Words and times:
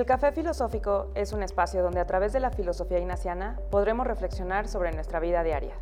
El 0.00 0.06
Café 0.06 0.32
Filosófico 0.32 1.08
es 1.14 1.34
un 1.34 1.42
espacio 1.42 1.82
donde 1.82 2.00
a 2.00 2.06
través 2.06 2.32
de 2.32 2.40
la 2.40 2.50
filosofía 2.50 2.98
ignaciana 2.98 3.60
podremos 3.70 4.06
reflexionar 4.06 4.66
sobre 4.66 4.92
nuestra 4.92 5.20
vida 5.20 5.42
diaria. 5.42 5.74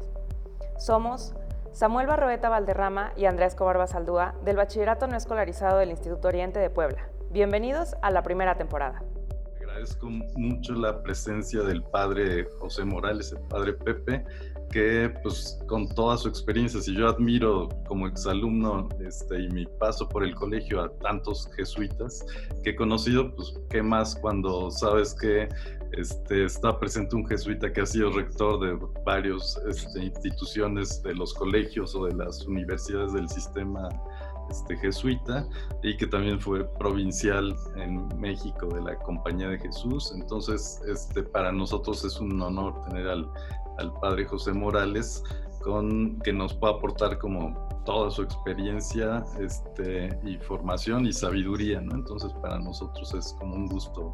Somos 0.77 1.37
Samuel 1.71 2.09
Barroeta 2.09 2.49
Valderrama 2.49 3.13
y 3.15 3.27
Andrés 3.27 3.53
Escobar 3.53 3.79
Basaldúa 3.79 4.35
del 4.45 4.57
Bachillerato 4.57 5.07
No 5.07 5.17
Escolarizado 5.17 5.79
del 5.79 5.91
Instituto 5.91 6.27
Oriente 6.27 6.59
de 6.59 6.69
Puebla. 6.69 7.09
Bienvenidos 7.31 7.95
a 8.03 8.11
la 8.11 8.25
primera 8.25 8.57
temporada. 8.57 9.05
Agradezco 9.89 10.11
mucho 10.37 10.75
la 10.75 11.03
presencia 11.03 11.63
del 11.63 11.83
padre 11.83 12.47
José 12.59 12.85
Morales, 12.85 13.33
el 13.33 13.41
padre 13.49 13.73
Pepe, 13.73 14.23
que 14.71 15.11
pues 15.23 15.59
con 15.67 15.89
toda 15.89 16.19
su 16.19 16.29
experiencia, 16.29 16.81
si 16.83 16.95
yo 16.95 17.09
admiro 17.09 17.71
como 17.87 18.07
exalumno 18.07 18.89
este, 19.01 19.45
y 19.45 19.49
mi 19.49 19.65
paso 19.79 20.07
por 20.07 20.25
el 20.25 20.35
colegio 20.35 20.83
a 20.83 20.91
tantos 20.99 21.49
jesuitas 21.57 22.27
que 22.63 22.71
he 22.71 22.77
conocido, 22.77 23.35
pues 23.35 23.55
qué 23.71 23.83
más 23.83 24.15
cuando 24.17 24.71
sabes 24.71 25.15
que 25.15 25.49
este, 25.93 26.45
está 26.45 26.79
presente 26.79 27.17
un 27.17 27.27
jesuita 27.27 27.73
que 27.73 27.81
ha 27.81 27.87
sido 27.87 28.11
rector 28.11 28.61
de 28.61 28.79
varias 29.07 29.59
este, 29.67 30.05
instituciones 30.05 31.03
de 31.03 31.15
los 31.15 31.33
colegios 31.33 31.95
o 31.95 32.05
de 32.05 32.15
las 32.15 32.47
universidades 32.47 33.15
del 33.15 33.29
sistema 33.31 33.89
este, 34.51 34.77
jesuita 34.77 35.47
y 35.83 35.97
que 35.97 36.07
también 36.07 36.41
fue 36.41 36.65
provincial 36.79 37.55
en 37.77 38.09
México 38.19 38.67
de 38.69 38.83
la 38.83 38.97
Compañía 38.97 39.49
de 39.49 39.59
Jesús. 39.59 40.13
Entonces, 40.15 40.81
este, 40.89 41.23
para 41.23 41.53
nosotros 41.53 42.05
es 42.05 42.19
un 42.21 42.41
honor 42.41 42.81
tener 42.89 43.09
al, 43.09 43.31
al 43.79 43.93
padre 44.01 44.25
José 44.27 44.53
Morales, 44.53 45.23
con, 45.63 46.19
que 46.21 46.33
nos 46.33 46.55
pueda 46.55 46.75
aportar 46.75 47.19
como 47.19 47.69
toda 47.85 48.11
su 48.11 48.23
experiencia 48.23 49.25
este, 49.41 50.19
y 50.25 50.37
formación 50.39 51.07
y 51.07 51.13
sabiduría, 51.13 51.81
¿no? 51.81 51.95
Entonces 51.95 52.33
para 52.43 52.59
nosotros 52.59 53.15
es 53.15 53.35
como 53.39 53.55
un 53.55 53.67
gusto. 53.67 54.13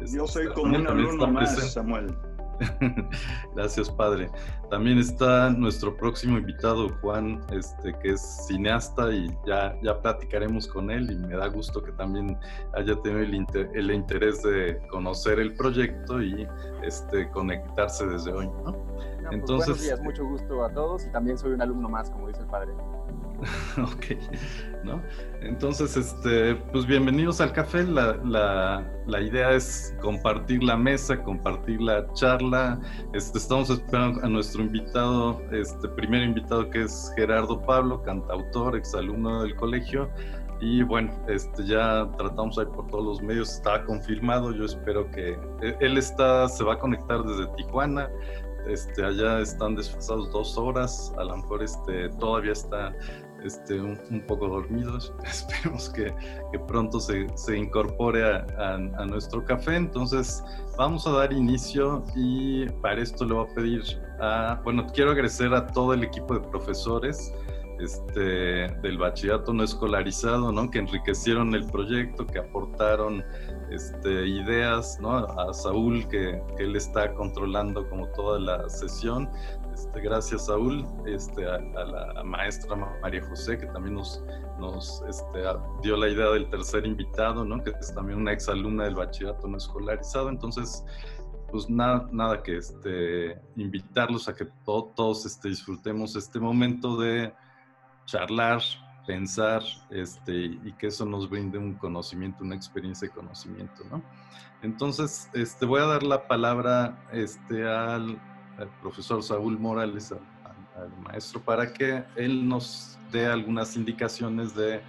Este, 0.00 0.18
Yo 0.18 0.26
soy 0.26 0.46
como 0.52 0.76
un 0.76 0.86
alumno 0.86 1.26
más, 1.26 1.72
Samuel. 1.72 2.16
Gracias, 3.54 3.90
padre. 3.90 4.30
También 4.70 4.98
está 4.98 5.50
nuestro 5.50 5.96
próximo 5.96 6.38
invitado, 6.38 6.88
Juan, 7.00 7.40
este, 7.52 7.92
que 8.00 8.10
es 8.10 8.46
cineasta 8.46 9.12
y 9.12 9.28
ya, 9.46 9.76
ya 9.82 10.00
platicaremos 10.00 10.66
con 10.66 10.90
él 10.90 11.10
y 11.10 11.16
me 11.16 11.36
da 11.36 11.46
gusto 11.48 11.82
que 11.82 11.92
también 11.92 12.36
haya 12.74 13.00
tenido 13.02 13.20
el, 13.20 13.90
interés 13.90 14.42
de 14.42 14.80
conocer 14.90 15.38
el 15.38 15.54
proyecto 15.54 16.20
y 16.22 16.46
este, 16.82 17.30
conectarse 17.30 18.06
desde 18.06 18.32
hoy. 18.32 18.46
¿no? 18.46 18.72
Pues, 18.72 19.06
Entonces, 19.30 19.66
buenos 19.66 19.82
días, 19.82 20.00
mucho 20.00 20.24
gusto 20.24 20.64
a 20.64 20.72
todos 20.72 21.06
y 21.06 21.10
también 21.10 21.38
soy 21.38 21.52
un 21.52 21.62
alumno 21.62 21.88
más, 21.88 22.10
como 22.10 22.28
dice 22.28 22.40
el 22.40 22.46
padre. 22.46 22.72
ok, 23.78 24.84
¿no? 24.84 25.02
Entonces, 25.42 25.96
este, 25.96 26.54
pues 26.72 26.86
bienvenidos 26.86 27.40
al 27.40 27.52
café. 27.52 27.84
La, 27.84 28.16
la, 28.24 28.84
la, 29.06 29.20
idea 29.20 29.52
es 29.52 29.94
compartir 30.00 30.62
la 30.62 30.76
mesa, 30.76 31.22
compartir 31.22 31.80
la 31.80 32.10
charla. 32.14 32.80
Este, 33.12 33.38
estamos 33.38 33.70
esperando 33.70 34.24
a 34.24 34.28
nuestro 34.28 34.62
invitado, 34.62 35.40
este 35.52 35.88
primer 35.90 36.22
invitado 36.22 36.68
que 36.70 36.82
es 36.82 37.12
Gerardo 37.16 37.60
Pablo, 37.60 38.02
cantautor, 38.02 38.76
exalumno 38.76 39.42
del 39.42 39.54
colegio. 39.56 40.10
Y 40.60 40.82
bueno, 40.82 41.12
este, 41.28 41.66
ya 41.66 42.10
tratamos 42.16 42.58
ahí 42.58 42.64
por 42.66 42.86
todos 42.86 43.04
los 43.04 43.22
medios, 43.22 43.50
está 43.56 43.84
confirmado. 43.84 44.52
Yo 44.52 44.64
espero 44.64 45.10
que 45.10 45.38
e, 45.60 45.76
él 45.80 45.98
está, 45.98 46.48
se 46.48 46.64
va 46.64 46.74
a 46.74 46.78
conectar 46.78 47.22
desde 47.22 47.46
Tijuana. 47.56 48.08
Este, 48.66 49.04
allá 49.04 49.40
están 49.40 49.76
desfasados 49.76 50.32
dos 50.32 50.58
horas, 50.58 51.14
a 51.18 51.24
lo 51.24 51.36
mejor 51.36 51.62
este, 51.62 52.08
todavía 52.18 52.50
está 52.50 52.92
este, 53.46 53.80
un, 53.80 53.96
poco 54.26 54.48
dormidos. 54.48 55.12
Esperemos 55.24 55.88
que, 55.90 56.14
que 56.52 56.58
pronto 56.58 57.00
se, 57.00 57.26
se 57.36 57.56
incorpore 57.56 58.24
a, 58.24 58.46
a, 58.58 59.06
nuestro 59.06 59.44
café. 59.44 59.76
Entonces, 59.76 60.42
vamos 60.76 61.06
a 61.06 61.12
dar 61.12 61.32
inicio 61.32 62.02
y 62.14 62.66
para 62.82 63.00
esto 63.00 63.24
le 63.24 63.34
voy 63.34 63.46
a 63.50 63.54
pedir 63.54 63.82
a, 64.20 64.60
bueno, 64.64 64.86
quiero 64.92 65.12
agradecer 65.12 65.54
a 65.54 65.66
todo 65.66 65.94
el 65.94 66.04
equipo 66.04 66.34
de 66.34 66.40
profesores 66.40 67.32
este, 67.78 68.68
del 68.82 68.98
bachillerato 68.98 69.52
no 69.52 69.62
escolarizado, 69.62 70.52
¿no? 70.52 70.70
que 70.70 70.78
enriquecieron 70.78 71.54
el 71.54 71.66
proyecto, 71.66 72.26
que 72.26 72.38
aportaron 72.38 73.24
este, 73.70 74.26
ideas, 74.26 74.98
¿no? 75.00 75.16
a 75.16 75.52
Saúl, 75.52 76.06
que, 76.08 76.40
que, 76.56 76.64
él 76.64 76.76
está 76.76 77.12
controlando 77.14 77.88
como 77.88 78.08
toda 78.08 78.38
la 78.38 78.68
sesión. 78.68 79.28
Este, 79.76 80.00
gracias, 80.00 80.46
Saúl, 80.46 80.86
este, 81.04 81.46
a, 81.46 81.58
la 81.58 82.24
maestra 82.24 82.74
María 83.02 83.22
José, 83.28 83.58
que 83.58 83.66
también 83.66 83.96
nos, 83.96 84.24
nos 84.58 85.02
este, 85.06 85.42
dio 85.82 85.98
la 85.98 86.08
idea 86.08 86.30
del 86.30 86.48
tercer 86.48 86.86
invitado, 86.86 87.44
¿no? 87.44 87.62
que 87.62 87.72
es 87.78 87.94
también 87.94 88.20
una 88.20 88.32
exalumna 88.32 88.84
del 88.84 88.94
bachillerato 88.94 89.46
no 89.46 89.58
escolarizado. 89.58 90.30
Entonces, 90.30 90.82
pues 91.50 91.68
nada, 91.68 92.08
nada 92.10 92.42
que 92.42 92.56
este, 92.56 93.38
invitarlos 93.56 94.30
a 94.30 94.34
que 94.34 94.46
todos 94.64 95.26
este, 95.26 95.50
disfrutemos 95.50 96.16
este 96.16 96.40
momento 96.40 96.96
de 96.96 97.34
charlar, 98.06 98.62
pensar 99.06 99.62
este, 99.90 100.32
y 100.32 100.72
que 100.78 100.86
eso 100.86 101.04
nos 101.04 101.28
brinde 101.28 101.58
un 101.58 101.74
conocimiento, 101.74 102.44
una 102.44 102.56
experiencia 102.56 103.08
de 103.08 103.14
conocimiento, 103.14 103.84
¿no? 103.90 104.02
Entonces, 104.62 105.28
este, 105.34 105.66
voy 105.66 105.82
a 105.82 105.84
dar 105.84 106.02
la 106.02 106.26
palabra 106.26 106.98
este, 107.12 107.68
al, 107.68 108.18
profesor 108.80 109.22
Saúl 109.22 109.58
Morales, 109.58 110.12
al, 110.12 110.90
maestro, 111.02 111.40
para 111.40 111.72
que 111.72 112.04
él 112.16 112.46
nos 112.46 112.98
dé 113.10 113.26
algunas 113.26 113.76
indicaciones 113.76 114.54
de 114.54 114.82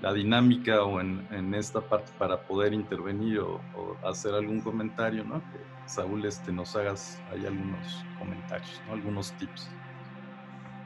la 0.00 0.12
dinámica 0.12 0.82
o 0.82 1.00
en, 1.00 1.26
en 1.30 1.54
esta 1.54 1.80
parte 1.80 2.12
para 2.18 2.40
poder 2.46 2.72
intervenir 2.72 3.40
o, 3.40 3.60
hacer 4.04 4.34
algún 4.34 4.60
comentario, 4.60 5.24
¿no? 5.24 5.40
Que 5.52 5.58
Saúl 5.86 6.24
este, 6.24 6.52
nos 6.52 6.74
hagas 6.76 7.20
ahí 7.30 7.44
algunos 7.46 8.04
comentarios, 8.18 8.82
¿no? 8.86 8.94
algunos 8.94 9.32
tips. 9.32 9.68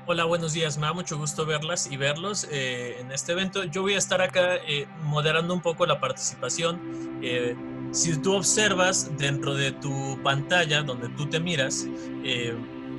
Hola, 0.06 0.24
buenos 0.24 0.54
días. 0.54 0.78
Me 0.78 0.86
da 0.86 0.94
mucho 0.94 1.18
gusto 1.18 1.44
verlas 1.44 1.90
y 1.92 1.98
verlos 1.98 2.48
eh, 2.50 2.98
en 2.98 3.12
este 3.12 3.32
evento. 3.32 3.64
Yo 3.64 3.82
voy 3.82 3.92
a 3.92 3.98
estar 3.98 4.22
acá 4.22 4.56
eh, 4.66 4.86
moderando 5.02 5.52
un 5.52 5.60
poco 5.60 5.84
la 5.84 6.00
participación. 6.00 7.20
Eh, 7.22 7.54
si 7.90 8.16
tú 8.16 8.34
observas 8.34 9.10
dentro 9.18 9.54
de 9.54 9.72
tu 9.72 10.18
pantalla 10.22 10.82
donde 10.82 11.08
tú 11.10 11.26
te 11.26 11.40
miras, 11.40 11.86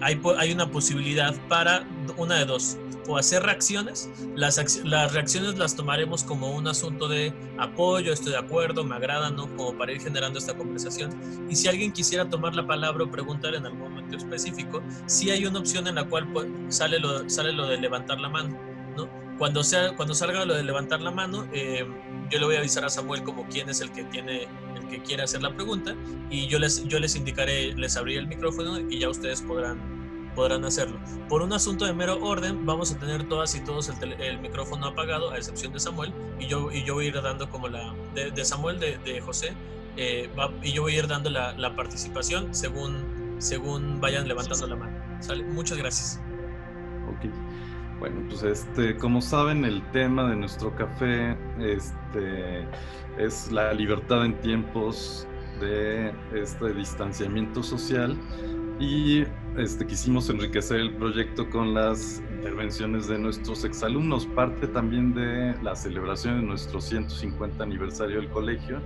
hay, 0.01 0.21
hay 0.37 0.51
una 0.51 0.71
posibilidad 0.71 1.35
para 1.47 1.87
una 2.17 2.35
de 2.35 2.45
dos 2.45 2.77
o 3.09 3.17
hacer 3.17 3.43
reacciones. 3.43 4.09
Las, 4.35 4.83
las 4.85 5.13
reacciones 5.13 5.57
las 5.57 5.75
tomaremos 5.75 6.23
como 6.23 6.51
un 6.51 6.67
asunto 6.67 7.07
de 7.07 7.33
apoyo, 7.57 8.13
estoy 8.13 8.33
de 8.33 8.37
acuerdo, 8.37 8.83
me 8.83 8.95
agrada, 8.95 9.31
¿no? 9.31 9.47
Como 9.57 9.77
para 9.77 9.91
ir 9.91 10.01
generando 10.01 10.37
esta 10.37 10.55
conversación. 10.55 11.11
Y 11.49 11.55
si 11.55 11.67
alguien 11.67 11.91
quisiera 11.91 12.29
tomar 12.29 12.55
la 12.55 12.65
palabra 12.65 13.03
o 13.03 13.11
preguntar 13.11 13.55
en 13.55 13.65
algún 13.65 13.81
momento 13.81 14.15
específico, 14.15 14.81
sí 15.07 15.31
hay 15.31 15.45
una 15.45 15.59
opción 15.59 15.87
en 15.87 15.95
la 15.95 16.05
cual 16.05 16.27
sale, 16.69 16.99
lo, 16.99 17.27
sale 17.29 17.51
lo 17.51 17.67
de 17.67 17.77
levantar 17.77 18.19
la 18.19 18.29
mano, 18.29 18.55
¿no? 18.95 19.09
Cuando, 19.39 19.63
sea, 19.63 19.95
cuando 19.95 20.13
salga 20.13 20.45
lo 20.45 20.53
de 20.53 20.63
levantar 20.63 21.01
la 21.01 21.11
mano, 21.11 21.47
eh, 21.51 21.87
yo 22.29 22.39
le 22.39 22.45
voy 22.45 22.55
a 22.55 22.59
avisar 22.59 22.85
a 22.85 22.89
Samuel 22.89 23.23
como 23.23 23.47
quién 23.47 23.69
es 23.69 23.81
el 23.81 23.91
que 23.91 24.03
tiene 24.05 24.47
el 24.75 24.87
que 24.89 25.01
quiere 25.01 25.23
hacer 25.23 25.41
la 25.41 25.53
pregunta 25.53 25.95
y 26.29 26.47
yo 26.47 26.59
les 26.59 26.83
yo 26.85 26.99
les 26.99 27.15
indicaré 27.15 27.73
les 27.73 27.97
abriré 27.97 28.19
el 28.19 28.27
micrófono 28.27 28.79
y 28.79 28.99
ya 28.99 29.09
ustedes 29.09 29.41
podrán 29.41 29.99
podrán 30.35 30.63
hacerlo. 30.63 30.97
Por 31.27 31.41
un 31.41 31.51
asunto 31.51 31.85
de 31.85 31.91
mero 31.91 32.17
orden, 32.21 32.65
vamos 32.65 32.93
a 32.93 32.97
tener 32.97 33.27
todas 33.27 33.53
y 33.55 33.59
todos 33.59 33.89
el, 33.89 34.39
micrófono 34.39 34.87
apagado, 34.87 35.31
a 35.31 35.37
excepción 35.37 35.73
de 35.73 35.81
Samuel, 35.81 36.13
y 36.39 36.47
yo, 36.47 36.71
y 36.71 36.83
yo 36.85 36.93
voy 36.93 37.05
a 37.05 37.07
ir 37.09 37.21
dando 37.21 37.49
como 37.49 37.67
la, 37.67 37.93
de, 38.13 38.45
Samuel, 38.45 38.79
de, 38.79 38.97
de 38.99 39.19
José, 39.19 39.53
eh, 39.97 40.29
y 40.63 40.71
yo 40.71 40.83
voy 40.83 40.95
a 40.95 40.99
ir 40.99 41.07
dando 41.07 41.29
la, 41.29 41.51
la, 41.53 41.75
participación 41.75 42.55
según, 42.55 43.35
según 43.39 43.99
vayan 43.99 44.29
levantando 44.29 44.65
la 44.67 44.75
mano. 44.77 44.97
¿Sale? 45.19 45.43
Muchas 45.43 45.77
gracias. 45.77 46.21
Ok. 47.09 47.29
Bueno, 47.99 48.21
pues 48.29 48.43
este, 48.43 48.95
como 48.95 49.21
saben, 49.21 49.65
el 49.65 49.81
tema 49.91 50.29
de 50.29 50.37
nuestro 50.37 50.73
café 50.73 51.35
este, 51.59 52.65
es 53.17 53.51
la 53.51 53.73
libertad 53.73 54.23
en 54.23 54.39
tiempos 54.39 55.27
de 55.59 56.13
este 56.33 56.73
distanciamiento 56.73 57.61
social 57.61 58.17
y 58.79 59.25
este, 59.57 59.85
quisimos 59.85 60.29
enriquecer 60.29 60.79
el 60.79 60.95
proyecto 60.95 61.49
con 61.49 61.73
las 61.73 62.23
intervenciones 62.37 63.09
de 63.09 63.19
nuestros 63.19 63.65
exalumnos, 63.65 64.25
parte 64.27 64.67
también 64.67 65.13
de 65.13 65.53
la 65.61 65.75
celebración 65.75 66.39
de 66.39 66.47
nuestro 66.47 66.79
150 66.79 67.61
aniversario 67.61 68.21
del 68.21 68.29
colegio, 68.29 68.79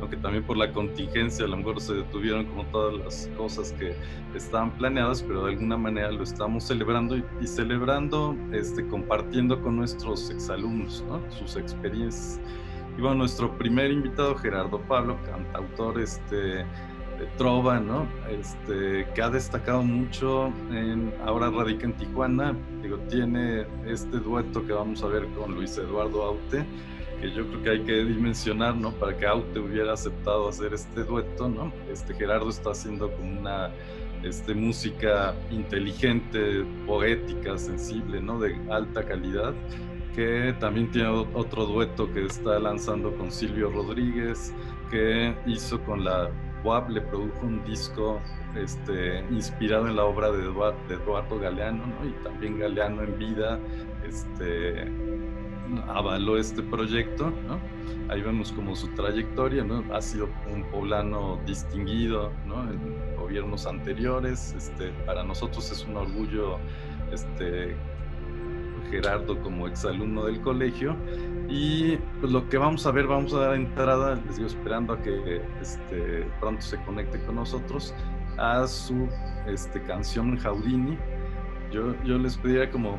aunque 0.00 0.16
también 0.16 0.44
por 0.44 0.56
la 0.56 0.72
contingencia 0.72 1.44
a 1.44 1.48
lo 1.48 1.56
mejor 1.56 1.80
se 1.80 1.94
detuvieron 1.94 2.46
como 2.46 2.64
todas 2.66 2.94
las 2.98 3.30
cosas 3.36 3.72
que 3.72 3.94
estaban 4.34 4.70
planeadas, 4.78 5.22
pero 5.22 5.44
de 5.44 5.52
alguna 5.52 5.76
manera 5.76 6.10
lo 6.10 6.22
estamos 6.22 6.64
celebrando 6.64 7.16
y, 7.16 7.46
celebrando, 7.46 8.36
este, 8.52 8.86
compartiendo 8.86 9.60
con 9.62 9.76
nuestros 9.76 10.30
exalumnos 10.30 11.04
¿no? 11.08 11.20
sus 11.30 11.56
experiencias. 11.56 12.40
Y 12.96 13.00
bueno, 13.00 13.16
nuestro 13.16 13.56
primer 13.56 13.92
invitado, 13.92 14.34
Gerardo 14.36 14.80
Pablo, 14.80 15.16
cantautor, 15.24 16.00
este, 16.00 16.64
de 17.18 17.26
trova, 17.36 17.80
¿no? 17.80 18.06
Este, 18.30 19.06
que 19.14 19.22
ha 19.22 19.28
destacado 19.28 19.82
mucho, 19.82 20.52
en, 20.70 21.12
ahora 21.24 21.50
radica 21.50 21.86
en 21.86 21.92
Tijuana, 21.94 22.54
digo, 22.82 22.98
tiene 23.08 23.66
este 23.86 24.18
dueto 24.18 24.64
que 24.66 24.72
vamos 24.72 25.02
a 25.02 25.08
ver 25.08 25.26
con 25.36 25.54
Luis 25.54 25.76
Eduardo 25.78 26.22
Aute, 26.22 26.64
que 27.20 27.30
yo 27.30 27.46
creo 27.48 27.62
que 27.62 27.70
hay 27.70 27.80
que 27.80 28.04
dimensionar, 28.04 28.76
¿no? 28.76 28.92
Para 28.92 29.16
que 29.16 29.26
Aute 29.26 29.58
hubiera 29.58 29.92
aceptado 29.92 30.48
hacer 30.48 30.74
este 30.74 31.04
dueto, 31.04 31.48
¿no? 31.48 31.72
Este 31.90 32.14
Gerardo 32.14 32.48
está 32.48 32.70
haciendo 32.70 33.10
como 33.10 33.40
una 33.40 33.70
este, 34.22 34.54
música 34.54 35.34
inteligente, 35.50 36.64
poética, 36.86 37.58
sensible, 37.58 38.20
¿no? 38.20 38.38
De 38.38 38.56
alta 38.70 39.04
calidad, 39.04 39.54
que 40.14 40.54
también 40.60 40.90
tiene 40.90 41.08
otro 41.08 41.66
dueto 41.66 42.12
que 42.12 42.24
está 42.24 42.58
lanzando 42.58 43.14
con 43.16 43.30
Silvio 43.30 43.70
Rodríguez, 43.70 44.52
que 44.90 45.34
hizo 45.46 45.80
con 45.84 46.04
la 46.04 46.30
WAP, 46.64 46.90
le 46.90 47.00
produjo 47.02 47.46
un 47.46 47.64
disco 47.64 48.20
este, 48.56 49.20
inspirado 49.30 49.86
en 49.86 49.96
la 49.96 50.04
obra 50.04 50.30
de 50.30 50.44
Eduardo, 50.44 51.38
Galeano, 51.38 51.86
¿no? 51.86 52.08
Y 52.08 52.12
también 52.24 52.58
Galeano 52.58 53.02
en 53.02 53.18
vida, 53.18 53.60
este, 54.06 54.86
avaló 55.88 56.38
este 56.38 56.62
proyecto, 56.62 57.32
¿no? 57.46 57.58
Ahí 58.10 58.22
vemos 58.22 58.52
como 58.52 58.74
su 58.74 58.88
trayectoria, 58.88 59.64
¿no? 59.64 59.84
Ha 59.94 60.00
sido 60.00 60.28
un 60.52 60.64
poblano 60.64 61.38
distinguido, 61.46 62.32
¿no? 62.46 62.62
En 62.70 63.16
gobiernos 63.16 63.66
anteriores, 63.66 64.54
este, 64.56 64.90
para 65.04 65.22
nosotros 65.22 65.70
es 65.70 65.84
un 65.84 65.96
orgullo, 65.96 66.58
este, 67.12 67.76
Gerardo 68.90 69.38
como 69.42 69.66
exalumno 69.66 70.24
del 70.24 70.40
colegio, 70.40 70.96
y 71.48 71.96
pues 72.20 72.32
lo 72.32 72.48
que 72.48 72.56
vamos 72.56 72.86
a 72.86 72.90
ver, 72.90 73.06
vamos 73.06 73.34
a 73.34 73.40
dar 73.40 73.54
entrada, 73.54 74.14
les 74.26 74.36
digo, 74.36 74.48
esperando 74.48 74.94
a 74.94 75.02
que 75.02 75.42
este, 75.60 76.26
pronto 76.40 76.62
se 76.62 76.78
conecte 76.84 77.20
con 77.24 77.36
nosotros, 77.36 77.94
a 78.38 78.66
su 78.66 79.08
este, 79.46 79.82
canción 79.82 80.38
Jaudini. 80.38 80.96
Yo, 81.70 81.94
yo 82.04 82.16
les 82.18 82.36
pediría 82.36 82.70
como 82.70 82.98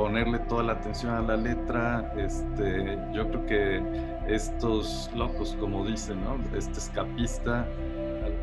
ponerle 0.00 0.38
toda 0.38 0.62
la 0.62 0.72
atención 0.72 1.12
a 1.12 1.20
la 1.20 1.36
letra. 1.36 2.10
Este, 2.16 2.98
yo 3.12 3.28
creo 3.28 3.44
que 3.44 3.82
estos 4.26 5.10
locos, 5.14 5.54
como 5.60 5.84
dicen, 5.84 6.24
¿no? 6.24 6.38
Este 6.56 6.78
escapista, 6.78 7.68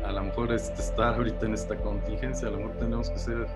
a, 0.04 0.12
lo 0.12 0.22
mejor 0.22 0.52
este, 0.52 0.80
estar 0.80 1.16
ahorita 1.16 1.46
en 1.46 1.54
esta 1.54 1.74
contingencia, 1.74 2.46
a 2.46 2.52
lo 2.52 2.58
mejor 2.58 2.76
tenemos 2.76 3.10
que 3.10 3.18
ser 3.18 3.48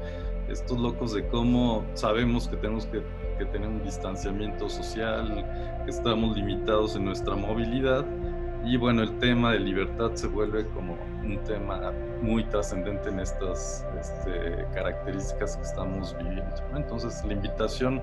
estos 0.48 0.80
locos 0.80 1.14
de 1.14 1.28
cómo 1.28 1.84
sabemos 1.94 2.48
que 2.48 2.56
tenemos 2.56 2.86
que, 2.86 3.04
que 3.38 3.44
tener 3.44 3.68
un 3.68 3.84
distanciamiento 3.84 4.68
social, 4.68 5.46
que 5.84 5.90
estamos 5.92 6.36
limitados 6.36 6.96
en 6.96 7.04
nuestra 7.04 7.36
movilidad. 7.36 8.04
Y 8.64 8.78
bueno, 8.78 9.02
el 9.02 9.16
tema 9.20 9.52
de 9.52 9.60
libertad 9.60 10.10
se 10.14 10.26
vuelve 10.26 10.66
como 10.74 10.96
un 11.24 11.42
tema 11.44 11.92
muy 12.20 12.44
trascendente 12.44 13.08
en 13.08 13.20
estas 13.20 13.86
este, 13.98 14.66
características 14.74 15.56
que 15.56 15.62
estamos 15.62 16.16
viviendo. 16.18 16.56
Entonces, 16.74 17.24
la 17.24 17.32
invitación 17.32 18.02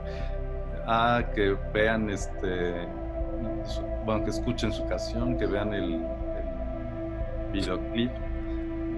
a 0.85 1.23
que 1.35 1.55
vean, 1.73 2.09
este, 2.09 2.87
bueno, 4.05 4.23
que 4.23 4.31
escuchen 4.31 4.71
su 4.71 4.85
canción, 4.87 5.37
que 5.37 5.45
vean 5.45 5.73
el, 5.73 6.05
videoclip 7.51 8.11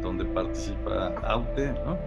donde 0.02 0.26
participa 0.26 1.14
Aute, 1.24 1.72
¿no? 1.86 1.98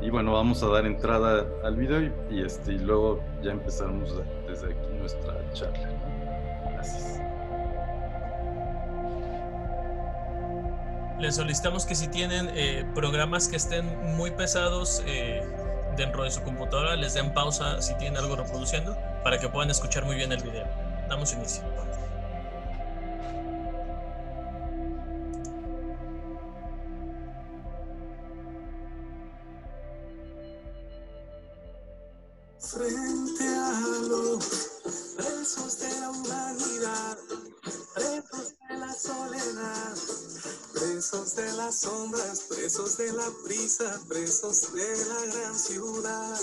Y 0.00 0.10
bueno, 0.10 0.32
vamos 0.32 0.62
a 0.62 0.68
dar 0.68 0.86
entrada 0.86 1.46
al 1.62 1.76
video 1.76 2.10
y, 2.30 2.42
este, 2.42 2.72
y 2.72 2.78
luego 2.78 3.20
ya 3.42 3.52
empezamos 3.52 4.20
desde 4.46 4.72
aquí 4.72 4.98
nuestra 4.98 5.34
charla. 5.52 5.93
Les 11.24 11.36
solicitamos 11.36 11.86
que 11.86 11.94
si 11.94 12.08
tienen 12.08 12.50
eh, 12.54 12.84
programas 12.94 13.48
que 13.48 13.56
estén 13.56 13.86
muy 14.14 14.30
pesados 14.30 15.02
eh, 15.06 15.42
dentro 15.96 16.22
de 16.22 16.30
su 16.30 16.42
computadora, 16.42 16.96
les 16.96 17.14
den 17.14 17.32
pausa 17.32 17.80
si 17.80 17.94
tienen 17.94 18.18
algo 18.18 18.36
reproduciendo 18.36 18.94
para 19.22 19.38
que 19.38 19.48
puedan 19.48 19.70
escuchar 19.70 20.04
muy 20.04 20.16
bien 20.16 20.32
el 20.32 20.42
video. 20.42 20.66
Damos 21.08 21.32
inicio. 21.32 21.62
Frente 32.58 33.44
a 33.44 33.80
los 34.08 34.82
presos 35.16 35.78
de 35.80 36.00
la 36.00 36.10
humanidad, 36.10 37.16
la 38.76 38.92
soledad 38.92 39.94
presos 40.74 41.36
de 41.36 41.52
las 41.52 41.80
sombras, 41.80 42.40
presos 42.48 42.96
de 42.96 43.12
la 43.12 43.30
prisa, 43.44 44.00
presos 44.08 44.72
de 44.72 45.04
la 45.06 45.34
gran 45.34 45.58
ciudad. 45.58 46.40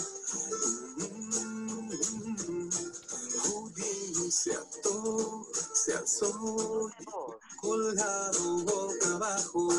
Houdini 3.44 4.32
se 4.32 4.54
ató, 4.54 5.46
se 5.74 5.94
alzó, 5.94 6.90
colgado 7.62 8.64
boca 8.64 9.16
abajo, 9.16 9.70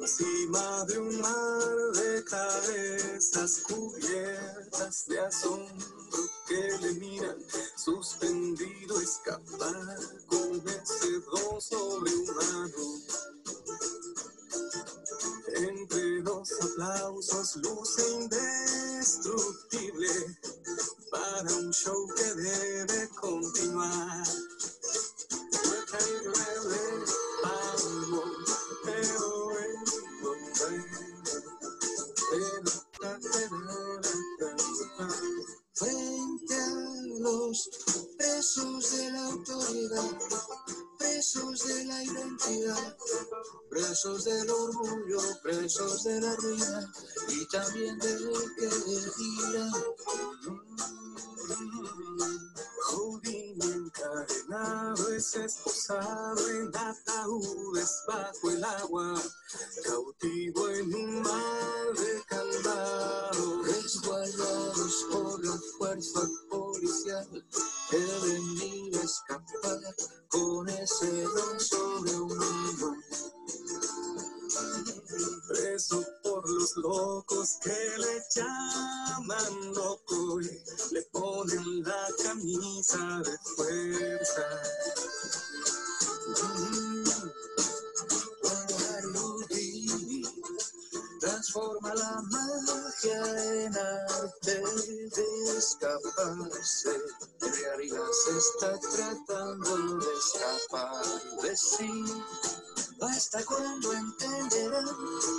encima 0.00 0.84
de 0.86 0.98
un 0.98 1.20
mar 1.20 1.76
de 1.94 2.24
cabezas 2.24 3.60
cubiertas 3.68 5.06
de 5.06 5.20
asombro 5.20 6.30
que 6.48 6.78
le 6.80 6.92
miran, 6.94 7.36
suspendido 7.86 9.00
escapar 9.00 9.96
con 10.26 10.60
ese 10.68 11.20
don 11.30 11.60
sobrehumano. 11.60 12.84
Entre 15.54 16.20
los 16.22 16.50
aplausos 16.62 17.54
luce 17.54 18.10
indestructible 18.10 20.08
para 21.12 21.54
un 21.58 21.72
show 21.72 22.08
que 22.16 22.34
debe 22.34 23.08
continuar. 23.10 24.26
Frente 35.74 36.54
a 36.54 36.95
presos 38.16 38.96
de 38.96 39.10
la 39.10 39.24
autoridad, 39.26 40.18
presos 40.96 41.66
de 41.66 41.84
la 41.84 42.04
identidad, 42.04 42.96
presos 43.68 44.24
del 44.24 44.48
orgullo, 44.48 45.18
presos 45.42 46.04
de 46.04 46.20
la 46.20 46.36
ruina 46.36 46.92
y 47.28 47.44
también 47.46 47.98
del 47.98 48.30
que 48.56 48.68
dirá. 49.18 49.70
Judío 52.82 53.64
encadenado 53.64 55.12
es 55.12 55.34
esposado 55.34 56.48
en 56.50 56.76
ataúdes 56.76 58.02
bajo 58.06 58.50
el 58.50 58.64
agua, 58.64 59.22
cautivo 59.84 60.68
en 60.68 60.94
un 60.94 61.22
mar 61.22 61.94
de 61.98 62.22
calvados, 62.26 63.66
resguardados 63.66 65.06
por 65.10 65.44
la 65.44 65.58
fuerza 65.78 66.20
policial 66.50 67.46
que 67.90 67.98
venía 68.22 69.00
a 69.00 69.04
escapar 69.04 69.80
con 70.28 70.68
ese 70.68 71.22
don 71.22 71.60
sobrehumano 71.60 72.96
preso 75.48 76.04
por 76.22 76.48
los 76.48 76.76
locos 76.76 77.58
que 77.62 77.98
le 77.98 78.22
llaman 78.34 79.74
loco 79.74 80.40
y 80.40 80.62
le 80.92 81.02
ponen 81.12 81.82
la 81.82 82.08
camisa 82.22 83.22
de 83.24 83.38
fuerza. 83.56 84.62
Houdini 89.16 90.22
transforma 91.20 91.94
la 91.94 92.22
magia 92.22 93.64
en 93.64 93.76
arte 93.76 94.62
de 95.16 95.58
escaparse. 95.58 96.90
En 97.40 97.52
realidad 97.52 98.10
se 98.24 98.38
está 98.38 98.78
tratando 98.78 99.98
de 99.98 100.06
escapar 100.18 101.04
de 101.42 101.56
sí. 101.56 102.04
Hasta 103.00 103.44
cuando 103.44 103.92
entenderán 103.92 104.86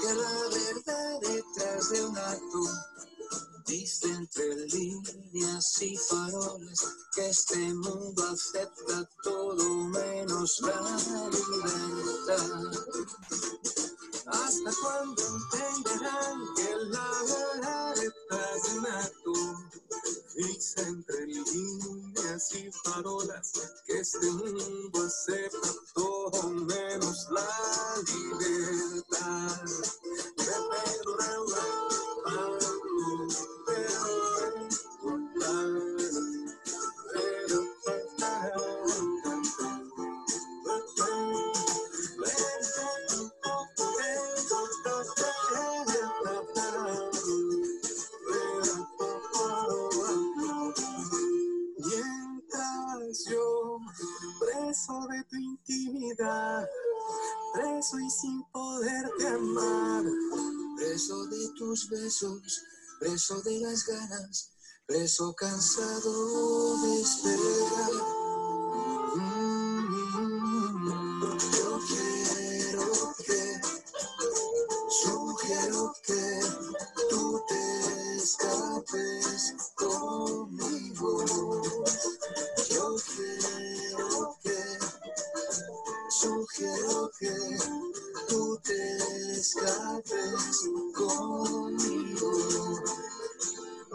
que 0.02 0.14
la 0.14 0.42
verdad 0.54 1.20
detrás 1.22 1.90
de 1.90 2.06
un 2.06 2.18
acto 2.18 2.60
dice 3.66 4.12
entre 4.12 4.56
líneas 4.68 5.82
y 5.82 5.98
faroles 5.98 6.86
que 7.16 7.30
este 7.30 7.58
mundo 7.74 8.24
acepta 8.32 9.10
todo 9.24 9.74
menos 9.86 10.60
la 10.62 10.82
libertad. 11.30 12.72
Hasta 14.28 14.72
cuando 14.82 15.24
entenderán 15.24 16.54
que 16.56 16.76
la 16.92 17.12
verdad 17.24 17.96
detrás 17.96 18.64
de 18.64 18.80
un 18.80 18.86
acto 18.86 19.34
dice 20.38 20.82
entre 20.82 21.26
líneas 21.26 22.54
y 22.54 22.72
farolas 22.72 23.52
que 23.88 24.00
este 24.00 24.30
mundo 24.30 25.04
acepta 25.04 25.70
todo 25.96 26.50
menos 26.50 27.28
la 27.32 27.48
libertad. 28.06 29.68
intimidad, 55.68 56.68
preso 57.54 58.00
y 58.00 58.10
sin 58.10 58.44
poderte 58.52 59.28
amar, 59.28 60.04
preso 60.78 61.26
de 61.28 61.50
tus 61.58 61.90
besos, 61.90 62.64
preso 63.00 63.42
de 63.42 63.60
las 63.60 63.86
ganas, 63.86 64.52
preso 64.86 65.34
cansado 65.36 66.82
de 66.84 67.02
esperar. 67.02 68.27
Que 87.20 87.34
tú 88.30 88.60
te 88.64 89.32
escapes 89.32 90.70
conmigo. 90.94 92.32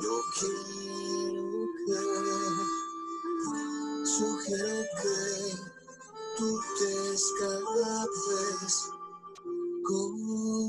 Yo 0.03 0.15
quiero 0.39 1.67
que, 1.87 2.01
sugiero 4.05 4.83
que 5.03 5.19
tú 6.37 6.49
te 6.79 6.91
escapes 7.15 8.75
conmigo. 9.85 10.62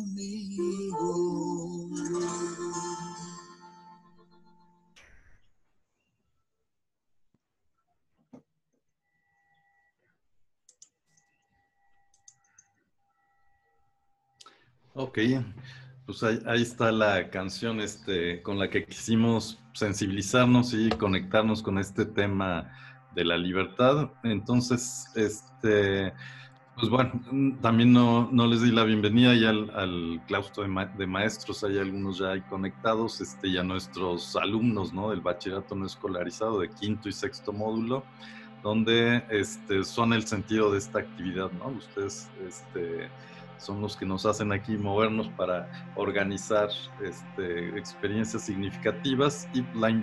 Ok, 15.04 15.20
pues 16.06 16.24
ahí, 16.24 16.62
está 16.62 16.90
la 16.94 17.30
canción 17.30 17.82
este, 17.82 18.42
con 18.42 18.58
la 18.58 18.70
que 18.70 18.86
quisimos 18.86 19.60
sensibilizarnos 19.74 20.74
y 20.74 20.90
conectarnos 20.92 21.62
con 21.62 21.78
este 21.78 22.06
tema 22.06 22.72
de 23.14 23.26
la 23.26 23.36
libertad. 23.36 24.12
Entonces, 24.24 25.12
este, 25.16 26.14
pues 26.78 26.90
bueno, 26.90 27.22
también 27.62 27.92
no, 27.92 28.30
no 28.32 28.48
les 28.48 28.62
di 28.62 28.72
la 28.72 28.86
bienvenida 28.86 29.36
ya 29.36 29.50
al, 29.50 30.22
claustro 30.26 30.64
de, 30.64 30.88
de, 30.98 31.06
maestros, 31.06 31.66
hay 31.66 31.80
algunos 31.80 32.20
ya 32.20 32.32
ahí 32.32 32.42
conectados, 32.44 33.20
este, 33.20 33.52
ya 33.52 33.62
nuestros 33.62 34.38
alumnos 34.38 34.94
¿no? 34.94 35.10
del 35.10 35.20
bachillerato 35.20 35.76
no 35.76 35.86
escolarizado 35.86 36.62
de 36.62 36.70
quinto 36.70 37.10
y 37.10 37.12
sexto 37.12 37.52
módulo, 37.52 38.06
donde 38.64 39.26
este, 39.30 39.84
son 39.84 40.14
el 40.14 40.26
sentido 40.26 40.72
de 40.72 40.78
esta 40.78 41.00
actividad, 41.00 41.52
¿no? 41.52 41.68
Ustedes, 41.78 42.30
este, 42.48 43.10
son 43.58 43.82
los 43.82 43.96
que 43.96 44.06
nos 44.06 44.26
hacen 44.26 44.52
aquí 44.52 44.78
movernos 44.78 45.28
para 45.30 45.70
organizar 45.96 46.70
este, 47.02 47.78
experiencias 47.78 48.44
significativas 48.44 49.48
y 49.54 49.64
la, 49.78 50.02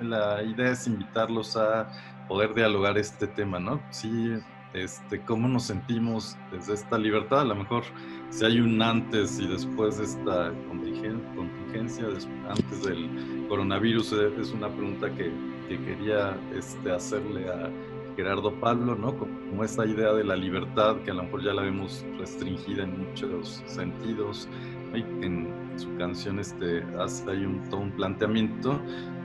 la, 0.00 0.42
idea 0.42 0.72
es 0.72 0.86
invitarlos 0.86 1.56
a 1.56 1.88
poder 2.28 2.54
dialogar 2.54 2.96
este 2.98 3.26
tema, 3.26 3.58
¿no? 3.58 3.80
Sí, 3.90 4.38
este, 4.74 5.20
cómo 5.20 5.48
nos 5.48 5.64
sentimos 5.64 6.36
desde 6.50 6.74
esta 6.74 6.96
libertad, 6.96 7.42
a 7.42 7.44
lo 7.44 7.56
mejor 7.56 7.84
si 8.30 8.44
hay 8.44 8.60
un 8.60 8.80
antes 8.80 9.38
y 9.38 9.46
después 9.46 9.98
de 9.98 10.04
esta 10.04 10.52
contingencia, 10.66 12.06
antes 12.48 12.82
del 12.82 13.46
coronavirus, 13.48 14.12
es 14.12 14.50
una 14.52 14.68
pregunta 14.68 15.10
que, 15.10 15.30
que 15.68 15.78
quería 15.84 16.38
este, 16.54 16.90
hacerle 16.90 17.50
a 17.50 17.70
Gerardo 18.16 18.52
Pablo, 18.60 18.94
¿no? 18.94 19.16
Como 19.16 19.64
esta 19.64 19.86
idea 19.86 20.12
de 20.12 20.24
la 20.24 20.36
libertad 20.36 20.96
que 21.04 21.10
a 21.10 21.14
lo 21.14 21.24
mejor 21.24 21.42
ya 21.42 21.52
la 21.52 21.62
vemos 21.62 22.04
restringida 22.18 22.84
en 22.84 23.08
muchos 23.08 23.62
sentidos. 23.66 24.48
En 24.94 25.48
su 25.76 25.94
canción 25.96 26.38
este, 26.38 26.84
hace 26.98 27.30
ahí 27.30 27.46
un, 27.46 27.62
todo 27.70 27.80
un 27.80 27.92
planteamiento, 27.92 28.78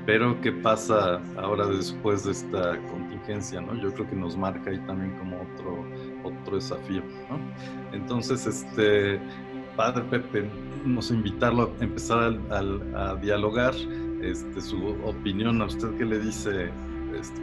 pero 0.06 0.40
¿qué 0.40 0.54
pasa 0.54 1.22
ahora 1.36 1.68
después 1.68 2.24
de 2.24 2.32
esta 2.32 2.82
contingencia, 2.90 3.60
¿no? 3.60 3.76
Yo 3.76 3.94
creo 3.94 4.10
que 4.10 4.16
nos 4.16 4.38
marca 4.38 4.70
ahí 4.70 4.80
también 4.88 5.18
como 5.18 5.42
otro, 5.42 5.86
otro 6.24 6.56
desafío, 6.56 7.02
¿no? 7.30 7.38
Entonces, 7.92 8.48
este, 8.48 9.20
Padre 9.76 10.04
Pepe, 10.10 10.50
a 10.86 11.14
invitarlo 11.14 11.70
a 11.80 11.84
empezar 11.84 12.40
a, 12.50 12.56
a, 12.56 13.12
a 13.12 13.16
dialogar 13.18 13.74
este, 14.22 14.62
su 14.62 14.96
opinión. 15.04 15.62
¿A 15.62 15.66
usted 15.66 15.90
qué 15.98 16.06
le 16.06 16.20
dice 16.20 16.70
este, 17.14 17.42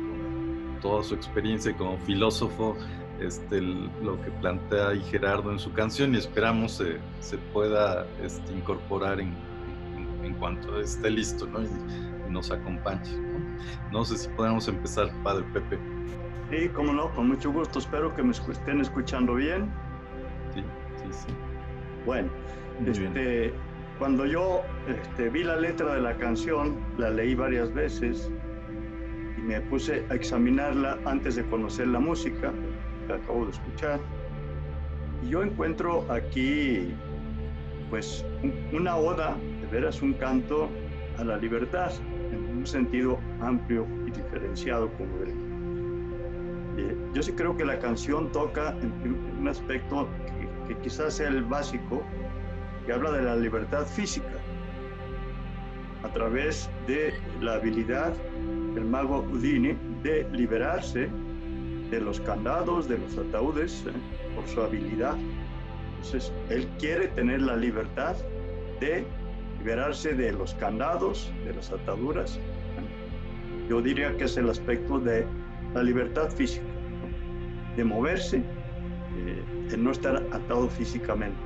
toda 0.84 1.02
su 1.02 1.14
experiencia 1.14 1.74
como 1.74 1.96
filósofo, 2.00 2.76
este, 3.18 3.62
lo 3.62 4.20
que 4.22 4.30
plantea 4.42 4.90
ahí 4.90 5.00
Gerardo 5.10 5.50
en 5.50 5.58
su 5.58 5.72
canción 5.72 6.14
y 6.14 6.18
esperamos 6.18 6.72
se, 6.72 6.98
se 7.20 7.38
pueda 7.38 8.06
este, 8.22 8.52
incorporar 8.52 9.18
en, 9.18 9.32
en, 9.96 10.24
en, 10.26 10.34
cuanto 10.34 10.78
esté 10.78 11.10
listo 11.10 11.46
¿no? 11.46 11.62
y, 11.62 11.64
y, 11.64 12.30
nos 12.30 12.50
acompañe. 12.50 13.16
¿no? 13.16 13.98
¿no? 13.98 14.04
sé 14.04 14.18
si 14.18 14.28
podemos 14.28 14.68
empezar, 14.68 15.10
Padre 15.22 15.46
Pepe. 15.54 15.78
Sí, 16.50 16.68
cómo 16.68 16.92
no, 16.92 17.10
con 17.14 17.28
mucho 17.28 17.50
gusto. 17.50 17.78
Espero 17.78 18.14
que 18.14 18.22
me 18.22 18.32
estén 18.32 18.82
escuchando 18.82 19.36
bien. 19.36 19.72
Sí, 20.52 20.60
sí, 20.96 21.26
sí. 21.26 21.34
Bueno, 22.04 22.28
este, 22.86 23.40
bien. 23.40 23.54
cuando 23.98 24.26
yo 24.26 24.60
este, 24.86 25.30
vi 25.30 25.44
la 25.44 25.56
letra 25.56 25.94
de 25.94 26.02
la 26.02 26.14
canción, 26.18 26.76
la 26.98 27.08
leí 27.08 27.34
varias 27.34 27.72
veces 27.72 28.30
me 29.46 29.60
puse 29.60 30.04
a 30.10 30.14
examinarla 30.14 30.98
antes 31.04 31.36
de 31.36 31.44
conocer 31.44 31.88
la 31.88 32.00
música 32.00 32.52
que 33.06 33.12
acabo 33.12 33.44
de 33.44 33.52
escuchar. 33.52 34.00
Y 35.22 35.28
yo 35.28 35.42
encuentro 35.42 36.06
aquí, 36.10 36.94
pues, 37.90 38.24
una 38.72 38.96
oda, 38.96 39.36
de 39.60 39.66
veras 39.66 40.00
un 40.02 40.14
canto 40.14 40.68
a 41.18 41.24
la 41.24 41.36
libertad, 41.36 41.92
en 42.32 42.58
un 42.58 42.66
sentido 42.66 43.18
amplio 43.40 43.86
y 44.06 44.10
diferenciado 44.10 44.90
como. 44.92 45.12
Eh, 46.76 46.96
yo 47.12 47.22
sí 47.22 47.32
creo 47.32 47.56
que 47.56 47.64
la 47.64 47.78
canción 47.78 48.32
toca 48.32 48.74
en 48.80 48.92
un 49.40 49.46
aspecto 49.46 50.08
que, 50.66 50.74
que 50.74 50.80
quizás 50.80 51.14
sea 51.14 51.28
el 51.28 51.44
básico, 51.44 52.02
que 52.86 52.92
habla 52.92 53.12
de 53.12 53.22
la 53.22 53.36
libertad 53.36 53.86
física, 53.86 54.38
a 56.02 56.08
través 56.08 56.68
de 56.86 57.14
la 57.40 57.54
habilidad 57.54 58.12
el 58.76 58.84
mago 58.84 59.22
Houdini 59.22 59.76
de 60.02 60.26
liberarse 60.32 61.08
de 61.90 62.00
los 62.00 62.20
candados, 62.20 62.88
de 62.88 62.98
los 62.98 63.16
ataúdes, 63.16 63.84
¿eh? 63.86 63.92
por 64.34 64.46
su 64.48 64.60
habilidad. 64.60 65.16
Entonces, 65.96 66.32
él 66.50 66.66
quiere 66.78 67.08
tener 67.08 67.42
la 67.42 67.56
libertad 67.56 68.16
de 68.80 69.04
liberarse 69.58 70.14
de 70.14 70.32
los 70.32 70.54
candados, 70.54 71.32
de 71.44 71.54
las 71.54 71.70
ataduras. 71.70 72.38
Yo 73.68 73.80
diría 73.80 74.14
que 74.16 74.24
es 74.24 74.36
el 74.36 74.50
aspecto 74.50 74.98
de 74.98 75.24
la 75.74 75.82
libertad 75.82 76.30
física, 76.30 76.64
de 77.76 77.84
moverse, 77.84 78.38
eh, 78.38 79.42
de 79.70 79.76
no 79.76 79.90
estar 79.90 80.16
atado 80.32 80.68
físicamente. 80.68 81.38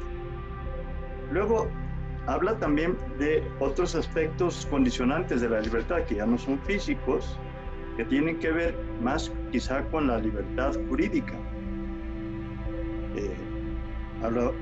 Luego, 1.31 1.69
habla 2.29 2.59
también 2.59 2.95
de 3.19 3.43
otros 3.59 3.95
aspectos 3.95 4.67
condicionantes 4.71 5.41
de 5.41 5.49
la 5.49 5.61
libertad 5.61 6.03
que 6.05 6.17
ya 6.17 6.27
no 6.27 6.37
son 6.37 6.59
físicos, 6.61 7.39
que 7.97 8.05
tienen 8.05 8.39
que 8.39 8.53
ver 8.53 8.77
más 9.03 9.33
quizá 9.51 9.83
con 9.85 10.07
la 10.07 10.19
libertad 10.19 10.75
jurídica. 10.89 11.33
Eh, 13.17 13.35
habla 14.23 14.53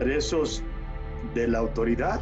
presos 0.00 0.64
de 1.34 1.46
la 1.46 1.60
autoridad. 1.60 2.20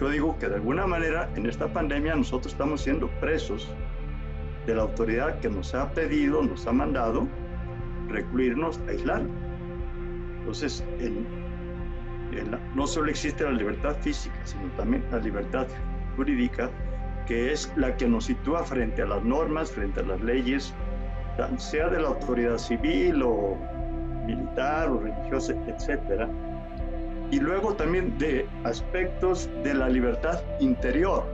Yo 0.00 0.10
digo 0.10 0.36
que 0.40 0.48
de 0.48 0.56
alguna 0.56 0.88
manera 0.88 1.30
en 1.36 1.46
esta 1.46 1.72
pandemia 1.72 2.16
nosotros 2.16 2.52
estamos 2.52 2.80
siendo 2.80 3.08
presos 3.20 3.72
de 4.66 4.74
la 4.74 4.82
autoridad 4.82 5.38
que 5.38 5.50
nos 5.50 5.72
ha 5.72 5.92
pedido, 5.92 6.42
nos 6.42 6.66
ha 6.66 6.72
mandado 6.72 7.28
recluirnos, 8.08 8.80
aislar. 8.88 9.22
Entonces, 10.40 10.84
en, 10.98 11.41
no 12.74 12.86
solo 12.86 13.10
existe 13.10 13.44
la 13.44 13.52
libertad 13.52 13.96
física, 14.00 14.34
sino 14.44 14.68
también 14.76 15.04
la 15.10 15.18
libertad 15.18 15.66
jurídica, 16.16 16.70
que 17.26 17.52
es 17.52 17.72
la 17.76 17.96
que 17.96 18.08
nos 18.08 18.26
sitúa 18.26 18.64
frente 18.64 19.02
a 19.02 19.06
las 19.06 19.22
normas, 19.22 19.70
frente 19.70 20.00
a 20.00 20.02
las 20.04 20.20
leyes, 20.20 20.74
sea 21.58 21.88
de 21.88 22.00
la 22.00 22.08
autoridad 22.08 22.58
civil 22.58 23.22
o 23.22 23.56
militar 24.26 24.88
o 24.88 25.00
religiosa, 25.00 25.54
etc. 25.66 26.28
Y 27.30 27.40
luego 27.40 27.74
también 27.74 28.16
de 28.18 28.46
aspectos 28.64 29.48
de 29.62 29.74
la 29.74 29.88
libertad 29.88 30.40
interior, 30.60 31.24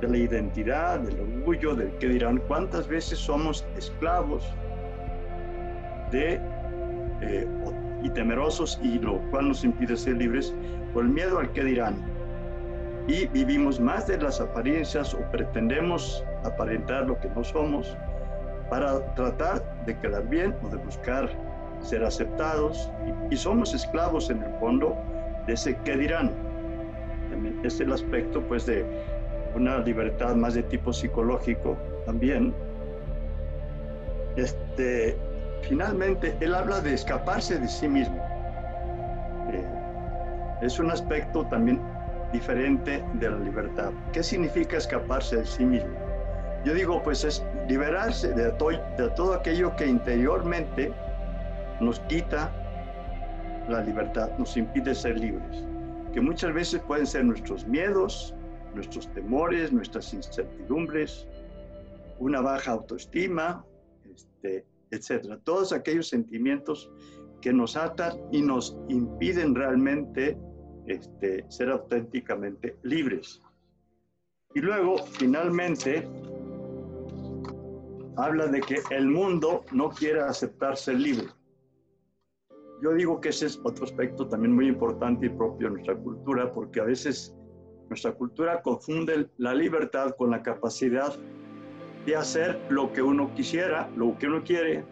de 0.00 0.08
la 0.08 0.16
identidad, 0.16 1.00
del 1.00 1.20
orgullo, 1.20 1.74
del 1.74 1.90
que 1.98 2.08
dirán, 2.08 2.38
cuántas 2.48 2.86
veces 2.88 3.18
somos 3.18 3.66
esclavos 3.76 4.44
de 6.10 6.40
eh, 7.22 7.46
y 8.02 8.10
temerosos 8.10 8.78
y 8.82 8.98
lo 8.98 9.18
cual 9.30 9.48
nos 9.48 9.64
impide 9.64 9.96
ser 9.96 10.16
libres 10.16 10.54
por 10.92 11.04
el 11.04 11.10
miedo 11.10 11.38
al 11.38 11.52
que 11.52 11.64
dirán. 11.64 11.96
Y 13.06 13.26
vivimos 13.28 13.80
más 13.80 14.06
de 14.06 14.18
las 14.18 14.40
apariencias 14.40 15.14
o 15.14 15.18
pretendemos 15.30 16.24
aparentar 16.44 17.06
lo 17.06 17.18
que 17.18 17.28
no 17.30 17.42
somos 17.42 17.96
para 18.68 19.04
tratar 19.14 19.62
de 19.84 19.98
quedar 19.98 20.28
bien 20.28 20.54
o 20.62 20.68
de 20.68 20.76
buscar 20.76 21.28
ser 21.80 22.04
aceptados 22.04 22.90
y, 23.30 23.36
somos 23.36 23.74
esclavos 23.74 24.30
en 24.30 24.42
el 24.42 24.52
fondo 24.60 24.96
de 25.46 25.54
ese 25.54 25.76
qué 25.84 25.96
dirán. 25.96 26.32
es 27.64 27.80
el 27.80 27.92
aspecto 27.92 28.42
pues 28.42 28.66
de 28.66 28.84
una 29.54 29.78
libertad 29.78 30.34
más 30.34 30.54
de 30.54 30.62
tipo 30.62 30.92
psicológico 30.92 31.76
también. 32.06 32.54
Este, 34.36 35.16
finalmente, 35.62 36.36
él 36.40 36.54
habla 36.54 36.80
de 36.80 36.94
escaparse 36.94 37.58
de 37.58 37.68
sí 37.68 37.88
mismo. 37.88 38.16
Eh, 39.52 39.64
es 40.62 40.78
un 40.78 40.90
aspecto 40.90 41.46
también 41.46 41.80
diferente 42.32 43.04
de 43.14 43.30
la 43.30 43.38
libertad. 43.38 43.92
¿Qué 44.12 44.22
significa 44.22 44.76
escaparse 44.76 45.36
de 45.36 45.46
sí 45.46 45.64
mismo? 45.64 45.92
Yo 46.64 46.74
digo, 46.74 47.02
pues 47.02 47.24
es 47.24 47.44
liberarse 47.68 48.32
de 48.32 48.50
todo, 48.52 48.70
de 48.70 49.10
todo 49.16 49.34
aquello 49.34 49.74
que 49.76 49.86
interiormente 49.86 50.92
nos 51.80 52.00
quita 52.00 52.52
la 53.68 53.82
libertad, 53.82 54.30
nos 54.38 54.56
impide 54.56 54.94
ser 54.94 55.18
libres, 55.18 55.64
que 56.12 56.20
muchas 56.20 56.52
veces 56.52 56.80
pueden 56.82 57.06
ser 57.06 57.24
nuestros 57.24 57.66
miedos, 57.66 58.34
nuestros 58.74 59.08
temores, 59.14 59.72
nuestras 59.72 60.12
incertidumbres, 60.12 61.26
una 62.18 62.40
baja 62.40 62.72
autoestima, 62.72 63.64
este, 64.14 64.66
etcétera. 64.90 65.38
Todos 65.44 65.72
aquellos 65.72 66.08
sentimientos 66.08 66.90
que 67.40 67.52
nos 67.52 67.76
atan 67.76 68.18
y 68.30 68.42
nos 68.42 68.76
impiden 68.88 69.54
realmente 69.54 70.38
este, 70.86 71.44
ser 71.48 71.70
auténticamente 71.70 72.76
libres. 72.82 73.40
Y 74.54 74.60
luego, 74.60 74.98
finalmente, 74.98 76.08
habla 78.16 78.48
de 78.48 78.60
que 78.60 78.80
el 78.90 79.06
mundo 79.06 79.64
no 79.72 79.90
quiere 79.90 80.20
aceptar 80.20 80.76
ser 80.76 80.98
libre. 80.98 81.28
Yo 82.82 82.94
digo 82.94 83.20
que 83.20 83.28
ese 83.28 83.46
es 83.46 83.60
otro 83.62 83.84
aspecto 83.84 84.26
también 84.26 84.54
muy 84.54 84.66
importante 84.66 85.26
y 85.26 85.28
propio 85.28 85.68
de 85.68 85.74
nuestra 85.74 85.96
cultura, 85.96 86.52
porque 86.52 86.80
a 86.80 86.84
veces 86.84 87.36
nuestra 87.88 88.12
cultura 88.12 88.62
confunde 88.62 89.28
la 89.36 89.54
libertad 89.54 90.14
con 90.16 90.30
la 90.30 90.42
capacidad 90.42 91.12
de 92.06 92.16
hacer 92.16 92.60
lo 92.70 92.92
que 92.92 93.02
uno 93.02 93.32
quisiera, 93.34 93.90
lo 93.96 94.16
que 94.18 94.26
uno 94.26 94.42
quiere, 94.42 94.84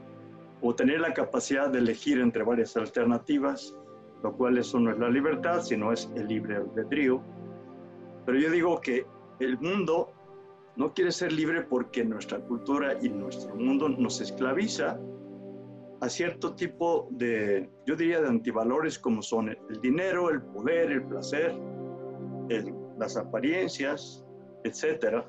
o 0.60 0.74
tener 0.74 1.00
la 1.00 1.14
capacidad 1.14 1.70
de 1.70 1.78
elegir 1.78 2.20
entre 2.20 2.42
varias 2.42 2.76
alternativas, 2.76 3.74
lo 4.22 4.36
cual 4.36 4.58
eso 4.58 4.78
no 4.80 4.90
es 4.90 4.98
la 4.98 5.08
libertad, 5.08 5.62
sino 5.62 5.92
es 5.92 6.10
el 6.16 6.26
libre 6.26 6.56
albedrío. 6.56 7.22
Pero 8.26 8.38
yo 8.38 8.50
digo 8.50 8.80
que 8.80 9.06
el 9.40 9.58
mundo 9.58 10.12
no 10.76 10.92
quiere 10.92 11.12
ser 11.12 11.32
libre 11.32 11.62
porque 11.62 12.04
nuestra 12.04 12.40
cultura 12.40 12.98
y 13.00 13.08
nuestro 13.08 13.54
mundo 13.54 13.88
nos 13.88 14.20
esclaviza 14.20 14.98
a 16.00 16.08
cierto 16.08 16.54
tipo 16.54 17.08
de, 17.10 17.68
yo 17.86 17.96
diría, 17.96 18.20
de 18.20 18.28
antivalores 18.28 18.98
como 18.98 19.22
son 19.22 19.48
el 19.48 19.80
dinero, 19.80 20.30
el 20.30 20.42
poder, 20.42 20.92
el 20.92 21.02
placer, 21.04 21.56
las 22.98 23.16
apariencias, 23.16 24.24
etcétera 24.64 25.28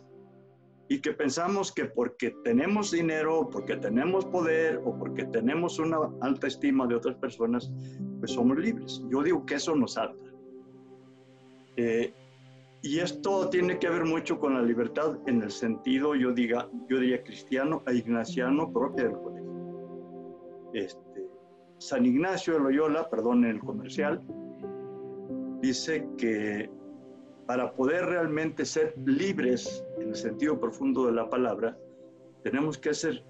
y 0.89 1.00
que 1.00 1.13
pensamos 1.13 1.72
que 1.72 1.86
porque 1.86 2.36
tenemos 2.43 2.89
dinero, 2.89 3.48
porque 3.50 3.77
tenemos 3.77 4.25
poder 4.25 4.81
o 4.84 4.98
porque 4.98 5.24
tenemos 5.25 5.77
una 5.77 6.00
alta 6.22 6.48
estima 6.48 6.88
de 6.88 6.96
otras 6.96 7.15
personas, 7.17 7.72
pues 8.19 8.31
somos 8.31 8.58
libres. 8.58 9.03
Yo 9.12 9.22
digo 9.22 9.46
que 9.46 9.55
eso 9.55 9.75
nos 9.75 9.98
ata. 10.00 10.15
Eh, 11.77 12.12
y 12.81 13.00
esto 13.00 13.50
tiene 13.50 13.77
que 13.77 13.87
ver 13.87 14.03
mucho 14.03 14.40
con 14.40 14.55
la 14.55 14.63
libertad 14.63 15.20
en 15.27 15.44
el 15.44 15.51
sentido, 15.51 16.16
yo, 16.16 16.31
diga, 16.31 16.68
yo 16.90 17.00
diría 17.00 17.24
cristiano 17.24 17.83
e 17.85 17.96
ignaciano 17.96 18.74
propio 18.74 19.05
del 19.05 19.13
colegio. 19.13 20.70
Este, 20.74 21.29
San 21.77 22.05
Ignacio 22.05 22.53
de 22.53 22.61
Loyola, 22.61 23.07
perdón, 23.09 23.46
en 23.46 23.51
el 23.51 23.59
comercial, 23.59 24.22
dice 25.61 26.07
que 26.18 26.70
para 27.50 27.74
poder 27.74 28.05
realmente 28.05 28.64
ser 28.64 28.94
libres 29.07 29.83
en 29.98 30.09
el 30.09 30.16
sentido 30.16 30.59
profundo 30.59 31.07
de 31.07 31.14
la 31.14 31.27
palabra, 31.31 31.75
tenemos 32.44 32.77
que 32.77 32.94
ser, 32.94 33.24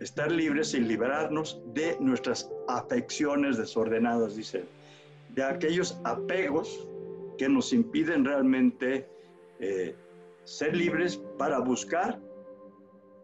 estar 0.00 0.32
libres 0.32 0.72
y 0.72 0.80
liberarnos 0.80 1.62
de 1.74 1.98
nuestras 2.00 2.50
afecciones 2.66 3.58
desordenadas, 3.58 4.36
dice, 4.36 4.64
de 5.34 5.42
aquellos 5.42 6.00
apegos 6.04 6.88
que 7.36 7.46
nos 7.46 7.74
impiden 7.74 8.24
realmente 8.24 9.06
eh, 9.60 9.94
ser 10.44 10.74
libres 10.74 11.20
para 11.36 11.58
buscar 11.58 12.18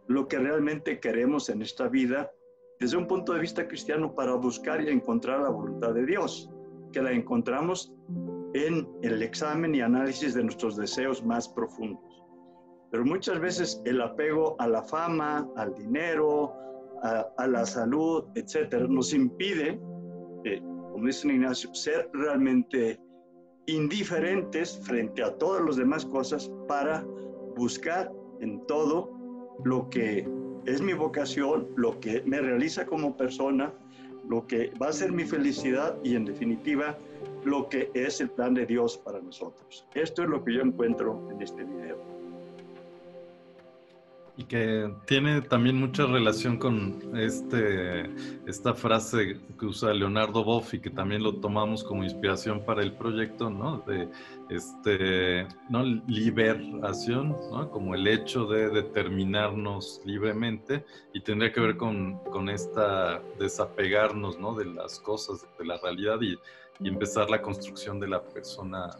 lo 0.08 0.28
que 0.28 0.38
realmente 0.38 1.00
queremos 1.00 1.48
en 1.48 1.62
esta 1.62 1.88
vida 1.88 2.30
desde 2.78 2.98
un 2.98 3.06
punto 3.06 3.32
de 3.32 3.40
vista 3.40 3.66
cristiano 3.66 4.14
para 4.14 4.34
buscar 4.34 4.82
y 4.82 4.90
encontrar 4.90 5.40
la 5.40 5.48
voluntad 5.48 5.94
de 5.94 6.04
Dios, 6.04 6.50
que 6.92 7.00
la 7.00 7.12
encontramos 7.12 7.94
en 8.54 8.88
el 9.02 9.22
examen 9.22 9.74
y 9.74 9.80
análisis 9.80 10.34
de 10.34 10.44
nuestros 10.44 10.76
deseos 10.76 11.24
más 11.24 11.48
profundos. 11.48 12.02
Pero 12.90 13.04
muchas 13.04 13.40
veces 13.40 13.80
el 13.84 14.00
apego 14.00 14.56
a 14.58 14.68
la 14.68 14.82
fama, 14.82 15.48
al 15.56 15.74
dinero, 15.74 16.52
a, 17.02 17.46
la 17.46 17.64
salud, 17.64 18.24
etcétera, 18.34 18.86
nos 18.86 19.12
impide, 19.12 19.80
eh, 20.44 20.60
como 20.60 21.06
dice 21.06 21.26
Ignacio, 21.28 21.74
ser 21.74 22.08
realmente 22.12 23.00
indiferentes 23.66 24.78
frente 24.84 25.22
a 25.22 25.36
todas 25.38 25.64
las 25.64 25.76
demás 25.76 26.04
cosas 26.04 26.50
para 26.68 27.04
buscar 27.56 28.12
en 28.40 28.64
todo 28.66 29.10
lo 29.64 29.88
que 29.88 30.28
es 30.66 30.80
mi 30.80 30.92
vocación, 30.92 31.68
lo 31.76 31.98
que 31.98 32.22
me 32.24 32.40
realiza 32.40 32.86
como 32.86 33.16
persona, 33.16 33.72
lo 34.28 34.46
que 34.46 34.72
va 34.80 34.88
a 34.88 34.92
ser 34.92 35.12
mi 35.12 35.24
felicidad 35.24 35.96
y 36.04 36.14
en 36.14 36.24
definitiva 36.24 36.96
lo 37.44 37.68
que 37.68 37.90
es 37.94 38.20
el 38.20 38.30
plan 38.30 38.54
de 38.54 38.66
Dios 38.66 38.96
para 38.98 39.20
nosotros. 39.20 39.86
Esto 39.94 40.22
es 40.22 40.28
lo 40.28 40.44
que 40.44 40.54
yo 40.54 40.62
encuentro 40.62 41.28
en 41.30 41.42
este 41.42 41.64
video. 41.64 42.12
Y 44.34 44.44
que 44.44 44.90
tiene 45.06 45.42
también 45.42 45.76
mucha 45.76 46.06
relación 46.06 46.56
con 46.56 47.14
este, 47.14 48.08
esta 48.46 48.72
frase 48.72 49.38
que 49.60 49.66
usa 49.66 49.92
Leonardo 49.92 50.42
Boff 50.42 50.70
que 50.70 50.88
también 50.88 51.22
lo 51.22 51.34
tomamos 51.34 51.84
como 51.84 52.02
inspiración 52.02 52.64
para 52.64 52.82
el 52.82 52.94
proyecto, 52.94 53.50
¿no? 53.50 53.84
De 53.86 54.08
este, 54.48 55.46
¿no? 55.68 55.84
liberación, 56.06 57.36
¿no? 57.50 57.70
Como 57.70 57.94
el 57.94 58.06
hecho 58.06 58.46
de 58.46 58.70
determinarnos 58.70 60.00
libremente 60.06 60.86
y 61.12 61.20
tendría 61.20 61.52
que 61.52 61.60
ver 61.60 61.76
con, 61.76 62.16
con 62.30 62.48
esta 62.48 63.20
desapegarnos, 63.38 64.38
¿no? 64.38 64.54
De 64.54 64.64
las 64.64 64.98
cosas, 64.98 65.46
de 65.58 65.66
la 65.66 65.78
realidad 65.82 66.22
y 66.22 66.38
y 66.80 66.88
empezar 66.88 67.30
la 67.30 67.40
construcción 67.40 68.00
de 68.00 68.08
la 68.08 68.22
persona 68.22 68.90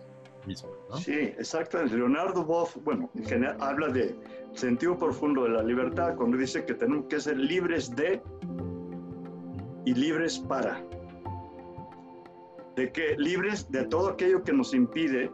misma. 0.47 0.71
¿no? 0.91 0.97
Sí, 0.97 1.35
exactamente. 1.39 1.97
Leonardo 1.97 2.45
Boff, 2.45 2.77
bueno, 2.85 3.11
en 3.15 3.25
general 3.25 3.57
habla 3.61 3.89
de 3.89 4.15
sentido 4.55 4.99
profundo 4.99 5.45
de 5.45 5.51
la 5.51 5.63
libertad 5.63 6.15
cuando 6.17 6.37
dice 6.37 6.65
que 6.65 6.75
tenemos 6.75 7.07
que 7.07 7.21
ser 7.21 7.39
libres 7.39 7.95
de 7.95 8.21
y 9.85 9.95
libres 9.95 10.39
para. 10.39 10.83
De 12.77 12.91
que 12.91 13.17
libres 13.19 13.71
de 13.71 13.85
todo 13.87 14.11
aquello 14.11 14.43
que 14.43 14.53
nos 14.53 14.73
impide, 14.75 15.31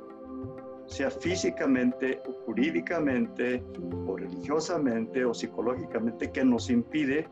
sea 0.86 1.10
físicamente, 1.10 2.20
o 2.26 2.32
jurídicamente, 2.46 3.62
o 4.06 4.16
religiosamente, 4.16 5.24
o 5.24 5.34
psicológicamente, 5.34 6.32
que 6.32 6.44
nos 6.44 6.70
impide 6.70 7.28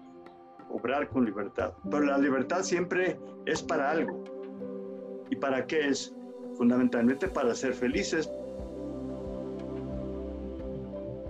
obrar 0.68 1.08
con 1.08 1.24
libertad. 1.24 1.72
Pero 1.90 2.04
la 2.04 2.18
libertad 2.18 2.62
siempre 2.62 3.18
es 3.46 3.62
para 3.62 3.90
algo 3.90 4.35
¿Y 5.30 5.36
para 5.36 5.66
qué 5.66 5.88
es? 5.88 6.14
Fundamentalmente 6.54 7.28
para 7.28 7.54
ser 7.54 7.74
felices, 7.74 8.30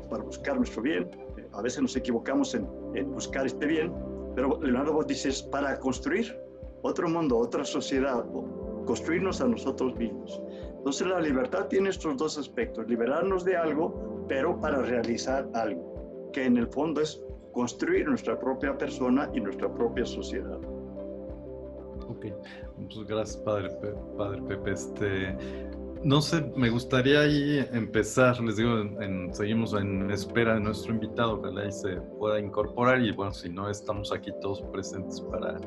para 0.09 0.23
buscar 0.23 0.57
nuestro 0.57 0.83
bien. 0.83 1.11
A 1.53 1.63
veces 1.63 1.83
nos 1.83 1.97
equivocamos 1.97 2.55
en, 2.55 2.67
buscar 3.13 3.47
este 3.47 3.67
bien, 3.67 3.93
pero 4.35 4.61
Leonardo 4.61 4.93
vos 4.93 5.07
dice 5.07 5.31
es 5.31 5.43
para 5.43 5.79
construir 5.79 6.39
otro 6.83 7.09
mundo, 7.09 7.39
otra 7.39 7.65
sociedad, 7.65 8.25
construirnos 8.85 9.41
a 9.41 9.49
nosotros 9.49 9.97
mismos. 9.97 10.41
Entonces 10.77 11.07
la 11.07 11.21
libertad 11.21 11.67
tiene 11.67 11.91
estos 11.91 12.17
dos 12.17 12.39
aspectos, 12.39 12.87
liberarnos 12.89 13.45
de 13.45 13.57
algo, 13.57 14.25
pero 14.29 14.61
para 14.61 14.83
realizar 14.83 15.49
algo, 15.55 16.31
que 16.33 16.45
en 16.45 16.59
el 16.59 16.69
fondo 16.69 17.01
es 17.01 17.21
construir 17.53 18.07
nuestra 18.07 18.39
propia 18.39 18.77
persona 18.77 19.29
y 19.33 19.41
nuestra 19.41 19.73
propia 19.73 20.05
sociedad. 20.05 20.61
Ok, 22.09 22.27
pues 22.77 23.07
gracias, 23.07 23.37
padre, 23.39 23.71
padre 24.17 24.43
Pepe. 24.43 24.73
Este, 24.73 25.37
no 26.05 26.21
sé, 26.21 26.53
me 26.55 26.71
gustaría 26.71 27.21
ahí 27.21 27.67
empezar, 27.73 28.41
les 28.41 28.57
digo, 28.57 28.77
seguimos 29.33 29.73
en 29.75 30.11
espera 30.11 30.55
de 30.55 30.61
nuestro 30.61 30.93
invitado, 30.93 31.41
ojalá 31.41 31.67
y 31.67 31.73
se 31.73 31.97
pueda 32.19 32.39
incorporar 32.39 33.03
y 33.03 33.11
bueno, 33.11 33.33
si 33.33 33.49
no, 33.49 33.69
estamos 33.69 34.13
aquí 34.13 34.31
todos 34.41 34.63
presentes 34.73 35.21
para 35.21 35.59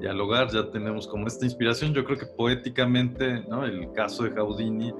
dialogar, 0.00 0.50
ya 0.50 0.70
tenemos 0.70 1.06
como 1.06 1.26
esta 1.26 1.44
inspiración, 1.44 1.92
yo 1.92 2.04
creo 2.04 2.16
que 2.16 2.26
poéticamente, 2.26 3.42
¿no? 3.48 3.64
El 3.64 3.92
caso 3.92 4.24
de 4.24 4.30
Gaudini, 4.30 4.94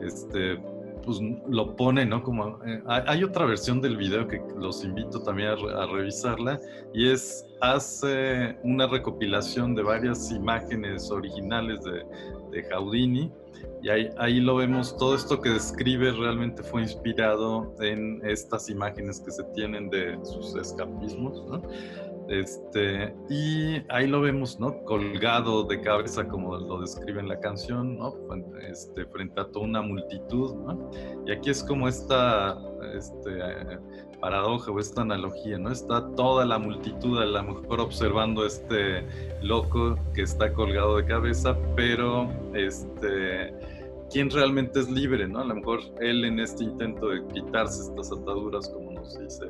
este, 0.00 0.58
pues 1.02 1.18
lo 1.48 1.76
pone, 1.76 2.04
¿no? 2.06 2.22
Como 2.22 2.58
eh, 2.64 2.82
hay 2.86 3.24
otra 3.24 3.46
versión 3.46 3.80
del 3.80 3.96
video 3.96 4.26
que 4.28 4.40
los 4.56 4.84
invito 4.84 5.22
también 5.22 5.50
a, 5.50 5.86
revisarla 5.86 6.60
y 6.94 7.10
es 7.10 7.46
hace 7.60 8.56
una 8.62 8.86
recopilación 8.86 9.74
de 9.74 9.82
varias 9.82 10.30
imágenes 10.30 11.10
originales 11.10 11.82
de, 11.82 12.04
de 12.50 12.62
Houdini 12.70 13.30
y 13.82 13.88
ahí, 13.88 14.10
ahí, 14.18 14.40
lo 14.40 14.56
vemos, 14.56 14.96
todo 14.96 15.14
esto 15.14 15.40
que 15.40 15.50
describe 15.50 16.12
realmente 16.12 16.62
fue 16.62 16.82
inspirado 16.82 17.74
en 17.80 18.20
estas 18.24 18.68
imágenes 18.68 19.20
que 19.20 19.30
se 19.30 19.42
tienen 19.54 19.88
de 19.88 20.18
sus 20.22 20.54
escapismos, 20.54 21.42
¿no? 21.46 21.62
Este, 22.30 23.12
y 23.28 23.82
ahí 23.88 24.06
lo 24.06 24.20
vemos, 24.20 24.60
¿no? 24.60 24.84
Colgado 24.84 25.64
de 25.64 25.80
cabeza, 25.80 26.28
como 26.28 26.56
lo 26.56 26.80
describe 26.80 27.18
en 27.18 27.26
la 27.26 27.40
canción, 27.40 27.98
¿no? 27.98 28.14
Este, 28.60 29.04
frente 29.06 29.40
a 29.40 29.46
toda 29.46 29.64
una 29.66 29.82
multitud, 29.82 30.54
¿no? 30.54 30.90
Y 31.26 31.32
aquí 31.32 31.50
es 31.50 31.64
como 31.64 31.88
esta 31.88 32.56
este, 32.94 33.80
paradoja 34.20 34.70
o 34.70 34.78
esta 34.78 35.02
analogía, 35.02 35.58
¿no? 35.58 35.72
Está 35.72 36.08
toda 36.14 36.46
la 36.46 36.60
multitud 36.60 37.18
a 37.18 37.24
lo 37.24 37.42
mejor 37.42 37.80
observando 37.80 38.46
este 38.46 39.04
loco 39.42 39.98
que 40.14 40.22
está 40.22 40.52
colgado 40.52 40.98
de 40.98 41.06
cabeza, 41.06 41.56
pero 41.74 42.30
este, 42.54 43.52
¿quién 44.08 44.30
realmente 44.30 44.78
es 44.78 44.88
libre, 44.88 45.26
¿no? 45.26 45.40
A 45.40 45.44
lo 45.46 45.56
mejor 45.56 45.80
él 46.00 46.24
en 46.24 46.38
este 46.38 46.62
intento 46.62 47.08
de 47.08 47.26
quitarse 47.26 47.82
estas 47.82 48.12
ataduras, 48.12 48.68
como 48.68 48.92
nos 48.92 49.18
dice 49.18 49.46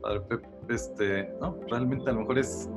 padre 0.00 0.20
Pepe, 0.20 0.48
este, 0.68 1.32
no, 1.40 1.58
realmente 1.68 2.10
a 2.10 2.12
lo 2.12 2.20
mejor 2.20 2.38
es, 2.38 2.68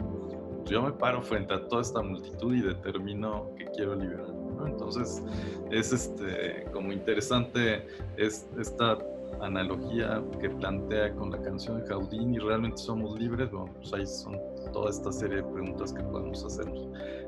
yo 0.65 0.81
me 0.81 0.91
paro 0.91 1.21
frente 1.21 1.53
a 1.53 1.67
toda 1.67 1.81
esta 1.81 2.01
multitud 2.01 2.55
y 2.55 2.61
determino 2.61 3.49
que 3.57 3.65
quiero 3.75 3.95
liberar, 3.95 4.29
¿no? 4.29 4.67
Entonces 4.67 5.23
es 5.71 5.91
este, 5.91 6.65
como 6.71 6.91
interesante 6.91 7.85
es 8.17 8.47
esta 8.59 8.97
analogía 9.41 10.23
que 10.39 10.49
plantea 10.49 11.13
con 11.15 11.31
la 11.31 11.41
canción 11.41 11.81
de 11.81 11.87
Jaudín 11.87 12.33
y 12.33 12.39
realmente 12.39 12.77
somos 12.77 13.19
libres, 13.19 13.51
bueno, 13.51 13.73
pues 13.75 13.93
ahí 13.93 14.05
son 14.05 14.39
toda 14.71 14.89
esta 14.89 15.11
serie 15.11 15.37
de 15.37 15.43
preguntas 15.43 15.93
que 15.93 16.03
podemos 16.03 16.43
hacernos. 16.45 16.87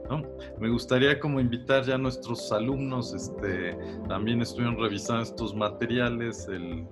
¿no? 0.09 0.23
Me 0.59 0.69
gustaría 0.69 1.19
como 1.19 1.39
invitar 1.39 1.83
ya 1.83 1.95
a 1.95 1.97
nuestros 1.97 2.51
alumnos, 2.51 3.13
este, 3.13 3.77
también 4.07 4.41
estuvieron 4.41 4.77
revisando 4.77 5.23
estos 5.23 5.55
materiales, 5.55 6.47
el 6.47 6.87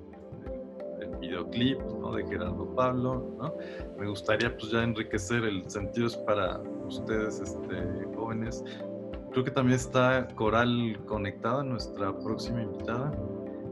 videoclip 1.27 1.79
¿no? 1.99 2.13
de 2.13 2.25
Gerardo 2.27 2.73
Pablo. 2.75 3.35
¿no? 3.37 3.53
Me 3.97 4.07
gustaría 4.07 4.55
pues 4.57 4.71
ya 4.71 4.83
enriquecer 4.83 5.43
el 5.43 5.69
sentido 5.69 6.07
para 6.25 6.59
ustedes 6.85 7.39
este, 7.39 8.07
jóvenes. 8.15 8.63
Creo 9.31 9.43
que 9.43 9.51
también 9.51 9.79
está 9.79 10.27
Coral 10.35 10.99
conectada, 11.05 11.63
nuestra 11.63 12.17
próxima 12.19 12.61
invitada. 12.61 13.11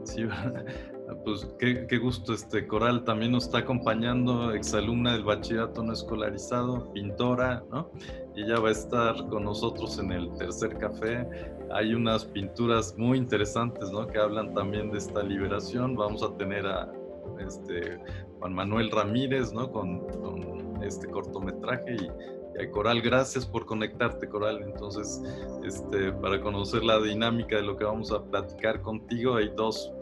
Sí, 0.04 0.24
pues 1.24 1.48
qué, 1.58 1.86
qué, 1.86 1.98
gusto, 1.98 2.32
este 2.34 2.66
Coral 2.66 3.04
también 3.04 3.32
nos 3.32 3.44
está 3.44 3.58
acompañando, 3.58 4.52
exalumna 4.52 5.12
del 5.12 5.24
bachillerato 5.24 5.82
no 5.84 5.92
escolarizado, 5.92 6.92
pintora, 6.92 7.62
¿no? 7.70 7.90
Y 8.34 8.42
ella 8.42 8.58
va 8.58 8.70
a 8.70 8.72
estar 8.72 9.14
con 9.28 9.44
nosotros 9.44 9.98
en 9.98 10.10
el 10.10 10.34
tercer 10.34 10.76
café. 10.78 11.28
Hay 11.70 11.94
unas 11.94 12.24
pinturas 12.24 12.96
muy 12.98 13.18
interesantes, 13.18 13.90
¿no? 13.92 14.06
Que 14.06 14.18
hablan 14.18 14.54
también 14.54 14.90
de 14.90 14.98
esta 14.98 15.22
liberación. 15.22 15.94
Vamos 15.94 16.22
a 16.22 16.36
tener 16.36 16.66
a 16.66 16.92
este, 17.40 17.98
Juan 18.38 18.54
Manuel 18.54 18.90
Ramírez, 18.90 19.52
¿no? 19.52 19.70
Con, 19.70 20.02
este 20.82 21.06
cortometraje 21.06 21.94
y, 21.94 22.70
Coral, 22.70 23.00
gracias 23.00 23.46
por 23.46 23.64
conectarte, 23.64 24.28
Coral. 24.28 24.62
Entonces, 24.62 25.22
este, 25.64 26.12
para 26.12 26.40
conocer 26.40 26.84
la 26.84 27.00
dinámica 27.00 27.56
de 27.56 27.62
lo 27.62 27.76
que 27.76 27.84
vamos 27.84 28.12
a 28.12 28.22
platicar 28.22 28.82
contigo, 28.82 29.36
hay 29.36 29.50
dos 29.56 29.92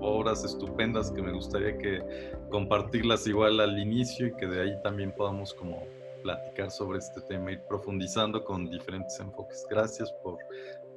obras 0.00 0.44
estupendas 0.44 1.12
que 1.12 1.22
me 1.22 1.32
gustaría 1.32 1.76
que 1.78 2.02
compartirlas 2.50 3.26
igual 3.26 3.60
al 3.60 3.78
inicio 3.78 4.28
y 4.28 4.34
que 4.34 4.46
de 4.46 4.62
ahí 4.62 4.82
también 4.82 5.12
podamos 5.12 5.54
como 5.54 5.84
platicar 6.22 6.70
sobre 6.70 6.98
este 6.98 7.20
tema, 7.22 7.52
ir 7.52 7.62
profundizando 7.68 8.44
con 8.44 8.70
diferentes 8.70 9.18
enfoques. 9.20 9.66
Gracias 9.70 10.12
por, 10.22 10.38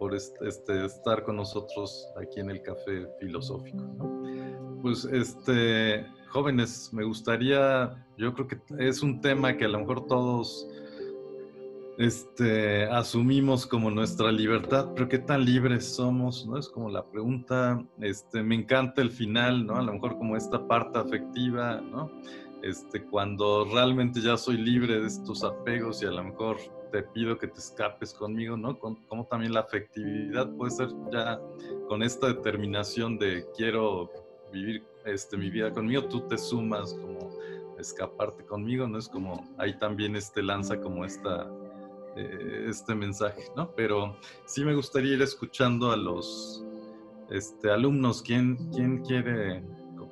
por 0.03 0.13
este, 0.13 0.85
estar 0.85 1.23
con 1.23 1.37
nosotros 1.37 2.09
aquí 2.21 2.41
en 2.41 2.49
el 2.49 2.61
Café 2.61 3.07
Filosófico. 3.21 3.81
Pues 4.81 5.05
este, 5.05 6.05
jóvenes, 6.27 6.89
me 6.91 7.05
gustaría, 7.05 8.05
yo 8.17 8.33
creo 8.33 8.47
que 8.49 8.59
es 8.79 9.01
un 9.01 9.21
tema 9.21 9.55
que 9.55 9.63
a 9.63 9.69
lo 9.69 9.79
mejor 9.79 10.05
todos 10.05 10.67
este, 11.97 12.83
asumimos 12.83 13.65
como 13.65 13.89
nuestra 13.91 14.29
libertad, 14.29 14.89
pero 14.93 15.07
qué 15.07 15.19
tan 15.19 15.45
libres 15.45 15.95
somos, 15.95 16.45
¿no? 16.45 16.57
Es 16.57 16.67
como 16.67 16.89
la 16.89 17.05
pregunta, 17.05 17.81
este, 18.01 18.43
me 18.43 18.55
encanta 18.55 19.01
el 19.01 19.09
final, 19.09 19.65
¿no? 19.65 19.77
A 19.77 19.83
lo 19.83 19.93
mejor 19.93 20.17
como 20.17 20.35
esta 20.35 20.67
parte 20.67 20.99
afectiva, 20.99 21.79
¿no? 21.79 22.11
Este, 22.61 23.05
cuando 23.05 23.69
realmente 23.73 24.19
ya 24.19 24.35
soy 24.35 24.57
libre 24.57 24.99
de 24.99 25.07
estos 25.07 25.45
apegos 25.45 26.03
y 26.03 26.07
a 26.07 26.11
lo 26.11 26.25
mejor 26.25 26.57
te 26.93 27.01
pido 27.01 27.39
que 27.39 27.47
te 27.47 27.57
escapes 27.57 28.13
conmigo, 28.13 28.55
¿no? 28.55 28.77
como 28.77 29.25
también 29.25 29.51
la 29.51 29.61
afectividad 29.61 30.47
puede 30.55 30.69
ser 30.69 30.89
ya 31.11 31.41
con 31.87 32.03
esta 32.03 32.27
determinación 32.27 33.17
de 33.17 33.47
quiero 33.57 34.11
vivir 34.51 34.85
este, 35.03 35.35
mi 35.35 35.49
vida 35.49 35.73
conmigo, 35.73 36.05
tú 36.05 36.21
te 36.27 36.37
sumas 36.37 36.93
como 36.93 37.35
escaparte 37.79 38.45
conmigo, 38.45 38.87
¿no? 38.87 38.99
Es 38.99 39.09
como 39.09 39.43
ahí 39.57 39.75
también 39.79 40.15
este 40.15 40.43
lanza 40.43 40.79
como 40.79 41.03
esta, 41.03 41.51
eh, 42.15 42.67
este 42.69 42.93
mensaje, 42.93 43.41
¿no? 43.55 43.71
Pero 43.71 44.15
sí 44.45 44.63
me 44.63 44.75
gustaría 44.75 45.15
ir 45.15 45.21
escuchando 45.23 45.91
a 45.91 45.97
los 45.97 46.63
este, 47.31 47.71
alumnos, 47.71 48.21
¿quién, 48.21 48.69
quién 48.71 49.03
quiere 49.03 49.63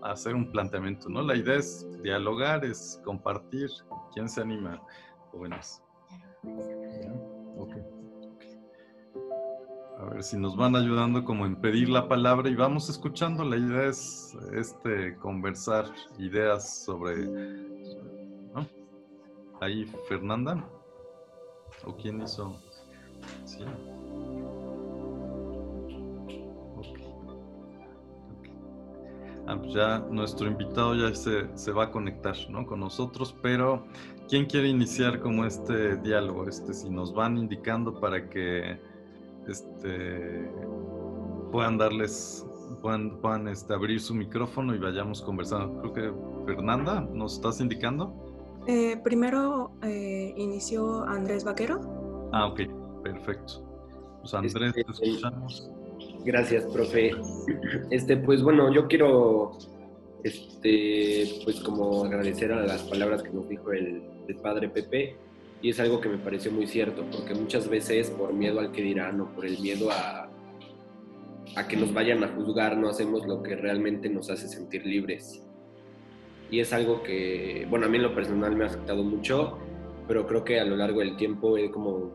hacer 0.01 0.33
un 0.33 0.51
planteamiento, 0.51 1.09
¿no? 1.09 1.21
La 1.21 1.35
idea 1.35 1.57
es 1.57 1.87
dialogar, 2.01 2.65
es 2.65 2.99
compartir, 3.05 3.69
¿quién 4.15 4.27
se 4.27 4.41
anima, 4.41 4.81
jóvenes? 5.31 5.83
A 9.99 10.05
ver 10.05 10.23
si 10.23 10.37
nos 10.37 10.55
van 10.57 10.75
ayudando 10.75 11.23
como 11.23 11.45
en 11.45 11.55
pedir 11.55 11.89
la 11.89 12.07
palabra 12.07 12.49
y 12.49 12.55
vamos 12.55 12.89
escuchando. 12.89 13.43
La 13.43 13.57
idea 13.57 13.85
es 13.85 14.35
este 14.53 15.15
conversar 15.17 15.85
ideas 16.17 16.83
sobre 16.83 17.29
ahí 19.59 19.85
Fernanda 20.09 20.67
o 21.85 21.95
quién 21.95 22.21
hizo 22.23 22.59
sí. 23.45 23.63
Ah, 29.47 29.57
pues 29.59 29.73
ya 29.73 29.99
nuestro 29.99 30.47
invitado 30.47 30.95
ya 30.95 31.13
se, 31.13 31.55
se, 31.57 31.71
va 31.71 31.85
a 31.85 31.91
conectar 31.91 32.35
¿no? 32.49 32.65
con 32.65 32.79
nosotros, 32.79 33.35
pero 33.41 33.85
¿quién 34.31 34.45
quiere 34.45 34.69
iniciar 34.69 35.19
como 35.19 35.45
este 35.45 35.97
diálogo? 35.97 36.47
Este, 36.47 36.73
si 36.73 36.89
nos 36.89 37.13
van 37.13 37.37
indicando 37.37 37.99
para 37.99 38.29
que 38.29 38.79
este, 39.47 40.49
puedan 41.51 41.77
darles, 41.77 42.45
puedan, 42.81 43.19
puedan 43.19 43.49
este, 43.49 43.73
abrir 43.73 43.99
su 43.99 44.15
micrófono 44.15 44.73
y 44.73 44.79
vayamos 44.79 45.21
conversando. 45.21 45.81
Creo 45.81 45.93
que 45.93 46.53
Fernanda, 46.53 47.01
¿nos 47.13 47.35
estás 47.35 47.59
indicando? 47.59 48.15
Eh, 48.67 49.01
primero 49.03 49.73
eh, 49.83 50.33
inició 50.37 51.03
Andrés 51.03 51.43
Vaquero. 51.43 52.29
Ah, 52.31 52.47
ok, 52.47 52.61
perfecto. 53.03 53.67
Pues 54.21 54.33
Andrés, 54.33 54.53
te 54.53 54.81
este, 54.81 55.09
escuchamos. 55.09 55.69
Gracias, 56.23 56.63
profe. 56.67 57.11
Este, 57.89 58.15
pues 58.15 58.41
bueno, 58.41 58.71
yo 58.73 58.87
quiero, 58.87 59.57
este, 60.23 61.41
pues 61.43 61.59
como 61.59 62.05
agradecer 62.05 62.53
a 62.53 62.65
las 62.65 62.83
palabras 62.83 63.23
que 63.23 63.31
nos 63.31 63.49
dijo 63.49 63.73
el, 63.73 64.03
el 64.31 64.37
padre 64.37 64.69
Pepe 64.69 65.15
y 65.61 65.69
es 65.69 65.79
algo 65.79 66.01
que 66.01 66.09
me 66.09 66.17
pareció 66.17 66.51
muy 66.51 66.65
cierto, 66.65 67.05
porque 67.11 67.35
muchas 67.35 67.69
veces 67.69 68.09
por 68.09 68.33
miedo 68.33 68.59
al 68.59 68.71
que 68.71 68.81
dirán 68.81 69.21
o 69.21 69.31
por 69.33 69.45
el 69.45 69.59
miedo 69.59 69.91
a, 69.91 70.29
a 71.55 71.67
que 71.67 71.77
nos 71.77 71.93
vayan 71.93 72.23
a 72.23 72.29
juzgar 72.29 72.77
no 72.77 72.89
hacemos 72.89 73.27
lo 73.27 73.43
que 73.43 73.55
realmente 73.55 74.09
nos 74.09 74.29
hace 74.29 74.47
sentir 74.47 74.85
libres. 74.85 75.43
Y 76.49 76.59
es 76.59 76.73
algo 76.73 77.03
que, 77.03 77.65
bueno, 77.69 77.85
a 77.85 77.89
mí 77.89 77.97
lo 77.97 78.13
personal 78.13 78.55
me 78.55 78.65
ha 78.65 78.67
afectado 78.67 79.03
mucho, 79.03 79.57
pero 80.07 80.27
creo 80.27 80.43
que 80.43 80.59
a 80.59 80.65
lo 80.65 80.75
largo 80.75 80.99
del 80.99 81.15
tiempo 81.15 81.57
he 81.57 81.71
como 81.71 82.11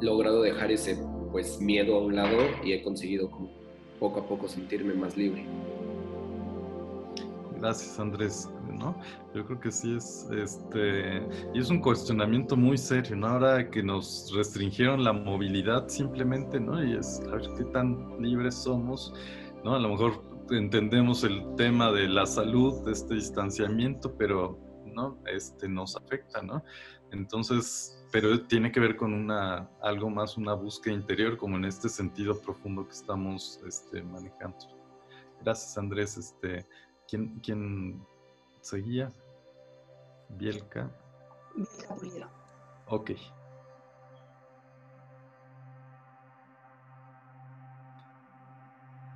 logrado 0.00 0.42
dejar 0.42 0.70
ese 0.70 0.96
pues 1.32 1.60
miedo 1.60 1.96
a 1.96 2.00
un 2.00 2.16
lado 2.16 2.38
y 2.64 2.72
he 2.72 2.82
conseguido 2.82 3.28
poco 3.98 4.20
a 4.20 4.26
poco 4.26 4.48
sentirme 4.48 4.94
más 4.94 5.16
libre. 5.16 5.44
Gracias 7.60 7.98
Andrés. 7.98 8.48
Yo 9.34 9.44
creo 9.44 9.60
que 9.60 9.72
sí 9.72 9.96
es, 9.96 10.28
este, 10.30 11.26
y 11.52 11.58
es 11.58 11.70
un 11.70 11.80
cuestionamiento 11.80 12.56
muy 12.56 12.78
serio, 12.78 13.16
¿no? 13.16 13.26
Ahora 13.26 13.68
que 13.68 13.82
nos 13.82 14.32
restringieron 14.34 15.02
la 15.02 15.12
movilidad 15.12 15.88
simplemente, 15.88 16.60
¿no? 16.60 16.82
Y 16.84 16.96
es, 16.96 17.20
a 17.26 17.36
ver 17.36 17.48
qué 17.56 17.64
tan 17.64 18.20
libres 18.20 18.54
somos, 18.54 19.12
¿no? 19.64 19.74
A 19.74 19.78
lo 19.78 19.88
mejor 19.90 20.22
entendemos 20.50 21.24
el 21.24 21.44
tema 21.56 21.92
de 21.92 22.08
la 22.08 22.26
salud, 22.26 22.84
de 22.84 22.92
este 22.92 23.14
distanciamiento, 23.14 24.14
pero, 24.16 24.58
¿no? 24.94 25.18
Este 25.26 25.68
nos 25.68 25.96
afecta, 25.96 26.40
¿no? 26.42 26.62
Entonces, 27.10 28.04
pero 28.12 28.40
tiene 28.46 28.70
que 28.70 28.80
ver 28.80 28.96
con 28.96 29.12
una, 29.12 29.68
algo 29.82 30.08
más, 30.08 30.36
una 30.36 30.54
búsqueda 30.54 30.94
interior, 30.94 31.36
como 31.36 31.56
en 31.56 31.64
este 31.64 31.88
sentido 31.88 32.40
profundo 32.40 32.86
que 32.86 32.92
estamos 32.92 33.60
este, 33.66 34.02
manejando. 34.02 34.58
Gracias, 35.42 35.76
Andrés. 35.78 36.16
Este, 36.16 36.66
¿quién, 37.08 37.40
quién 37.42 38.06
seguía? 38.60 39.10
Bielka. 40.28 40.90
Bielka 41.56 41.94
Pulido. 41.94 42.28
Ok. 42.86 43.12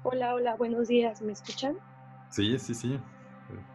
Hola, 0.05 0.35
hola, 0.35 0.57
buenos 0.57 0.89
días, 0.89 1.23
¿me 1.23 1.33
escuchan? 1.33 1.77
Sí, 2.31 2.59
sí, 2.59 2.75
sí. 2.75 2.99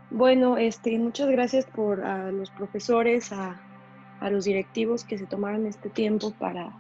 Bueno, 0.09 0.57
este, 0.57 0.97
muchas 0.99 1.29
gracias 1.29 1.65
por 1.65 2.03
a 2.03 2.31
los 2.31 2.49
profesores, 2.51 3.31
a, 3.31 3.61
a 4.19 4.29
los 4.29 4.45
directivos 4.45 5.03
que 5.03 5.17
se 5.17 5.25
tomaron 5.25 5.65
este 5.65 5.89
tiempo 5.89 6.31
para, 6.31 6.71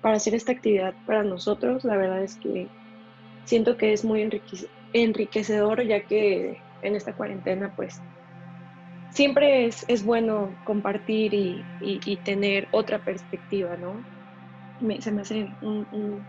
para 0.00 0.16
hacer 0.16 0.34
esta 0.34 0.52
actividad 0.52 0.94
para 1.06 1.22
nosotros. 1.22 1.84
La 1.84 1.96
verdad 1.96 2.22
es 2.22 2.36
que 2.36 2.68
siento 3.44 3.76
que 3.76 3.92
es 3.92 4.04
muy 4.04 4.28
enriquecedor 4.92 5.82
ya 5.86 6.04
que 6.04 6.60
en 6.84 6.94
esta 6.94 7.12
cuarentena 7.14 7.72
pues 7.74 8.00
siempre 9.10 9.66
es, 9.66 9.84
es 9.88 10.04
bueno 10.04 10.54
compartir 10.64 11.34
y, 11.34 11.64
y, 11.80 12.00
y, 12.04 12.16
tener 12.18 12.68
otra 12.72 12.98
perspectiva, 12.98 13.76
¿no? 13.76 14.04
Me, 14.80 15.00
se 15.00 15.12
me 15.12 15.22
hace 15.22 15.46
un, 15.62 15.86
un, 15.92 16.26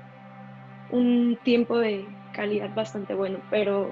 un 0.91 1.37
tiempo 1.43 1.79
de 1.79 2.05
calidad 2.33 2.73
bastante 2.75 3.15
bueno, 3.15 3.39
pero 3.49 3.91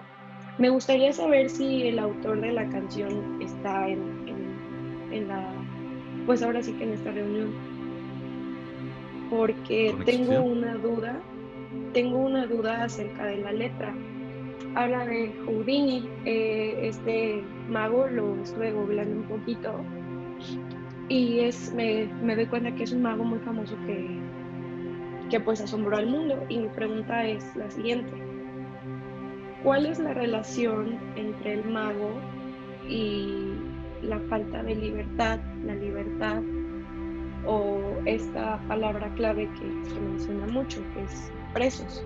me 0.59 0.69
gustaría 0.69 1.11
saber 1.11 1.49
si 1.49 1.87
el 1.87 1.97
autor 1.97 2.39
de 2.39 2.51
la 2.51 2.69
canción 2.69 3.41
está 3.41 3.87
en, 3.87 4.27
en, 4.27 5.13
en 5.13 5.27
la, 5.27 5.51
pues 6.27 6.43
ahora 6.43 6.61
sí 6.61 6.71
que 6.73 6.83
en 6.83 6.93
esta 6.93 7.11
reunión, 7.11 7.51
porque 9.31 9.95
tengo 10.05 10.39
una 10.43 10.75
duda, 10.75 11.19
tengo 11.93 12.19
una 12.19 12.45
duda 12.45 12.83
acerca 12.83 13.25
de 13.25 13.37
la 13.37 13.51
letra. 13.51 13.95
Habla 14.75 15.05
de 15.05 15.31
Houdini, 15.45 16.09
eh, 16.25 16.79
este 16.81 17.43
mago 17.69 18.07
lo 18.07 18.41
estuve 18.41 18.71
googleando 18.71 19.17
un 19.17 19.23
poquito 19.23 19.75
y 21.09 21.39
es, 21.41 21.71
me, 21.73 22.09
me 22.23 22.35
doy 22.35 22.47
cuenta 22.47 22.73
que 22.73 22.83
es 22.83 22.91
un 22.91 23.03
mago 23.03 23.23
muy 23.23 23.39
famoso 23.39 23.75
que, 23.85 24.19
que 25.29 25.39
pues 25.39 25.61
asombró 25.61 25.97
al 25.97 26.07
mundo 26.07 26.43
y 26.49 26.57
mi 26.57 26.69
pregunta 26.69 27.27
es 27.27 27.55
la 27.55 27.69
siguiente 27.69 28.23
¿Cuál 29.63 29.85
es 29.85 29.97
la 29.97 30.13
relación 30.13 30.99
entre 31.15 31.53
el 31.53 31.63
mago 31.63 32.11
y 32.89 33.53
la 34.01 34.19
falta 34.27 34.61
de 34.61 34.75
libertad, 34.75 35.39
la 35.65 35.73
libertad 35.75 36.41
o 37.45 37.79
esta 38.03 38.59
palabra 38.67 39.09
clave 39.15 39.49
que 39.53 39.89
se 39.89 39.99
menciona 40.01 40.47
mucho, 40.47 40.81
que 40.93 41.03
es 41.03 41.31
presos? 41.53 42.03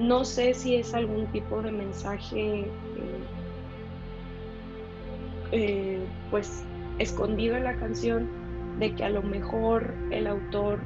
No 0.00 0.24
sé 0.24 0.54
si 0.54 0.76
es 0.76 0.94
algún 0.94 1.26
tipo 1.26 1.60
de 1.60 1.70
mensaje 1.70 2.60
eh, 2.60 2.70
eh, 5.52 6.00
pues 6.30 6.64
escondido 6.98 7.54
en 7.56 7.64
la 7.64 7.76
canción 7.76 8.26
de 8.78 8.94
que 8.94 9.04
a 9.04 9.10
lo 9.10 9.22
mejor 9.22 9.94
el 10.10 10.26
autor 10.26 10.78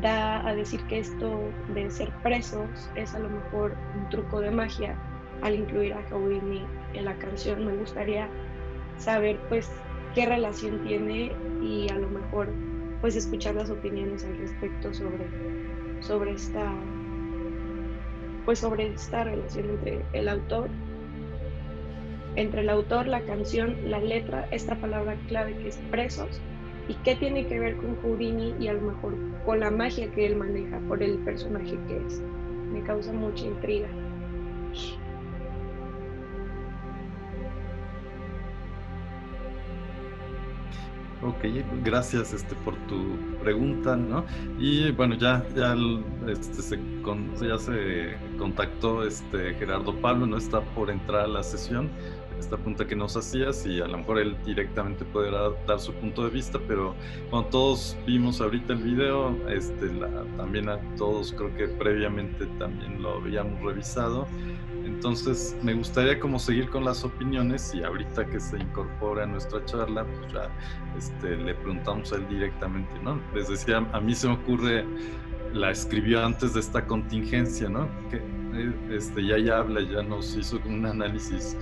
da 0.00 0.48
a 0.48 0.54
decir 0.54 0.80
que 0.84 1.00
esto 1.00 1.40
de 1.74 1.90
ser 1.90 2.10
presos 2.22 2.90
es 2.94 3.14
a 3.14 3.18
lo 3.18 3.28
mejor 3.28 3.76
un 3.96 4.08
truco 4.08 4.40
de 4.40 4.50
magia 4.50 4.96
al 5.42 5.54
incluir 5.54 5.92
a 5.92 6.02
Houdini 6.08 6.62
en 6.94 7.04
la 7.04 7.14
canción. 7.18 7.66
Me 7.66 7.76
gustaría 7.76 8.28
saber 8.96 9.38
pues 9.50 9.70
qué 10.14 10.24
relación 10.24 10.82
tiene 10.84 11.32
y 11.60 11.86
a 11.90 11.96
lo 11.96 12.08
mejor 12.08 12.48
pues 13.02 13.14
escuchar 13.14 13.56
las 13.56 13.68
opiniones 13.68 14.24
al 14.24 14.38
respecto 14.38 14.94
sobre, 14.94 15.26
sobre 16.00 16.32
esta 16.32 16.72
pues 18.44 18.58
sobre 18.58 18.88
esta 18.88 19.24
relación 19.24 19.70
entre 19.70 20.04
el 20.12 20.28
autor 20.28 20.68
entre 22.36 22.62
el 22.62 22.70
autor, 22.70 23.06
la 23.06 23.20
canción, 23.22 23.76
la 23.90 23.98
letra, 23.98 24.48
esta 24.50 24.74
palabra 24.76 25.16
clave 25.28 25.56
que 25.58 25.68
es 25.68 25.76
presos 25.90 26.40
y 26.88 26.94
qué 27.04 27.14
tiene 27.14 27.46
que 27.46 27.58
ver 27.58 27.76
con 27.76 27.96
Houdini 27.96 28.54
y 28.58 28.68
a 28.68 28.72
lo 28.72 28.80
mejor 28.80 29.14
con 29.44 29.60
la 29.60 29.70
magia 29.70 30.10
que 30.12 30.26
él 30.26 30.36
maneja 30.36 30.78
por 30.88 31.02
el 31.02 31.18
personaje 31.18 31.78
que 31.86 31.96
es. 32.06 32.22
Me 32.72 32.82
causa 32.82 33.12
mucha 33.12 33.44
intriga. 33.44 33.88
Ok, 41.22 41.44
gracias 41.84 42.32
este, 42.32 42.56
por 42.56 42.74
tu 42.88 43.16
pregunta, 43.40 43.96
¿no? 43.96 44.24
Y 44.58 44.90
bueno, 44.90 45.14
ya, 45.14 45.46
ya, 45.54 45.76
este, 46.26 46.62
se, 46.62 46.78
ya 47.40 47.58
se 47.58 48.16
contactó 48.38 49.06
este 49.06 49.54
Gerardo 49.54 49.94
Pablo, 50.00 50.26
¿no? 50.26 50.36
Está 50.36 50.60
por 50.74 50.90
entrar 50.90 51.26
a 51.26 51.28
la 51.28 51.44
sesión, 51.44 51.90
esta 52.40 52.56
pregunta 52.56 52.86
que 52.88 52.96
nos 52.96 53.16
hacías 53.16 53.64
y 53.66 53.80
a 53.80 53.86
lo 53.86 53.98
mejor 53.98 54.18
él 54.18 54.36
directamente 54.44 55.04
podrá 55.04 55.50
dar 55.64 55.78
su 55.78 55.92
punto 55.94 56.24
de 56.24 56.30
vista, 56.30 56.58
pero 56.66 56.94
cuando 57.30 57.48
todos 57.50 57.96
vimos 58.04 58.40
ahorita 58.40 58.72
el 58.72 58.82
video, 58.82 59.48
este, 59.48 59.92
la, 59.92 60.24
también 60.36 60.68
a 60.68 60.78
todos 60.96 61.32
creo 61.32 61.54
que 61.54 61.68
previamente 61.68 62.46
también 62.58 63.00
lo 63.00 63.18
habíamos 63.18 63.62
revisado, 63.62 64.26
entonces, 64.84 65.56
me 65.62 65.74
gustaría 65.74 66.18
como 66.18 66.38
seguir 66.38 66.68
con 66.68 66.84
las 66.84 67.04
opiniones 67.04 67.74
y 67.74 67.82
ahorita 67.82 68.26
que 68.26 68.40
se 68.40 68.58
incorpora 68.58 69.24
a 69.24 69.26
nuestra 69.26 69.64
charla, 69.64 70.04
pues 70.04 70.32
ya 70.32 70.48
este, 70.96 71.36
le 71.36 71.54
preguntamos 71.54 72.12
a 72.12 72.16
él 72.16 72.28
directamente, 72.28 72.92
¿no? 73.02 73.20
Les 73.34 73.48
decía, 73.48 73.78
a 73.92 74.00
mí 74.00 74.14
se 74.14 74.28
me 74.28 74.34
ocurre, 74.34 74.84
la 75.52 75.70
escribió 75.70 76.24
antes 76.24 76.54
de 76.54 76.60
esta 76.60 76.86
contingencia, 76.86 77.68
¿no? 77.68 77.88
Que 78.10 78.16
eh, 78.54 78.72
este, 78.90 79.24
ya 79.24 79.38
ya 79.38 79.58
habla, 79.58 79.80
ya 79.82 80.02
nos 80.02 80.36
hizo 80.36 80.60
un 80.66 80.84
análisis 80.84 81.56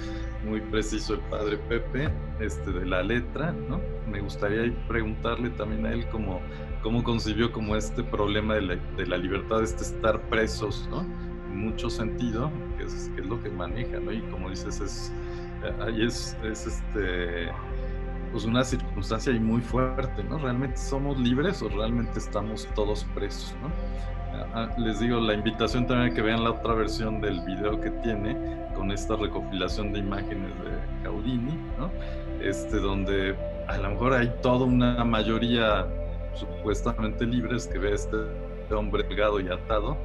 muy 0.45 0.61
preciso 0.61 1.15
el 1.15 1.21
padre 1.21 1.59
Pepe 1.69 2.09
este, 2.41 2.73
de 2.73 2.87
la 2.87 3.03
letra, 3.03 3.53
¿no? 3.53 3.81
Me 4.11 4.21
gustaría 4.21 4.73
preguntarle 4.89 5.51
también 5.51 5.87
a 5.87 5.93
él 5.93 6.07
cómo, 6.11 6.41
cómo 6.83 7.05
concibió 7.05 7.53
como 7.53 7.77
este 7.77 8.03
problema 8.03 8.55
de 8.55 8.63
la, 8.63 8.77
de 8.97 9.07
la 9.07 9.19
libertad, 9.19 9.63
este 9.63 9.83
estar 9.83 10.21
presos, 10.29 10.89
¿no? 10.91 11.30
Mucho 11.51 11.91
sentido, 11.91 12.51
que 12.79 12.85
es, 12.85 13.11
lo 13.17 13.43
que 13.43 13.51
maneja, 13.51 14.01
¿no? 14.01 14.13
Y 14.13 14.21
como 14.23 14.51
dices, 14.51 14.81
es, 14.81 15.13
ahí 15.81 16.05
es, 16.05 16.37
es 16.45 16.67
este, 16.67 17.49
pues 18.33 18.45
una 18.45 18.65
circunstancia 18.65 19.33
ahí 19.33 19.41
muy 19.41 19.61
fuerte, 19.61 20.25
¿no? 20.25 20.39
¿Realmente 20.39 20.77
somos 20.77 21.19
libres 21.19 21.63
o 21.63 21.69
realmente 21.69 22.19
estamos 22.19 22.69
todos 22.75 23.05
presos, 23.15 23.55
¿no? 23.63 23.71
Les 24.79 25.01
digo, 25.01 25.21
la 25.21 25.35
invitación 25.35 25.87
también 25.87 26.13
a 26.13 26.15
que 26.15 26.23
vean 26.23 26.43
la 26.45 26.51
otra 26.51 26.75
versión 26.75 27.21
del 27.21 27.41
video 27.45 27.81
que 27.81 27.91
tiene 27.91 28.37
con 28.75 28.91
esta 28.91 29.17
recopilación 29.17 29.93
de 29.93 29.99
imágenes 29.99 30.51
de 30.61 31.03
Caudini, 31.03 31.59
¿no? 31.79 31.91
Este, 32.41 32.79
donde 32.79 33.37
a 33.69 33.77
lo 33.79 33.91
mejor 33.91 34.15
hay 34.15 34.33
toda 34.43 34.65
una 34.65 35.05
mayoría 35.05 35.87
supuestamente 36.35 37.27
libres 37.27 37.67
que 37.67 37.79
ve 37.79 37.95
este 37.95 38.17
hombre 38.75 39.05
pegado 39.05 39.41
y 39.41 39.49
atado, 39.49 39.97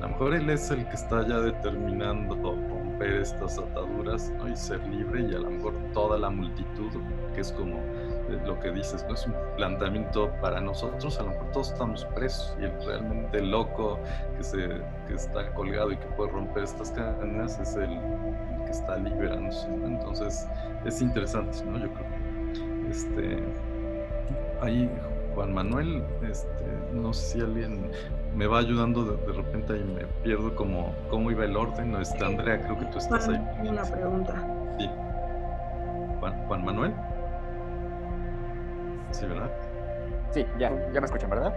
a 0.00 0.04
lo 0.04 0.08
mejor 0.08 0.34
él 0.34 0.48
es 0.48 0.70
el 0.70 0.86
que 0.88 0.96
está 0.96 1.26
ya 1.26 1.40
determinando 1.40 2.34
romper 2.34 3.20
estas 3.20 3.58
ataduras 3.58 4.32
y 4.50 4.56
ser 4.56 4.82
libre 4.88 5.26
y 5.30 5.34
a 5.34 5.38
lo 5.38 5.50
mejor 5.50 5.74
toda 5.92 6.16
la 6.16 6.30
multitud, 6.30 6.90
que 7.34 7.42
es 7.42 7.52
como 7.52 7.76
eh, 7.76 8.40
lo 8.46 8.58
que 8.60 8.70
dices, 8.70 9.04
no 9.06 9.14
es 9.14 9.26
un 9.26 9.34
planteamiento 9.56 10.30
para 10.40 10.58
nosotros, 10.58 11.18
a 11.18 11.24
lo 11.24 11.30
mejor 11.30 11.52
todos 11.52 11.72
estamos 11.72 12.06
presos 12.14 12.56
y 12.58 12.64
el 12.64 12.72
realmente 12.86 13.42
loco 13.42 13.98
que, 14.38 14.42
se, 14.42 14.68
que 15.06 15.14
está 15.14 15.52
colgado 15.52 15.92
y 15.92 15.98
que 15.98 16.06
puede 16.16 16.30
romper 16.30 16.64
estas 16.64 16.92
cadenas 16.92 17.60
es 17.60 17.76
el, 17.76 17.90
que 18.64 18.70
está 18.70 18.96
liberándose. 18.96 19.68
Entonces 19.68 20.48
es 20.86 21.02
interesante, 21.02 21.62
¿no? 21.66 21.78
Yo 21.78 21.92
creo. 21.92 22.90
Este, 22.90 23.38
ahí 24.62 24.90
Juan 25.34 25.52
Manuel, 25.52 26.02
este, 26.22 26.64
no 26.94 27.12
sé 27.12 27.34
si 27.34 27.40
alguien 27.40 27.90
me 28.34 28.46
va 28.46 28.58
ayudando 28.58 29.04
de, 29.04 29.32
repente 29.32 29.76
y 29.76 29.84
me 29.84 30.04
pierdo 30.22 30.54
como 30.54 30.94
cómo 31.08 31.30
iba 31.30 31.44
el 31.44 31.56
orden. 31.56 31.92
No 31.92 32.00
está 32.00 32.26
Andrea, 32.26 32.60
creo 32.60 32.78
que 32.78 32.86
tú 32.86 32.98
estás 32.98 33.28
ahí. 33.28 33.40
Una 33.68 33.82
pregunta. 33.84 34.34
Sí. 34.78 34.90
Juan, 36.20 36.64
Manuel. 36.64 36.94
Sí, 39.10 39.26
¿verdad? 39.26 39.50
Sí, 40.30 40.46
ya, 40.58 40.70
ya 40.92 41.00
me 41.00 41.06
escuchan, 41.06 41.30
¿verdad? 41.30 41.54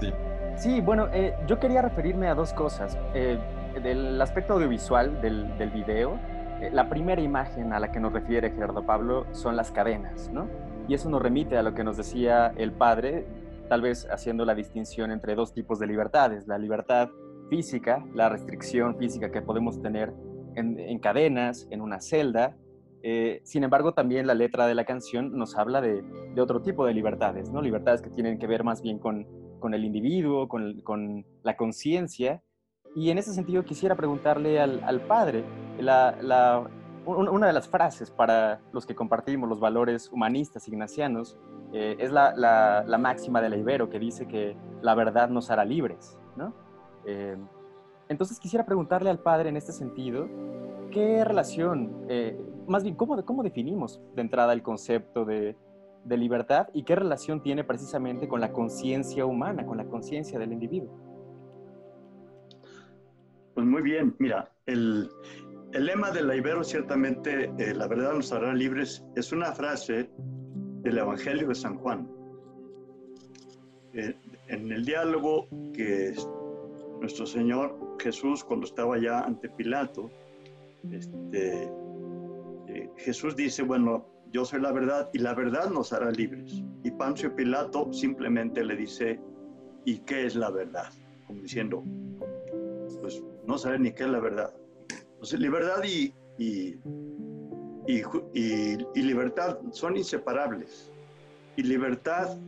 Sí. 0.00 0.12
Sí, 0.56 0.80
bueno, 0.80 1.08
eh, 1.12 1.34
yo 1.46 1.58
quería 1.58 1.82
referirme 1.82 2.28
a 2.28 2.34
dos 2.34 2.52
cosas. 2.52 2.98
Eh, 3.14 3.38
del 3.82 4.20
aspecto 4.20 4.54
audiovisual 4.54 5.22
del, 5.22 5.56
del 5.56 5.70
video, 5.70 6.18
eh, 6.60 6.70
la 6.72 6.88
primera 6.88 7.20
imagen 7.22 7.72
a 7.72 7.80
la 7.80 7.90
que 7.90 8.00
nos 8.00 8.12
refiere 8.12 8.50
Gerardo 8.50 8.84
Pablo 8.84 9.26
son 9.32 9.56
las 9.56 9.70
cadenas, 9.70 10.30
¿no? 10.30 10.46
Y 10.88 10.94
eso 10.94 11.08
nos 11.08 11.22
remite 11.22 11.56
a 11.56 11.62
lo 11.62 11.74
que 11.74 11.84
nos 11.84 11.96
decía 11.96 12.52
el 12.56 12.72
padre 12.72 13.24
tal 13.68 13.82
vez 13.82 14.06
haciendo 14.10 14.44
la 14.44 14.54
distinción 14.54 15.10
entre 15.10 15.34
dos 15.34 15.52
tipos 15.52 15.78
de 15.78 15.86
libertades, 15.86 16.46
la 16.46 16.58
libertad 16.58 17.08
física, 17.48 18.04
la 18.14 18.28
restricción 18.28 18.96
física 18.96 19.30
que 19.30 19.42
podemos 19.42 19.80
tener 19.82 20.12
en, 20.54 20.98
cadenas, 21.00 21.66
en 21.70 21.80
una 21.80 22.00
celda. 22.00 22.56
Eh, 23.02 23.40
sin 23.44 23.64
embargo, 23.64 23.94
también 23.94 24.26
la 24.26 24.34
letra 24.34 24.66
de 24.66 24.74
la 24.74 24.84
canción 24.84 25.36
nos 25.36 25.56
habla 25.56 25.80
de, 25.80 26.02
otro 26.38 26.62
tipo 26.62 26.86
de 26.86 26.94
libertades, 26.94 27.50
¿no? 27.50 27.60
libertades 27.60 28.00
que 28.00 28.10
tienen 28.10 28.38
que 28.38 28.46
ver 28.46 28.64
más 28.64 28.80
bien 28.80 28.98
con, 28.98 29.26
con 29.58 29.74
el 29.74 29.84
individuo, 29.84 30.48
con, 30.48 30.80
con 30.82 31.26
la 31.42 31.56
conciencia. 31.56 32.42
Y 32.94 33.10
en 33.10 33.18
ese 33.18 33.32
sentido 33.32 33.64
quisiera 33.64 33.96
preguntarle 33.96 34.60
al, 34.60 35.00
padre, 35.02 35.44
la, 35.78 36.68
una 37.06 37.46
de 37.46 37.52
las 37.52 37.68
frases 37.68 38.10
para 38.10 38.60
los 38.72 38.84
que 38.84 38.94
compartimos 38.94 39.48
los 39.48 39.60
valores 39.60 40.10
humanistas 40.12 40.68
ignacianos 40.68 41.38
eh, 41.72 41.96
es 41.98 42.12
la, 42.12 42.34
la, 42.36 42.98
máxima 42.98 43.40
de 43.40 43.48
la 43.48 43.56
Ibero 43.56 43.88
que 43.88 43.98
dice 43.98 44.26
que 44.28 44.56
la 44.82 44.94
verdad 44.94 45.30
nos 45.30 45.50
hará 45.50 45.64
libres. 45.64 46.18
¿no? 46.36 46.54
Eh, 47.06 47.36
entonces 48.08 48.38
quisiera 48.38 48.66
preguntarle 48.66 49.08
al 49.08 49.20
padre 49.20 49.48
en 49.48 49.56
este 49.56 49.72
sentido, 49.72 50.28
¿qué 50.90 51.24
relación, 51.24 52.04
eh, 52.08 52.38
más 52.66 52.82
bien, 52.82 52.94
¿cómo, 52.94 53.24
cómo 53.24 53.42
definimos 53.42 54.02
de 54.14 54.20
entrada 54.20 54.52
el 54.52 54.62
concepto 54.62 55.24
de, 55.24 55.56
de 56.04 56.16
libertad 56.18 56.68
y 56.74 56.82
qué 56.82 56.94
relación 56.94 57.42
tiene 57.42 57.64
precisamente 57.64 58.28
con 58.28 58.42
la 58.42 58.52
conciencia 58.52 59.24
humana, 59.24 59.64
con 59.64 59.78
la 59.78 59.86
conciencia 59.86 60.38
del 60.38 60.52
individuo? 60.52 60.90
Pues 63.54 63.66
muy 63.66 63.80
bien, 63.80 64.14
mira, 64.18 64.50
el, 64.66 65.08
el 65.72 65.86
lema 65.86 66.10
de 66.10 66.22
la 66.22 66.36
Ibero 66.36 66.64
ciertamente, 66.64 67.50
la 67.74 67.86
verdad 67.86 68.12
nos 68.12 68.30
hará 68.30 68.52
libres, 68.52 69.06
es 69.16 69.32
una 69.32 69.52
frase 69.52 70.10
del 70.82 70.98
Evangelio 70.98 71.48
de 71.48 71.54
San 71.54 71.76
Juan. 71.78 72.08
Eh, 73.94 74.14
en 74.48 74.72
el 74.72 74.84
diálogo 74.84 75.48
que 75.74 76.14
nuestro 77.00 77.26
Señor 77.26 77.96
Jesús, 77.98 78.42
cuando 78.44 78.66
estaba 78.66 78.98
ya 78.98 79.20
ante 79.20 79.48
Pilato, 79.48 80.10
este, 80.90 81.70
eh, 82.68 82.90
Jesús 82.96 83.36
dice, 83.36 83.62
bueno, 83.62 84.06
yo 84.32 84.44
soy 84.44 84.60
la 84.60 84.72
verdad 84.72 85.10
y 85.12 85.18
la 85.18 85.34
verdad 85.34 85.70
nos 85.70 85.92
hará 85.92 86.10
libres. 86.10 86.62
Y 86.82 86.90
Pancio 86.90 87.34
Pilato 87.34 87.92
simplemente 87.92 88.64
le 88.64 88.76
dice, 88.76 89.20
¿y 89.84 89.98
qué 89.98 90.26
es 90.26 90.34
la 90.34 90.50
verdad? 90.50 90.90
Como 91.26 91.42
diciendo, 91.42 91.84
pues 93.00 93.22
no 93.46 93.58
sabe 93.58 93.78
ni 93.78 93.92
qué 93.92 94.04
es 94.04 94.10
la 94.10 94.20
verdad. 94.20 94.54
Entonces, 95.12 95.38
libertad 95.38 95.82
y, 95.84 96.14
y, 96.38 96.76
y, 97.86 99.02
libertad 99.02 99.58
son 99.70 99.96
inseparables. 99.96 100.92
Y 101.56 101.62
libertad, 101.62 102.38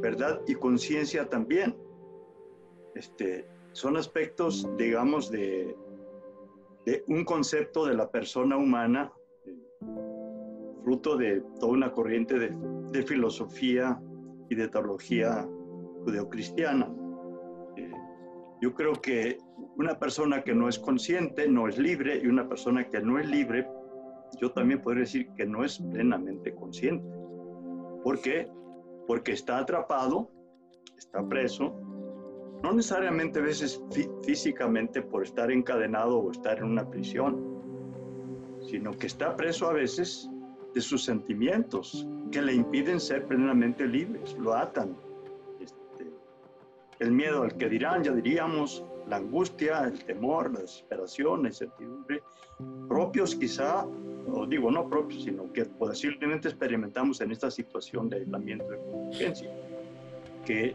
verdad 0.00 0.40
y 0.46 0.54
conciencia 0.54 1.28
también. 1.28 1.76
Este, 2.94 3.46
son 3.72 3.96
aspectos, 3.96 4.68
digamos, 4.76 5.30
de, 5.30 5.76
de 6.86 7.04
un 7.06 7.24
concepto 7.24 7.86
de 7.86 7.94
la 7.94 8.10
persona 8.10 8.56
humana 8.56 9.12
fruto 10.82 11.16
de 11.16 11.42
toda 11.58 11.72
una 11.72 11.92
corriente 11.92 12.38
de, 12.38 13.02
filosofía 13.02 14.00
y 14.48 14.54
de 14.54 14.68
teología 14.68 15.46
judeocristiana. 16.04 16.92
Eh, 17.76 17.92
yo 18.60 18.74
creo 18.74 18.92
que 18.92 19.38
una 19.76 19.98
persona 19.98 20.42
que 20.42 20.54
no 20.54 20.68
es 20.68 20.78
consciente 20.78 21.48
no 21.48 21.68
es 21.68 21.78
libre 21.78 22.20
y 22.22 22.26
una 22.26 22.48
persona 22.48 22.88
que 22.88 23.00
no 23.00 23.18
es 23.18 23.28
libre, 23.28 23.66
yo 24.38 24.50
también 24.52 24.80
podría 24.80 25.02
decir 25.02 25.30
que 25.36 25.46
no 25.46 25.64
es 25.64 25.78
plenamente 25.78 26.54
consciente. 26.54 27.08
¿Por 28.02 28.20
qué? 28.20 28.50
Porque 29.06 29.32
está 29.32 29.58
atrapado, 29.58 30.30
está 30.96 31.26
preso, 31.26 31.74
no 32.62 32.72
necesariamente 32.72 33.38
a 33.38 33.42
veces 33.42 33.82
físicamente 34.24 35.02
por 35.02 35.22
estar 35.22 35.50
encadenado 35.50 36.18
o 36.18 36.30
estar 36.30 36.58
en 36.58 36.64
una 36.64 36.88
prisión, 36.88 38.58
sino 38.60 38.92
que 38.92 39.06
está 39.06 39.34
preso 39.36 39.68
a 39.68 39.72
veces 39.72 40.30
de 40.74 40.80
sus 40.80 41.04
sentimientos 41.04 42.06
que 42.30 42.42
le 42.42 42.54
impiden 42.54 43.00
ser 43.00 43.26
plenamente 43.26 43.86
libres, 43.86 44.36
lo 44.38 44.54
atan. 44.54 44.96
Este, 45.58 46.10
el 47.00 47.12
miedo 47.12 47.42
al 47.42 47.56
que 47.56 47.68
dirán, 47.68 48.04
ya 48.04 48.12
diríamos, 48.12 48.84
la 49.10 49.16
angustia, 49.16 49.84
el 49.84 50.04
temor, 50.04 50.52
la 50.52 50.60
desesperación, 50.60 51.42
la 51.42 51.48
incertidumbre, 51.48 52.22
propios 52.88 53.34
quizá, 53.34 53.84
o 54.32 54.46
digo 54.46 54.70
no 54.70 54.88
propios, 54.88 55.24
sino 55.24 55.52
que 55.52 55.64
posiblemente 55.64 56.48
experimentamos 56.48 57.20
en 57.20 57.32
esta 57.32 57.50
situación 57.50 58.08
de 58.08 58.18
aislamiento 58.18 58.68
de 58.68 58.78
conciencia, 58.78 59.50
que 60.46 60.72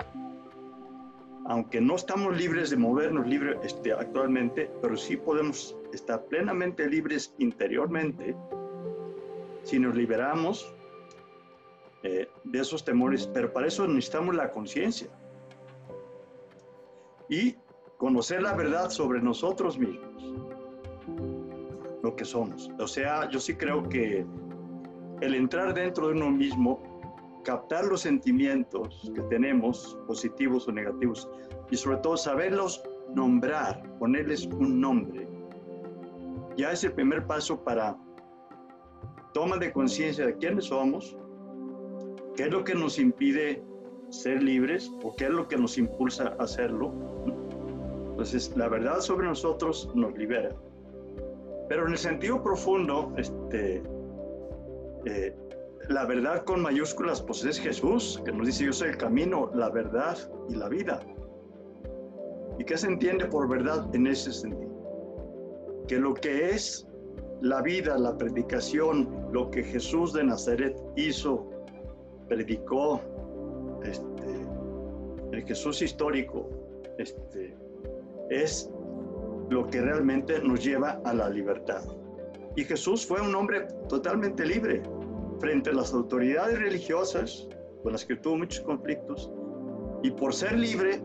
aunque 1.47 1.79
no 1.79 1.95
estamos 1.95 2.35
libres 2.35 2.71
de 2.71 2.77
movernos 2.77 3.25
libre, 3.25 3.57
este, 3.63 3.93
actualmente, 3.93 4.69
pero 4.81 4.97
sí 4.97 5.15
podemos 5.15 5.75
estar 5.93 6.25
plenamente 6.25 6.89
libres 6.89 7.33
interiormente 7.37 8.35
si 9.63 9.79
nos 9.79 9.95
liberamos 9.95 10.73
eh, 12.03 12.27
de 12.43 12.59
esos 12.59 12.83
temores, 12.83 13.27
pero 13.27 13.53
para 13.53 13.67
eso 13.67 13.87
necesitamos 13.87 14.35
la 14.35 14.51
conciencia. 14.51 15.07
Y 17.29 17.55
conocer 17.97 18.41
la 18.41 18.53
verdad 18.53 18.89
sobre 18.89 19.21
nosotros 19.21 19.77
mismos, 19.77 20.33
lo 22.03 22.15
que 22.15 22.25
somos. 22.25 22.69
O 22.79 22.87
sea, 22.87 23.29
yo 23.29 23.39
sí 23.39 23.55
creo 23.55 23.87
que 23.87 24.25
el 25.21 25.35
entrar 25.35 25.73
dentro 25.73 26.07
de 26.07 26.13
uno 26.13 26.29
mismo, 26.29 26.81
captar 27.43 27.85
los 27.85 28.01
sentimientos 28.01 29.11
que 29.15 29.21
tenemos, 29.23 29.97
positivos 30.07 30.67
o 30.67 30.71
negativos, 30.71 31.29
y 31.71 31.77
sobre 31.77 31.97
todo 31.97 32.17
saberlos 32.17 32.83
nombrar, 33.13 33.81
ponerles 33.99 34.45
un 34.47 34.81
nombre, 34.81 35.27
ya 36.57 36.71
es 36.71 36.83
el 36.83 36.93
primer 36.93 37.25
paso 37.27 37.63
para 37.63 37.97
toma 39.33 39.57
de 39.57 39.71
conciencia 39.71 40.25
de 40.25 40.37
quiénes 40.37 40.65
somos, 40.65 41.17
qué 42.35 42.43
es 42.43 42.51
lo 42.51 42.63
que 42.63 42.73
nos 42.73 42.97
impide 42.97 43.63
ser 44.09 44.41
libres 44.41 44.91
o 45.03 45.13
qué 45.15 45.25
es 45.25 45.31
lo 45.31 45.47
que 45.47 45.57
nos 45.57 45.77
impulsa 45.77 46.35
a 46.39 46.43
hacerlo. 46.43 46.93
Entonces, 48.15 48.55
la 48.55 48.69
verdad 48.69 49.01
sobre 49.01 49.27
nosotros 49.27 49.91
nos 49.93 50.17
libera. 50.17 50.55
Pero 51.67 51.85
en 51.85 51.91
el 51.91 51.97
sentido 51.97 52.41
profundo, 52.41 53.11
este, 53.17 53.83
eh, 55.03 55.35
la 55.89 56.05
verdad 56.05 56.45
con 56.45 56.61
mayúsculas, 56.61 57.21
pues 57.21 57.43
es 57.43 57.59
Jesús, 57.59 58.21
que 58.23 58.31
nos 58.31 58.47
dice, 58.47 58.63
yo 58.63 58.71
soy 58.71 58.91
el 58.91 58.97
camino, 58.97 59.51
la 59.53 59.69
verdad 59.69 60.17
y 60.47 60.55
la 60.55 60.69
vida. 60.69 61.01
¿Y 62.57 62.63
qué 62.63 62.77
se 62.77 62.87
entiende 62.87 63.25
por 63.25 63.49
verdad 63.49 63.93
en 63.93 64.07
ese 64.07 64.31
sentido? 64.31 64.71
Que 65.89 65.99
lo 65.99 66.13
que 66.13 66.51
es 66.51 66.87
la 67.41 67.61
vida, 67.61 67.97
la 67.97 68.17
predicación, 68.17 69.27
lo 69.33 69.51
que 69.51 69.61
Jesús 69.61 70.13
de 70.13 70.23
Nazaret 70.23 70.81
hizo, 70.95 71.49
predicó, 72.29 73.01
este, 73.83 74.47
el 75.33 75.43
Jesús 75.43 75.81
histórico, 75.81 76.49
este, 76.97 77.57
es 78.29 78.69
lo 79.49 79.67
que 79.67 79.81
realmente 79.81 80.39
nos 80.41 80.63
lleva 80.63 81.01
a 81.03 81.13
la 81.13 81.29
libertad. 81.29 81.83
Y 82.55 82.63
Jesús 82.63 83.05
fue 83.05 83.21
un 83.21 83.35
hombre 83.35 83.67
totalmente 83.89 84.45
libre 84.45 84.81
frente 85.39 85.69
a 85.69 85.73
las 85.73 85.93
autoridades 85.93 86.57
religiosas 86.59 87.47
con 87.83 87.91
las 87.91 88.05
que 88.05 88.15
tuvo 88.15 88.37
muchos 88.37 88.61
conflictos. 88.61 89.31
Y 90.03 90.11
por 90.11 90.33
ser 90.33 90.57
libre, 90.57 91.01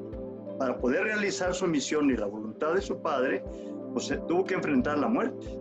para 0.58 0.78
poder 0.78 1.04
realizar 1.04 1.54
su 1.54 1.66
misión 1.66 2.10
y 2.10 2.16
la 2.16 2.26
voluntad 2.26 2.74
de 2.74 2.80
su 2.80 3.00
Padre, 3.00 3.42
pues 3.92 4.08
tuvo 4.28 4.44
que 4.44 4.54
enfrentar 4.54 4.98
la 4.98 5.08
muerte. 5.08 5.60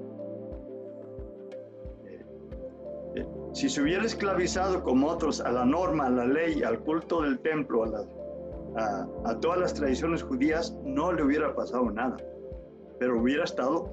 Si 3.53 3.67
se 3.67 3.81
hubiera 3.81 4.05
esclavizado 4.05 4.83
como 4.83 5.07
otros 5.07 5.41
a 5.41 5.51
la 5.51 5.65
norma, 5.65 6.05
a 6.05 6.09
la 6.09 6.25
ley, 6.25 6.61
al 6.61 6.79
culto 6.79 7.23
del 7.23 7.39
templo, 7.39 7.83
a, 7.83 8.05
a, 8.75 9.39
todas 9.39 9.59
las 9.59 9.73
tradiciones 9.73 10.23
judías, 10.23 10.75
no 10.83 11.11
le 11.11 11.23
hubiera 11.23 11.53
pasado 11.55 11.89
nada. 11.91 12.17
Pero 12.99 13.21
hubiera 13.21 13.43
estado 13.43 13.89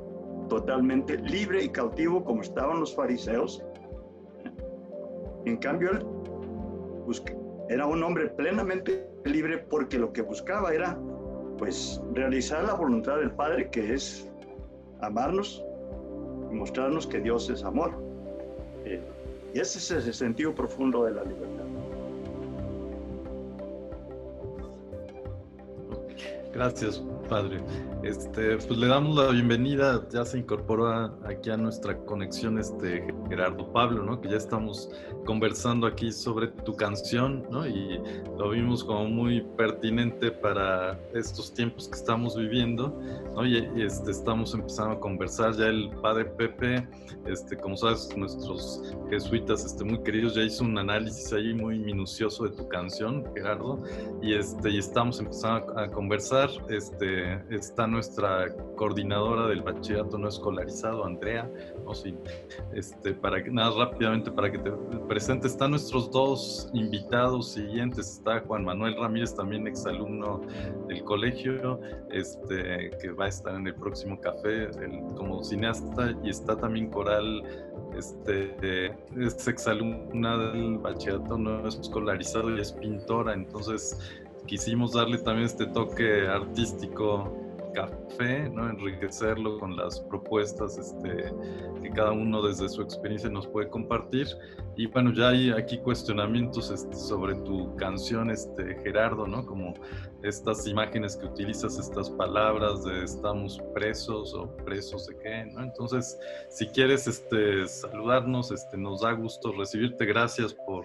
totalmente 0.48 1.18
libre 1.18 1.64
y 1.64 1.68
cautivo 1.68 2.24
como 2.24 2.42
estaban 2.42 2.80
los 2.80 2.94
fariseos. 2.94 3.62
En 5.44 5.56
cambio, 5.58 5.92
él 5.92 6.06
era 7.68 7.86
un 7.86 8.02
hombre 8.02 8.28
plenamente 8.28 9.08
libre 9.24 9.58
porque 9.58 9.98
lo 9.98 10.12
que 10.12 10.22
buscaba 10.22 10.72
era 10.72 10.98
pues 11.58 12.00
realizar 12.12 12.64
la 12.64 12.74
voluntad 12.74 13.18
del 13.18 13.30
Padre 13.30 13.70
que 13.70 13.94
es 13.94 14.30
amarnos 15.00 15.64
y 16.50 16.54
mostrarnos 16.54 17.06
que 17.06 17.20
Dios 17.20 17.48
es 17.50 17.64
amor. 17.64 17.92
Eh, 18.84 19.00
y 19.54 19.60
ese 19.60 19.78
es 19.78 20.06
el 20.06 20.14
sentido 20.14 20.54
profundo 20.54 21.04
de 21.04 21.12
la 21.12 21.24
libertad. 21.24 21.55
Gracias, 26.56 27.04
padre. 27.28 27.62
Este, 28.02 28.56
pues 28.56 28.78
le 28.78 28.86
damos 28.86 29.14
la 29.16 29.30
bienvenida, 29.30 30.06
ya 30.10 30.24
se 30.24 30.38
incorporó 30.38 30.88
aquí 31.26 31.50
a 31.50 31.56
nuestra 31.56 31.98
conexión 32.04 32.58
este 32.58 33.04
Gerardo 33.28 33.70
Pablo, 33.72 34.04
¿no? 34.04 34.20
Que 34.20 34.28
ya 34.30 34.36
estamos 34.36 34.88
conversando 35.26 35.86
aquí 35.86 36.12
sobre 36.12 36.48
tu 36.48 36.74
canción, 36.74 37.44
¿no? 37.50 37.66
Y 37.66 38.00
lo 38.38 38.50
vimos 38.50 38.84
como 38.84 39.06
muy 39.06 39.42
pertinente 39.56 40.30
para 40.30 40.98
estos 41.12 41.52
tiempos 41.52 41.88
que 41.88 41.96
estamos 41.96 42.36
viviendo, 42.36 42.96
¿no? 43.34 43.44
Y, 43.44 43.56
este, 43.76 44.12
estamos 44.12 44.54
empezando 44.54 44.92
a 44.92 45.00
conversar, 45.00 45.54
ya 45.56 45.66
el 45.66 45.90
padre 46.00 46.24
Pepe, 46.24 46.88
este, 47.26 47.56
como 47.56 47.76
sabes, 47.76 48.16
nuestros 48.16 48.94
jesuitas 49.10 49.64
este, 49.64 49.84
muy 49.84 49.98
queridos, 49.98 50.36
ya 50.36 50.42
hizo 50.42 50.64
un 50.64 50.78
análisis 50.78 51.32
ahí 51.32 51.52
muy 51.52 51.78
minucioso 51.78 52.44
de 52.44 52.50
tu 52.50 52.68
canción, 52.68 53.24
Gerardo, 53.34 53.82
y, 54.22 54.34
este, 54.34 54.70
y 54.70 54.78
estamos 54.78 55.18
empezando 55.18 55.76
a 55.78 55.90
conversar, 55.90 56.45
este 56.68 57.42
está 57.54 57.86
nuestra 57.86 58.54
coordinadora 58.76 59.46
del 59.46 59.62
bachillerato 59.62 60.18
no 60.18 60.28
escolarizado, 60.28 61.04
Andrea, 61.04 61.50
este, 62.74 63.14
para 63.14 63.42
que, 63.42 63.50
nada 63.50 63.70
rápidamente 63.76 64.30
para 64.30 64.50
que 64.50 64.58
te 64.58 64.70
presente, 65.08 65.46
están 65.46 65.70
nuestros 65.70 66.10
dos 66.10 66.70
invitados 66.72 67.52
siguientes, 67.52 68.14
está 68.14 68.40
Juan 68.40 68.64
Manuel 68.64 68.96
Ramírez, 68.98 69.34
también 69.34 69.66
exalumno 69.66 70.40
del 70.88 71.02
colegio, 71.04 71.80
este, 72.10 72.90
que 73.00 73.10
va 73.12 73.26
a 73.26 73.28
estar 73.28 73.54
en 73.54 73.66
el 73.66 73.74
próximo 73.74 74.20
café 74.20 74.68
como 75.16 75.42
cineasta, 75.42 76.14
y 76.22 76.30
está 76.30 76.56
también 76.56 76.90
Coral 76.90 77.42
este, 77.96 78.86
es 79.16 79.48
exalumna 79.48 80.36
del 80.52 80.78
bachillerato 80.78 81.38
no 81.38 81.66
escolarizado 81.66 82.54
y 82.56 82.60
es 82.60 82.72
pintora, 82.72 83.32
entonces 83.32 83.98
quisimos 84.46 84.92
darle 84.92 85.18
también 85.18 85.46
este 85.46 85.66
toque 85.66 86.26
artístico 86.26 87.46
café, 87.76 88.48
¿no? 88.48 88.70
enriquecerlo 88.70 89.58
con 89.58 89.76
las 89.76 90.00
propuestas 90.00 90.78
este, 90.78 91.30
que 91.82 91.90
cada 91.90 92.12
uno 92.12 92.40
desde 92.40 92.70
su 92.70 92.80
experiencia 92.80 93.28
nos 93.28 93.46
puede 93.46 93.68
compartir. 93.68 94.26
Y 94.76 94.86
bueno, 94.86 95.12
ya 95.12 95.28
hay 95.28 95.50
aquí 95.50 95.78
cuestionamientos 95.78 96.70
este, 96.70 96.96
sobre 96.96 97.34
tu 97.34 97.76
canción, 97.76 98.30
este, 98.30 98.76
Gerardo, 98.82 99.26
¿no? 99.26 99.44
Como 99.44 99.74
estas 100.22 100.66
imágenes 100.66 101.16
que 101.16 101.26
utilizas, 101.26 101.78
estas 101.78 102.10
palabras 102.10 102.82
de 102.84 103.04
estamos 103.04 103.60
presos 103.74 104.34
o 104.34 104.48
presos 104.64 105.06
de 105.06 105.18
qué, 105.18 105.44
¿no? 105.52 105.62
Entonces, 105.62 106.18
si 106.48 106.66
quieres 106.68 107.06
este, 107.06 107.68
saludarnos, 107.68 108.52
este, 108.52 108.78
nos 108.78 109.02
da 109.02 109.12
gusto 109.12 109.52
recibirte. 109.52 110.06
Gracias 110.06 110.54
por 110.54 110.84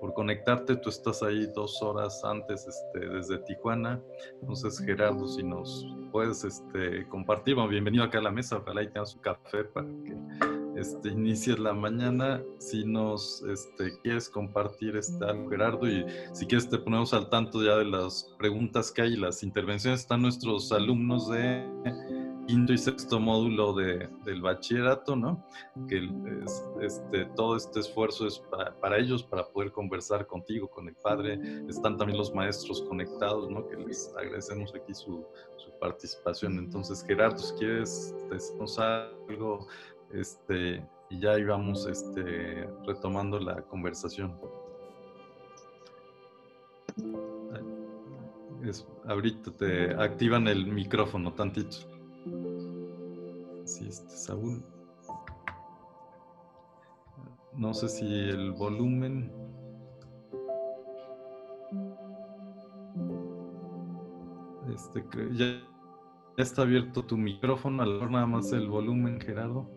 por 0.00 0.14
conectarte. 0.14 0.76
Tú 0.76 0.90
estás 0.90 1.22
ahí 1.22 1.46
dos 1.54 1.82
horas 1.82 2.22
antes 2.24 2.66
este, 2.66 3.08
desde 3.08 3.38
Tijuana. 3.38 4.00
Entonces, 4.40 4.78
Gerardo, 4.78 5.26
si 5.26 5.42
nos 5.42 5.86
puedes 6.12 6.44
este, 6.44 7.06
compartir, 7.08 7.54
bueno, 7.54 7.68
bienvenido 7.68 8.04
acá 8.04 8.18
a 8.18 8.22
la 8.22 8.30
mesa. 8.30 8.58
Ojalá 8.58 8.82
y 8.82 8.88
tengas 8.88 9.14
un 9.14 9.22
café 9.22 9.64
para 9.64 9.86
que 10.04 10.16
este, 10.76 11.10
inicies 11.10 11.58
la 11.58 11.72
mañana. 11.72 12.42
Si 12.58 12.84
nos 12.84 13.42
este, 13.42 13.98
quieres 14.02 14.28
compartir 14.28 14.98
algo, 15.22 15.48
Gerardo, 15.48 15.88
y 15.88 16.04
si 16.32 16.46
quieres 16.46 16.68
te 16.68 16.78
ponemos 16.78 17.14
al 17.14 17.28
tanto 17.30 17.62
ya 17.62 17.76
de 17.76 17.86
las 17.86 18.34
preguntas 18.38 18.92
que 18.92 19.02
hay 19.02 19.14
y 19.14 19.16
las 19.16 19.42
intervenciones. 19.42 20.00
Están 20.00 20.22
nuestros 20.22 20.72
alumnos 20.72 21.28
de 21.30 21.66
quinto 22.46 22.72
y 22.72 22.78
sexto 22.78 23.18
módulo 23.18 23.72
de, 23.74 24.08
del 24.24 24.40
bachillerato, 24.40 25.16
¿no? 25.16 25.44
Que 25.88 26.08
este, 26.80 27.26
todo 27.36 27.56
este 27.56 27.80
esfuerzo 27.80 28.26
es 28.26 28.42
para, 28.80 28.98
ellos, 28.98 29.22
para 29.22 29.46
poder 29.48 29.72
conversar 29.72 30.26
contigo, 30.26 30.68
con 30.68 30.88
el 30.88 30.94
padre. 30.94 31.40
Están 31.68 31.96
también 31.96 32.18
los 32.18 32.34
maestros 32.34 32.82
conectados, 32.82 33.50
¿no? 33.50 33.66
Que 33.68 33.76
les 33.76 34.12
agradecemos 34.16 34.74
aquí 34.74 34.94
su, 34.94 35.24
participación. 35.80 36.58
Entonces, 36.58 37.04
Gerardo, 37.06 37.36
si 37.36 37.54
quieres 37.56 38.14
decirnos 38.30 38.78
algo, 38.78 39.66
este, 40.14 40.82
y 41.10 41.20
ya 41.20 41.38
íbamos 41.38 41.86
este, 41.86 42.66
retomando 42.86 43.38
la 43.38 43.60
conversación. 43.62 44.34
ahorita 49.06 49.52
te 49.52 49.94
activan 49.94 50.48
el 50.48 50.66
micrófono 50.66 51.32
tantito. 51.32 51.95
Sí, 53.64 53.86
este 53.88 54.16
Saúl. 54.16 54.64
No 57.54 57.72
sé 57.72 57.88
si 57.88 58.04
el 58.04 58.52
volumen. 58.52 59.32
Este, 64.74 65.04
ya, 65.32 65.62
está 66.36 66.62
abierto 66.62 67.04
tu 67.04 67.16
micrófono, 67.16 67.82
a 67.82 67.86
lo 67.86 68.10
nada 68.10 68.26
más 68.26 68.52
el 68.52 68.68
volumen, 68.68 69.20
Gerardo. 69.20 69.70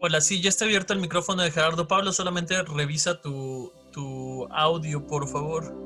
Hola, 0.00 0.20
sí, 0.20 0.40
ya 0.40 0.48
está 0.48 0.64
abierto 0.64 0.92
el 0.92 1.00
micrófono 1.00 1.42
de 1.42 1.50
Gerardo. 1.50 1.88
Pablo, 1.88 2.12
solamente 2.12 2.62
revisa 2.62 3.20
tu, 3.20 3.72
tu 3.92 4.46
audio, 4.50 5.06
por 5.06 5.28
favor. 5.28 5.85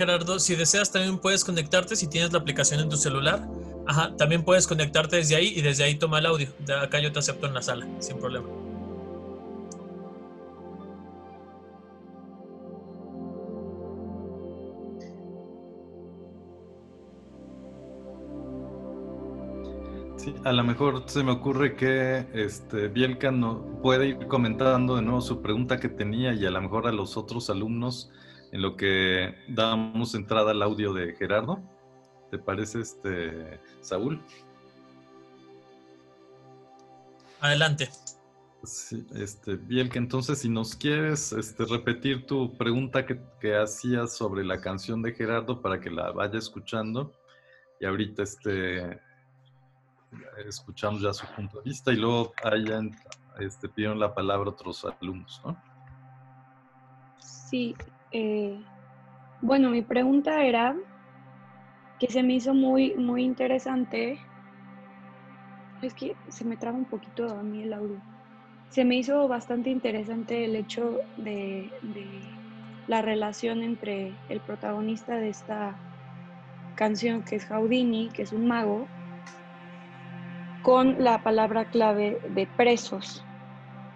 Gerardo, 0.00 0.38
si 0.38 0.56
deseas 0.56 0.90
también 0.90 1.18
puedes 1.18 1.44
conectarte 1.44 1.94
si 1.94 2.06
tienes 2.06 2.32
la 2.32 2.38
aplicación 2.38 2.80
en 2.80 2.88
tu 2.88 2.96
celular. 2.96 3.46
Ajá, 3.86 4.16
también 4.16 4.42
puedes 4.44 4.66
conectarte 4.66 5.16
desde 5.16 5.36
ahí 5.36 5.52
y 5.54 5.60
desde 5.60 5.84
ahí 5.84 5.96
toma 5.96 6.20
el 6.20 6.24
audio. 6.24 6.48
De 6.60 6.72
acá 6.72 7.00
yo 7.00 7.12
te 7.12 7.18
acepto 7.18 7.46
en 7.46 7.52
la 7.52 7.60
sala, 7.60 7.86
sin 7.98 8.18
problema. 8.18 8.46
Sí, 20.16 20.34
a 20.44 20.52
lo 20.52 20.64
mejor 20.64 21.02
se 21.08 21.22
me 21.22 21.32
ocurre 21.32 21.76
que 21.76 22.26
este, 22.32 22.88
Bielka 22.88 23.30
no, 23.32 23.62
puede 23.82 24.08
ir 24.08 24.28
comentando 24.28 24.96
de 24.96 25.02
nuevo 25.02 25.20
su 25.20 25.42
pregunta 25.42 25.78
que 25.78 25.90
tenía 25.90 26.32
y 26.32 26.46
a 26.46 26.50
lo 26.50 26.62
mejor 26.62 26.86
a 26.86 26.92
los 26.92 27.18
otros 27.18 27.50
alumnos 27.50 28.10
en 28.52 28.62
lo 28.62 28.76
que 28.76 29.34
damos 29.48 30.14
entrada 30.14 30.50
al 30.50 30.62
audio 30.62 30.92
de 30.92 31.14
Gerardo. 31.14 31.60
¿Te 32.30 32.38
parece, 32.38 32.80
este, 32.80 33.60
Saúl? 33.80 34.22
Adelante. 37.40 37.88
Sí, 38.62 39.06
este, 39.14 39.58
que 39.88 39.98
entonces 39.98 40.40
si 40.40 40.48
nos 40.50 40.76
quieres 40.76 41.32
este, 41.32 41.64
repetir 41.64 42.26
tu 42.26 42.56
pregunta 42.58 43.06
que, 43.06 43.18
que, 43.40 43.56
hacías 43.56 44.14
sobre 44.14 44.44
la 44.44 44.60
canción 44.60 45.00
de 45.00 45.14
Gerardo 45.14 45.62
para 45.62 45.80
que 45.80 45.90
la 45.90 46.10
vaya 46.10 46.38
escuchando 46.38 47.10
y 47.80 47.86
ahorita 47.86 48.22
este, 48.22 49.00
escuchamos 50.46 51.00
ya 51.00 51.14
su 51.14 51.26
punto 51.34 51.58
de 51.58 51.70
vista 51.70 51.90
y 51.90 51.96
luego 51.96 52.34
hayan, 52.44 52.94
este, 53.38 53.66
pidieron 53.68 53.98
la 53.98 54.14
palabra 54.14 54.50
otros 54.50 54.84
alumnos, 54.84 55.40
¿no? 55.42 55.56
Sí, 57.18 57.74
eh, 58.12 58.60
bueno, 59.40 59.70
mi 59.70 59.82
pregunta 59.82 60.44
era 60.44 60.76
que 61.98 62.08
se 62.08 62.22
me 62.22 62.34
hizo 62.34 62.54
muy, 62.54 62.94
muy 62.94 63.22
interesante. 63.22 64.18
Es 65.82 65.94
que 65.94 66.16
se 66.28 66.44
me 66.44 66.56
traba 66.56 66.76
un 66.76 66.84
poquito 66.84 67.28
a 67.28 67.42
mí 67.42 67.62
el 67.62 67.72
audio. 67.72 68.00
Se 68.70 68.84
me 68.84 68.96
hizo 68.96 69.28
bastante 69.28 69.70
interesante 69.70 70.44
el 70.44 70.56
hecho 70.56 71.00
de, 71.16 71.70
la 72.86 73.02
relación 73.02 73.62
entre 73.62 74.12
el 74.28 74.40
protagonista 74.40 75.16
de 75.16 75.28
esta 75.28 75.76
canción, 76.74 77.22
que 77.22 77.36
es 77.36 77.46
Houdini, 77.46 78.08
que 78.08 78.22
es 78.22 78.32
un 78.32 78.46
mago, 78.46 78.86
con 80.62 81.02
la 81.02 81.22
palabra 81.22 81.66
clave 81.66 82.20
de 82.30 82.46
presos 82.46 83.24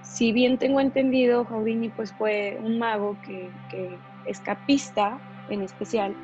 si 0.04 0.32
bien 0.32 0.58
tengo 0.58 0.80
entendido, 0.80 1.44
Houdini 1.44 1.88
pues 1.88 2.12
fue 2.12 2.58
un 2.62 2.78
mago 2.78 3.16
que, 3.22 3.50
escapista 4.26 5.18
en 5.48 5.62
especial, 5.62 6.14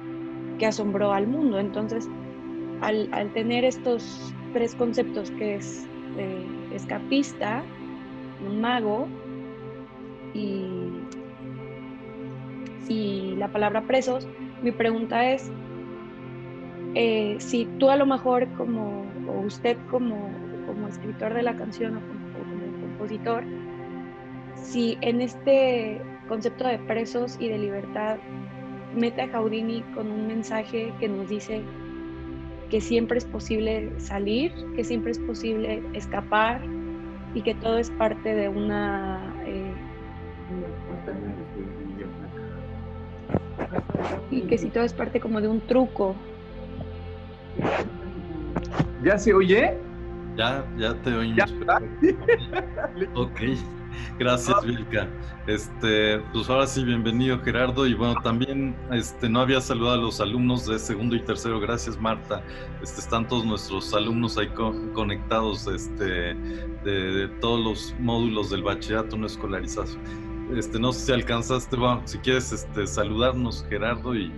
que 0.58 0.66
asombró 0.66 1.12
al 1.12 1.26
mundo. 1.26 1.58
Entonces, 1.58 2.08
al, 2.82 3.08
tener 3.32 3.64
estos 3.64 4.32
tres 4.52 4.74
conceptos 4.74 5.30
que 5.32 5.56
es 5.56 5.86
eh, 6.16 6.46
escapista, 6.72 7.62
un 8.46 8.60
mago 8.60 9.08
y, 10.34 10.92
y, 12.88 13.34
la 13.36 13.48
palabra 13.48 13.82
presos, 13.82 14.28
mi 14.62 14.72
pregunta 14.72 15.30
es 15.30 15.50
eh, 16.94 17.36
si 17.38 17.66
tú 17.78 17.90
a 17.90 17.96
lo 17.96 18.06
mejor 18.06 18.46
como, 18.56 19.04
o 19.26 19.40
usted 19.40 19.76
como, 19.90 20.30
como 20.66 20.88
escritor 20.88 21.34
de 21.34 21.42
la 21.42 21.56
canción 21.56 21.96
o 21.96 22.00
como 22.00 22.20
compositor, 23.00 23.44
si 24.56 24.98
en 25.00 25.20
este 25.20 26.00
concepto 26.28 26.66
de 26.66 26.78
presos 26.78 27.36
y 27.40 27.48
de 27.48 27.58
libertad 27.58 28.18
mete 28.94 29.22
a 29.22 29.28
Jaudini 29.28 29.82
con 29.94 30.10
un 30.10 30.26
mensaje 30.26 30.92
que 31.00 31.08
nos 31.08 31.28
dice 31.28 31.62
que 32.70 32.80
siempre 32.80 33.18
es 33.18 33.24
posible 33.24 33.92
salir, 33.98 34.52
que 34.76 34.84
siempre 34.84 35.10
es 35.10 35.18
posible 35.18 35.82
escapar 35.92 36.62
y 37.34 37.42
que 37.42 37.54
todo 37.54 37.78
es 37.78 37.90
parte 37.90 38.34
de 38.34 38.48
una... 38.48 39.34
Eh, 39.44 39.74
y 44.30 44.42
que 44.42 44.58
si 44.58 44.68
todo 44.68 44.84
es 44.84 44.92
parte 44.92 45.20
como 45.20 45.40
de 45.40 45.48
un 45.48 45.60
truco. 45.60 46.14
¿Ya 49.02 49.18
se 49.18 49.34
oye? 49.34 49.76
Ya, 50.36 50.64
ya 50.78 50.94
te 51.02 51.12
oímos. 51.12 51.54
ok. 53.14 53.40
Gracias, 54.18 54.64
Vilca. 54.64 55.08
Este, 55.46 56.18
pues 56.32 56.48
ahora 56.48 56.66
sí, 56.66 56.84
bienvenido 56.84 57.40
Gerardo. 57.40 57.86
Y 57.86 57.94
bueno, 57.94 58.14
también 58.22 58.76
este, 58.92 59.28
no 59.28 59.40
había 59.40 59.60
saludado 59.60 59.98
a 59.98 60.02
los 60.02 60.20
alumnos 60.20 60.66
de 60.66 60.78
segundo 60.78 61.16
y 61.16 61.20
tercero. 61.20 61.60
Gracias, 61.60 61.98
Marta. 61.98 62.42
Este, 62.82 63.00
están 63.00 63.26
todos 63.26 63.44
nuestros 63.44 63.92
alumnos 63.94 64.36
ahí 64.38 64.48
conectados 64.94 65.66
este, 65.66 66.34
de, 66.84 67.28
todos 67.40 67.64
los 67.64 67.94
módulos 67.98 68.50
del 68.50 68.62
bachillerato 68.62 69.16
no 69.16 69.26
escolarizado. 69.26 69.88
Este, 70.54 70.78
no 70.78 70.92
sé 70.92 71.06
si 71.06 71.12
alcanzaste, 71.12 71.76
bueno, 71.76 72.02
si 72.04 72.18
quieres 72.18 72.52
este, 72.52 72.86
saludarnos, 72.86 73.64
Gerardo, 73.68 74.14
y. 74.14 74.32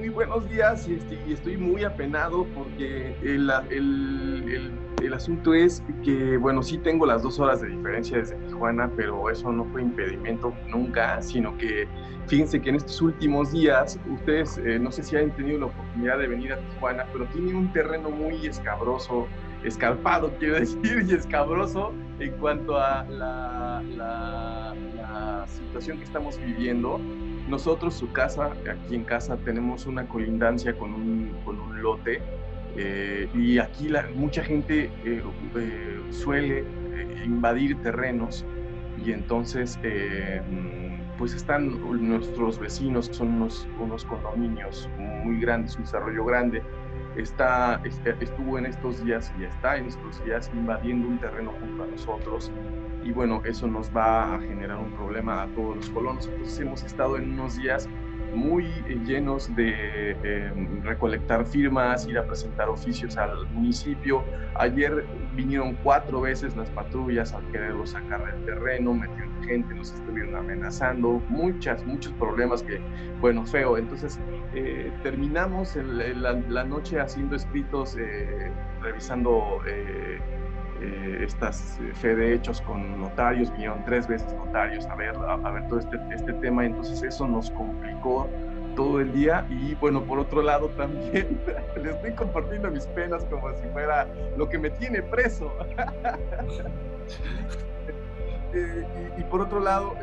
Muy 0.00 0.08
buenos 0.08 0.48
días 0.48 0.88
y 0.88 0.94
estoy, 0.94 1.18
estoy 1.30 1.56
muy 1.58 1.84
apenado 1.84 2.46
porque 2.54 3.14
el, 3.22 3.50
el 3.68 4.72
el 5.02 5.14
asunto 5.14 5.54
es 5.54 5.82
que, 6.04 6.36
bueno, 6.36 6.62
sí 6.62 6.78
tengo 6.78 7.06
las 7.06 7.22
dos 7.22 7.38
horas 7.38 7.60
de 7.60 7.68
diferencia 7.68 8.18
desde 8.18 8.36
Tijuana, 8.36 8.90
pero 8.96 9.30
eso 9.30 9.50
no 9.50 9.64
fue 9.66 9.82
impedimento 9.82 10.52
nunca, 10.68 11.20
sino 11.22 11.56
que 11.56 11.88
fíjense 12.26 12.60
que 12.60 12.70
en 12.70 12.76
estos 12.76 13.00
últimos 13.00 13.52
días, 13.52 13.98
ustedes 14.10 14.58
eh, 14.58 14.78
no 14.78 14.92
sé 14.92 15.02
si 15.02 15.16
han 15.16 15.34
tenido 15.34 15.60
la 15.60 15.66
oportunidad 15.66 16.18
de 16.18 16.28
venir 16.28 16.52
a 16.52 16.58
Tijuana, 16.58 17.06
pero 17.12 17.26
tienen 17.26 17.56
un 17.56 17.72
terreno 17.72 18.10
muy 18.10 18.46
escabroso, 18.46 19.26
escarpado 19.64 20.32
quiero 20.38 20.56
decir, 20.56 21.06
y 21.08 21.14
escabroso 21.14 21.92
en 22.18 22.32
cuanto 22.38 22.76
a 22.76 23.04
la, 23.04 23.82
la, 23.96 24.74
la 24.96 25.46
situación 25.48 25.98
que 25.98 26.04
estamos 26.04 26.38
viviendo. 26.38 27.00
Nosotros, 27.50 27.94
su 27.94 28.12
casa, 28.12 28.52
aquí 28.70 28.94
en 28.94 29.02
casa, 29.02 29.36
tenemos 29.36 29.86
una 29.86 30.06
colindancia 30.06 30.72
con 30.78 30.94
un, 30.94 31.34
con 31.44 31.58
un 31.58 31.82
lote 31.82 32.22
eh, 32.76 33.28
y 33.34 33.58
aquí 33.58 33.88
la, 33.88 34.08
mucha 34.14 34.44
gente 34.44 34.84
eh, 35.04 35.20
eh, 35.56 36.00
suele 36.10 36.64
invadir 37.24 37.76
terrenos 37.82 38.46
y 39.04 39.10
entonces 39.10 39.78
pues 41.18 41.34
están 41.34 41.80
nuestros 42.00 42.60
vecinos, 42.60 43.06
son 43.10 43.34
unos, 43.34 43.66
unos 43.80 44.04
condominios 44.04 44.88
muy 45.24 45.40
grandes, 45.40 45.74
un 45.76 45.82
desarrollo 45.82 46.24
grande, 46.24 46.62
está, 47.16 47.82
estuvo 48.20 48.58
en 48.58 48.66
estos 48.66 49.04
días 49.04 49.32
y 49.40 49.44
está 49.44 49.76
en 49.76 49.86
estos 49.86 50.24
días 50.24 50.50
invadiendo 50.54 51.08
un 51.08 51.18
terreno 51.18 51.52
junto 51.60 51.82
a 51.82 51.86
nosotros 51.86 52.52
y 53.04 53.12
bueno, 53.12 53.42
eso 53.44 53.66
nos 53.66 53.94
va 53.94 54.34
a 54.34 54.40
generar 54.40 54.78
un 54.78 54.90
problema 54.92 55.42
a 55.42 55.46
todos 55.48 55.76
los 55.76 55.90
colonos. 55.90 56.26
Entonces 56.26 56.60
hemos 56.60 56.82
estado 56.84 57.16
en 57.16 57.32
unos 57.32 57.56
días 57.56 57.88
muy 58.34 58.66
llenos 59.04 59.54
de 59.56 60.12
em, 60.22 60.82
recolectar 60.82 61.44
firmas, 61.44 62.06
ir 62.06 62.18
a 62.18 62.24
presentar 62.26 62.68
oficios 62.68 63.16
al 63.16 63.46
municipio. 63.50 64.24
Ayer 64.54 65.04
vinieron 65.34 65.74
cuatro 65.82 66.20
veces 66.20 66.56
las 66.56 66.70
patrullas 66.70 67.32
a 67.32 67.40
quererlo 67.50 67.86
sacar 67.86 68.24
del 68.24 68.44
terreno, 68.44 68.94
metieron 68.94 69.42
gente, 69.42 69.74
nos 69.74 69.92
estuvieron 69.92 70.36
amenazando, 70.36 71.22
muchas, 71.28 71.84
muchos 71.84 72.12
problemas 72.14 72.62
que, 72.62 72.80
bueno, 73.20 73.44
feo. 73.46 73.76
Entonces, 73.76 74.20
eh, 74.54 74.92
terminamos 75.02 75.76
la, 75.76 76.64
noche 76.64 77.00
haciendo 77.00 77.36
escritos, 77.36 77.96
eh, 77.98 78.50
revisando... 78.80 79.60
Eh, 80.80 81.20
eh, 81.20 81.24
estas 81.24 81.78
eh, 81.80 81.92
fe 81.94 82.14
de 82.14 82.34
hechos 82.34 82.60
con 82.62 83.00
notarios, 83.00 83.52
vinieron 83.52 83.84
tres 83.84 84.08
veces 84.08 84.32
notarios 84.32 84.86
a 84.86 84.94
ver, 84.94 85.14
a, 85.14 85.50
ver 85.50 85.68
todo 85.68 85.78
este, 85.78 85.98
este 86.14 86.32
tema, 86.34 86.64
entonces 86.64 87.02
eso 87.02 87.28
nos 87.28 87.50
complicó 87.50 88.28
todo 88.76 89.00
el 89.00 89.12
día 89.12 89.46
y 89.50 89.74
bueno, 89.74 90.02
por 90.02 90.18
otro 90.18 90.42
lado 90.42 90.68
también 90.70 91.38
les 91.76 91.94
estoy 91.94 92.12
compartiendo 92.12 92.70
mis 92.70 92.86
penas 92.86 93.24
como 93.24 93.54
si 93.56 93.68
fuera 93.72 94.06
lo 94.38 94.48
que 94.48 94.58
me 94.58 94.70
tiene 94.70 95.02
preso. 95.02 95.52
Eh, 98.52 98.84
y, 99.16 99.22
por 99.22 99.42
otro 99.42 99.60
lado, 99.60 99.94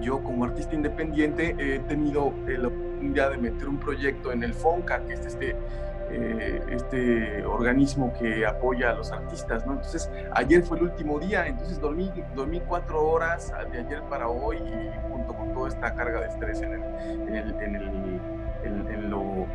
yo 0.00 0.22
como 0.22 0.44
artista 0.44 0.76
independiente 0.76 1.56
he 1.58 1.80
tenido 1.80 2.32
la 2.46 2.68
oportunidad 2.68 3.32
de 3.32 3.38
meter 3.38 3.68
un 3.68 3.80
proyecto 3.80 4.30
en 4.30 4.44
el 4.44 4.54
FONCA, 4.54 5.04
que 5.04 5.14
es 5.14 5.26
este 5.26 5.56
eh, 6.10 6.60
este 6.70 7.44
organismo 7.44 8.12
que 8.18 8.46
apoya 8.46 8.90
a 8.90 8.94
los 8.94 9.12
artistas, 9.12 9.66
¿no? 9.66 9.72
Entonces, 9.72 10.10
ayer 10.32 10.62
fue 10.62 10.78
el 10.78 10.84
último 10.84 11.18
día, 11.18 11.46
entonces 11.46 11.80
dormí, 11.80 12.10
dormí 12.34 12.60
cuatro 12.60 13.04
horas 13.06 13.52
de 13.72 13.78
ayer 13.78 14.02
para 14.08 14.28
hoy 14.28 14.56
y 14.56 15.10
junto 15.10 15.34
con 15.34 15.52
toda 15.52 15.68
esta 15.68 15.94
carga 15.94 16.20
de 16.20 16.28
estrés 16.28 16.62
en, 16.62 16.72
en, 18.64 19.10
lo, 19.10 19.46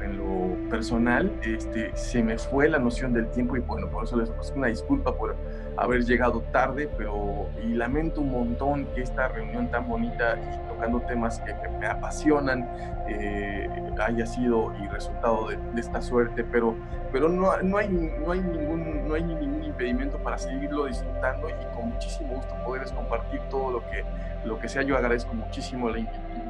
personal, 0.69 1.31
este, 1.43 1.95
se 1.95 2.23
me 2.23 2.37
fue 2.37 2.67
la 2.67 2.79
noción 2.79 3.13
del 3.13 3.29
tiempo 3.29 3.55
y 3.55 3.59
bueno, 3.59 3.87
por 3.89 4.05
eso 4.05 4.17
les 4.17 4.29
ofrezco 4.29 4.57
una 4.57 4.67
disculpa 4.67 5.15
por 5.15 5.35
haber 5.77 6.03
llegado 6.03 6.41
tarde, 6.51 6.89
pero 6.97 7.47
y 7.63 7.73
lamento 7.73 8.21
un 8.21 8.31
montón 8.31 8.85
que 8.93 9.01
esta 9.01 9.27
reunión 9.27 9.69
tan 9.71 9.87
bonita 9.87 10.37
y 10.37 10.67
tocando 10.67 11.01
temas 11.01 11.39
que, 11.39 11.53
me 11.79 11.87
apasionan 11.87 12.69
eh, 13.07 13.67
haya 14.01 14.25
sido 14.25 14.73
y 14.81 14.87
resultado 14.87 15.47
de, 15.47 15.57
esta 15.79 16.01
suerte, 16.01 16.43
pero, 16.43 16.75
pero 17.11 17.29
no, 17.29 17.61
no, 17.61 17.77
hay, 17.77 17.89
no, 17.89 18.31
hay 18.31 18.41
ningún, 18.41 19.07
no 19.07 19.13
hay 19.15 19.23
ningún 19.23 19.63
impedimento 19.63 20.17
para 20.17 20.37
seguirlo 20.37 20.85
disfrutando 20.85 21.49
y 21.49 21.75
con 21.75 21.89
muchísimo 21.89 22.35
gusto 22.35 22.55
poderles 22.65 22.91
compartir 22.91 23.41
todo 23.49 23.71
lo 23.71 23.89
que, 23.89 24.03
lo 24.45 24.59
que 24.59 24.67
sea. 24.67 24.81
Yo 24.83 24.95
agradezco 24.95 25.33
muchísimo 25.33 25.89
la, 25.89 25.97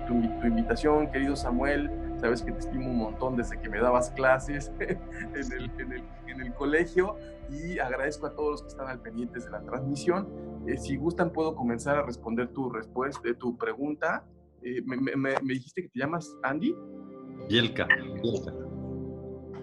tu, 0.07 0.13
invitación, 0.13 1.07
querido 1.11 1.36
Samuel, 1.36 1.91
sabes 2.19 2.41
que 2.41 2.51
te 2.51 2.59
estimo 2.59 2.89
un 2.89 2.97
montón 2.97 3.36
desde 3.36 3.59
que 3.59 3.69
me 3.69 3.80
dabas 3.80 4.11
clases 4.11 4.71
en 4.80 4.97
el, 5.36 5.71
en 5.80 5.91
el, 5.93 6.03
en 6.28 6.41
el 6.41 6.53
colegio 6.53 7.17
y 7.50 7.80
agradezco 7.80 8.28
a 8.28 8.36
todos 8.36 8.52
los 8.52 8.62
que 8.62 8.68
están 8.70 8.88
al 8.88 9.02
pendientes 9.02 9.46
de 9.46 9.52
la 9.52 9.62
transmisión. 9.62 10.28
Eh, 10.68 10.78
si 10.78 10.96
gustan, 10.98 11.32
puedo 11.32 11.56
comenzar 11.56 11.98
a 11.98 12.04
responder 12.04 12.48
tu 12.50 12.70
respuesta, 12.70 13.34
tu 13.38 13.58
pregunta. 13.58 14.26
Eh, 14.62 14.82
me, 14.86 14.98
me, 15.16 15.54
dijiste 15.54 15.84
que 15.84 15.89
te 15.89 16.00
llamas 16.00 16.38
Andy? 16.44 16.76
Bielka. 17.50 17.88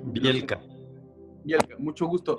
Bielka. 0.04 0.60
Bielka. 1.44 1.78
mucho 1.78 2.06
gusto. 2.06 2.36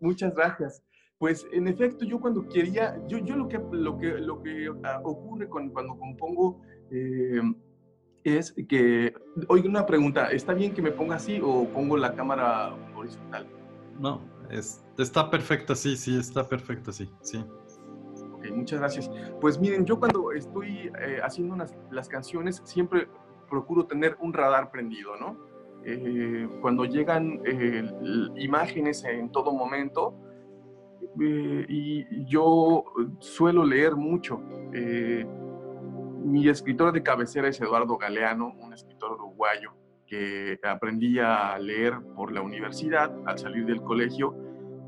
Muchas 0.00 0.34
gracias. 0.34 0.82
Pues 1.18 1.46
en 1.52 1.68
efecto, 1.68 2.04
yo 2.04 2.20
cuando 2.20 2.48
quería, 2.48 3.00
yo, 3.06 3.18
yo 3.18 3.36
lo 3.36 3.48
que, 3.48 3.58
lo 3.72 3.98
que, 3.98 4.18
lo 4.18 4.42
que 4.42 4.70
ah, 4.84 5.00
ocurre 5.04 5.48
con, 5.48 5.70
cuando 5.70 5.96
compongo 5.96 6.60
eh, 6.90 7.40
es 8.24 8.54
que, 8.68 9.14
oiga, 9.48 9.68
una 9.68 9.86
pregunta, 9.86 10.30
¿está 10.30 10.54
bien 10.54 10.74
que 10.74 10.82
me 10.82 10.90
ponga 10.90 11.16
así 11.16 11.40
o 11.42 11.66
pongo 11.68 11.96
la 11.96 12.14
cámara 12.14 12.74
horizontal? 12.96 13.46
No, 13.98 14.20
está 14.50 15.30
perfecta, 15.30 15.74
sí, 15.74 15.96
sí, 15.96 16.18
está 16.18 16.46
perfecta, 16.48 16.92
sí, 16.92 17.10
sí. 17.22 17.44
Ok, 18.32 18.46
muchas 18.52 18.78
gracias. 18.80 19.10
Pues 19.40 19.58
miren, 19.58 19.84
yo 19.84 19.98
cuando 19.98 20.32
estoy 20.32 20.92
eh, 21.00 21.20
haciendo 21.22 21.56
las 21.90 22.08
canciones 22.08 22.62
siempre 22.64 23.08
procuro 23.48 23.86
tener 23.86 24.16
un 24.20 24.32
radar 24.32 24.70
prendido, 24.70 25.16
¿no? 25.16 25.36
Eh, 25.84 26.48
cuando 26.62 26.84
llegan 26.84 27.40
eh, 27.44 27.84
imágenes 28.36 29.04
en 29.04 29.30
todo 29.30 29.52
momento, 29.52 30.14
y 31.16 32.24
yo 32.24 32.84
suelo 33.20 33.64
leer 33.64 33.94
mucho. 33.94 34.40
mi 36.24 36.48
escritor 36.48 36.92
de 36.92 37.02
cabecera 37.02 37.48
es 37.48 37.60
Eduardo 37.60 37.96
Galeano, 37.98 38.54
un 38.58 38.72
escritor 38.72 39.12
uruguayo 39.12 39.74
que 40.14 40.68
aprendí 40.68 41.18
a 41.18 41.58
leer 41.58 41.94
por 42.14 42.32
la 42.32 42.42
universidad 42.42 43.12
al 43.26 43.38
salir 43.38 43.66
del 43.66 43.82
colegio 43.82 44.34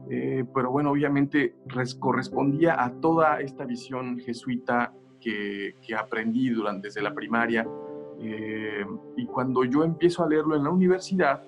eh, 0.08 0.44
pero 0.54 0.70
bueno, 0.70 0.92
obviamente 0.92 1.56
correspondía 1.98 2.82
a 2.82 2.92
toda 2.92 3.40
esta 3.40 3.64
visión 3.64 4.18
jesuita 4.18 4.92
que, 5.20 5.74
aprendí 5.98 6.50
durante, 6.50 6.88
desde 6.88 7.02
la 7.02 7.12
primaria. 7.12 7.66
Eh, 8.20 8.86
y 9.16 9.26
cuando 9.26 9.64
yo 9.64 9.82
empiezo 9.82 10.24
a 10.24 10.28
leerlo 10.28 10.54
en 10.56 10.64
la 10.64 10.70
universidad, 10.70 11.42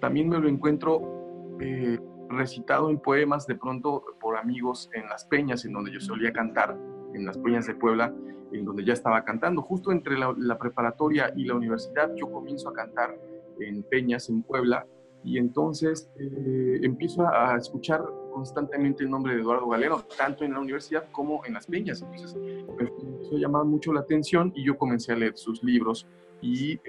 también 0.00 0.28
me 0.28 0.38
lo 0.38 0.48
encuentro 0.48 1.56
eh, 1.60 1.98
recitado 2.30 2.88
en 2.88 2.98
poemas 2.98 3.46
de 3.46 3.56
pronto 3.56 4.04
por 4.18 4.36
amigos 4.36 4.88
en 4.94 5.06
las 5.08 5.24
peñas, 5.26 5.64
en 5.66 5.74
donde 5.74 5.92
yo 5.92 6.00
solía 6.00 6.32
cantar, 6.32 6.76
en 7.14 7.26
las 7.26 7.38
peñas 7.38 7.66
de 7.66 7.74
Puebla, 7.74 8.14
en 8.52 8.64
donde 8.64 8.84
ya 8.84 8.92
estaba 8.92 9.24
cantando. 9.24 9.62
Justo 9.62 9.92
entre 9.92 10.16
la 10.18 10.58
preparatoria 10.58 11.32
y 11.36 11.44
la 11.44 11.54
universidad, 11.54 12.14
yo 12.14 12.30
comienzo 12.30 12.68
a 12.70 12.72
cantar 12.72 13.18
en 13.60 13.82
peñas 13.82 14.28
en 14.28 14.42
Puebla 14.42 14.86
y 15.24 15.38
entonces 15.38 16.10
eh, 16.18 16.80
empiezo 16.82 17.26
a 17.26 17.56
escuchar 17.56 18.04
constantemente 18.32 19.02
el 19.02 19.10
nombre 19.10 19.34
de 19.34 19.40
Eduardo 19.40 19.68
Galeno, 19.68 20.04
tanto 20.16 20.44
en 20.44 20.52
la 20.52 20.60
universidad 20.60 21.10
como 21.10 21.44
en 21.44 21.54
las 21.54 21.66
peñas. 21.66 22.02
Entonces, 22.02 22.36
empezó 22.36 23.36
a 23.36 23.38
llamar 23.38 23.64
mucho 23.64 23.92
la 23.92 24.00
atención 24.00 24.52
y 24.54 24.64
yo 24.64 24.78
comencé 24.78 25.12
a 25.12 25.16
leer 25.16 25.36
sus 25.36 25.62
libros. 25.62 26.06
Y 26.40 26.74
eh, 26.74 26.80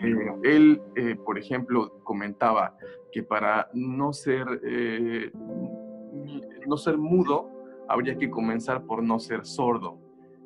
él, 0.44 0.82
eh, 0.96 1.16
por 1.16 1.40
ejemplo, 1.40 2.00
comentaba 2.04 2.78
que 3.12 3.24
para 3.24 3.70
no 3.74 4.14
ser, 4.14 4.46
eh, 4.64 5.32
no 6.68 6.78
ser 6.78 6.98
mudo, 7.00 7.50
habría 7.88 8.16
que 8.16 8.30
comenzar 8.30 8.86
por 8.86 9.02
no 9.02 9.18
ser 9.20 9.46
sordo. 9.46 9.98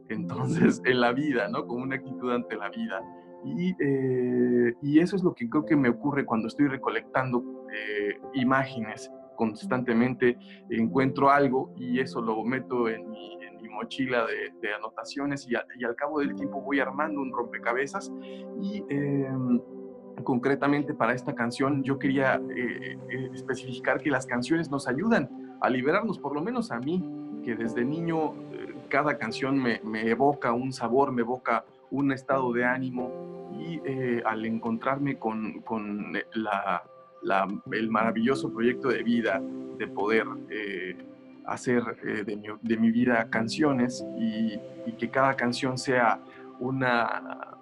Entonces, 0.09 0.81
en 0.85 0.99
la 0.99 1.11
vida, 1.13 1.47
¿no? 1.47 1.65
Como 1.65 1.83
una 1.83 1.95
actitud 1.95 2.31
ante 2.31 2.55
la 2.55 2.69
vida. 2.69 3.01
Y, 3.45 3.75
y, 4.81 4.99
eso 4.99 5.17
es 5.17 5.23
lo 5.23 5.33
que 5.33 5.49
creo 5.49 5.65
que 5.65 5.75
me 5.75 5.89
ocurre 5.89 6.25
cuando 6.25 6.47
estoy 6.47 6.67
recolectando 6.67 7.43
imágenes 8.33 9.11
constantemente 9.35 10.37
encuentro 10.69 11.29
algo 11.29 11.73
y 11.75 11.99
eso 11.99 12.21
lo 12.21 12.43
meto 12.43 12.87
en 12.87 13.09
mi, 13.09 13.37
mochila 13.69 14.27
de, 14.61 14.73
anotaciones 14.73 15.47
y, 15.49 15.55
al 15.55 15.95
cabo 15.95 16.19
del 16.19 16.35
tiempo 16.35 16.61
voy 16.61 16.79
armando 16.79 17.21
un 17.21 17.31
rompecabezas 17.31 18.13
y 18.61 18.83
em, 18.87 19.59
concretamente 20.23 20.93
para 20.93 21.13
esta 21.15 21.33
canción 21.33 21.81
yo 21.81 21.97
quería 21.97 22.35
eh, 22.55 22.97
eh, 23.09 23.29
especificar 23.33 23.99
que 23.99 24.11
las 24.11 24.27
canciones 24.27 24.69
nos 24.69 24.87
ayudan 24.87 25.57
a 25.59 25.71
liberarnos, 25.71 26.19
por 26.19 26.35
lo 26.35 26.41
menos 26.43 26.71
a 26.71 26.79
mí, 26.79 27.03
que 27.43 27.55
desde 27.55 27.83
niño 27.83 28.33
eh, 28.51 28.52
cada 28.93 29.17
canción 29.17 29.57
me, 29.57 29.81
evoca 30.07 30.53
un 30.53 30.71
sabor, 30.71 31.11
me 31.11 31.21
evoca 31.21 31.65
un 31.89 32.11
estado 32.11 32.53
de 32.53 32.63
ánimo 32.63 33.49
y 33.59 33.81
al 34.23 34.45
encontrarme 34.45 35.17
con, 35.17 35.61
con 35.61 36.13
la, 36.35 36.83
el 37.71 37.89
maravilloso 37.89 38.53
proyecto 38.53 38.89
de 38.89 39.01
vida 39.01 39.41
de 39.79 39.87
poder 39.87 40.27
eh, 40.51 40.95
hacer 41.47 41.81
eh, 42.05 42.23
de, 42.23 42.77
mi, 42.77 42.91
vida 42.91 43.31
canciones 43.31 44.05
y, 44.19 44.59
que 44.99 45.09
cada 45.09 45.33
canción 45.35 45.79
sea 45.79 46.19
una, 46.59 47.57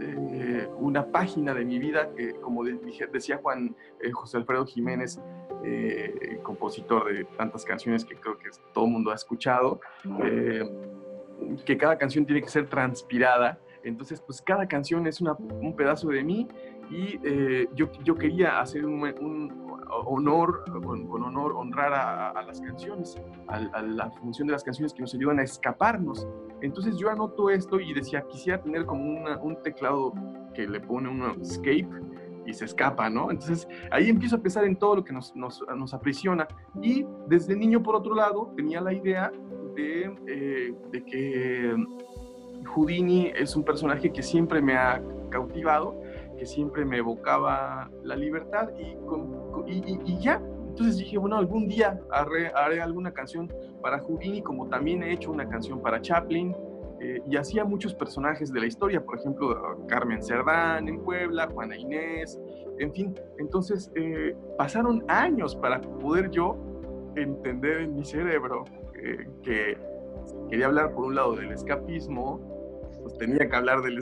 eh, 0.00 0.68
una 0.76 1.06
página 1.06 1.54
de 1.54 1.64
mi 1.64 1.78
vida 1.78 2.10
que, 2.16 2.32
como 2.40 2.64
decía 2.64 3.38
Juan 3.40 3.76
José 4.12 4.38
Alfredo 4.38 4.66
Jiménez, 4.66 5.20
compositor 6.42 7.12
de 7.12 7.24
tantas 7.36 7.64
canciones 7.64 8.04
que 8.04 8.16
creo 8.16 8.38
que 8.38 8.50
todo 8.72 8.86
el 8.86 8.90
mundo 8.92 9.10
ha 9.10 9.14
escuchado, 9.14 9.80
que 11.64 11.76
cada 11.76 11.96
canción 11.96 12.24
tiene 12.26 12.42
que 12.42 12.48
ser 12.48 12.68
transpirada. 12.68 13.58
Entonces, 13.82 14.20
pues 14.20 14.42
cada 14.42 14.66
canción 14.66 15.06
es 15.06 15.20
un 15.20 15.74
pedazo 15.74 16.08
de 16.08 16.22
mí 16.22 16.46
y 16.90 17.18
eh, 17.24 17.68
yo, 17.74 17.90
yo, 18.02 18.14
quería 18.14 18.60
hacer 18.60 18.84
un, 18.84 19.00
honor, 20.06 20.64
con, 20.82 21.22
honor, 21.22 21.52
honrar 21.56 21.92
a, 21.94 22.42
las 22.42 22.60
canciones, 22.60 23.16
a, 23.48 23.82
la 23.82 24.10
función 24.10 24.48
de 24.48 24.52
las 24.52 24.64
canciones 24.64 24.92
que 24.92 25.00
nos 25.00 25.14
ayudan 25.14 25.38
a 25.38 25.42
escaparnos. 25.42 26.26
Entonces 26.60 26.96
yo 26.96 27.08
anoto 27.10 27.48
esto 27.48 27.80
y 27.80 27.94
decía, 27.94 28.22
quisiera 28.28 28.60
tener 28.60 28.84
como 28.86 29.24
un 29.42 29.62
teclado 29.62 30.12
que 30.54 30.66
le 30.66 30.80
pone 30.80 31.08
un 31.08 31.40
escape 31.40 31.88
y 32.50 32.54
se 32.54 32.64
escapa, 32.66 33.08
¿no? 33.08 33.30
Entonces 33.30 33.66
ahí 33.90 34.08
empiezo 34.08 34.36
a 34.36 34.40
pensar 34.40 34.64
en 34.64 34.76
todo 34.76 34.96
lo 34.96 35.04
que 35.04 35.12
nos, 35.12 35.34
nos, 35.34 35.62
nos 35.76 35.94
aprisiona. 35.94 36.46
Y 36.82 37.06
desde 37.28 37.56
niño, 37.56 37.82
por 37.82 37.96
otro 37.96 38.14
lado, 38.14 38.52
tenía 38.56 38.80
la 38.80 38.92
idea 38.92 39.32
de, 39.74 40.14
eh, 40.26 40.74
de 40.90 41.04
que 41.04 41.74
Houdini 42.74 43.32
es 43.34 43.56
un 43.56 43.64
personaje 43.64 44.12
que 44.12 44.22
siempre 44.22 44.60
me 44.60 44.76
ha 44.76 45.02
cautivado 45.30 46.00
que 46.40 46.46
siempre 46.46 46.86
me 46.86 46.96
evocaba 46.96 47.90
la 48.02 48.16
libertad 48.16 48.70
y, 48.78 48.96
y, 50.06 50.18
ya. 50.20 50.42
Entonces 50.68 50.96
dije, 50.96 51.18
bueno, 51.18 51.36
algún 51.36 51.68
día 51.68 52.00
haré, 52.10 52.80
alguna 52.80 53.12
canción 53.12 53.52
para 53.82 53.98
Houdini, 53.98 54.40
como 54.40 54.66
también 54.66 55.02
he 55.02 55.12
hecho 55.12 55.30
una 55.30 55.46
canción 55.46 55.82
para 55.82 56.00
Chaplin, 56.00 56.56
eh, 57.00 57.22
y 57.26 57.36
hacía 57.36 57.64
muchos 57.64 57.94
personajes 57.94 58.52
de 58.52 58.60
la 58.60 58.66
historia, 58.66 59.02
por 59.02 59.18
ejemplo, 59.18 59.86
Carmen 59.88 60.22
Cerdán 60.22 60.86
en 60.86 61.02
Puebla, 61.02 61.48
Juana 61.48 61.76
Inés, 61.76 62.38
en 62.78 62.92
fin. 62.92 63.18
Entonces, 63.38 63.90
eh, 63.94 64.36
pasaron 64.58 65.02
años 65.08 65.56
para 65.56 65.80
poder 65.80 66.30
yo 66.30 66.56
entender 67.16 67.80
en 67.80 67.94
mi 67.94 68.04
cerebro 68.04 68.64
eh, 69.02 69.26
que 69.42 69.78
quería 70.50 70.66
hablar 70.66 70.92
por 70.92 71.06
un 71.06 71.14
lado 71.14 71.36
del 71.36 71.52
escapismo, 71.52 72.38
pues 73.02 73.16
tenía 73.16 73.48
que 73.48 73.56
hablar 73.56 73.80
del 73.80 73.98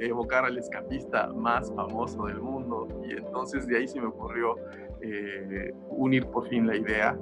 evocar 0.00 0.46
al 0.46 0.56
escapista 0.56 1.26
más 1.34 1.70
famoso 1.74 2.24
del 2.24 2.40
mundo 2.40 2.88
y 3.04 3.12
entonces 3.12 3.66
de 3.66 3.76
ahí 3.76 3.86
se 3.86 4.00
me 4.00 4.06
ocurrió 4.06 4.56
eh, 5.02 5.72
unir 5.88 6.26
por 6.26 6.48
fin 6.48 6.66
la 6.66 6.76
idea 6.76 7.18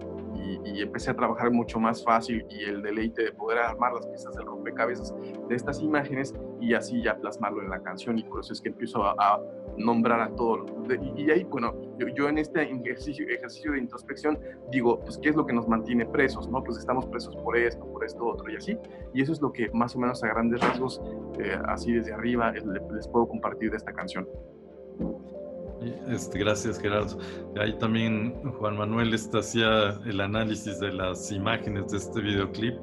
y, 0.64 0.82
empecé 0.82 1.10
a 1.10 1.14
trabajar 1.14 1.50
mucho 1.50 1.78
más 1.80 2.04
fácil 2.04 2.44
y 2.48 2.64
el 2.64 2.82
deleite 2.82 3.24
de 3.24 3.32
poder 3.32 3.58
armar 3.58 3.92
las 3.92 4.06
piezas 4.06 4.34
del 4.36 4.46
rompecabezas 4.46 5.14
de 5.48 5.54
estas 5.54 5.80
imágenes 5.80 6.34
y 6.60 6.74
así 6.74 7.02
ya 7.02 7.16
plasmarlo 7.16 7.62
en 7.62 7.70
la 7.70 7.82
canción 7.82 8.18
y 8.18 8.22
por 8.22 8.40
eso 8.40 8.52
es 8.52 8.60
que 8.60 8.68
empiezo 8.68 9.04
a, 9.04 9.40
nombrar 9.76 10.20
a 10.20 10.34
todos. 10.34 10.72
Y, 11.16 11.30
ahí, 11.30 11.44
bueno, 11.44 11.72
yo, 12.16 12.28
en 12.28 12.38
este 12.38 12.62
ejercicio, 12.62 13.72
de 13.72 13.78
introspección 13.78 14.36
digo, 14.72 14.98
pues, 15.00 15.18
¿qué 15.18 15.28
es 15.28 15.36
lo 15.36 15.46
que 15.46 15.52
nos 15.52 15.68
mantiene 15.68 16.04
presos? 16.04 16.48
¿no? 16.48 16.64
Pues 16.64 16.78
estamos 16.78 17.06
presos 17.06 17.36
por 17.36 17.56
esto, 17.56 17.86
por 17.86 18.04
esto, 18.04 18.26
otro 18.26 18.50
y 18.50 18.56
así. 18.56 18.76
Y 19.14 19.22
eso 19.22 19.32
es 19.32 19.40
lo 19.40 19.52
que 19.52 19.70
más 19.70 19.94
o 19.94 20.00
menos 20.00 20.24
a 20.24 20.28
grandes 20.28 20.60
rasgos, 20.60 21.00
eh, 21.38 21.56
así 21.66 21.92
desde 21.92 22.12
arriba, 22.12 22.52
les 22.52 23.06
puedo 23.06 23.28
compartir 23.28 23.70
de 23.70 23.76
esta 23.76 23.92
canción. 23.92 24.26
Este, 26.08 26.38
gracias 26.38 26.78
Gerardo. 26.78 27.18
Ahí 27.60 27.76
también 27.78 28.32
Juan 28.58 28.76
Manuel 28.76 29.14
está 29.14 29.38
hacía 29.38 29.98
el 30.06 30.20
análisis 30.20 30.78
de 30.80 30.92
las 30.92 31.30
imágenes 31.32 31.90
de 31.92 31.98
este 31.98 32.20
videoclip. 32.20 32.74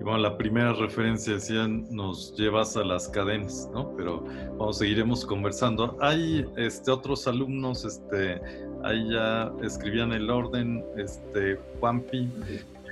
Y 0.00 0.04
bueno, 0.04 0.18
la 0.18 0.36
primera 0.36 0.72
referencia 0.72 1.34
decía 1.34 1.66
nos 1.68 2.34
llevas 2.36 2.76
a 2.76 2.84
las 2.84 3.08
cadenas, 3.08 3.70
¿no? 3.72 3.94
Pero 3.96 4.24
vamos, 4.58 4.78
seguiremos 4.78 5.24
conversando. 5.24 5.96
Hay 6.00 6.44
este, 6.56 6.90
otros 6.90 7.26
alumnos, 7.28 7.84
este, 7.84 8.40
ahí 8.84 9.10
ya 9.10 9.52
escribían 9.62 10.12
el 10.12 10.28
orden, 10.28 10.84
este, 10.96 11.58
Juanpi, 11.78 12.28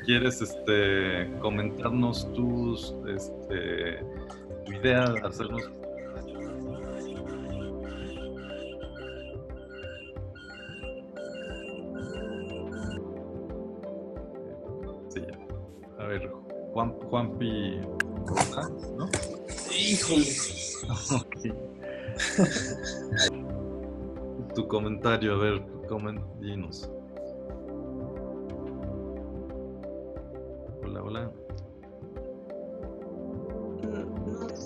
¿quieres 0.07 0.41
este, 0.41 1.31
comentarnos 1.41 2.33
tus, 2.33 2.95
este, 3.09 4.05
tu 4.67 4.73
idea, 4.73 5.05
hacernos 5.25 5.71
Juan, 16.73 16.93
Juanpi, 17.11 17.81
¿no? 18.97 19.09
Híjole. 19.77 20.25
tu 24.55 24.69
comentario, 24.69 25.35
a 25.35 25.39
ver, 25.39 25.63
dinos. 26.41 26.91
Hola, 30.85 31.03
hola. 31.03 31.33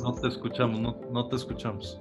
No 0.02 0.14
te 0.14 0.28
escuchamos, 0.28 0.80
no, 0.80 0.96
no 1.11 1.28
te 1.28 1.36
escuchamos. 1.36 1.98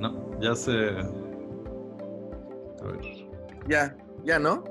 No, 0.00 0.40
ya 0.40 0.54
se 0.54 1.25
ya, 3.68 3.96
ya, 4.24 4.38
¿no? 4.38 4.64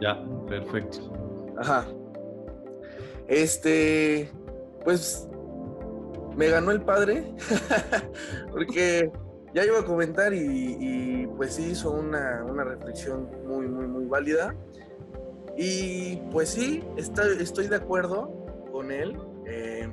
Ya, 0.00 0.22
perfecto. 0.46 1.12
Ajá. 1.58 1.86
Este, 3.26 4.30
pues 4.84 5.28
me 6.36 6.48
ganó 6.48 6.70
el 6.70 6.80
padre, 6.82 7.34
porque 8.52 9.10
ya 9.54 9.64
iba 9.64 9.80
a 9.80 9.84
comentar 9.84 10.32
y, 10.32 11.26
pues 11.36 11.54
sí 11.54 11.70
hizo 11.72 11.90
una, 11.92 12.44
reflexión 12.64 13.28
muy, 13.46 13.66
muy, 13.66 13.86
muy 13.86 14.06
válida. 14.06 14.54
Y 15.56 16.16
pues 16.30 16.50
sí, 16.50 16.84
estoy 16.96 17.66
de 17.66 17.76
acuerdo 17.76 18.46
con 18.70 18.92
él, 18.92 19.16
eh, 19.46 19.92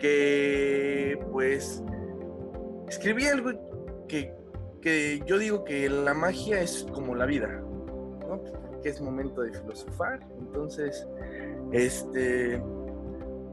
que 0.00 1.18
pues 1.30 1.82
escribí 2.88 3.26
algo 3.26 3.52
que, 4.08 4.34
que 4.82 5.22
yo 5.26 5.38
digo 5.38 5.64
que 5.64 5.88
la 5.88 6.14
magia 6.14 6.60
es 6.60 6.86
como 6.92 7.14
la 7.14 7.26
vida, 7.26 7.62
que 8.82 8.88
es 8.90 9.00
momento 9.00 9.42
de 9.42 9.52
filosofar. 9.52 10.20
Entonces, 10.38 11.06
este, 11.72 12.62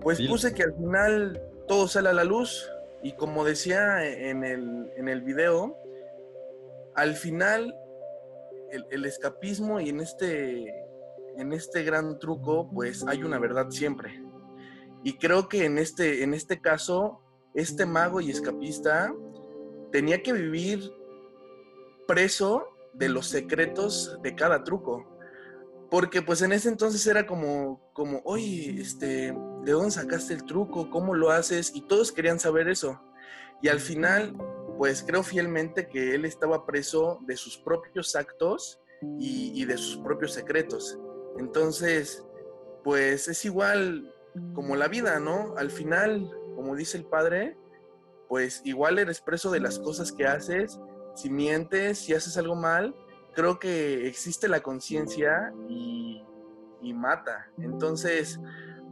pues 0.02 0.22
puse 0.28 0.54
que 0.54 0.64
al 0.64 0.74
final 0.76 1.42
todo 1.68 1.88
sale 1.88 2.10
a 2.10 2.14
la 2.14 2.24
luz 2.24 2.70
y 3.02 3.14
como 3.14 3.44
decía 3.44 4.04
en 4.06 4.44
el, 4.44 4.92
en 4.96 5.10
el 5.10 5.22
video, 5.22 5.78
al 6.96 7.16
final 7.16 7.76
el, 8.90 9.06
escapismo 9.06 9.80
y 9.80 9.90
en 9.90 10.02
este, 10.02 10.66
en 11.38 11.54
este 11.54 11.84
gran 11.84 12.20
truco, 12.20 12.70
pues 12.72 13.06
hay 13.08 13.24
una 13.24 13.40
verdad 13.40 13.70
siempre. 13.70 14.22
Y 15.04 15.18
creo 15.18 15.48
que 15.48 15.66
en 15.66 15.78
este, 15.78 16.24
en 16.24 16.34
este 16.34 16.62
caso, 16.62 17.22
este 17.54 17.86
mago 17.86 18.22
y 18.22 18.32
escapista 18.32 19.14
tenía 19.92 20.22
que 20.24 20.34
vivir 20.34 20.92
preso 22.08 22.75
de 22.96 23.10
los 23.10 23.28
secretos 23.28 24.18
de 24.22 24.36
cada 24.36 24.64
truco. 24.64 25.06
Porque 25.89 26.22
pues 26.22 26.41
en 26.41 26.52
ese 26.52 26.70
entonces 26.70 27.06
era 27.08 27.28
como, 27.28 27.91
como, 27.93 28.22
oye, 28.26 28.82
este, 28.82 29.34
¿de 29.64 29.72
dónde 29.72 29.91
sacaste 29.91 30.34
el 30.34 30.43
truco? 30.43 30.89
¿Cómo 30.89 31.14
lo 31.14 31.30
haces? 31.30 31.72
Y 31.76 31.82
todos 31.82 32.12
querían 32.12 32.39
saber 32.39 32.68
eso. 32.68 33.00
Y 33.62 33.68
al 33.68 33.80
final, 33.80 34.36
pues 34.78 35.04
creo 35.04 35.24
fielmente 35.24 35.88
que 35.88 36.16
él 36.16 36.26
estaba 36.26 36.66
preso 36.66 37.20
de 37.26 37.38
sus 37.38 37.58
propios 37.58 38.16
actos 38.16 38.82
y, 39.20 39.52
y 39.54 39.66
de 39.66 39.78
sus 39.78 39.98
propios 39.98 40.34
secretos. 40.34 40.98
Entonces, 41.38 42.26
pues 42.84 43.28
es 43.28 43.46
igual 43.46 44.14
como 44.54 44.76
la 44.76 44.88
vida, 44.88 45.20
¿no? 45.20 45.56
Al 45.58 45.72
final, 45.72 46.30
como 46.56 46.76
dice 46.76 46.98
el 46.98 47.06
padre, 47.06 47.58
pues 48.28 48.62
igual 48.64 49.00
eres 49.00 49.22
preso 49.22 49.52
de 49.52 49.60
las 49.60 49.80
cosas 49.80 50.12
que 50.12 50.26
haces. 50.26 50.80
Si 51.16 51.30
mientes, 51.30 51.99
si 51.99 52.13
haces 52.13 52.38
algo 52.38 52.55
mal, 52.55 52.93
creo 53.34 53.59
que 53.59 54.07
existe 54.07 54.47
la 54.47 54.61
conciencia 54.61 55.53
y, 55.68 56.22
mata. 56.93 57.51
Entonces, 57.57 58.39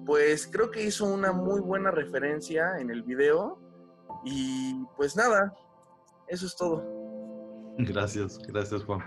pues 0.06 0.48
creo 0.48 0.72
que 0.72 0.84
hizo 0.84 1.06
una 1.06 1.32
muy 1.32 1.62
buena 1.62 1.92
referencia 1.92 2.80
en 2.80 2.90
el 2.90 3.04
video. 3.04 3.60
Y 4.26 4.84
pues 4.98 5.16
nada, 5.16 5.54
eso 6.28 6.48
es 6.48 6.56
todo. 6.56 6.84
Gracias, 7.78 8.40
gracias 8.40 8.84
Juan. 8.84 9.02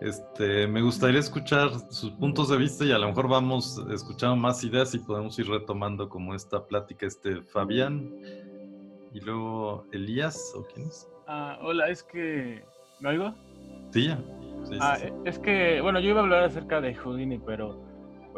Este, 0.00 0.66
me 0.66 0.82
gustaría 0.82 1.20
escuchar 1.20 1.70
sus 1.90 2.10
puntos 2.12 2.48
de 2.48 2.56
vista 2.56 2.84
y 2.84 2.92
a 2.92 2.98
lo 2.98 3.08
mejor 3.08 3.28
vamos 3.28 3.82
escuchando 3.90 4.36
más 4.36 4.64
ideas 4.64 4.94
y 4.94 4.98
podemos 4.98 5.38
ir 5.38 5.48
retomando 5.48 6.08
como 6.08 6.34
esta 6.34 6.66
plática, 6.66 7.06
este 7.06 7.42
Fabián 7.42 8.14
y 9.12 9.20
luego 9.20 9.86
Elías, 9.92 10.52
¿o 10.54 10.64
quién 10.64 10.88
es? 10.88 11.08
Ah, 11.26 11.58
hola, 11.62 11.88
es 11.88 12.02
que... 12.04 12.62
¿Me 13.00 13.10
oigo? 13.10 13.34
Sí, 13.90 14.06
ya. 14.06 14.18
Sí, 14.64 14.78
ah, 14.80 14.96
sí, 14.96 15.06
sí. 15.06 15.12
es 15.24 15.38
que, 15.38 15.80
bueno, 15.80 16.00
yo 16.00 16.10
iba 16.10 16.20
a 16.20 16.22
hablar 16.22 16.44
acerca 16.44 16.80
de 16.80 16.94
Houdini, 16.94 17.38
pero 17.38 17.80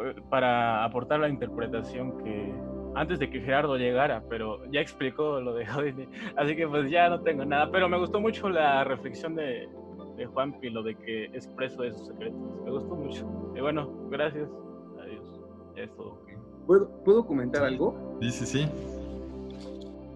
eh, 0.03 0.15
para 0.29 0.83
aportar 0.83 1.19
la 1.19 1.29
interpretación 1.29 2.17
que 2.23 2.53
antes 2.95 3.19
de 3.19 3.29
que 3.29 3.41
Gerardo 3.41 3.77
llegara, 3.77 4.23
pero 4.29 4.65
ya 4.71 4.81
explicó 4.81 5.39
lo 5.39 5.53
de 5.53 5.65
Houdini, 5.65 6.07
así 6.35 6.55
que 6.55 6.67
pues 6.67 6.89
ya 6.89 7.09
no 7.09 7.21
tengo 7.21 7.45
nada, 7.45 7.71
pero 7.71 7.87
me 7.87 7.97
gustó 7.97 8.19
mucho 8.19 8.49
la 8.49 8.83
reflexión 8.83 9.35
de, 9.35 9.69
de 10.17 10.25
Juanpi, 10.25 10.69
lo 10.69 10.83
de 10.83 10.95
que 10.95 11.25
es 11.33 11.47
preso 11.47 11.83
de 11.83 11.93
sus 11.93 12.07
secretos, 12.07 12.39
me 12.65 12.71
gustó 12.71 12.95
mucho. 12.95 13.53
Y 13.55 13.61
bueno, 13.61 13.89
gracias, 14.09 14.49
adiós, 15.01 15.41
ya 15.75 15.83
es 15.83 15.95
todo. 15.95 16.19
¿Puedo, 16.67 16.89
¿puedo 17.03 17.25
comentar 17.25 17.63
algo? 17.63 18.17
Sí, 18.21 18.31
sí, 18.31 18.45
sí. 18.45 18.69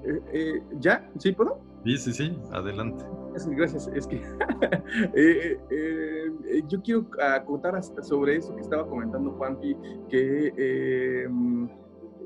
Eh, 0.05 0.21
eh, 0.33 0.63
¿Ya? 0.79 1.09
¿Sí 1.17 1.31
puedo? 1.31 1.59
Sí, 1.83 1.97
sí, 1.97 2.13
sí, 2.13 2.37
adelante. 2.51 3.03
Gracias, 3.47 3.87
es 3.87 4.07
que 4.07 4.17
eh, 5.15 5.59
eh, 5.69 6.31
eh, 6.45 6.63
yo 6.67 6.81
quiero 6.81 7.07
acotar 7.19 7.81
sobre 8.03 8.37
eso 8.37 8.55
que 8.55 8.61
estaba 8.61 8.87
comentando 8.87 9.31
Juanpi, 9.31 9.75
que 10.07 10.53
eh, 10.55 11.27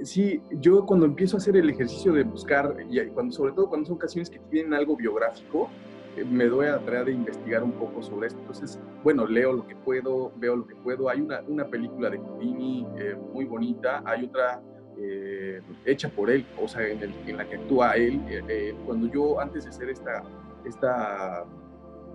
sí, 0.02 0.42
yo 0.52 0.86
cuando 0.86 1.06
empiezo 1.06 1.38
a 1.38 1.40
hacer 1.40 1.56
el 1.56 1.70
ejercicio 1.70 2.14
de 2.14 2.24
buscar, 2.24 2.76
y 2.90 3.00
cuando, 3.08 3.34
sobre 3.34 3.54
todo 3.54 3.70
cuando 3.70 3.88
son 3.88 3.96
ocasiones 3.96 4.30
que 4.30 4.40
tienen 4.52 4.74
algo 4.74 4.96
biográfico, 4.96 5.70
eh, 6.18 6.26
me 6.26 6.46
doy 6.46 6.66
a 6.66 6.74
la 6.74 6.80
tarea 6.80 7.04
de 7.04 7.12
investigar 7.12 7.64
un 7.64 7.74
poco 7.74 8.02
sobre 8.02 8.28
esto. 8.28 8.40
Entonces, 8.40 8.80
bueno, 9.04 9.26
leo 9.26 9.54
lo 9.54 9.68
que 9.68 9.76
puedo, 9.76 10.32
veo 10.38 10.56
lo 10.56 10.68
que 10.68 10.76
puedo. 10.76 11.10
Hay 11.10 11.22
una, 11.22 11.42
una 11.48 11.66
película 11.68 12.10
de 12.10 12.18
Houdini 12.18 12.88
eh, 12.98 13.16
muy 13.34 13.46
bonita, 13.46 14.02
hay 14.06 14.26
otra 14.26 14.62
eh, 15.00 15.62
hecha 15.86 16.10
por 16.10 16.30
él, 16.30 16.46
o 16.62 16.68
sea, 16.68 16.88
en, 16.88 17.38
la 17.38 17.48
que 17.48 17.56
actúa 17.56 17.96
él. 17.96 18.22
Eh, 18.28 18.42
eh, 18.48 18.76
cuando 18.86 19.08
yo, 19.12 19.40
antes 19.40 19.64
de 19.64 19.70
hacer 19.70 19.90
esta, 19.90 20.24
esta, 20.66 21.46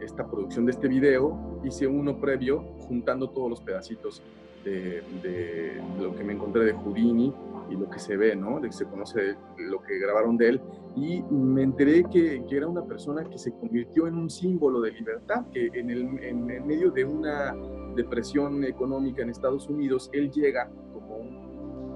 esta 0.01 0.27
producción 0.29 0.67
de 0.67 0.73
este 0.73 0.89
video, 0.89 1.61
hice 1.65 1.87
uno 1.87 2.19
previo 2.19 2.61
juntando 2.89 3.31
todos 3.31 3.51
los 3.51 3.61
pedacitos 3.61 4.23
de, 4.65 5.03
lo 6.01 6.15
que 6.15 6.25
me 6.25 6.33
encontré 6.35 6.65
de 6.65 6.73
Houdini 6.73 7.33
y 7.71 7.75
lo 7.75 7.89
que 7.89 7.99
se 7.99 8.17
ve, 8.17 8.37
¿no? 8.37 8.61
De 8.61 8.69
que 8.69 8.75
se 8.75 8.85
conoce 8.87 9.37
lo 9.59 9.83
que 9.83 9.99
grabaron 9.99 10.37
de 10.37 10.49
él. 10.51 10.61
Y 10.97 11.23
me 11.23 11.63
enteré 11.63 12.05
que, 12.05 12.45
que 12.49 12.57
era 12.57 12.67
una 12.67 12.85
persona 12.85 13.25
que 13.25 13.39
se 13.39 13.53
convirtió 13.53 14.07
en 14.07 14.17
un 14.17 14.29
símbolo 14.29 14.81
de 14.81 14.93
libertad, 14.93 15.47
que 15.53 15.67
en, 15.73 15.91
el, 15.91 16.19
en, 16.23 16.67
medio 16.67 16.91
de 16.91 17.05
una 17.05 17.57
depresión 17.97 18.65
económica 18.65 19.23
en 19.23 19.31
Estados 19.31 19.69
Unidos, 19.69 20.11
él 20.13 20.31
llega 20.31 20.71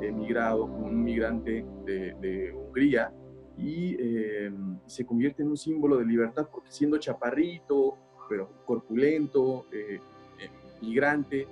emigrado, 0.01 0.65
un 0.65 1.03
migrante 1.03 1.65
de, 1.85 2.53
Hungría, 2.55 3.13
y 3.57 3.97
eh, 3.99 4.53
se 4.87 5.07
convierte 5.07 5.43
en 5.43 5.49
un 5.49 5.57
símbolo 5.57 5.97
de 5.97 6.05
libertad 6.05 6.49
porque 6.51 6.71
siendo 6.71 6.99
chaparrito, 6.99 7.97
pero 8.29 8.51
corpulento, 8.67 9.67
eh, 9.73 9.99
eh, 10.39 10.51
migrante, 10.83 11.47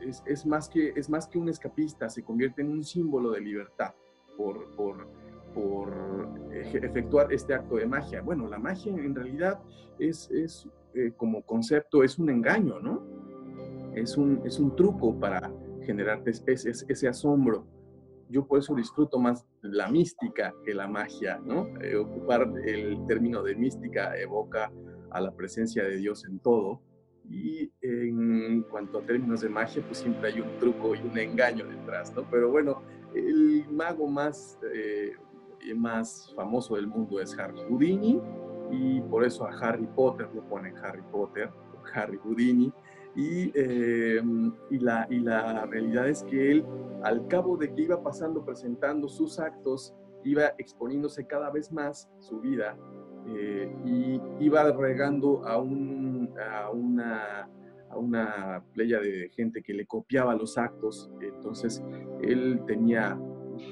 es, 0.00 0.22
es 0.26 0.44
más 0.44 0.68
que, 0.68 0.92
es 0.94 1.08
más 1.08 1.26
que 1.26 1.38
un 1.38 1.48
escapista, 1.48 2.10
se 2.10 2.22
convierte 2.22 2.60
en 2.60 2.68
un 2.68 2.84
símbolo 2.84 3.30
de 3.30 3.40
libertad 3.40 3.94
por, 4.36 4.76
por, 4.76 5.06
por 5.54 6.28
efectuar 6.52 7.32
este 7.32 7.54
acto 7.54 7.76
de 7.76 7.86
magia. 7.86 8.20
Bueno, 8.20 8.46
la 8.48 8.58
magia 8.58 8.92
en 8.92 9.14
realidad 9.14 9.58
es, 9.98 10.30
es 10.30 10.68
como 11.16 11.40
concepto, 11.40 12.04
es 12.04 12.18
un 12.18 12.28
engaño, 12.28 12.80
¿no? 12.80 13.02
Es 13.94 14.18
un, 14.18 14.42
es 14.44 14.58
un 14.58 14.76
truco 14.76 15.18
para 15.18 15.50
generarte 15.84 16.30
es- 16.30 16.42
ese, 16.46 16.84
ese 16.88 17.08
asombro. 17.08 17.66
Yo 18.28 18.46
por 18.46 18.58
eso 18.60 18.74
disfruto 18.74 19.18
más 19.18 19.44
la 19.62 19.88
mística 19.88 20.54
que 20.64 20.72
la 20.74 20.86
magia, 20.86 21.40
¿no? 21.44 21.66
Eh, 21.80 21.96
ocupar 21.96 22.48
el 22.64 23.04
término 23.06 23.42
de 23.42 23.56
mística 23.56 24.16
evoca 24.16 24.70
a 25.10 25.20
la 25.20 25.32
presencia 25.32 25.82
de 25.82 25.96
Dios 25.96 26.24
en 26.24 26.38
todo. 26.38 26.80
Y 27.28 27.70
en 27.80 28.62
cuanto 28.62 28.98
a 28.98 29.02
términos 29.02 29.40
de 29.40 29.48
magia, 29.48 29.82
pues 29.84 29.98
siempre 29.98 30.28
hay 30.32 30.40
un 30.40 30.58
truco 30.58 30.94
y 30.94 31.00
un 31.00 31.16
engaño 31.18 31.66
detrás, 31.66 32.14
¿no? 32.14 32.22
Pero 32.30 32.50
bueno, 32.50 32.82
el 33.14 33.66
mago 33.70 34.06
más, 34.08 34.58
eh, 34.72 35.12
más 35.76 36.32
famoso 36.36 36.76
del 36.76 36.86
mundo 36.86 37.20
es 37.20 37.36
Harry 37.38 37.58
Houdini 37.68 38.20
y 38.70 39.00
por 39.02 39.24
eso 39.24 39.44
a 39.46 39.50
Harry 39.58 39.86
Potter 39.86 40.28
lo 40.34 40.42
ponen 40.48 40.76
Harry 40.78 41.02
Potter, 41.10 41.50
Harry 41.94 42.16
Houdini. 42.18 42.72
Y, 43.16 43.50
eh, 43.54 44.22
y, 44.70 44.78
la, 44.78 45.66
realidad 45.66 46.08
es 46.08 46.22
que 46.24 46.52
él, 46.52 46.64
al 47.02 47.26
cabo 47.26 47.56
de 47.56 47.72
que 47.72 47.82
iba 47.82 48.02
pasando, 48.02 48.44
presentando 48.44 49.08
sus 49.08 49.38
actos, 49.38 49.94
iba 50.24 50.52
exponiéndose 50.58 51.26
cada 51.26 51.50
vez 51.50 51.72
más 51.72 52.08
su 52.18 52.40
vida 52.40 52.76
eh, 53.26 53.74
y 53.84 54.20
iba 54.38 54.70
regando 54.72 55.44
a, 55.46 55.58
una, 55.58 57.48
a 57.88 57.96
una 57.98 58.64
playa 58.72 59.00
de 59.00 59.28
gente 59.30 59.62
que 59.62 59.74
le 59.74 59.86
copiaba 59.86 60.34
los 60.34 60.56
actos. 60.56 61.10
Entonces, 61.20 61.82
él 62.22 62.62
tenía 62.66 63.18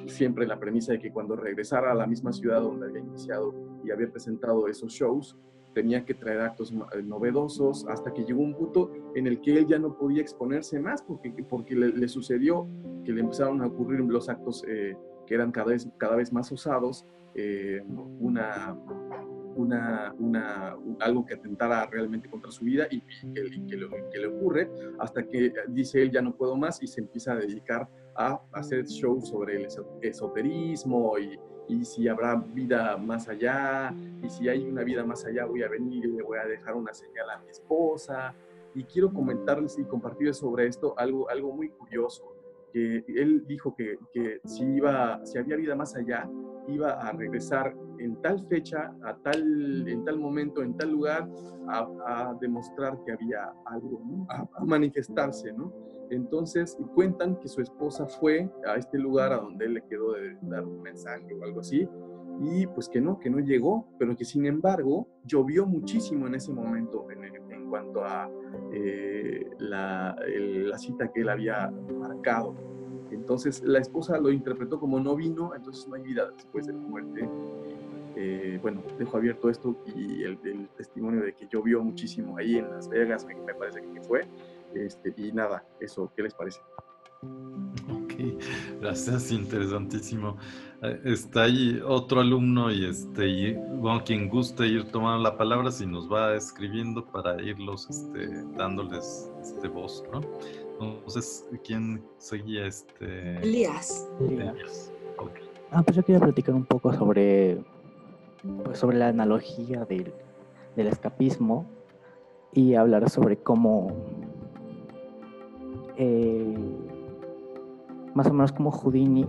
siempre 0.06 0.46
la 0.46 0.58
premisa 0.58 0.92
de 0.92 0.98
que 0.98 1.12
cuando 1.12 1.36
regresara 1.36 1.92
a 1.92 1.94
la 1.94 2.06
misma 2.06 2.32
ciudad 2.32 2.60
donde 2.60 2.86
había 2.86 3.00
iniciado 3.00 3.54
y 3.84 3.90
había 3.90 4.10
presentado 4.10 4.66
esos 4.68 4.92
shows, 4.92 5.38
tenía 5.74 6.04
que 6.04 6.14
traer 6.14 6.40
actos 6.40 6.72
eh, 6.72 7.02
novedosos 7.02 7.86
hasta 7.88 8.12
que 8.12 8.24
llegó 8.24 8.40
un 8.42 8.54
punto 8.54 8.90
en 9.14 9.26
el 9.26 9.40
que 9.40 9.58
él 9.58 9.66
ya 9.66 9.78
no 9.78 9.96
podía 9.96 10.20
exponerse 10.22 10.80
más 10.80 11.02
porque, 11.02 11.30
porque 11.48 11.74
le, 11.74 11.88
le 11.88 12.08
sucedió 12.08 12.66
que 13.04 13.12
le 13.12 13.20
empezaron 13.20 13.62
a 13.62 13.66
ocurrir 13.66 14.00
los 14.00 14.28
actos 14.28 14.64
eh, 14.68 14.96
que 15.26 15.34
eran 15.34 15.52
cada 15.52 15.68
vez, 15.68 15.88
cada 15.98 16.16
vez 16.16 16.32
más 16.32 16.50
osados, 16.50 17.06
eh, 17.34 17.82
una, 18.18 18.76
una, 19.56 20.14
una, 20.18 20.76
algo 21.00 21.26
que 21.26 21.34
atentara 21.34 21.86
realmente 21.86 22.28
contra 22.30 22.50
su 22.50 22.64
vida 22.64 22.86
y, 22.90 22.96
y 22.96 23.32
que, 23.34 23.40
y 23.46 23.66
que 23.66 23.76
le, 23.76 23.88
que 24.10 24.18
le 24.18 24.26
ocurre 24.26 24.70
hasta 24.98 25.26
que 25.26 25.46
eh, 25.46 25.52
dice 25.68 26.00
él 26.02 26.10
ya 26.10 26.22
no 26.22 26.34
puedo 26.34 26.56
más 26.56 26.82
y 26.82 26.86
se 26.86 27.00
empieza 27.00 27.32
a 27.32 27.36
dedicar 27.36 27.88
a 28.16 28.40
hacer 28.52 28.86
shows 28.86 29.28
sobre 29.28 29.56
el 29.56 29.66
eso- 29.66 29.98
esoterismo 30.02 31.18
y, 31.18 31.38
y 31.68 31.84
si 31.84 32.08
habrá 32.08 32.34
vida 32.36 32.96
más 32.96 33.28
allá 33.28 33.94
y 34.22 34.28
si 34.28 34.48
hay 34.48 34.66
una 34.66 34.82
vida 34.82 35.04
más 35.04 35.24
allá 35.24 35.44
voy 35.44 35.62
a 35.62 35.68
venir 35.68 36.04
y 36.04 36.12
le 36.12 36.22
voy 36.22 36.38
a 36.38 36.46
dejar 36.46 36.74
una 36.74 36.94
señal 36.94 37.28
a 37.30 37.38
mi 37.38 37.50
esposa 37.50 38.34
y 38.74 38.84
quiero 38.84 39.12
comentarles 39.12 39.78
y 39.78 39.84
compartir 39.84 40.34
sobre 40.34 40.66
esto 40.66 40.94
algo, 40.96 41.28
algo 41.28 41.52
muy 41.52 41.68
curioso 41.68 42.34
que 42.72 43.04
él 43.08 43.46
dijo 43.46 43.74
que, 43.74 43.98
que 44.12 44.40
si, 44.44 44.64
iba, 44.64 45.24
si 45.24 45.38
había 45.38 45.56
vida 45.56 45.74
más 45.74 45.94
allá, 45.96 46.28
iba 46.68 46.90
a 46.92 47.12
regresar 47.12 47.74
en 47.98 48.20
tal 48.20 48.46
fecha, 48.46 48.94
a 49.02 49.16
tal, 49.16 49.88
en 49.88 50.04
tal 50.04 50.18
momento, 50.18 50.62
en 50.62 50.76
tal 50.76 50.90
lugar, 50.90 51.28
a, 51.68 51.88
a 52.06 52.34
demostrar 52.40 52.98
que 53.04 53.12
había 53.12 53.52
algo, 53.64 54.02
¿no? 54.04 54.26
a, 54.28 54.46
a 54.54 54.64
manifestarse, 54.64 55.52
¿no? 55.52 55.72
Entonces 56.10 56.76
cuentan 56.94 57.36
que 57.38 57.48
su 57.48 57.60
esposa 57.60 58.06
fue 58.06 58.50
a 58.66 58.76
este 58.76 58.98
lugar 58.98 59.32
a 59.32 59.36
donde 59.38 59.66
él 59.66 59.74
le 59.74 59.82
quedó 59.84 60.12
de 60.12 60.36
dar 60.42 60.64
un 60.64 60.80
mensaje 60.82 61.34
o 61.34 61.44
algo 61.44 61.60
así, 61.60 61.88
y 62.40 62.66
pues 62.68 62.88
que 62.88 63.00
no, 63.00 63.18
que 63.18 63.30
no 63.30 63.40
llegó, 63.40 63.88
pero 63.98 64.14
que 64.16 64.24
sin 64.24 64.46
embargo 64.46 65.08
llovió 65.24 65.66
muchísimo 65.66 66.26
en 66.28 66.36
ese 66.36 66.52
momento 66.52 67.06
en, 67.10 67.24
en 67.52 67.68
cuanto 67.68 68.04
a 68.04 68.30
eh, 68.72 69.50
la, 69.58 70.16
el- 70.26 70.70
la 70.70 70.78
cita 70.78 71.10
que 71.12 71.20
él 71.22 71.28
había 71.28 71.70
marcado. 71.98 72.54
Entonces 73.10 73.62
la 73.64 73.78
esposa 73.80 74.18
lo 74.18 74.30
interpretó 74.30 74.78
como 74.78 75.00
no 75.00 75.16
vino, 75.16 75.54
entonces 75.54 75.88
no 75.88 75.94
hay 75.96 76.02
vida 76.02 76.30
después 76.30 76.66
de 76.66 76.74
la 76.74 76.78
muerte. 76.80 77.28
eh, 78.16 78.58
bueno, 78.62 78.82
dejo 78.98 79.16
abierto 79.16 79.48
esto 79.48 79.76
y 79.94 80.22
el, 80.24 80.38
testimonio 80.76 81.22
de 81.22 81.34
que 81.34 81.46
llovió 81.48 81.82
muchísimo 81.82 82.36
ahí 82.36 82.56
en 82.56 82.68
Las 82.70 82.88
Vegas, 82.88 83.24
me, 83.24 83.34
me 83.34 83.54
parece 83.54 83.80
que 83.80 84.00
fue. 84.00 84.26
Este, 84.74 85.14
y 85.16 85.32
nada, 85.32 85.64
eso, 85.80 86.12
¿qué 86.16 86.22
les 86.22 86.34
parece? 86.34 86.60
Ok, 87.22 88.14
gracias, 88.80 89.32
interesantísimo. 89.32 90.36
Eh, 90.82 91.00
está 91.04 91.44
ahí 91.44 91.80
otro 91.84 92.20
alumno 92.20 92.70
y 92.70 92.84
este, 92.84 93.26
y, 93.26 93.54
bueno, 93.54 94.02
quien 94.04 94.28
guste 94.28 94.66
ir 94.66 94.84
tomando 94.92 95.22
la 95.22 95.36
palabra, 95.36 95.72
si 95.72 95.86
nos 95.86 96.10
va 96.10 96.34
escribiendo 96.34 97.04
para 97.04 97.40
irlos 97.42 97.88
este, 97.90 98.44
dándoles 98.56 99.32
este, 99.40 99.66
voz, 99.68 100.04
¿no? 100.12 100.20
Entonces, 100.80 101.44
¿quién 101.64 102.04
seguía 102.18 102.66
este? 102.66 103.38
Elías. 103.38 104.08
Elías. 104.20 104.92
Ah, 105.70 105.82
pues 105.82 105.96
yo 105.96 106.04
quería 106.04 106.20
platicar 106.20 106.54
un 106.54 106.64
poco 106.64 106.92
sobre, 106.92 107.58
pues 108.64 108.78
sobre 108.78 108.96
la 108.98 109.08
analogía 109.08 109.84
del, 109.84 110.14
del 110.76 110.86
escapismo 110.86 111.66
y 112.52 112.74
hablar 112.74 113.10
sobre 113.10 113.36
cómo 113.36 113.92
eh, 115.98 116.56
más 118.14 118.28
o 118.28 118.32
menos 118.32 118.52
como 118.52 118.70
Houdini 118.70 119.26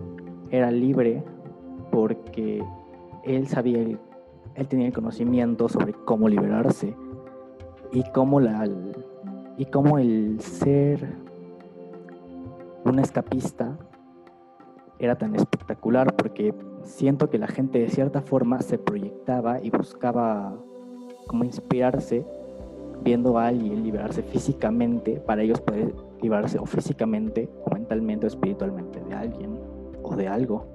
era 0.52 0.70
libre 0.70 1.24
porque 1.92 2.64
él 3.24 3.48
sabía, 3.48 3.80
él, 3.80 4.00
tenía 4.68 4.88
el 4.88 4.94
conocimiento 4.94 5.68
sobre 5.68 5.94
cómo 5.94 6.30
liberarse 6.30 6.96
y 7.92 8.04
cómo, 8.12 8.40
la, 8.40 8.70
y 9.58 9.66
cómo 9.66 9.98
el 9.98 10.40
ser 10.42 11.18
un 12.86 13.00
escapista 13.00 13.76
era 15.00 15.18
tan 15.18 15.36
espectacular 15.36 16.16
porque 16.16 16.54
siento 16.84 17.32
que 17.32 17.40
la 17.40 17.48
gente 17.48 17.80
de 17.80 17.90
cierta 17.90 18.22
forma 18.22 18.62
se 18.62 18.78
proyectaba 18.78 19.60
y 19.60 19.72
buscaba 19.72 20.56
como 21.26 21.46
inspirarse 21.46 22.26
viendo 23.04 23.40
a 23.40 23.48
alguien 23.48 23.84
liberarse 23.84 24.22
físicamente 24.22 25.20
para 25.20 25.42
ellos 25.42 25.62
poder 25.62 26.09
liberarse 26.22 26.60
o 26.60 26.66
físicamente 26.66 27.50
o 27.66 27.74
mentalmente 27.74 28.26
o 28.26 28.28
espiritualmente 28.28 29.00
de 29.02 29.14
alguien 29.14 29.60
o 30.04 30.16
de 30.16 30.28
algo. 30.28 30.66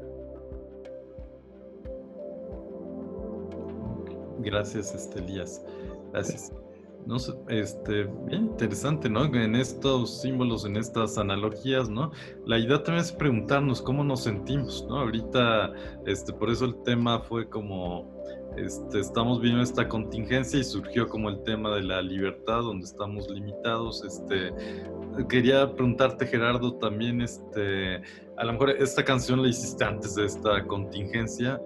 Gracias, 4.40 4.94
este, 4.94 5.20
Elías. 5.20 5.64
Gracias. 6.12 6.52
No 7.06 7.16
este, 7.48 8.04
bien 8.26 8.44
interesante, 8.44 9.10
¿no? 9.10 9.24
En 9.26 9.56
estos 9.56 10.22
símbolos, 10.22 10.64
en 10.64 10.76
estas 10.76 11.18
analogías, 11.18 11.90
¿no? 11.90 12.12
La 12.46 12.58
idea 12.58 12.82
también 12.82 13.04
es 13.04 13.12
preguntarnos 13.12 13.82
cómo 13.82 14.02
nos 14.04 14.22
sentimos, 14.22 14.86
¿no? 14.88 15.00
Ahorita, 15.00 15.72
este, 16.06 16.32
por 16.32 16.48
eso 16.48 16.64
el 16.64 16.76
tema 16.82 17.20
fue 17.20 17.48
como, 17.48 18.10
este, 18.56 19.00
estamos 19.00 19.40
viendo 19.40 19.62
esta 19.62 19.88
contingencia 19.88 20.60
y 20.60 20.64
surgió 20.64 21.08
como 21.08 21.28
el 21.28 21.42
tema 21.42 21.74
de 21.74 21.82
la 21.82 22.02
libertad, 22.02 22.62
donde 22.62 22.84
estamos 22.84 23.28
limitados, 23.28 24.04
este, 24.04 24.52
quería 25.28 25.72
preguntarte, 25.74 26.26
Gerardo, 26.26 26.74
también, 26.74 27.20
este, 27.20 28.02
a 28.36 28.44
lo 28.44 28.52
mejor 28.52 28.70
esta 28.70 29.04
canción 29.04 29.42
la 29.42 29.48
hiciste 29.48 29.84
antes 29.84 30.14
de 30.14 30.24
esta 30.26 30.64
contingencia. 30.66 31.60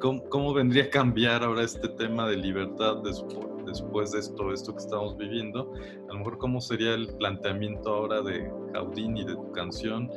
¿Cómo, 0.00 0.52
vendría 0.52 0.84
a 0.84 0.90
cambiar 0.90 1.42
ahora 1.42 1.62
este 1.62 1.88
tema 1.88 2.28
de 2.28 2.36
libertad 2.36 2.96
después, 3.02 4.12
de 4.12 4.18
esto, 4.18 4.52
esto 4.52 4.72
que 4.72 4.78
estamos 4.78 5.16
viviendo? 5.16 5.72
A 6.08 6.12
lo 6.12 6.18
mejor, 6.18 6.36
¿cómo 6.36 6.60
sería 6.60 6.94
el 6.94 7.08
planteamiento 7.16 7.94
ahora 7.94 8.20
de 8.20 8.50
Jaudín 8.74 9.16
y 9.16 9.24
de 9.24 9.34
tu 9.34 9.50
canción? 9.52 10.10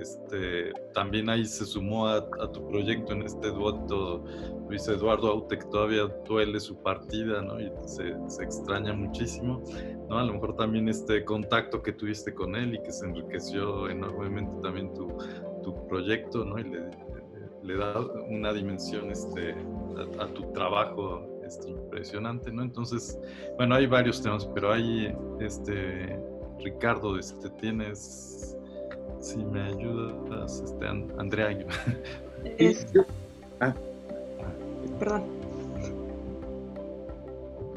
Este, 0.00 0.72
también 0.94 1.28
ahí 1.28 1.44
se 1.44 1.64
sumó 1.64 2.08
a, 2.08 2.30
tu 2.52 2.66
proyecto 2.68 3.12
en 3.12 3.22
este 3.22 3.50
dueto 3.50 4.24
Luis 4.68 4.86
Eduardo 4.88 5.28
Aute, 5.28 5.58
que 5.58 5.66
todavía 5.66 6.04
duele 6.26 6.60
su 6.60 6.76
partida, 6.82 7.42
¿no? 7.42 7.60
Y 7.60 7.70
se, 7.86 8.14
se, 8.28 8.44
extraña 8.44 8.92
muchísimo, 8.92 9.62
¿no? 10.08 10.18
A 10.18 10.24
lo 10.24 10.34
mejor 10.34 10.56
también 10.56 10.88
este 10.88 11.24
contacto 11.24 11.82
que 11.82 11.92
tuviste 11.92 12.34
con 12.34 12.54
él 12.54 12.74
y 12.74 12.82
que 12.82 12.92
se 12.92 13.06
enriqueció 13.06 13.88
enormemente 13.88 14.52
también 14.62 14.94
tu, 14.94 15.08
tu 15.62 15.86
proyecto, 15.88 16.44
¿no? 16.44 16.58
Y 16.58 16.64
le, 16.64 16.90
le, 17.62 17.76
da 17.76 18.00
una 18.28 18.52
dimensión 18.52 19.10
este, 19.10 19.54
a, 20.20 20.26
tu 20.28 20.52
trabajo 20.52 21.26
este, 21.44 21.70
impresionante, 21.70 22.52
¿no? 22.52 22.62
Entonces, 22.62 23.18
bueno, 23.56 23.74
hay 23.74 23.86
varios 23.86 24.22
temas, 24.22 24.46
pero 24.54 24.72
hay, 24.72 25.14
este, 25.40 26.20
Ricardo, 26.60 27.18
este, 27.18 27.50
tienes 27.50 28.57
si 29.20 29.44
me 29.44 29.62
ayudas, 29.62 30.62
este, 30.64 30.86
Andrea. 30.86 31.66
ah. 33.60 33.74
Perdón. 34.98 35.22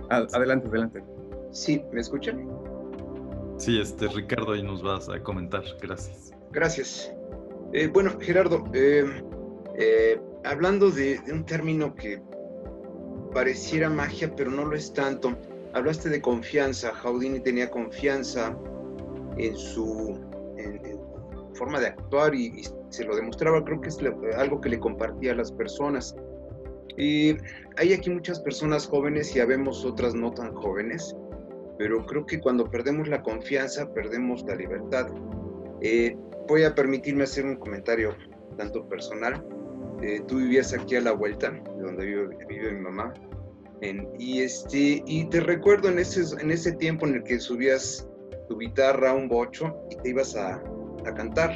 Adelante, 0.09 0.67
adelante. 0.67 1.03
Sí, 1.51 1.81
¿me 1.91 2.01
escuchan? 2.01 2.47
Sí, 3.57 3.79
este 3.79 4.07
Ricardo, 4.07 4.53
ahí 4.53 4.63
nos 4.63 4.81
vas 4.81 5.07
a 5.09 5.21
comentar. 5.21 5.63
Gracias. 5.81 6.31
Gracias. 6.51 7.13
Eh, 7.73 7.87
bueno, 7.87 8.11
Gerardo, 8.19 8.63
eh, 8.73 9.05
eh, 9.77 10.19
hablando 10.43 10.91
de, 10.91 11.19
de, 11.19 11.31
un 11.31 11.45
término 11.45 11.95
que 11.95 12.21
pareciera 13.33 13.89
magia, 13.89 14.33
pero 14.35 14.51
no 14.51 14.65
lo 14.65 14.75
es 14.75 14.93
tanto, 14.93 15.37
hablaste 15.73 16.09
de 16.09 16.21
confianza. 16.21 16.91
Jaudini 16.93 17.39
tenía 17.39 17.69
confianza 17.69 18.57
en 19.37 19.55
su, 19.57 20.19
forma 21.53 21.79
de 21.79 21.87
actuar 21.87 22.33
y, 22.35 22.63
se 22.89 23.05
lo 23.05 23.15
demostraba, 23.15 23.63
creo 23.63 23.79
que 23.79 23.87
es 23.87 23.99
algo 24.37 24.59
que 24.59 24.69
le 24.69 24.79
compartía 24.79 25.31
a 25.31 25.35
las 25.35 25.51
personas. 25.51 26.15
Y 26.97 27.37
hay 27.77 27.93
aquí 27.93 28.09
muchas 28.09 28.39
personas 28.41 28.85
jóvenes 28.85 29.33
y 29.35 29.39
habemos 29.39 29.85
otras 29.85 30.13
no 30.13 30.31
tan 30.31 30.53
jóvenes, 30.53 31.15
pero 31.77 32.05
creo 32.05 32.25
que 32.25 32.39
cuando 32.39 32.69
perdemos 32.69 33.07
la 33.07 33.23
confianza, 33.23 33.91
perdemos 33.93 34.43
la 34.43 34.55
libertad. 34.55 35.07
Eh, 35.81 36.17
voy 36.47 36.63
a 36.63 36.75
permitirme 36.75 37.23
hacer 37.23 37.45
un 37.45 37.55
comentario 37.55 38.13
tanto 38.57 38.87
personal. 38.89 39.43
Eh, 40.01 40.21
tú 40.27 40.37
vivías 40.37 40.73
aquí 40.73 40.97
a 40.97 41.01
la 41.01 41.13
vuelta, 41.13 41.49
de 41.49 41.81
donde 41.81 42.05
vive, 42.05 42.71
mi 42.73 42.81
mamá, 42.81 43.13
y, 44.19 44.41
este, 44.41 45.01
y 45.05 45.25
te 45.29 45.39
recuerdo 45.39 45.89
en 45.89 45.97
ese, 45.97 46.21
en 46.39 46.51
ese 46.51 46.73
tiempo 46.73 47.07
en 47.07 47.15
el 47.15 47.23
que 47.23 47.39
subías 47.39 48.07
tu 48.47 48.59
guitarra 48.59 49.11
a 49.11 49.13
un 49.13 49.27
bocho 49.27 49.75
y 49.89 49.95
te 49.95 50.09
ibas 50.09 50.35
a, 50.35 50.61
a 51.05 51.13
cantar. 51.13 51.51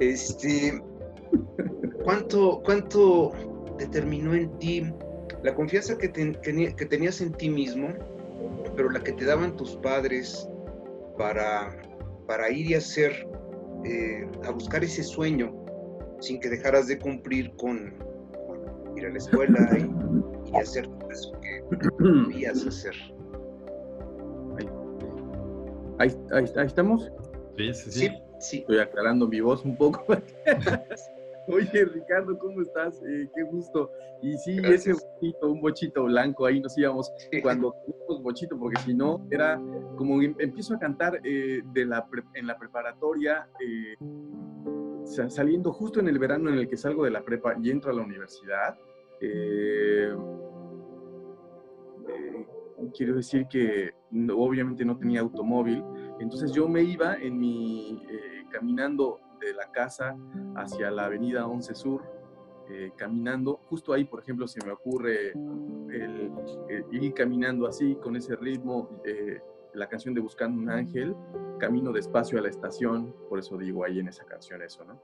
Este, 0.00 0.80
¿cuánto, 2.04 2.62
¿Cuánto 2.64 3.32
determinó 3.78 4.34
en 4.34 4.50
ti 4.58 4.92
la 5.42 5.54
confianza 5.54 5.96
que, 5.96 6.10
que 6.10 6.86
tenías 6.86 7.20
en 7.20 7.32
ti 7.32 7.48
mismo, 7.48 7.88
pero 8.74 8.90
la 8.90 9.00
que 9.02 9.12
te 9.12 9.24
daban 9.24 9.56
tus 9.56 9.76
padres 9.76 10.48
para, 11.16 11.76
para 12.26 12.50
ir 12.50 12.70
y 12.70 12.74
hacer, 12.74 13.12
eh, 13.84 14.26
a 14.44 14.50
buscar 14.50 14.82
ese 14.84 15.02
sueño 15.02 15.54
sin 16.20 16.40
que 16.40 16.48
dejaras 16.48 16.86
de 16.86 16.98
cumplir 16.98 17.54
con, 17.56 17.94
ir 18.96 19.06
a 19.06 19.10
la 19.10 19.18
escuela 19.18 19.78
y, 19.78 20.50
y 20.50 20.56
hacer 20.56 20.86
todo 20.86 21.10
eso 21.10 21.32
que 21.40 21.62
debías 22.00 22.66
hacer? 22.66 22.94
Ahí, 25.98 26.14
ahí, 26.32 26.44
ahí, 26.56 26.66
estamos. 26.66 27.10
Sí, 27.56 27.74
sí, 27.74 27.90
sí. 27.90 28.00
Sí. 28.00 28.25
Estoy 28.38 28.78
aclarando 28.78 29.26
mi 29.28 29.40
voz 29.40 29.64
un 29.64 29.76
poco. 29.76 30.04
Oye, 31.48 31.84
Ricardo, 31.84 32.36
¿cómo 32.38 32.60
estás? 32.60 33.00
Eh, 33.02 33.28
qué 33.34 33.42
gusto. 33.44 33.90
Y 34.20 34.36
sí, 34.38 34.58
ese 34.64 34.94
bochito, 34.94 35.50
un 35.50 35.60
bochito 35.60 36.04
blanco, 36.04 36.44
ahí 36.44 36.60
nos 36.60 36.76
íbamos 36.76 37.12
cuando 37.42 37.72
tuvimos 37.86 38.22
bochito, 38.22 38.58
porque 38.58 38.80
si 38.80 38.94
no, 38.94 39.24
era 39.30 39.60
como 39.96 40.20
em, 40.20 40.34
empiezo 40.38 40.74
a 40.74 40.78
cantar 40.78 41.20
eh, 41.22 41.62
de 41.72 41.84
la 41.84 42.04
en 42.34 42.46
la 42.48 42.58
preparatoria, 42.58 43.48
eh, 43.60 43.94
saliendo 45.04 45.72
justo 45.72 46.00
en 46.00 46.08
el 46.08 46.18
verano 46.18 46.50
en 46.50 46.58
el 46.58 46.68
que 46.68 46.76
salgo 46.76 47.04
de 47.04 47.10
la 47.12 47.24
prepa 47.24 47.54
y 47.62 47.70
entro 47.70 47.92
a 47.92 47.94
la 47.94 48.02
universidad. 48.02 48.76
quiero 52.96 53.14
decir 53.14 53.46
que 53.48 53.92
obviamente 54.34 54.84
no 54.84 54.96
tenía 54.96 55.20
automóvil, 55.20 55.82
entonces 56.18 56.52
yo 56.52 56.68
me 56.68 56.82
iba 56.82 57.16
en 57.16 57.38
mi, 57.38 58.02
eh, 58.08 58.44
caminando 58.50 59.20
de 59.40 59.52
la 59.52 59.70
casa 59.70 60.16
hacia 60.56 60.90
la 60.90 61.06
avenida 61.06 61.46
11 61.46 61.74
Sur, 61.74 62.02
eh, 62.68 62.90
caminando, 62.96 63.60
justo 63.68 63.92
ahí, 63.92 64.04
por 64.04 64.20
ejemplo, 64.20 64.48
se 64.48 64.64
me 64.64 64.72
ocurre 64.72 65.32
el, 65.32 66.32
ir 66.90 67.14
caminando 67.14 67.66
así, 67.66 67.96
con 67.96 68.16
ese 68.16 68.34
ritmo, 68.36 69.00
eh, 69.04 69.40
la 69.74 69.88
canción 69.88 70.14
de 70.14 70.20
Buscando 70.20 70.60
un 70.60 70.70
Ángel, 70.70 71.14
camino 71.58 71.92
despacio 71.92 72.38
a 72.38 72.42
la 72.42 72.48
estación, 72.48 73.14
por 73.28 73.38
eso 73.38 73.56
digo 73.58 73.84
ahí 73.84 74.00
en 74.00 74.08
esa 74.08 74.24
canción 74.24 74.62
eso, 74.62 74.84
¿no? 74.84 75.00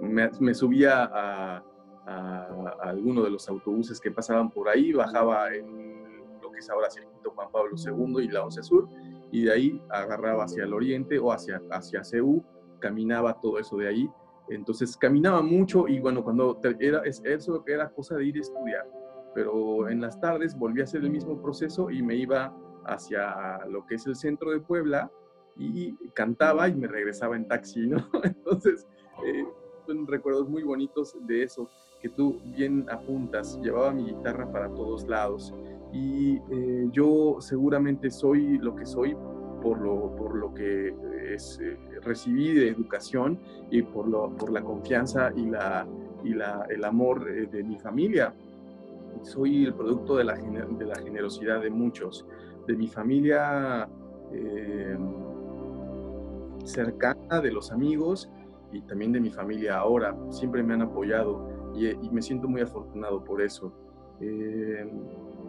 me, 0.00 0.54
subía 0.54 1.04
a, 1.04 1.64
a, 2.06 2.76
alguno 2.82 3.22
de 3.22 3.30
los 3.30 3.48
autobuses 3.48 4.00
que 4.00 4.12
pasaban 4.12 4.50
por 4.50 4.68
ahí, 4.68 4.92
bajaba 4.92 5.52
en 5.52 6.38
lo 6.40 6.50
que 6.50 6.60
es 6.60 6.70
ahora 6.70 6.88
Circuito 6.88 7.30
Juan 7.32 7.50
Pablo 7.50 7.74
II 7.76 8.24
y 8.24 8.28
la 8.28 8.44
11 8.44 8.62
Sur, 8.62 8.88
y 9.30 9.44
de 9.44 9.52
ahí 9.52 9.82
agarraba 9.90 10.44
hacia 10.44 10.64
el 10.64 10.72
oriente 10.72 11.18
o 11.18 11.32
hacia, 11.32 11.60
hacia 11.70 12.04
CEU, 12.04 12.42
caminaba 12.80 13.38
todo 13.40 13.58
eso 13.58 13.76
de 13.76 13.88
ahí 13.88 14.10
Entonces 14.48 14.96
caminaba 14.96 15.42
mucho 15.42 15.88
y 15.88 16.00
bueno, 16.00 16.22
cuando 16.22 16.58
era, 16.80 17.02
eso 17.02 17.64
era 17.66 17.90
cosa 17.90 18.16
de 18.16 18.24
ir 18.24 18.36
a 18.36 18.40
estudiar, 18.40 18.86
pero 19.34 19.88
en 19.88 20.00
las 20.00 20.20
tardes 20.20 20.56
volví 20.56 20.80
a 20.80 20.84
hacer 20.84 21.02
el 21.02 21.10
mismo 21.10 21.40
proceso 21.40 21.90
y 21.90 22.02
me 22.02 22.14
iba 22.16 22.56
hacia 22.86 23.64
lo 23.66 23.84
que 23.86 23.96
es 23.96 24.06
el 24.06 24.16
centro 24.16 24.50
de 24.50 24.60
Puebla 24.60 25.10
y 25.56 25.94
cantaba 26.14 26.68
y 26.68 26.74
me 26.74 26.86
regresaba 26.86 27.36
en 27.36 27.46
taxi, 27.46 27.88
¿no? 27.88 27.98
Entonces, 28.22 28.86
eh, 29.26 29.44
son 29.86 30.06
recuerdos 30.06 30.48
muy 30.48 30.62
bonitos 30.62 31.16
de 31.26 31.42
eso 31.42 31.68
que 32.00 32.08
tú 32.08 32.40
bien 32.44 32.86
apuntas. 32.90 33.58
Llevaba 33.62 33.92
mi 33.92 34.04
guitarra 34.04 34.50
para 34.50 34.68
todos 34.68 35.06
lados 35.06 35.54
y 35.92 36.36
eh, 36.50 36.88
yo 36.92 37.36
seguramente 37.40 38.10
soy 38.10 38.58
lo 38.58 38.74
que 38.74 38.84
soy 38.84 39.16
por 39.62 39.80
lo, 39.80 40.14
por 40.14 40.36
lo 40.36 40.54
que 40.54 40.94
es, 41.34 41.58
eh, 41.60 41.76
recibí 42.02 42.52
de 42.52 42.68
educación 42.68 43.38
y 43.70 43.82
por, 43.82 44.08
lo, 44.08 44.30
por 44.36 44.52
la 44.52 44.62
confianza 44.62 45.32
y, 45.34 45.46
la, 45.46 45.86
y 46.24 46.34
la, 46.34 46.66
el 46.68 46.84
amor 46.84 47.24
de 47.24 47.62
mi 47.64 47.78
familia. 47.78 48.34
Soy 49.22 49.64
el 49.64 49.74
producto 49.74 50.16
de 50.16 50.24
la, 50.24 50.34
de 50.34 50.84
la 50.84 50.94
generosidad 50.96 51.60
de 51.60 51.70
muchos, 51.70 52.26
de 52.66 52.76
mi 52.76 52.86
familia 52.86 53.88
eh, 54.32 54.96
cercana, 56.64 57.40
de 57.40 57.50
los 57.50 57.72
amigos 57.72 58.30
y 58.72 58.82
también 58.82 59.12
de 59.12 59.20
mi 59.20 59.30
familia 59.30 59.78
ahora. 59.78 60.16
Siempre 60.30 60.62
me 60.62 60.74
han 60.74 60.82
apoyado 60.82 61.57
y, 61.74 62.10
me 62.10 62.22
siento 62.22 62.48
muy 62.48 62.60
afortunado 62.60 63.22
por 63.24 63.42
eso. 63.42 63.72
Eh, 64.20 64.90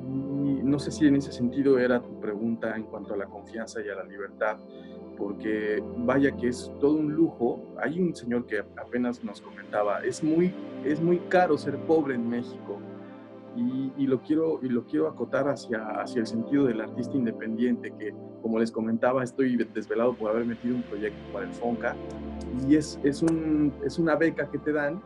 y 0.02 0.64
no 0.64 0.80
sé 0.80 0.92
si 0.92 1.08
en 1.08 1.16
ese 1.16 1.32
sentido 1.32 1.78
era 1.80 2.02
tu 2.02 2.20
pregunta 2.20 2.76
en 2.76 2.84
cuanto 2.84 3.14
a 3.14 3.18
la 3.18 3.26
confianza 3.26 3.82
y 3.82 3.90
a 3.90 3.96
la 3.96 4.04
libertad, 4.04 4.58
porque 5.18 5.84
vaya 5.98 6.32
que 6.32 6.48
es 6.48 6.72
todo 6.80 6.94
un 6.94 7.14
lujo. 7.14 7.60
Hay 7.82 8.00
un 8.00 8.16
señor 8.16 8.46
que 8.46 8.60
apenas 8.60 9.24
nos 9.24 9.42
comentaba, 9.42 10.04
es 10.04 10.24
muy, 10.24 10.54
es 10.86 11.02
muy 11.02 11.20
caro 11.30 11.58
ser 11.58 11.78
pobre 11.80 12.16
en 12.16 12.30
México. 12.30 12.80
Y, 13.56 14.08
lo 14.08 14.22
quiero, 14.22 14.60
y 14.62 14.70
lo 14.70 14.86
quiero 14.86 15.10
acotar 15.10 15.50
hacia, 15.50 15.84
hacia 16.00 16.22
el 16.22 16.28
sentido 16.28 16.64
del 16.66 16.80
artista 16.80 17.18
independiente, 17.18 17.92
que 17.92 18.14
como 18.42 18.58
les 18.58 18.72
comentaba, 18.72 19.22
estoy 19.22 19.58
desvelado 19.58 20.14
por 20.14 20.32
haber 20.32 20.46
metido 20.46 20.76
un 20.76 20.84
proyecto 20.84 21.20
para 21.34 21.46
el 21.46 21.52
FONCA, 21.52 21.94
y 22.68 22.76
es, 22.76 22.98
es, 23.04 23.22
un, 23.22 23.74
es 23.84 24.00
una 24.00 24.16
beca 24.16 24.50
que 24.50 24.60
te 24.60 24.72
dan, 24.72 25.02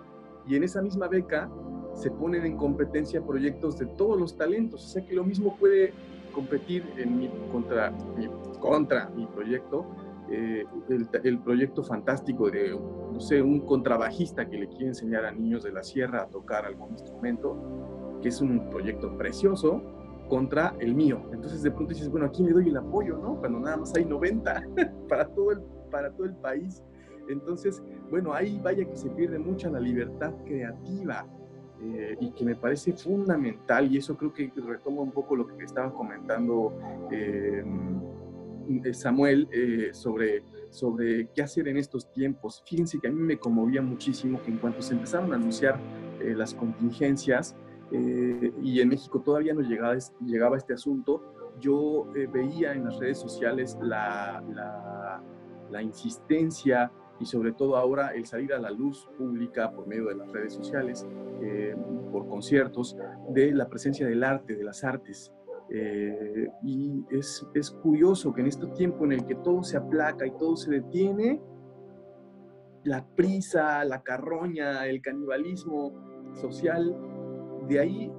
y 0.47 0.55
en 0.55 0.63
esa 0.63 0.81
misma 0.81 1.07
beca 1.07 1.49
se 1.93 2.09
ponen 2.11 2.45
en 2.45 2.57
competencia 2.57 3.21
proyectos 3.21 3.77
de 3.77 3.85
todos 3.85 4.19
los 4.19 4.35
talentos, 4.37 4.83
o 4.83 4.87
sea 4.87 5.05
que 5.05 5.13
lo 5.13 5.23
mismo 5.23 5.55
puede 5.57 5.93
competir 6.33 6.83
en 6.97 7.17
mi, 7.17 7.29
contra, 7.51 7.91
mi, 8.17 8.27
contra 8.59 9.09
mi 9.09 9.27
proyecto, 9.27 9.85
eh, 10.31 10.65
el, 10.89 11.07
el, 11.23 11.39
proyecto 11.39 11.83
fantástico 11.83 12.49
de, 12.49 12.71
no 12.71 13.19
sé, 13.19 13.41
un 13.41 13.59
contrabajista 13.59 14.49
que 14.49 14.57
le 14.57 14.67
quiere 14.67 14.87
enseñar 14.87 15.25
a 15.25 15.31
niños 15.31 15.63
de 15.63 15.71
la 15.71 15.83
sierra 15.83 16.23
a 16.23 16.27
tocar 16.27 16.65
algún 16.65 16.91
instrumento, 16.91 18.19
que 18.21 18.29
es 18.29 18.41
un 18.41 18.69
proyecto 18.69 19.15
precioso, 19.15 19.83
contra 20.29 20.75
el 20.79 20.95
mío. 20.95 21.21
Entonces 21.31 21.61
de 21.61 21.71
pronto 21.71 21.93
dices, 21.93 22.09
bueno, 22.09 22.25
aquí 22.25 22.43
me 22.43 22.51
doy 22.51 22.69
el 22.69 22.77
apoyo, 22.77 23.17
¿no? 23.17 23.35
Cuando 23.35 23.59
nada 23.59 23.77
más 23.77 23.93
hay 23.95 24.05
90 24.05 24.63
para 25.09 25.27
todo 25.27 25.51
el, 25.51 25.61
para 25.91 26.11
todo 26.11 26.25
el 26.25 26.35
país. 26.35 26.81
Entonces, 27.27 27.81
bueno, 28.09 28.33
ahí 28.33 28.59
vaya 28.63 28.85
que 28.85 28.95
se 28.95 29.09
pierde 29.09 29.39
mucha 29.39 29.69
la 29.69 29.79
libertad 29.79 30.33
creativa 30.45 31.25
eh, 31.81 32.15
y 32.19 32.31
que 32.31 32.45
me 32.45 32.55
parece 32.55 32.93
fundamental, 32.93 33.91
y 33.91 33.97
eso 33.97 34.15
creo 34.15 34.31
que 34.31 34.51
retoma 34.55 35.01
un 35.01 35.11
poco 35.11 35.35
lo 35.35 35.45
que 35.47 35.65
estaba 35.65 35.93
comentando 35.93 36.73
eh, 37.11 37.63
Samuel 38.93 39.49
eh, 39.51 39.89
sobre, 39.91 40.43
sobre 40.69 41.27
qué 41.29 41.41
hacer 41.41 41.67
en 41.67 41.77
estos 41.77 42.09
tiempos. 42.13 42.63
Fíjense 42.65 42.99
que 42.99 43.07
a 43.07 43.11
mí 43.11 43.19
me 43.19 43.37
conmovía 43.37 43.81
muchísimo 43.81 44.41
que 44.41 44.51
en 44.51 44.57
cuanto 44.59 44.81
se 44.81 44.93
empezaron 44.93 45.33
a 45.33 45.35
anunciar 45.35 45.79
las 46.21 46.53
contingencias, 46.53 47.55
y 47.91 48.79
en 48.79 48.87
México 48.87 49.19
todavía 49.19 49.53
no 49.53 49.61
llegaba, 49.61 50.57
este 50.57 50.73
asunto, 50.73 51.21
yo 51.59 52.07
veía 52.31 52.71
en 52.73 52.85
las 52.85 52.97
redes 52.97 53.17
sociales 53.17 53.77
la, 53.81 54.41
la 55.69 55.81
insistencia 55.81 56.91
y 57.23 57.25
sobre 57.25 57.53
todo 57.53 57.77
ahora 57.77 58.09
el 58.13 58.25
salir 58.25 58.53
a 58.53 58.59
la 58.59 58.69
luz 58.69 59.07
pública 59.17 59.71
por 59.71 59.87
medio 59.87 60.07
de 60.07 60.15
las 60.15 60.29
redes 60.29 60.51
sociales, 60.51 61.07
eh, 61.41 61.73
por 62.11 62.27
conciertos, 62.27 62.97
de 63.29 63.53
la 63.53 63.69
presencia 63.69 64.05
del 64.05 64.25
arte, 64.25 64.55
de 64.55 64.63
las 64.65 64.83
artes. 64.83 65.31
Eh, 65.69 66.49
y 66.63 67.05
es, 67.09 67.47
es 67.53 67.71
curioso 67.71 68.33
que 68.33 68.41
en 68.41 68.47
este 68.47 68.67
tiempo 68.67 69.05
en 69.05 69.13
el 69.13 69.25
que 69.25 69.35
todo 69.35 69.63
se 69.63 69.77
aplaca 69.77 70.27
y 70.27 70.31
todo 70.31 70.57
se 70.57 70.71
detiene, 70.71 71.41
la 72.83 73.07
prisa, 73.15 73.85
la 73.85 74.03
carroña, 74.03 74.85
el 74.85 75.01
canibalismo 75.01 75.93
social, 76.33 76.93
de 77.69 77.79
ahí 77.79 78.11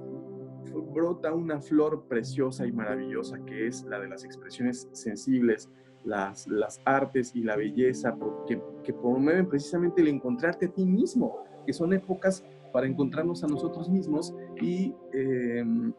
brota 0.71 1.33
una 1.33 1.61
flor 1.61 2.05
preciosa 2.07 2.65
y 2.65 2.71
maravillosa 2.71 3.43
que 3.45 3.67
es 3.67 3.83
la 3.83 3.99
de 3.99 4.09
las 4.09 4.23
expresiones 4.23 4.87
sensibles, 4.93 5.69
las, 6.03 6.47
las 6.47 6.81
artes 6.85 7.35
y 7.35 7.43
la 7.43 7.55
belleza 7.55 8.15
que, 8.47 8.61
que 8.83 8.93
promueven 8.93 9.47
precisamente 9.47 10.01
el 10.01 10.07
encontrarte 10.09 10.67
a 10.67 10.69
ti 10.69 10.85
mismo, 10.85 11.43
que 11.65 11.73
son 11.73 11.93
épocas 11.93 12.43
para 12.71 12.87
encontrarnos 12.87 13.43
a 13.43 13.47
nosotros 13.47 13.89
mismos 13.89 14.35
y 14.61 14.93
em, 15.13 15.93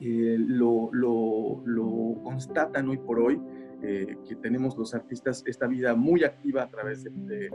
eh, 0.00 0.36
lo, 0.36 0.90
lo, 0.92 1.62
lo, 1.64 2.22
constatan 2.24 2.88
hoy 2.88 2.98
por 2.98 3.20
hoy, 3.20 3.40
eh, 3.82 4.16
que 4.28 4.36
tenemos 4.36 4.76
los 4.76 4.94
artistas 4.94 5.42
esta 5.46 5.66
vida 5.66 5.94
muy 5.94 6.22
activa 6.22 6.62
a 6.62 6.70
través 6.70 7.02
de, 7.04 7.50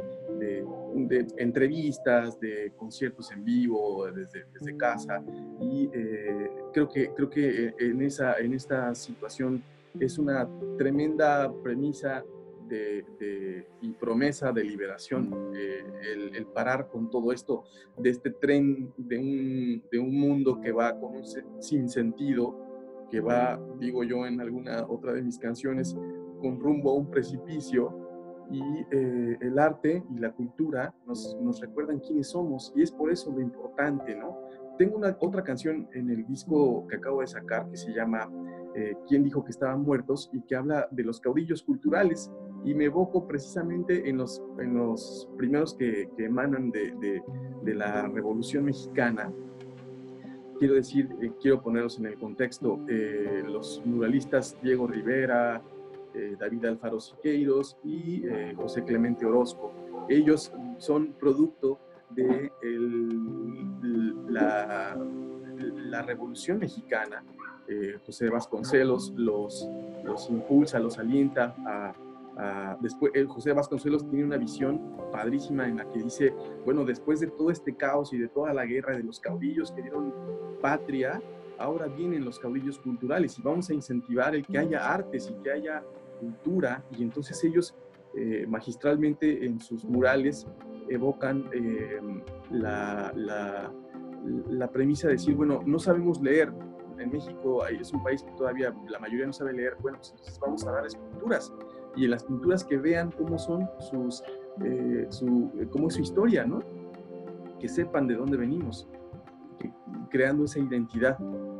entrevistas, 1.37 2.39
de 2.39 2.73
conciertos 2.75 3.31
en 3.31 3.45
vivo, 3.45 4.07
desde, 4.11 4.77
casa, 4.77 5.23
y 5.61 5.89
eh, 5.93 6.51
creo 6.73 6.89
que, 6.89 7.11
creo 7.15 7.29
que 7.29 7.73
en, 7.79 8.01
esa, 8.01 8.37
en 8.39 8.53
esta 8.53 8.93
situación 8.93 9.63
es 9.99 10.17
una 10.17 10.47
tremenda 10.77 11.51
premisa 11.63 12.23
y 13.81 13.91
promesa 13.93 14.51
de 14.51 14.63
liberación, 14.63 15.53
eh, 15.55 15.83
el, 16.33 16.45
parar 16.47 16.89
con 16.89 17.09
todo 17.09 17.31
esto, 17.31 17.63
de 17.97 18.09
este 18.09 18.31
tren 18.31 18.91
de 18.97 19.17
un, 19.17 19.83
de 19.91 19.99
un 19.99 20.19
mundo 20.19 20.59
que 20.59 20.71
va 20.71 20.99
con 20.99 21.15
un 21.15 21.23
sin 21.61 21.89
sentido, 21.89 22.66
que 23.09 23.19
va, 23.19 23.59
digo 23.79 24.03
yo 24.03 24.25
en 24.25 24.41
alguna 24.41 24.85
otra 24.87 25.13
de 25.13 25.21
mis 25.21 25.37
canciones, 25.37 25.95
con 26.41 26.59
rumbo 26.59 26.91
a 26.91 26.95
un 26.95 27.09
precipicio, 27.09 28.05
y 28.49 28.61
eh, 28.91 29.37
el 29.41 29.59
arte 29.59 30.03
y 30.09 30.19
la 30.19 30.31
cultura 30.31 30.93
nos, 31.05 31.37
nos 31.41 31.59
recuerdan 31.59 31.99
quiénes 31.99 32.29
somos, 32.29 32.71
y 32.75 32.81
es 32.81 32.91
por 32.91 33.11
eso 33.11 33.31
lo 33.31 33.41
importante, 33.41 34.15
¿no? 34.15 34.37
Tengo 34.77 34.97
una 34.97 35.17
otra 35.19 35.43
canción 35.43 35.87
en 35.93 36.09
el 36.09 36.25
disco 36.27 36.85
que 36.87 36.97
acabo 36.97 37.21
de 37.21 37.27
sacar 37.27 37.67
que 37.69 37.77
se 37.77 37.91
llama 37.91 38.29
eh, 38.75 38.95
quién 39.07 39.23
dijo 39.23 39.43
que 39.43 39.49
estaban 39.49 39.81
muertos 39.81 40.29
y 40.31 40.41
que 40.43 40.55
habla 40.55 40.87
de 40.91 41.03
los 41.03 41.19
caudillos 41.19 41.63
culturales 41.63 42.31
y 42.63 42.75
me 42.75 42.85
evoco 42.85 43.27
precisamente 43.27 44.07
en 44.07 44.17
los, 44.17 44.39
en 44.59 44.75
los 44.75 45.27
primeros 45.35 45.73
que, 45.73 46.07
emanan 46.19 46.69
de, 46.69 46.93
de, 47.63 47.73
la 47.73 48.07
Revolución 48.07 48.65
Mexicana. 48.65 49.33
Quiero 50.59 50.73
decir, 50.73 51.09
eh, 51.21 51.31
quiero 51.39 51.61
ponerlos 51.61 51.99
en 51.99 52.07
el 52.07 52.17
contexto, 52.17 52.79
eh, 52.87 53.43
los 53.45 53.81
muralistas 53.85 54.57
Diego 54.61 54.87
Rivera, 54.87 55.61
David 56.39 56.65
Alfaro 56.65 56.99
Siqueiros 56.99 57.77
y 57.83 58.23
José 58.55 58.83
Clemente 58.83 59.23
Orozco. 59.23 59.71
Ellos 60.09 60.51
son 60.79 61.13
producto 61.13 61.79
de 62.09 62.51
la, 64.27 64.97
la 65.75 66.01
Revolución 66.01 66.57
Mexicana 66.57 67.23
eh, 67.69 67.99
José 68.05 68.29
Vasconcelos 68.29 69.11
los, 69.17 69.67
los 70.05 70.29
impulsa, 70.29 70.79
los 70.79 70.97
alienta 70.99 71.53
a, 71.65 71.93
después, 72.81 73.11
eh, 73.15 73.25
José 73.25 73.53
Vasconcelos 73.53 74.07
tiene 74.09 74.25
una 74.25 74.37
visión 74.37 74.79
padrísima 75.11 75.67
en 75.67 75.77
la 75.77 75.89
que 75.89 76.03
dice, 76.03 76.33
bueno, 76.65 76.85
después 76.85 77.19
de 77.19 77.27
todo 77.27 77.49
este 77.49 77.75
caos 77.75 78.13
y 78.13 78.17
de 78.17 78.27
toda 78.27 78.53
la 78.53 78.65
guerra 78.65 78.95
de 78.95 79.03
los 79.03 79.19
caudillos 79.19 79.71
que 79.71 79.81
dieron 79.81 80.13
patria, 80.61 81.21
ahora 81.57 81.87
vienen 81.87 82.23
los 82.23 82.39
caudillos 82.39 82.77
culturales 82.79 83.37
y 83.39 83.41
vamos 83.41 83.69
a 83.69 83.73
incentivar 83.73 84.35
el 84.35 84.45
que 84.45 84.57
haya 84.59 84.87
artes 84.93 85.31
y 85.31 85.41
que 85.41 85.51
haya 85.51 85.83
cultura 86.19 86.83
y 86.91 87.03
entonces 87.03 87.43
ellos 87.43 87.75
eh, 88.15 88.45
magistralmente 88.47 89.45
en 89.45 89.59
sus 89.59 89.83
murales 89.83 90.47
evocan 90.89 91.49
la, 92.51 93.11
la, 93.15 93.71
la 94.49 94.71
premisa 94.71 95.07
de 95.07 95.13
decir, 95.13 95.35
bueno, 95.35 95.61
no 95.65 95.79
sabemos 95.79 96.21
leer, 96.21 96.53
en 96.99 97.11
México 97.11 97.65
es 97.67 97.91
un 97.93 98.03
país 98.03 98.23
que 98.23 98.31
todavía 98.31 98.73
la 98.89 98.99
mayoría 98.99 99.25
no 99.25 99.33
sabe 99.33 99.53
leer, 99.53 99.75
bueno, 99.81 99.97
pues 99.97 100.11
entonces 100.11 100.39
vamos 100.39 100.65
a 100.65 100.71
dar 100.71 100.83
pinturas 101.11 101.53
y 101.97 102.05
en 102.05 102.11
las 102.11 102.23
pinturas 102.23 102.63
que 102.63 102.77
vean 102.77 103.11
cómo 103.11 103.37
son 103.39 103.67
sus, 103.79 104.23
eh, 104.63 105.07
su, 105.09 105.51
cómo 105.71 105.87
es 105.87 105.95
su 105.95 106.01
historia, 106.01 106.45
¿no? 106.45 106.59
Que 107.59 107.67
sepan 107.67 108.07
de 108.07 108.15
dónde 108.15 108.37
venimos, 108.37 108.87
creando 110.09 110.45
esa 110.45 110.59
identidad. 110.59 111.17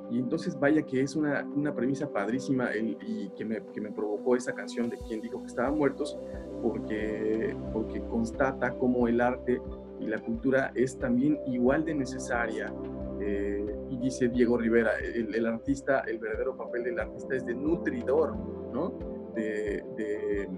Y 0.09 0.19
entonces 0.19 0.57
vaya 0.57 0.83
que 0.83 1.01
es 1.01 1.15
una, 1.15 1.45
una 1.55 1.73
premisa 1.73 2.09
padrísima 2.09 2.69
y 2.75 3.29
que 3.35 3.43
me, 3.43 3.65
que 3.73 3.81
me, 3.81 3.91
provocó 3.91 4.35
esa 4.35 4.53
canción 4.53 4.89
de 4.89 4.97
quien 4.99 5.19
dijo 5.19 5.41
que 5.41 5.47
estaban 5.47 5.75
muertos, 5.75 6.17
porque, 6.61 7.57
porque 7.73 7.99
constata 8.03 8.73
cómo 8.77 9.07
el 9.07 9.19
arte 9.19 9.59
y 9.99 10.05
la 10.05 10.19
cultura 10.19 10.71
es 10.75 10.97
también 10.97 11.39
igual 11.47 11.83
de 11.83 11.95
necesaria. 11.95 12.71
Eh, 13.19 13.65
y 13.89 13.97
dice 13.97 14.29
Diego 14.29 14.57
Rivera, 14.57 14.91
el, 14.99 15.33
el, 15.33 15.45
artista, 15.47 16.01
el 16.01 16.19
verdadero 16.19 16.55
papel 16.55 16.83
del 16.83 16.99
artista 16.99 17.35
es 17.35 17.45
de 17.45 17.55
nutridor, 17.55 18.37
¿no? 18.71 19.16
De, 19.37 19.83
de, 19.95 20.49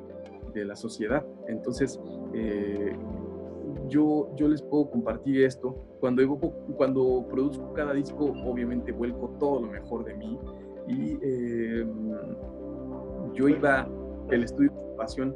de 0.53 0.65
la 0.65 0.75
sociedad. 0.75 1.25
Entonces, 1.47 1.99
eh, 2.33 2.95
yo, 3.87 4.31
yo 4.35 4.47
les 4.47 4.61
puedo 4.61 4.89
compartir 4.89 5.43
esto. 5.43 5.75
Cuando, 5.99 6.25
cuando 6.77 7.25
produzco 7.29 7.73
cada 7.73 7.93
disco, 7.93 8.33
obviamente 8.45 8.91
vuelco 8.91 9.35
todo 9.39 9.61
lo 9.61 9.67
mejor 9.67 10.05
de 10.05 10.13
mí. 10.15 10.39
Y 10.87 11.19
eh, 11.21 11.85
yo 13.33 13.49
iba 13.49 13.87
el 14.31 14.43
estudio 14.43 14.71
de 14.71 14.95
pasión. 14.95 15.35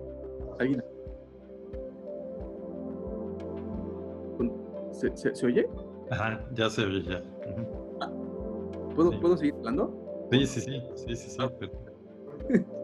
¿Alguien? 0.59 0.83
¿Se, 4.91 5.35
se, 5.35 5.45
oye? 5.45 5.67
Ajá, 6.11 6.45
ya 6.53 6.69
se 6.69 6.85
oye, 6.85 7.03
ya. 7.03 7.23
¿Puedo, 8.95 9.19
¿Puedo 9.19 9.35
seguir 9.35 9.55
hablando? 9.55 10.27
Sí, 10.31 10.45
sí, 10.45 10.61
sí, 10.61 10.81
sí, 10.95 11.15
sí, 11.15 11.29
sí. 11.29 12.63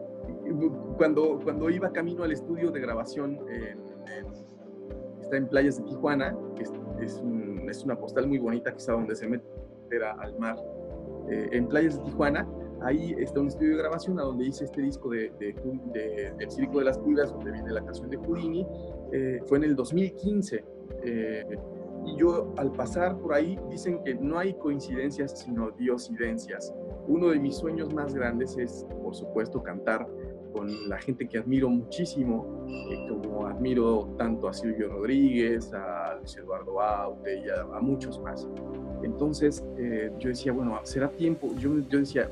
Cuando, 0.96 1.40
cuando 1.42 1.70
iba 1.70 1.92
camino 1.92 2.24
al 2.24 2.32
estudio 2.32 2.70
de 2.70 2.80
grabación 2.80 3.38
en, 3.48 3.78
está 5.30 5.36
en 5.36 5.48
playas 5.48 5.78
de 5.78 5.84
Tijuana, 5.84 6.36
que 6.56 6.64
es, 6.64 6.72
es, 7.68 7.84
una 7.84 7.96
postal 7.96 8.26
muy 8.26 8.38
bonita 8.38 8.70
está 8.70 8.92
donde 8.92 9.14
se 9.14 9.28
mete 9.28 9.46
al 10.18 10.38
mar. 10.38 10.56
Eh, 11.28 11.48
en 11.52 11.68
playas 11.68 11.96
de 11.96 12.02
Tijuana, 12.02 12.48
ahí 12.82 13.14
está 13.18 13.40
un 13.40 13.48
estudio 13.48 13.76
de 13.76 13.82
grabación 13.82 14.18
a 14.18 14.22
donde 14.22 14.46
hice 14.46 14.64
este 14.64 14.82
disco 14.82 15.10
de, 15.10 15.30
de, 15.38 16.34
El 16.38 16.50
Circo 16.50 16.78
de 16.80 16.84
las 16.84 16.98
Pulgas, 16.98 17.32
donde 17.32 17.52
viene 17.52 17.70
la 17.70 17.84
canción 17.84 18.10
de 18.10 18.16
Houdini. 18.16 18.66
Eh, 19.12 19.40
fue 19.46 19.58
en 19.58 19.64
el 19.64 19.76
2015. 19.76 20.64
Eh, 21.04 21.58
y 22.06 22.16
yo 22.16 22.52
al 22.56 22.72
pasar 22.72 23.18
por 23.18 23.34
ahí 23.34 23.58
dicen 23.68 24.02
que 24.02 24.14
no 24.14 24.38
hay 24.38 24.54
coincidencias, 24.54 25.38
sino 25.38 25.70
diosidencias. 25.72 26.74
Uno 27.06 27.28
de 27.28 27.38
mis 27.38 27.56
sueños 27.56 27.92
más 27.92 28.14
grandes 28.14 28.56
es, 28.56 28.86
por 29.02 29.14
supuesto, 29.14 29.62
cantar 29.62 30.08
con 30.52 30.88
la 30.88 30.98
gente 30.98 31.28
que 31.28 31.38
admiro 31.38 31.68
muchísimo, 31.68 32.64
eh, 32.68 33.06
como 33.08 33.46
admiro 33.46 34.08
tanto 34.16 34.48
a 34.48 34.52
Silvio 34.52 34.88
Rodríguez, 34.88 35.72
a 35.72 36.16
Luis 36.18 36.36
Eduardo 36.36 36.80
Aute 36.80 37.40
y 37.40 37.48
a, 37.48 37.80
muchos 37.80 38.20
más. 38.20 38.48
Entonces 39.02 39.64
eh, 39.78 40.12
yo 40.18 40.28
decía, 40.28 40.52
bueno, 40.52 40.78
será 40.84 41.08
tiempo, 41.08 41.50
yo, 41.58 41.78
yo 41.88 41.98
decía, 41.98 42.28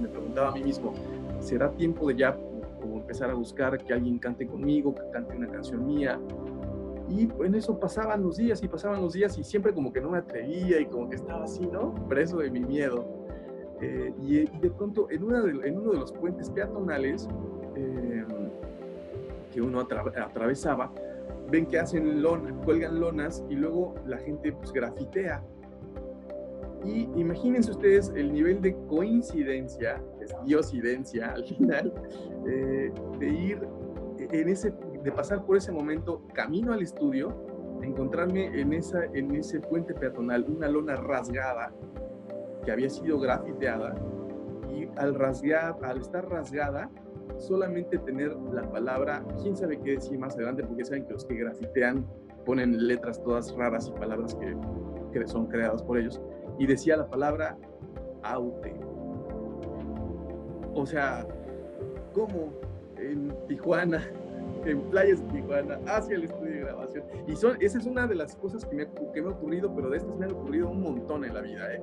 me 0.00 0.08
preguntaba 0.08 0.48
a 0.48 0.52
mí 0.52 0.62
mismo, 0.62 0.94
¿será 1.40 1.70
tiempo 1.70 2.08
de 2.08 2.16
ya 2.16 2.36
empezar 2.82 3.30
a 3.30 3.34
buscar 3.34 3.82
que 3.82 3.92
alguien 3.92 4.18
cante 4.18 4.46
conmigo, 4.46 4.94
que 4.94 5.02
cante 5.12 5.36
una 5.36 5.48
canción 5.48 5.86
mía? 5.86 6.20
Y 7.08 7.28
en 7.44 7.54
eso 7.54 7.78
pasaban 7.78 8.22
los 8.22 8.36
días 8.36 8.62
y 8.62 8.68
pasaban 8.68 9.00
los 9.00 9.12
días 9.12 9.38
y 9.38 9.44
siempre 9.44 9.72
como 9.72 9.92
que 9.92 10.00
no 10.00 10.10
me 10.10 10.18
atrevía 10.18 10.80
y 10.80 10.86
como 10.86 11.08
que 11.08 11.16
estaba 11.16 11.44
así, 11.44 11.66
¿no? 11.66 11.94
Preso 12.08 12.38
de 12.38 12.50
mi 12.50 12.60
miedo. 12.60 13.15
Eh, 13.80 14.12
y, 14.22 14.46
de 14.58 14.70
pronto 14.70 15.08
en, 15.10 15.22
una 15.22 15.40
en, 15.40 15.78
uno 15.78 15.92
de 15.92 15.98
los 15.98 16.12
puentes 16.12 16.48
peatonales 16.48 17.28
eh, 17.74 18.24
que 19.52 19.60
uno 19.60 19.80
atravesaba, 19.80 20.92
ven 21.50 21.66
que 21.66 21.78
hacen 21.78 22.22
lona, 22.22 22.54
cuelgan 22.64 22.98
lonas 22.98 23.44
y 23.50 23.54
luego 23.54 23.94
la 24.06 24.18
gente 24.18 24.52
pues 24.52 24.72
grafitea. 24.72 25.44
Y 26.84 27.08
imagínense 27.16 27.70
ustedes 27.70 28.12
el 28.14 28.32
nivel 28.32 28.62
de 28.62 28.76
coincidencia, 28.86 30.02
es 30.20 30.34
diosidencia 30.44 31.32
al 31.32 31.44
final, 31.44 31.92
eh, 32.46 32.92
de 33.18 33.28
ir 33.28 33.68
en 34.18 34.48
ese, 34.48 34.72
de 35.02 35.12
pasar 35.12 35.44
por 35.44 35.56
ese 35.56 35.72
momento 35.72 36.22
camino 36.32 36.72
al 36.72 36.82
estudio, 36.82 37.34
encontrarme 37.82 38.58
en, 38.58 38.72
esa, 38.72 39.04
en 39.06 39.34
ese 39.34 39.60
puente 39.60 39.94
peatonal 39.94 40.46
una 40.48 40.68
lona 40.68 40.96
rasgada 40.96 41.74
que 42.66 42.72
había 42.72 42.90
sido 42.90 43.18
grafiteada 43.20 43.94
y 44.74 44.88
al 44.96 45.14
rasgar, 45.14 45.78
al 45.82 45.98
estar 45.98 46.28
rasgada, 46.28 46.90
solamente 47.38 47.96
tener 47.98 48.36
la 48.52 48.68
palabra, 48.70 49.24
quién 49.40 49.56
sabe 49.56 49.78
qué 49.80 49.92
decir 49.92 50.18
más 50.18 50.34
adelante, 50.34 50.64
porque 50.64 50.84
saben 50.84 51.06
que 51.06 51.14
los 51.14 51.24
que 51.24 51.36
grafitean 51.36 52.04
ponen 52.44 52.86
letras 52.86 53.22
todas 53.22 53.54
raras 53.56 53.88
y 53.88 53.98
palabras 53.98 54.34
que, 54.34 54.56
que 55.12 55.26
son 55.26 55.46
creadas 55.46 55.82
por 55.82 55.98
ellos, 55.98 56.20
y 56.58 56.66
decía 56.66 56.96
la 56.96 57.06
palabra 57.06 57.56
aute. 58.22 58.74
O 60.74 60.84
sea, 60.84 61.26
¿cómo 62.12 62.52
en 62.98 63.32
Tijuana, 63.46 64.02
en 64.64 64.82
playas 64.90 65.22
de 65.22 65.40
Tijuana, 65.40 65.78
hacia 65.86 66.16
el 66.16 66.24
estudio 66.24 66.52
de 66.52 66.60
grabación? 66.60 67.04
Y 67.26 67.36
son, 67.36 67.56
esa 67.60 67.78
es 67.78 67.86
una 67.86 68.06
de 68.06 68.16
las 68.16 68.36
cosas 68.36 68.64
que 68.64 68.74
me, 68.76 68.88
que 69.12 69.22
me 69.22 69.28
ha 69.28 69.32
ocurrido, 69.32 69.72
pero 69.74 69.88
de 69.88 69.98
estas 69.98 70.16
me 70.16 70.26
han 70.26 70.32
ocurrido 70.32 70.68
un 70.68 70.82
montón 70.82 71.24
en 71.24 71.34
la 71.34 71.40
vida, 71.40 71.72
¿eh? 71.72 71.82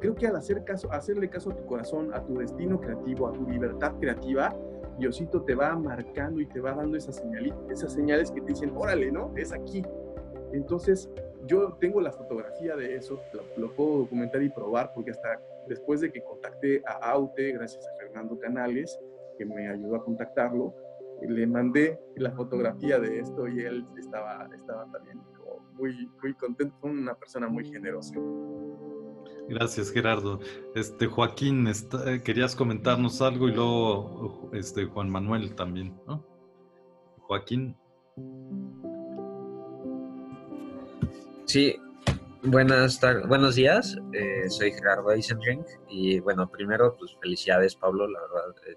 Creo 0.00 0.14
que 0.14 0.26
al 0.26 0.36
hacer 0.36 0.64
caso, 0.64 0.90
hacerle 0.92 1.28
caso 1.28 1.50
a 1.50 1.56
tu 1.56 1.64
corazón, 1.66 2.12
a 2.14 2.24
tu 2.24 2.38
destino 2.38 2.80
creativo, 2.80 3.28
a 3.28 3.32
tu 3.32 3.48
libertad 3.48 3.94
creativa, 4.00 4.54
Diosito 4.98 5.42
te 5.42 5.54
va 5.54 5.74
marcando 5.76 6.40
y 6.40 6.46
te 6.46 6.60
va 6.60 6.74
dando 6.74 6.96
esas, 6.96 7.22
esas 7.70 7.92
señales 7.92 8.30
que 8.30 8.40
te 8.40 8.48
dicen, 8.48 8.72
órale, 8.76 9.10
¿no? 9.10 9.32
Es 9.36 9.52
aquí. 9.52 9.82
Entonces, 10.52 11.08
yo 11.46 11.76
tengo 11.80 12.00
la 12.00 12.12
fotografía 12.12 12.76
de 12.76 12.96
eso, 12.96 13.20
lo, 13.56 13.74
puedo 13.74 13.98
documentar 13.98 14.42
y 14.42 14.50
probar, 14.50 14.92
porque 14.94 15.12
hasta 15.12 15.40
después 15.68 16.00
de 16.00 16.12
que 16.12 16.22
contacté 16.22 16.82
a 16.86 17.10
Aute, 17.12 17.52
gracias 17.52 17.86
a 17.86 17.96
Fernando 17.96 18.38
Canales, 18.38 18.98
que 19.38 19.46
me 19.46 19.68
ayudó 19.68 19.96
a 19.96 20.04
contactarlo, 20.04 20.74
le 21.22 21.46
mandé 21.46 21.98
la 22.16 22.30
fotografía 22.32 22.98
de 22.98 23.20
esto 23.20 23.46
y 23.48 23.60
él 23.60 23.86
estaba, 23.98 24.48
estaba 24.54 24.90
también 24.90 25.20
muy, 25.72 26.10
muy 26.22 26.34
contento, 26.34 26.76
una 26.82 27.14
persona 27.14 27.48
muy 27.48 27.64
generosa. 27.64 28.14
Gracias, 29.50 29.90
Gerardo. 29.90 30.38
Este 30.76 31.08
Joaquín, 31.08 31.66
eh, 31.66 32.22
querías 32.22 32.54
comentarnos 32.54 33.20
algo 33.20 33.48
y 33.48 33.52
luego 33.52 34.48
este 34.52 34.84
Juan 34.84 35.10
Manuel 35.10 35.56
también, 35.56 36.00
¿no? 36.06 36.24
Joaquín. 37.22 37.76
Sí, 41.46 41.76
buenas 42.44 43.00
tardes, 43.00 43.26
buenos 43.26 43.56
días. 43.56 43.98
Eh, 44.12 44.48
soy 44.48 44.70
Gerardo 44.70 45.10
Eisenring 45.10 45.64
y 45.88 46.20
bueno, 46.20 46.48
primero 46.48 46.96
pues 46.96 47.16
felicidades 47.20 47.74
Pablo, 47.74 48.06
la 48.06 48.20
verdad. 48.20 48.54
Eh, 48.68 48.76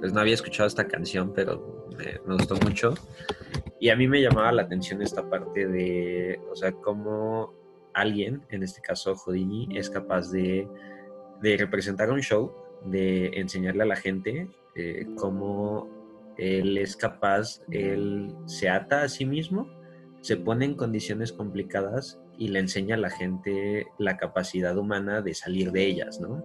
pues 0.00 0.12
no 0.12 0.20
había 0.20 0.34
escuchado 0.34 0.66
esta 0.66 0.88
canción, 0.88 1.32
pero 1.32 1.88
me, 1.96 2.18
me, 2.26 2.34
gustó 2.34 2.56
mucho. 2.56 2.94
Y 3.78 3.90
a 3.90 3.96
mí 3.96 4.08
me 4.08 4.20
llamaba 4.20 4.50
la 4.50 4.62
atención 4.62 5.02
esta 5.02 5.30
parte 5.30 5.68
de, 5.68 6.40
o 6.50 6.56
sea, 6.56 6.72
cómo 6.72 7.57
alguien, 8.00 8.42
en 8.50 8.62
este 8.62 8.80
caso 8.80 9.14
Houdini, 9.16 9.68
es 9.76 9.90
capaz 9.90 10.30
de, 10.30 10.68
representar 11.42 12.10
un 12.10 12.20
show, 12.20 12.52
de 12.84 13.26
enseñarle 13.34 13.82
a 13.82 13.86
la 13.86 13.96
gente 13.96 14.48
eh, 14.74 15.06
cómo 15.16 15.88
él 16.36 16.78
es 16.78 16.96
capaz, 16.96 17.62
él 17.70 18.34
se 18.46 18.68
ata 18.68 19.02
a 19.02 19.08
sí 19.08 19.26
mismo, 19.26 19.68
se 20.20 20.36
pone 20.36 20.64
en 20.64 20.74
condiciones 20.74 21.32
complicadas 21.32 22.20
y 22.36 22.48
le 22.48 22.60
enseña 22.60 22.94
a 22.94 22.98
la 22.98 23.10
gente 23.10 23.86
la 23.98 24.16
capacidad 24.16 24.76
humana 24.76 25.20
de 25.20 25.34
salir 25.34 25.72
de 25.72 25.86
ellas, 25.86 26.20
¿no? 26.20 26.44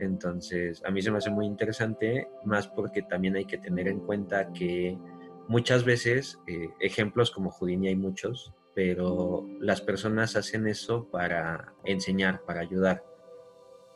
Entonces, 0.00 0.82
a 0.84 0.90
mí 0.90 1.02
se 1.02 1.10
me 1.10 1.18
hace 1.18 1.30
muy 1.30 1.46
interesante, 1.46 2.28
más 2.44 2.68
porque 2.68 3.02
también 3.02 3.36
hay 3.36 3.46
que 3.46 3.58
tener 3.58 3.88
en 3.88 4.00
cuenta 4.00 4.52
que 4.52 4.96
muchas 5.48 5.84
veces, 5.84 6.38
eh, 6.46 6.68
ejemplos 6.80 7.30
como 7.30 7.50
Houdini 7.50 7.88
hay 7.88 7.96
muchos, 7.96 8.52
pero 8.78 9.44
las 9.58 9.80
personas 9.80 10.36
hacen 10.36 10.68
eso 10.68 11.08
para 11.10 11.74
enseñar, 11.84 12.42
para 12.46 12.60
ayudar. 12.60 13.02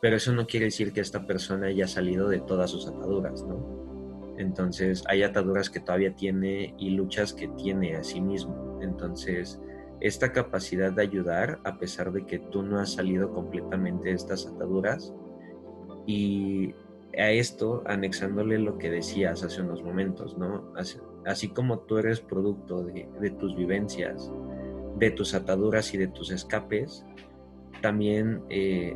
Pero 0.00 0.16
eso 0.16 0.32
no 0.32 0.44
quiere 0.44 0.66
decir 0.66 0.92
que 0.92 1.00
esta 1.00 1.24
persona 1.24 1.68
haya 1.68 1.86
salido 1.86 2.28
de 2.28 2.40
todas 2.40 2.72
sus 2.72 2.88
ataduras, 2.88 3.44
¿no? 3.44 4.34
Entonces 4.38 5.04
hay 5.06 5.22
ataduras 5.22 5.70
que 5.70 5.78
todavía 5.78 6.16
tiene 6.16 6.74
y 6.80 6.90
luchas 6.90 7.32
que 7.32 7.46
tiene 7.46 7.94
a 7.94 8.02
sí 8.02 8.20
mismo. 8.20 8.80
Entonces, 8.82 9.60
esta 10.00 10.32
capacidad 10.32 10.90
de 10.90 11.02
ayudar, 11.02 11.60
a 11.62 11.78
pesar 11.78 12.10
de 12.10 12.26
que 12.26 12.40
tú 12.40 12.64
no 12.64 12.80
has 12.80 12.94
salido 12.94 13.32
completamente 13.32 14.08
de 14.08 14.16
estas 14.16 14.48
ataduras, 14.48 15.14
y 16.08 16.74
a 17.16 17.30
esto 17.30 17.84
anexándole 17.86 18.58
lo 18.58 18.78
que 18.78 18.90
decías 18.90 19.44
hace 19.44 19.62
unos 19.62 19.80
momentos, 19.84 20.36
¿no? 20.36 20.72
Así, 21.24 21.48
como 21.50 21.78
tú 21.80 21.98
eres 21.98 22.20
producto 22.20 22.82
de, 22.82 23.30
tus 23.38 23.54
vivencias, 23.54 24.32
de 24.98 25.10
tus 25.10 25.34
ataduras 25.34 25.94
y 25.94 25.98
de 25.98 26.08
tus 26.08 26.30
escapes, 26.30 27.04
también 27.80 28.42
eh, 28.48 28.94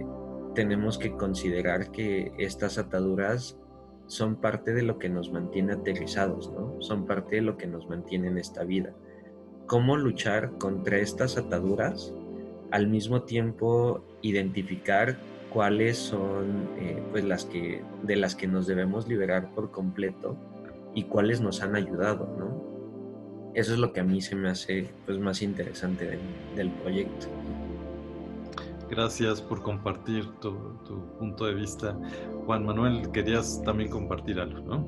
tenemos 0.55 0.98
que 0.98 1.12
considerar 1.12 1.90
que 1.90 2.32
estas 2.39 2.78
ataduras 2.78 3.59
son 4.06 4.36
parte 4.36 4.73
de 4.73 4.82
lo 4.82 4.98
que 4.98 5.09
nos 5.09 5.32
mantiene 5.32 5.73
aterrizados, 5.73 6.52
¿no? 6.52 6.81
Son 6.81 7.06
parte 7.06 7.36
de 7.36 7.43
lo 7.43 7.56
que 7.56 7.66
nos 7.66 7.89
mantiene 7.89 8.28
en 8.28 8.39
esta 8.39 8.64
vida. 8.64 8.94
¿Cómo 9.66 9.97
luchar 9.97 10.59
contra 10.59 10.98
estas 10.98 11.36
ataduras? 11.36 12.14
Al 12.70 12.86
mismo 12.86 13.23
tiempo, 13.23 14.05
identificar 14.23 15.18
cuáles 15.52 15.97
son 15.97 16.68
eh, 16.78 17.02
pues 17.10 17.24
las 17.24 17.44
que 17.44 17.82
de 18.02 18.16
las 18.16 18.36
que 18.36 18.47
nos 18.47 18.66
debemos 18.66 19.09
liberar 19.09 19.55
por 19.55 19.70
completo 19.70 20.36
y 20.94 21.05
cuáles 21.05 21.40
nos 21.40 21.62
han 21.62 21.74
ayudado, 21.74 22.35
¿no? 22.39 22.76
Eso 23.57 23.73
es 23.73 23.78
lo 23.78 23.91
que 23.91 24.01
a 24.01 24.05
mí 24.05 24.20
se 24.20 24.37
me 24.37 24.51
hace 24.51 24.87
pues 25.07 25.19
más 25.19 25.41
interesante 25.41 26.05
del, 26.05 26.20
del 26.55 26.70
proyecto. 26.70 27.27
Gracias 28.91 29.41
por 29.41 29.62
compartir 29.62 30.27
tu, 30.41 30.53
tu, 30.85 31.01
punto 31.19 31.47
de 31.47 31.55
vista. 31.55 31.97
Juan 32.45 32.66
Manuel, 32.66 33.11
querías 33.12 33.62
también 33.65 33.89
compartir 33.89 34.41
algo, 34.41 34.61
¿no? 34.61 34.87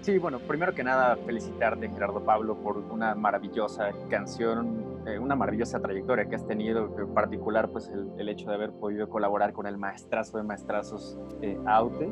Sí, 0.00 0.16
bueno, 0.16 0.38
primero 0.38 0.74
que 0.74 0.82
nada, 0.82 1.14
felicitarte, 1.26 1.90
Gerardo 1.90 2.24
Pablo, 2.24 2.56
por 2.56 2.78
una 2.78 3.14
maravillosa 3.14 3.90
canción, 4.08 5.02
eh, 5.06 5.18
una 5.18 5.36
maravillosa 5.36 5.78
trayectoria 5.78 6.24
que 6.24 6.36
has 6.36 6.46
tenido, 6.46 6.96
en 6.98 7.12
particular, 7.12 7.68
pues 7.68 7.88
el, 7.88 8.08
el, 8.16 8.30
hecho 8.30 8.48
de 8.48 8.54
haber 8.54 8.70
podido 8.72 9.10
colaborar 9.10 9.52
con 9.52 9.66
el 9.66 9.76
maestrazo 9.76 10.38
de 10.38 10.44
maestrazos 10.44 11.18
eh, 11.42 11.58
Aute. 11.66 12.10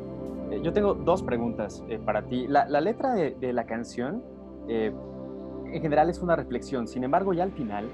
Eh, 0.51 0.61
yo 0.63 0.71
tengo 0.71 0.93
dos 0.93 1.23
preguntas 1.23 1.83
eh, 1.89 1.97
para 1.97 2.21
ti. 2.27 2.45
La, 2.47 2.67
la 2.67 2.79
letra 2.79 3.13
de, 3.15 3.31
de, 3.31 3.53
la 3.53 3.65
canción, 3.65 4.23
eh, 4.69 4.93
en 5.65 5.81
general, 5.81 6.09
es 6.09 6.19
una 6.19 6.35
reflexión, 6.35 6.87
sin 6.87 7.03
embargo, 7.03 7.33
ya 7.33 7.43
al 7.43 7.51
final 7.51 7.89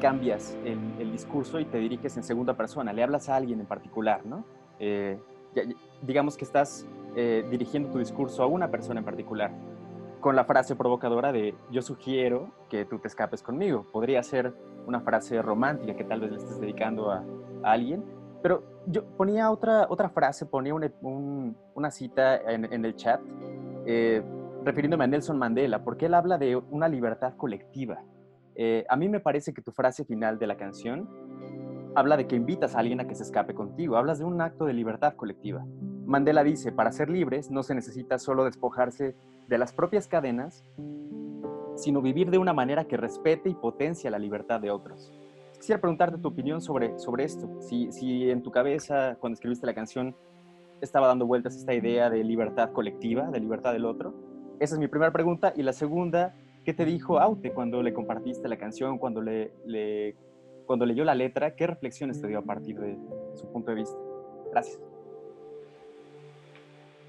cambias 0.00 0.56
el, 0.64 0.78
el, 1.00 1.10
discurso 1.10 1.58
y 1.58 1.64
te 1.64 1.78
diriges 1.78 2.16
en 2.16 2.22
segunda 2.22 2.54
persona, 2.54 2.92
le 2.92 3.02
hablas 3.02 3.28
a 3.28 3.36
alguien 3.36 3.60
en 3.60 3.66
particular, 3.66 4.24
¿no? 4.24 4.44
Eh, 4.78 5.18
ya, 5.54 5.62
digamos 6.02 6.36
que 6.36 6.44
estás 6.44 6.86
eh, 7.16 7.44
dirigiendo 7.50 7.90
tu 7.90 7.98
discurso 7.98 8.42
a 8.42 8.46
una 8.46 8.70
persona 8.70 9.00
en 9.00 9.04
particular, 9.04 9.50
con 10.20 10.36
la 10.36 10.44
frase 10.44 10.76
provocadora 10.76 11.32
de 11.32 11.54
yo 11.70 11.82
sugiero 11.82 12.50
que 12.68 12.84
tú 12.84 12.98
te 12.98 13.08
escapes 13.08 13.42
conmigo. 13.42 13.86
Podría 13.92 14.22
ser 14.22 14.52
una 14.86 15.00
frase 15.00 15.42
romántica 15.42 15.94
que 15.94 16.04
tal 16.04 16.20
vez 16.20 16.30
le 16.30 16.38
estés 16.38 16.60
dedicando 16.60 17.10
a, 17.10 17.24
a 17.62 17.72
alguien, 17.72 18.04
pero 18.42 18.62
yo 18.86 19.04
ponía 19.04 19.50
otra, 19.50 19.86
otra 19.88 20.08
frase, 20.08 20.46
ponía 20.46 20.74
un, 20.74 20.90
un, 21.02 21.56
una 21.74 21.90
cita 21.90 22.36
en, 22.36 22.72
en, 22.72 22.84
el 22.84 22.94
chat 22.94 23.20
eh, 23.84 24.22
refiriéndome 24.68 25.04
a 25.04 25.06
Nelson 25.06 25.38
Mandela, 25.38 25.82
porque 25.82 26.06
él 26.06 26.14
habla 26.14 26.36
de 26.36 26.54
una 26.56 26.88
libertad 26.88 27.34
colectiva. 27.36 28.02
Eh, 28.54 28.84
a 28.88 28.96
mí 28.96 29.08
me 29.08 29.18
parece 29.18 29.54
que 29.54 29.62
tu 29.62 29.72
frase 29.72 30.04
final 30.04 30.38
de 30.38 30.46
la 30.46 30.56
canción 30.56 31.08
habla 31.94 32.18
de 32.18 32.26
que 32.26 32.36
invitas 32.36 32.76
a 32.76 32.80
alguien 32.80 33.00
a 33.00 33.08
que 33.08 33.14
se 33.14 33.22
escape 33.22 33.54
contigo, 33.54 33.96
hablas 33.96 34.18
de 34.18 34.26
un 34.26 34.40
acto 34.42 34.66
de 34.66 34.74
libertad 34.74 35.14
colectiva. 35.14 35.64
Mandela 36.04 36.44
dice, 36.44 36.70
para 36.70 36.92
ser 36.92 37.08
libres 37.08 37.50
no 37.50 37.62
se 37.62 37.74
necesita 37.74 38.18
solo 38.18 38.44
despojarse 38.44 39.16
de 39.48 39.58
las 39.58 39.72
propias 39.72 40.06
cadenas, 40.06 40.62
sino 41.76 42.02
vivir 42.02 42.30
de 42.30 42.38
una 42.38 42.52
manera 42.52 42.84
que 42.84 42.98
respete 42.98 43.48
y 43.48 43.54
potencia 43.54 44.10
la 44.10 44.18
libertad 44.18 44.60
de 44.60 44.70
otros. 44.70 45.12
Quisiera 45.56 45.80
preguntarte 45.80 46.18
tu 46.18 46.28
opinión 46.28 46.60
sobre, 46.60 46.98
sobre 46.98 47.24
esto, 47.24 47.48
si, 47.62 47.90
si 47.90 48.30
en 48.30 48.42
tu 48.42 48.50
cabeza, 48.50 49.16
cuando 49.18 49.34
escribiste 49.34 49.66
la 49.66 49.74
canción, 49.74 50.14
estaba 50.82 51.06
dando 51.06 51.26
vueltas 51.26 51.56
esta 51.56 51.74
idea 51.74 52.10
de 52.10 52.22
libertad 52.22 52.70
colectiva, 52.72 53.30
de 53.30 53.40
libertad 53.40 53.72
del 53.72 53.86
otro. 53.86 54.27
Esa 54.60 54.74
es 54.74 54.78
mi 54.78 54.88
primera 54.88 55.12
pregunta. 55.12 55.52
Y 55.56 55.62
la 55.62 55.72
segunda, 55.72 56.34
¿Qué 56.68 56.74
te 56.74 56.84
dijo 56.84 57.18
Aute 57.18 57.54
cuando 57.54 57.82
le 57.82 57.94
compartiste 57.94 58.46
la 58.46 58.58
canción, 58.58 58.98
cuando, 58.98 59.22
le, 59.22 59.54
le, 59.64 60.14
cuando 60.66 60.84
leyó 60.84 61.02
la 61.02 61.14
letra? 61.14 61.56
¿Qué 61.56 61.66
reflexiones 61.66 62.20
te 62.20 62.28
dio 62.28 62.40
a 62.40 62.42
partir 62.42 62.78
de 62.78 62.98
su 63.36 63.50
punto 63.50 63.70
de 63.70 63.76
vista? 63.76 63.96
Gracias. 64.50 64.78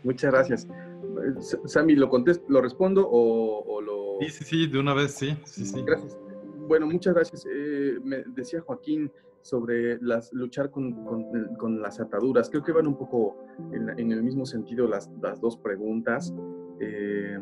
Muchas 0.01 0.31
gracias. 0.31 0.67
Sammy, 1.65 1.95
¿lo, 1.95 2.07
contesto, 2.07 2.45
¿lo 2.47 2.61
respondo 2.61 3.05
o, 3.05 3.65
o, 3.67 3.81
lo...? 3.81 4.17
Sí, 4.21 4.30
sí, 4.30 4.45
sí, 4.45 4.67
de 4.67 4.80
una 4.80 4.93
vez, 4.93 5.11
sí. 5.11 5.38
sí, 5.43 5.65
sí. 5.65 5.84
Gracias. 5.85 6.17
Bueno, 6.69 6.88
muchas 6.88 7.13
gracias. 7.13 7.45
Eh, 7.45 7.97
me 8.01 8.23
decía 8.27 8.61
Joaquín 8.61 9.11
sobre 9.41 10.01
las, 10.01 10.31
luchar 10.31 10.71
con, 10.71 11.03
con, 11.03 11.55
con, 11.57 11.81
las 11.81 11.99
ataduras. 11.99 12.49
Creo 12.49 12.63
que 12.63 12.71
van 12.71 12.88
un 12.88 12.95
poco 12.95 13.35
en, 13.73 13.89
en 13.99 14.13
el 14.13 14.23
mismo 14.23 14.45
sentido 14.45 14.88
las, 14.88 15.09
las 15.21 15.41
dos 15.41 15.57
preguntas. 15.57 16.34
Eh, 16.80 17.38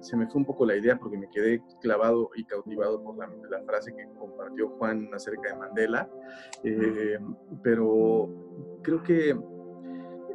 se 0.00 0.16
me 0.16 0.26
fue 0.26 0.40
un 0.40 0.46
poco 0.46 0.64
la 0.64 0.76
idea 0.76 0.98
porque 0.98 1.18
me 1.18 1.28
quedé 1.28 1.62
clavado 1.80 2.30
y 2.34 2.44
cautivado 2.44 3.02
por 3.02 3.16
la, 3.16 3.28
frase 3.66 3.94
que 3.94 4.08
compartió 4.18 4.70
Juan 4.70 5.10
acerca 5.12 5.52
de 5.52 5.56
Mandela, 5.58 6.08
eh, 6.64 7.18
pero 7.62 8.28
creo 8.82 9.02
que 9.02 9.36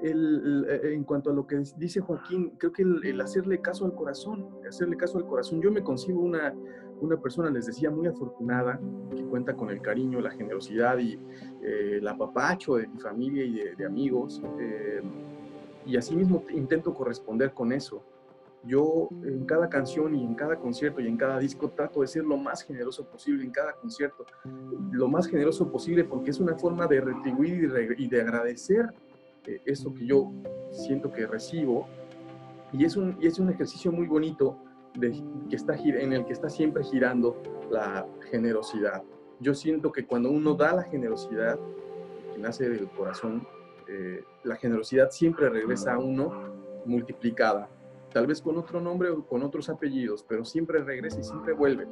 el, 0.03 0.67
en 0.83 1.03
cuanto 1.03 1.31
a 1.31 1.33
lo 1.33 1.47
que 1.47 1.61
dice 1.77 1.99
Joaquín, 1.99 2.53
creo 2.57 2.71
que 2.71 2.83
el, 2.83 3.21
hacerle 3.21 3.59
caso 3.61 3.85
al 3.85 3.95
corazón, 3.95 4.47
hacerle 4.67 4.97
caso 4.97 5.17
al 5.17 5.25
corazón, 5.25 5.61
yo 5.61 5.71
me 5.71 5.81
concibo 5.81 6.21
una, 6.21 6.53
una 7.01 7.17
persona, 7.17 7.49
les 7.49 7.65
decía, 7.65 7.89
muy 7.89 8.07
afortunada, 8.07 8.79
que 9.15 9.23
cuenta 9.23 9.55
con 9.55 9.69
el 9.69 9.81
cariño, 9.81 10.21
la 10.21 10.31
generosidad 10.31 10.97
y 10.97 11.13
eh, 11.63 11.97
el 11.97 12.07
apapacho 12.07 12.75
de 12.75 12.87
mi 12.87 12.99
familia 12.99 13.43
y 13.43 13.75
de, 13.75 13.85
amigos, 13.85 14.41
eh, 14.59 15.01
y 15.85 15.97
asimismo 15.97 16.43
intento 16.49 16.93
corresponder 16.93 17.53
con 17.53 17.71
eso 17.71 18.03
yo 18.65 19.09
en 19.23 19.45
cada 19.45 19.69
canción 19.69 20.15
y 20.15 20.23
en 20.23 20.33
cada 20.33 20.57
concierto 20.57 20.99
y 20.99 21.07
en 21.07 21.17
cada 21.17 21.37
disco 21.39 21.69
trato 21.69 22.01
de 22.01 22.07
ser 22.07 22.23
lo 22.23 22.37
más 22.37 22.63
generoso 22.63 23.05
posible 23.05 23.43
en 23.43 23.51
cada 23.51 23.73
concierto, 23.73 24.25
lo 24.91 25.07
más 25.07 25.27
generoso 25.27 25.71
posible 25.71 26.03
porque 26.03 26.31
es 26.31 26.39
una 26.39 26.55
forma 26.55 26.87
de 26.87 27.01
retribuir 27.01 27.71
y, 27.97 28.07
de 28.07 28.21
agradecer 28.21 28.91
eh, 29.45 29.61
eso 29.65 29.93
que 29.93 30.05
yo 30.05 30.31
siento 30.71 31.11
que 31.11 31.27
recibo 31.27 31.87
y 32.73 32.85
es 32.85 32.97
un, 32.97 33.15
y 33.21 33.27
es 33.27 33.39
un 33.39 33.49
ejercicio 33.49 33.91
muy 33.91 34.07
bonito 34.07 34.57
de, 34.95 35.11
que 35.49 35.55
está, 35.55 35.75
en 35.75 36.13
el 36.13 36.25
que 36.25 36.33
está 36.33 36.49
siempre 36.49 36.83
girando 36.83 37.41
la 37.69 38.07
generosidad. 38.31 39.03
Yo 39.39 39.53
siento 39.53 39.91
que 39.91 40.05
cuando 40.05 40.31
uno 40.31 40.55
da 40.55 40.73
la 40.73 40.83
generosidad, 40.83 41.59
que 42.33 42.39
nace 42.39 42.69
del 42.69 42.89
corazón, 42.89 43.45
eh, 43.87 44.23
la 44.43 44.55
generosidad 44.55 45.11
siempre 45.11 45.49
regresa 45.49 45.93
a 45.93 45.99
uno 45.99 46.53
multiplicada 46.85 47.69
tal 48.15 48.27
vez 48.27 48.41
con 48.41 48.57
otro 48.57 48.79
nombre 48.79 49.09
o 49.09 49.25
con 49.25 49.43
otros 49.43 49.67
apellidos, 49.67 50.23
pero 50.23 50.45
siempre 50.45 50.81
regresa 50.81 51.19
y 51.19 51.23
siempre 51.25 51.51
vuelve. 51.51 51.85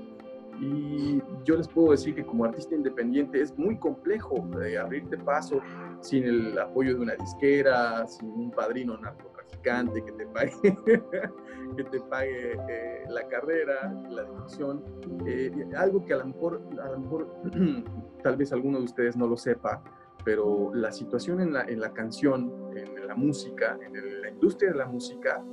Y 0.58 1.22
yo 1.44 1.58
les 1.58 1.68
puedo 1.68 1.92
decir 1.92 2.16
que 2.16 2.26
como 2.26 2.46
artista 2.46 2.74
independiente 2.74 3.42
es 3.42 3.58
muy 3.58 3.78
complejo 3.78 4.48
de 4.58 4.78
abrirte 4.78 5.18
paso 5.18 5.60
sin 6.00 6.24
el 6.24 6.58
apoyo 6.58 6.96
de 6.96 7.02
una 7.02 7.16
disquera, 7.16 8.08
sin 8.08 8.30
un 8.30 8.52
padrino 8.52 8.98
narcotraficante 8.98 10.02
que 10.02 10.14
te 10.14 10.26
pague, 10.28 10.54
que 11.76 11.84
te 11.84 12.00
pague 12.00 12.54
eh, 12.70 13.04
la 13.10 13.28
carrera, 13.28 13.94
la 14.10 14.24
difusión. 14.24 14.82
Eh, 15.28 15.52
algo 15.76 16.06
que 16.06 16.14
a 16.14 16.18
lo 16.20 16.28
mejor, 16.28 16.62
a 16.82 16.90
lo 16.90 17.00
mejor 17.00 17.28
tal 18.24 18.38
vez 18.38 18.54
alguno 18.54 18.78
de 18.78 18.86
ustedes 18.86 19.18
no 19.18 19.28
lo 19.28 19.36
sepa, 19.36 19.84
pero 20.24 20.72
la 20.74 20.92
situación 20.92 21.42
en 21.42 21.54
la, 21.54 21.64
en 21.64 21.80
la 21.80 21.94
canción, 21.94 22.72
en 22.76 23.08
la 23.08 23.16
música, 23.16 23.78
en 23.86 24.22
la 24.22 24.30
industria 24.30 24.72
de 24.72 24.78
la 24.78 24.86
música, 24.86 25.44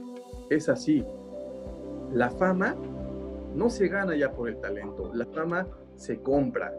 es 0.48 0.68
así. 0.68 1.04
La 2.12 2.30
fama 2.30 2.76
no 3.54 3.68
se 3.70 3.88
gana 3.88 4.16
ya 4.16 4.32
por 4.32 4.48
el 4.48 4.60
talento, 4.60 5.10
la 5.14 5.26
fama 5.26 5.66
se 5.96 6.20
compra. 6.20 6.72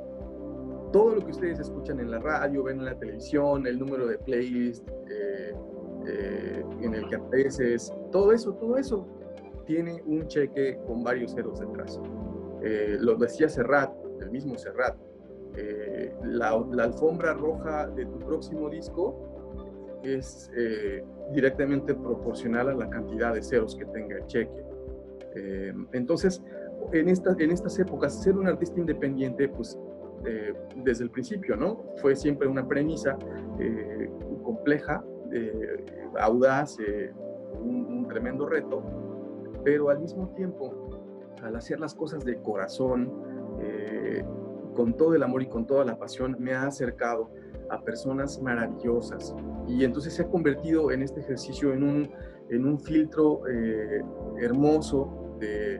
Todo 0.91 1.15
lo 1.15 1.26
que 1.26 1.31
ustedes 1.31 1.59
escuchan 1.59 1.99
en 1.99 2.11
la 2.11 2.19
radio, 2.19 2.63
ven 2.63 2.80
en 2.80 2.85
la 2.85 2.97
televisión, 2.97 3.65
el 3.65 3.80
número 3.80 4.07
de 4.07 4.18
playlist 4.18 4.88
eh, 5.09 5.55
eh, 6.05 6.65
en 6.81 6.93
el 6.93 7.07
que 7.07 7.15
apareces, 7.15 7.93
todo 8.11 8.34
eso, 8.34 8.53
todo 8.55 8.77
eso 8.77 9.07
tiene 9.65 10.01
un 10.05 10.27
cheque 10.27 10.80
con 10.85 11.03
varios 11.03 11.34
ceros 11.34 11.59
detrás. 11.59 11.99
Eh, 12.61 12.97
lo 12.99 13.15
decía 13.15 13.47
Serrat, 13.47 13.93
el 14.22 14.31
mismo 14.31 14.57
Serrat. 14.57 14.97
Eh, 15.56 16.14
la, 16.23 16.64
la, 16.72 16.84
alfombra 16.86 17.34
roja 17.34 17.88
de 17.88 18.06
tu 18.06 18.19
próximo 18.19 18.69
disco 18.69 19.99
es 20.03 20.49
eh, 20.56 21.03
directamente 21.34 21.94
proporcional 21.94 22.69
a 22.69 22.73
la 22.73 22.90
cantidad 22.90 23.34
de 23.34 23.41
ceros 23.41 23.76
que 23.76 23.86
tenga 23.86 24.18
el 24.18 24.26
cheque. 24.28 24.64
Eh, 25.36 25.73
entonces, 25.94 26.44
en, 26.91 27.10
esta, 27.10 27.36
en 27.38 27.52
estas 27.52 27.78
épocas, 27.80 28.22
ser 28.22 28.38
un 28.38 28.48
artista 28.48 28.80
independiente, 28.80 29.48
pues 29.49 29.78
eh, 30.26 30.53
desde 30.78 31.06
el 31.06 31.10
principio, 31.10 31.56
¿no? 31.56 31.84
Fue 31.98 32.15
siempre 32.15 32.48
una 32.48 32.68
premisa 32.68 33.18
eh, 33.60 34.10
compleja, 34.44 35.03
audaz, 36.19 36.78
un, 37.61 37.86
un, 37.86 38.07
tremendo 38.10 38.45
reto, 38.45 38.84
pero 39.64 39.90
al 39.90 39.99
mismo 39.99 40.28
tiempo, 40.36 40.90
al 41.41 41.56
hacer 41.56 41.80
las 41.80 41.95
cosas 41.95 42.26
de 42.26 42.38
corazón, 42.41 43.10
con 44.82 44.98
todo 44.98 45.14
el 45.14 45.22
amor 45.22 45.44
y 45.44 45.45
con 45.45 45.68
toda 45.68 45.86
la 45.86 45.95
pasión, 45.95 46.36
me 46.40 46.53
ha 46.56 46.64
acercado 46.64 47.30
a 47.70 47.80
personas 47.84 48.41
maravillosas. 48.41 49.36
Y 49.68 49.84
entonces 49.84 50.16
se 50.16 50.24
ha 50.24 50.28
convertido 50.28 50.90
en 50.90 51.03
este 51.03 51.20
ejercicio 51.20 51.72
en 51.72 51.84
un, 51.84 52.12
en 52.49 52.66
un 52.66 52.80
filtro 52.80 53.44
eh, 53.48 54.02
hermoso 54.40 55.38
de, 55.40 55.80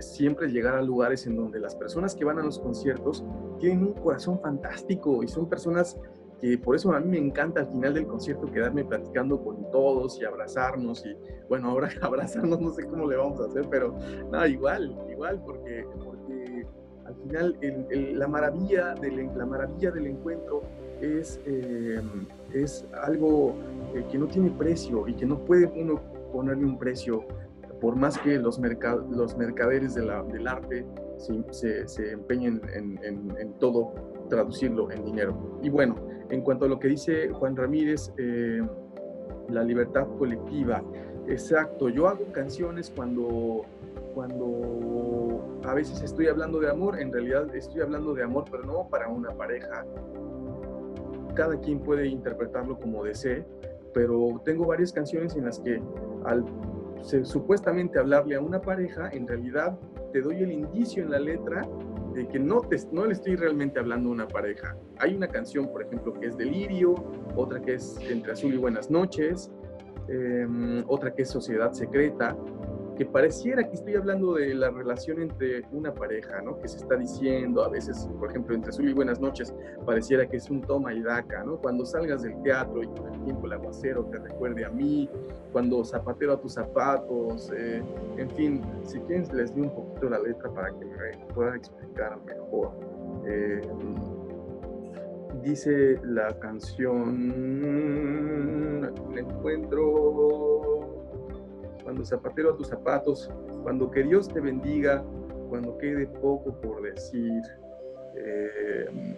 siempre 0.00 0.48
llegar 0.48 0.74
a 0.74 0.82
lugares 0.82 1.26
en 1.26 1.34
donde 1.34 1.58
las 1.58 1.74
personas 1.74 2.14
que 2.14 2.24
van 2.24 2.38
a 2.38 2.42
los 2.42 2.58
conciertos 2.58 3.24
tienen 3.58 3.84
un 3.84 3.92
corazón 3.94 4.38
fantástico 4.40 5.22
y 5.22 5.28
son 5.28 5.48
personas 5.48 5.98
que 6.40 6.56
por 6.58 6.76
eso 6.76 6.92
a 6.92 7.00
mí 7.00 7.08
me 7.08 7.18
encanta 7.18 7.60
al 7.60 7.68
final 7.68 7.94
del 7.94 8.06
concierto 8.06 8.50
quedarme 8.50 8.84
platicando 8.84 9.42
con 9.42 9.70
todos 9.70 10.20
y 10.20 10.24
abrazarnos 10.24 11.04
y 11.04 11.14
bueno, 11.48 11.70
ahora 11.70 11.90
abrazarnos 12.02 12.60
no 12.60 12.70
sé 12.70 12.86
cómo 12.86 13.06
le 13.08 13.16
vamos 13.16 13.40
a 13.40 13.46
hacer, 13.46 13.66
pero 13.70 13.98
nada, 14.30 14.46
igual, 14.46 14.96
igual, 15.10 15.42
porque, 15.44 15.86
porque 16.04 16.19
al 17.10 17.16
final 17.16 17.56
el, 17.60 17.86
el, 17.90 18.18
la, 18.18 18.28
maravilla 18.28 18.94
del, 18.94 19.30
la 19.36 19.46
maravilla 19.46 19.90
del 19.90 20.06
encuentro 20.06 20.62
es, 21.00 21.40
eh, 21.44 22.00
es 22.52 22.86
algo 23.02 23.54
eh, 23.94 24.04
que 24.10 24.18
no 24.18 24.26
tiene 24.26 24.50
precio 24.50 25.08
y 25.08 25.14
que 25.14 25.26
no 25.26 25.44
puede 25.44 25.66
uno 25.66 26.00
ponerle 26.32 26.64
un 26.64 26.78
precio, 26.78 27.24
por 27.80 27.96
más 27.96 28.18
que 28.18 28.38
los, 28.38 28.60
los 29.10 29.36
mercaderes 29.36 29.94
de 29.94 30.04
la, 30.04 30.22
del 30.22 30.46
arte 30.46 30.86
se, 31.50 31.88
se, 31.88 32.12
empeñen 32.12 32.60
en, 32.72 32.98
en, 33.02 33.36
en, 33.38 33.52
todo 33.54 33.92
traducirlo 34.28 34.90
en 34.90 35.04
dinero. 35.04 35.58
Y 35.62 35.70
bueno, 35.70 35.96
en 36.28 36.42
cuanto 36.42 36.66
a 36.66 36.68
lo 36.68 36.78
que 36.78 36.88
dice 36.88 37.30
Juan 37.30 37.56
Ramírez, 37.56 38.12
eh, 38.16 38.62
la 39.48 39.64
libertad 39.64 40.06
colectiva, 40.18 40.82
exacto, 41.26 41.88
yo 41.88 42.06
hago 42.06 42.30
canciones 42.32 42.92
cuando 42.94 43.64
cuando 44.14 45.60
a 45.64 45.74
veces 45.74 46.02
estoy 46.02 46.28
hablando 46.28 46.60
de 46.60 46.70
amor, 46.70 46.98
en 46.98 47.12
realidad 47.12 47.54
estoy 47.54 47.80
hablando 47.80 48.14
de 48.14 48.22
amor, 48.22 48.44
pero 48.50 48.64
no 48.64 48.88
para 48.88 49.08
una 49.08 49.30
pareja. 49.30 49.84
Cada 51.34 51.58
quien 51.60 51.80
puede 51.80 52.06
interpretarlo 52.06 52.78
como 52.78 53.04
desee, 53.04 53.44
pero 53.94 54.40
tengo 54.44 54.66
varias 54.66 54.92
canciones 54.92 55.36
en 55.36 55.44
las 55.44 55.58
que 55.60 55.80
al 56.24 56.44
supuestamente 57.02 57.98
hablarle 57.98 58.36
a 58.36 58.40
una 58.40 58.60
pareja, 58.60 59.08
en 59.10 59.26
realidad 59.26 59.78
te 60.12 60.20
doy 60.20 60.42
el 60.42 60.52
indicio 60.52 61.02
en 61.02 61.10
la 61.10 61.18
letra 61.18 61.66
de 62.14 62.26
que 62.26 62.38
no, 62.38 62.60
te, 62.60 62.76
no 62.92 63.06
le 63.06 63.12
estoy 63.12 63.36
realmente 63.36 63.78
hablando 63.78 64.08
a 64.08 64.12
una 64.12 64.28
pareja. 64.28 64.76
Hay 64.98 65.14
una 65.14 65.28
canción, 65.28 65.68
por 65.68 65.82
ejemplo, 65.82 66.12
que 66.12 66.26
es 66.26 66.36
Delirio, 66.36 66.94
otra 67.36 67.60
que 67.60 67.74
es 67.74 67.98
Entre 68.08 68.32
Azul 68.32 68.54
y 68.54 68.56
Buenas 68.56 68.90
Noches, 68.90 69.50
em, 70.08 70.84
otra 70.88 71.14
que 71.14 71.22
es 71.22 71.30
Sociedad 71.30 71.72
Secreta, 71.72 72.36
que 73.00 73.06
pareciera 73.06 73.66
que 73.66 73.76
estoy 73.76 73.96
hablando 73.96 74.34
de 74.34 74.52
la 74.52 74.68
relación 74.68 75.22
entre 75.22 75.62
una 75.72 75.90
pareja, 75.94 76.42
¿no? 76.42 76.58
Que 76.58 76.68
se 76.68 76.76
está 76.76 76.96
diciendo 76.96 77.64
a 77.64 77.70
veces, 77.70 78.06
por 78.18 78.28
ejemplo, 78.28 78.54
entre 78.54 78.68
azul 78.68 78.86
y 78.90 78.92
buenas 78.92 79.18
noches, 79.18 79.54
pareciera 79.86 80.28
que 80.28 80.36
es 80.36 80.50
un 80.50 80.60
toma 80.60 80.92
y 80.92 81.00
daca, 81.00 81.42
¿no? 81.42 81.56
Cuando 81.56 81.86
salgas 81.86 82.20
del 82.20 82.42
teatro 82.42 82.82
y 82.82 82.88
con 82.88 83.10
el 83.14 83.24
tiempo 83.24 83.46
el 83.46 83.54
aguacero 83.54 84.04
te 84.04 84.18
recuerde 84.18 84.66
a 84.66 84.68
mí, 84.68 85.08
cuando 85.50 85.82
zapatero 85.82 86.34
a 86.34 86.40
tus 86.42 86.52
zapatos, 86.52 87.50
eh, 87.56 87.82
en 88.18 88.30
fin, 88.32 88.60
si 88.82 88.98
quieren 89.00 89.24
les 89.34 89.54
di 89.54 89.62
un 89.62 89.74
poquito 89.74 90.10
la 90.10 90.18
letra 90.18 90.50
para 90.50 90.68
que 90.68 90.84
me 90.84 91.16
pueda 91.32 91.56
explicar 91.56 92.18
mejor. 92.26 92.72
Eh, 93.26 93.62
dice 95.42 95.98
la 96.04 96.38
canción, 96.38 97.00
la 99.14 99.20
encuentro 99.20 100.89
cuando 101.82 102.04
zapatero 102.04 102.52
a 102.52 102.56
tus 102.56 102.68
zapatos, 102.68 103.30
cuando 103.62 103.90
que 103.90 104.02
Dios 104.02 104.28
te 104.28 104.40
bendiga, 104.40 105.04
cuando 105.48 105.76
quede 105.78 106.06
poco 106.06 106.52
por 106.60 106.82
decir. 106.82 107.42
Eh, 108.16 109.16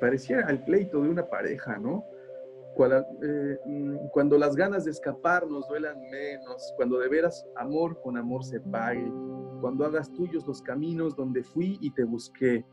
pareciera 0.00 0.50
el 0.50 0.64
pleito 0.64 1.02
de 1.02 1.08
una 1.08 1.26
pareja, 1.26 1.78
¿no? 1.78 2.04
Cuando, 2.74 3.04
eh, 3.22 3.58
cuando, 4.12 4.38
las 4.38 4.56
ganas 4.56 4.84
de 4.84 4.90
escapar 4.90 5.46
nos 5.46 5.68
duelan 5.68 6.00
menos, 6.10 6.72
cuando 6.76 6.98
de 6.98 7.08
veras 7.08 7.46
amor 7.56 8.00
con 8.00 8.16
amor 8.16 8.44
se 8.44 8.60
pague, 8.60 9.12
cuando 9.60 9.84
hagas 9.84 10.12
tuyos 10.12 10.46
los 10.46 10.62
caminos 10.62 11.14
donde 11.14 11.44
fui 11.44 11.78
y 11.80 11.90
te 11.92 12.04
busqué. 12.04 12.64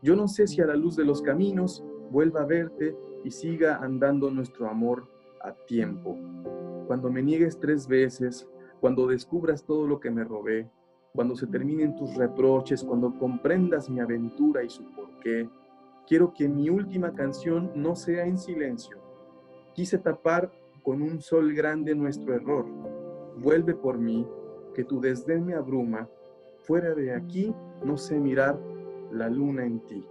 Yo 0.00 0.14
no 0.14 0.28
sé 0.28 0.46
si 0.46 0.62
a 0.62 0.66
la 0.66 0.76
luz 0.76 0.96
de 0.96 1.04
los 1.04 1.20
caminos 1.20 1.84
vuelva 2.10 2.42
a 2.42 2.46
verte 2.46 2.96
y 3.24 3.30
siga 3.30 3.76
andando 3.76 4.30
nuestro 4.30 4.68
amor 4.68 5.08
a 5.42 5.52
tiempo. 5.66 6.16
Cuando 6.86 7.10
me 7.10 7.22
niegues 7.22 7.58
tres 7.58 7.86
veces, 7.86 8.48
cuando 8.80 9.06
descubras 9.06 9.64
todo 9.64 9.86
lo 9.86 10.00
que 10.00 10.10
me 10.10 10.24
robé, 10.24 10.70
cuando 11.12 11.34
se 11.34 11.46
terminen 11.46 11.96
tus 11.96 12.14
reproches, 12.16 12.84
cuando 12.84 13.16
comprendas 13.18 13.90
mi 13.90 14.00
aventura 14.00 14.62
y 14.62 14.70
su 14.70 14.84
porqué. 14.94 15.48
Quiero 16.06 16.32
que 16.32 16.48
mi 16.48 16.70
última 16.70 17.12
canción 17.14 17.72
no 17.74 17.96
sea 17.96 18.24
en 18.24 18.38
silencio. 18.38 18.98
Quise 19.74 19.98
tapar 19.98 20.52
con 20.82 21.02
un 21.02 21.20
sol 21.20 21.52
grande 21.54 21.94
nuestro 21.94 22.34
error. 22.34 22.66
Vuelve 23.38 23.74
por 23.74 23.98
mí, 23.98 24.26
que 24.74 24.84
tu 24.84 25.00
desdén 25.00 25.44
me 25.44 25.54
abruma. 25.54 26.08
Fuera 26.58 26.94
de 26.94 27.14
aquí 27.14 27.54
no 27.84 27.96
sé 27.96 28.18
mirar 28.18 28.58
la 29.10 29.28
luna 29.28 29.64
en 29.64 29.80
ti. 29.80 30.06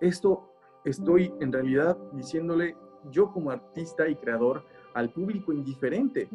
Esto 0.00 0.52
estoy 0.84 1.32
en 1.40 1.52
realidad 1.52 1.96
diciéndole 2.12 2.76
yo 3.10 3.32
como 3.32 3.50
artista 3.50 4.08
y 4.08 4.16
creador 4.16 4.64
al 4.94 5.10
público 5.10 5.52
indiferente, 5.52 6.28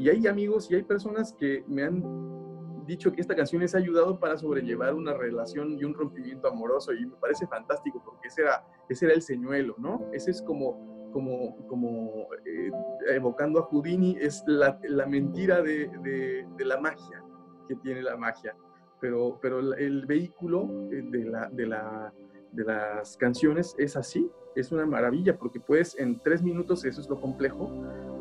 y 0.00 0.08
hay 0.08 0.26
amigos 0.26 0.70
y 0.70 0.76
hay 0.76 0.82
personas 0.82 1.34
que 1.34 1.62
me 1.68 1.84
han 1.84 2.86
dicho 2.86 3.12
que 3.12 3.20
esta 3.20 3.36
canción 3.36 3.60
les 3.60 3.74
ha 3.74 3.78
ayudado 3.78 4.18
para 4.18 4.38
sobrellevar 4.38 4.94
una 4.94 5.12
relación 5.12 5.78
y 5.78 5.84
un 5.84 5.92
rompimiento 5.92 6.48
amoroso 6.48 6.94
y 6.94 7.04
me 7.04 7.16
parece 7.16 7.46
fantástico 7.46 8.02
porque 8.02 8.28
ese 8.28 8.40
era, 8.40 8.64
ese 8.88 9.04
era 9.04 9.14
el 9.14 9.20
señuelo, 9.20 9.74
¿no? 9.76 10.08
Ese 10.14 10.30
es 10.30 10.40
como, 10.40 11.10
como, 11.12 11.54
como 11.66 12.28
eh, 12.46 12.70
evocando 13.10 13.60
a 13.60 13.64
Houdini, 13.64 14.16
es 14.18 14.42
la, 14.46 14.80
la 14.84 15.04
mentira 15.04 15.60
de, 15.60 15.88
de, 16.02 16.48
de, 16.56 16.64
la 16.64 16.80
magia 16.80 17.22
que 17.68 17.76
tiene 17.76 18.00
la 18.02 18.16
magia. 18.16 18.56
Pero, 19.02 19.38
pero 19.42 19.74
el 19.74 20.06
vehículo 20.06 20.88
eh, 20.90 21.02
de, 21.10 21.24
la, 21.26 21.50
de, 21.50 21.66
la, 21.66 22.14
de 22.52 22.64
las 22.64 23.18
canciones 23.18 23.74
es 23.76 23.98
así, 23.98 24.30
es 24.54 24.72
una 24.72 24.86
maravilla 24.86 25.36
porque 25.38 25.60
puedes 25.60 25.98
en 25.98 26.18
tres 26.20 26.42
minutos, 26.42 26.84
eso 26.84 27.00
es 27.00 27.08
lo 27.08 27.20
complejo, 27.20 27.70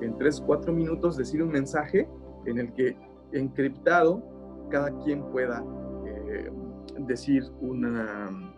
en 0.01 0.18
tres, 0.18 0.41
cuatro 0.45 0.72
minutos 0.72 1.18
decir 1.18 1.41
un 1.43 1.51
mensaje 1.51 2.07
en 2.45 2.60
el 2.60 2.73
que 2.73 2.97
encriptado 3.31 4.23
cada 4.69 4.97
quien 4.99 5.23
pueda 5.31 5.64
eh, 6.06 6.51
decir 6.99 7.43
una, 7.61 8.53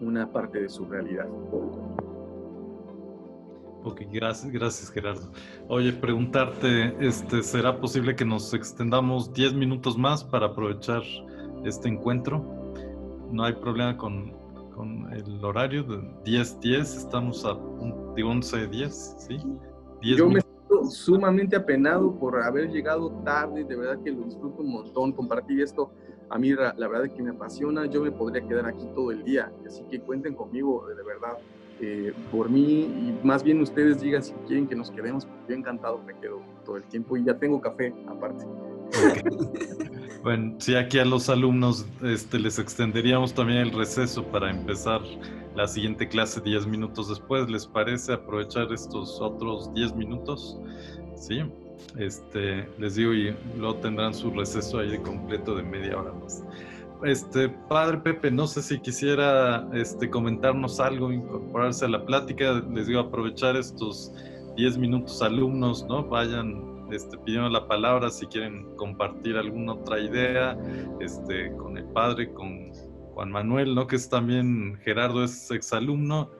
una 0.00 0.30
parte 0.30 0.60
de 0.62 0.68
su 0.68 0.84
realidad. 0.86 1.28
Ok, 3.84 4.02
gracias, 4.12 4.52
gracias 4.52 4.90
Gerardo. 4.92 5.32
Oye, 5.68 5.92
preguntarte, 5.92 6.94
este, 7.04 7.42
¿será 7.42 7.80
posible 7.80 8.14
que 8.14 8.24
nos 8.24 8.54
extendamos 8.54 9.32
10 9.32 9.54
minutos 9.54 9.98
más 9.98 10.22
para 10.22 10.46
aprovechar 10.46 11.02
este 11.64 11.88
encuentro? 11.88 12.44
No 13.32 13.42
hay 13.42 13.54
problema 13.54 13.96
con, 13.96 14.36
con 14.74 15.12
el 15.12 15.44
horario 15.44 15.82
de 15.82 15.98
10-10, 16.24 16.80
estamos 16.80 17.44
a 17.44 17.54
de 17.54 18.22
11-10, 18.22 18.90
¿sí? 18.90 19.38
Yo 20.02 20.28
me 20.28 20.40
siento 20.40 20.84
sumamente 20.90 21.56
apenado 21.56 22.14
por 22.18 22.42
haber 22.42 22.70
llegado 22.70 23.10
tarde, 23.24 23.64
de 23.64 23.76
verdad 23.76 24.02
que 24.02 24.10
lo 24.10 24.24
disfruto 24.24 24.62
un 24.62 24.72
montón, 24.72 25.12
compartir 25.12 25.60
esto, 25.60 25.90
a 26.28 26.38
mí 26.38 26.52
la, 26.52 26.72
verdad 26.88 27.06
es 27.06 27.12
que 27.12 27.22
me 27.22 27.30
apasiona, 27.30 27.86
yo 27.86 28.02
me 28.02 28.10
podría 28.10 28.46
quedar 28.46 28.66
aquí 28.66 28.86
todo 28.94 29.12
el 29.12 29.22
día, 29.22 29.52
así 29.66 29.82
que 29.90 30.00
cuenten 30.00 30.34
conmigo, 30.34 30.86
de 30.88 31.02
verdad, 31.02 31.38
eh, 31.80 32.12
por 32.30 32.48
mí, 32.48 32.84
y 32.84 33.20
más 33.22 33.42
bien 33.42 33.60
ustedes 33.60 34.00
digan 34.00 34.22
si 34.22 34.32
quieren 34.46 34.66
que 34.66 34.74
nos 34.74 34.90
quedemos, 34.90 35.26
porque 35.26 35.52
yo 35.52 35.54
encantado 35.56 35.98
me 35.98 36.18
quedo 36.18 36.40
todo 36.64 36.76
el 36.76 36.84
tiempo 36.84 37.16
y 37.16 37.24
ya 37.24 37.38
tengo 37.38 37.60
café 37.60 37.94
aparte. 38.06 38.46
Bueno, 40.22 40.54
sí, 40.58 40.76
aquí 40.76 41.00
a 41.00 41.04
los 41.04 41.28
alumnos 41.28 41.84
este, 42.00 42.38
les 42.38 42.60
extenderíamos 42.60 43.34
también 43.34 43.58
el 43.58 43.72
receso 43.72 44.22
para 44.24 44.50
empezar 44.50 45.00
la 45.56 45.66
siguiente 45.66 46.08
clase 46.08 46.40
10 46.40 46.66
minutos 46.68 47.08
después. 47.08 47.50
¿Les 47.50 47.66
parece 47.66 48.12
aprovechar 48.12 48.72
estos 48.72 49.20
otros 49.20 49.74
10 49.74 49.96
minutos? 49.96 50.60
Sí, 51.16 51.42
este, 51.98 52.68
les 52.78 52.94
digo, 52.94 53.12
y 53.12 53.34
luego 53.58 53.74
tendrán 53.76 54.14
su 54.14 54.30
receso 54.30 54.78
ahí 54.78 54.96
completo 54.98 55.56
de 55.56 55.64
media 55.64 55.98
hora 55.98 56.12
más. 56.12 56.44
Este, 57.02 57.48
padre 57.48 57.98
Pepe, 57.98 58.30
no 58.30 58.46
sé 58.46 58.62
si 58.62 58.78
quisiera 58.78 59.68
este, 59.72 60.08
comentarnos 60.08 60.78
algo, 60.78 61.10
incorporarse 61.10 61.84
a 61.84 61.88
la 61.88 62.06
plática. 62.06 62.62
Les 62.72 62.86
digo, 62.86 63.00
aprovechar 63.00 63.56
estos 63.56 64.12
10 64.56 64.78
minutos 64.78 65.20
alumnos, 65.20 65.84
¿no? 65.88 66.04
Vayan 66.04 66.71
este, 66.92 67.18
pidiendo 67.18 67.48
la 67.48 67.66
palabra 67.66 68.10
si 68.10 68.26
quieren 68.26 68.76
compartir 68.76 69.36
alguna 69.36 69.74
otra 69.74 70.00
idea 70.00 70.56
este, 71.00 71.52
con 71.56 71.76
el 71.78 71.84
padre, 71.86 72.32
con 72.32 72.72
Juan 73.14 73.30
Manuel, 73.30 73.74
¿no? 73.74 73.86
que 73.86 73.96
es 73.96 74.08
también 74.08 74.78
Gerardo, 74.82 75.24
es 75.24 75.50
exalumno, 75.50 76.30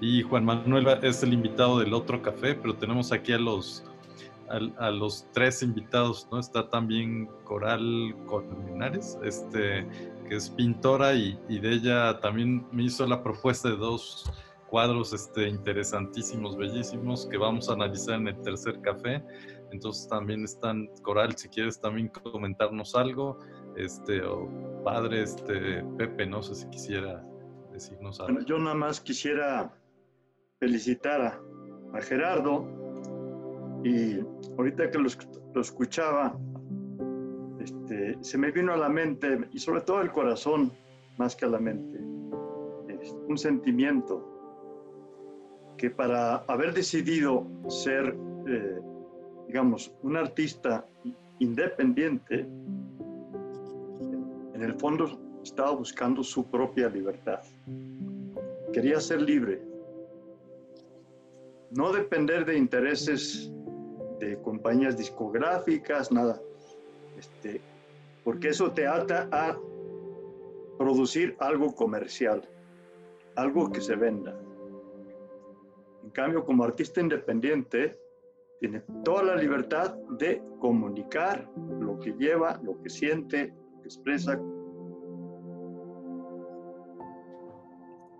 y 0.00 0.22
Juan 0.22 0.44
Manuel 0.44 0.86
es 1.02 1.22
el 1.22 1.32
invitado 1.32 1.78
del 1.78 1.94
otro 1.94 2.20
café, 2.20 2.54
pero 2.54 2.74
tenemos 2.74 3.12
aquí 3.12 3.32
a 3.32 3.38
los, 3.38 3.84
a, 4.48 4.90
los 4.90 5.26
tres 5.32 5.62
invitados, 5.62 6.28
¿no? 6.30 6.38
Está 6.38 6.68
también 6.68 7.28
Coral 7.44 8.14
Colmenares, 8.26 9.18
este, 9.24 9.86
que 10.28 10.36
es 10.36 10.50
pintora 10.50 11.14
y, 11.14 11.38
y, 11.48 11.58
de 11.58 11.72
ella 11.72 12.20
también 12.20 12.66
me 12.72 12.82
hizo 12.82 13.06
la 13.06 13.22
propuesta 13.22 13.70
de 13.70 13.76
dos 13.76 14.30
cuadros 14.68 15.12
este, 15.12 15.48
interesantísimos, 15.48 16.56
bellísimos, 16.56 17.26
que 17.26 17.38
vamos 17.38 17.68
a 17.68 17.74
analizar 17.74 18.16
en 18.16 18.28
el 18.28 18.42
tercer 18.42 18.80
café. 18.80 19.22
Entonces 19.74 20.08
también 20.08 20.44
están, 20.44 20.88
Coral, 21.02 21.36
si 21.36 21.48
quieres 21.48 21.80
también 21.80 22.08
comentarnos 22.08 22.94
algo, 22.94 23.40
este, 23.76 24.22
o 24.22 24.48
padre, 24.84 25.24
este, 25.24 25.82
Pepe, 25.98 26.26
no 26.26 26.44
sé 26.44 26.54
si 26.54 26.68
quisiera 26.70 27.26
decirnos 27.72 28.20
algo. 28.20 28.40
yo 28.42 28.56
nada 28.58 28.76
más 28.76 29.00
quisiera 29.00 29.74
felicitar 30.60 31.20
a, 31.20 32.00
Gerardo 32.02 32.66
y 33.84 34.20
ahorita 34.56 34.90
que 34.90 34.98
lo, 34.98 35.08
escuchaba, 35.60 36.38
este, 37.60 38.16
se 38.20 38.38
me 38.38 38.52
vino 38.52 38.72
a 38.72 38.76
la 38.76 38.88
mente 38.88 39.48
y 39.52 39.58
sobre 39.58 39.80
todo 39.80 40.02
el 40.02 40.12
corazón, 40.12 40.72
más 41.18 41.34
que 41.34 41.46
a 41.46 41.48
la 41.48 41.58
mente, 41.58 41.98
un 43.28 43.36
sentimiento 43.36 44.24
que 45.76 45.90
para 45.90 46.36
haber 46.46 46.74
decidido 46.74 47.46
ser, 47.68 48.16
eh, 48.46 48.80
digamos, 49.46 49.92
un 50.02 50.16
artista 50.16 50.86
independiente, 51.38 52.46
en 54.54 54.62
el 54.62 54.74
fondo 54.74 55.18
estaba 55.42 55.72
buscando 55.72 56.22
su 56.22 56.44
propia 56.46 56.88
libertad. 56.88 57.40
Quería 58.72 59.00
ser 59.00 59.20
libre, 59.22 59.62
no 61.70 61.92
depender 61.92 62.44
de 62.44 62.56
intereses 62.56 63.50
de 64.20 64.40
compañías 64.42 64.96
discográficas, 64.96 66.10
nada, 66.10 66.40
este, 67.18 67.60
porque 68.22 68.48
eso 68.48 68.70
te 68.72 68.86
ata 68.86 69.28
a 69.30 69.58
producir 70.78 71.36
algo 71.38 71.74
comercial, 71.74 72.42
algo 73.36 73.70
que 73.70 73.80
se 73.80 73.96
venda. 73.96 74.36
En 76.02 76.10
cambio, 76.10 76.44
como 76.44 76.64
artista 76.64 77.00
independiente, 77.00 77.98
tiene 78.60 78.82
toda 79.04 79.22
la 79.22 79.36
libertad 79.36 79.94
de 80.18 80.42
comunicar 80.58 81.50
lo 81.80 81.98
que 81.98 82.12
lleva, 82.12 82.60
lo 82.62 82.80
que 82.82 82.88
siente, 82.88 83.54
lo 83.72 83.82
que 83.82 83.88
expresa, 83.88 84.40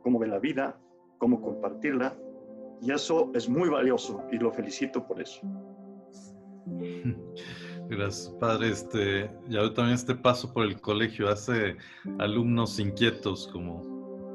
cómo 0.03 0.19
ve 0.19 0.27
la 0.27 0.39
vida, 0.39 0.79
cómo 1.19 1.41
compartirla. 1.41 2.17
Y 2.81 2.93
eso 2.93 3.31
es 3.35 3.49
muy 3.49 3.69
valioso 3.69 4.23
y 4.31 4.37
lo 4.37 4.53
felicito 4.53 5.07
por 5.07 5.21
eso. 5.21 5.41
Gracias, 7.89 8.29
padre. 8.41 8.71
Este, 8.71 9.31
ya 9.49 9.63
también 9.75 9.95
este 9.95 10.15
paso 10.15 10.53
por 10.53 10.65
el 10.65 10.81
colegio 10.81 11.29
hace 11.29 11.77
alumnos 12.19 12.79
inquietos 12.79 13.49
como 13.53 13.83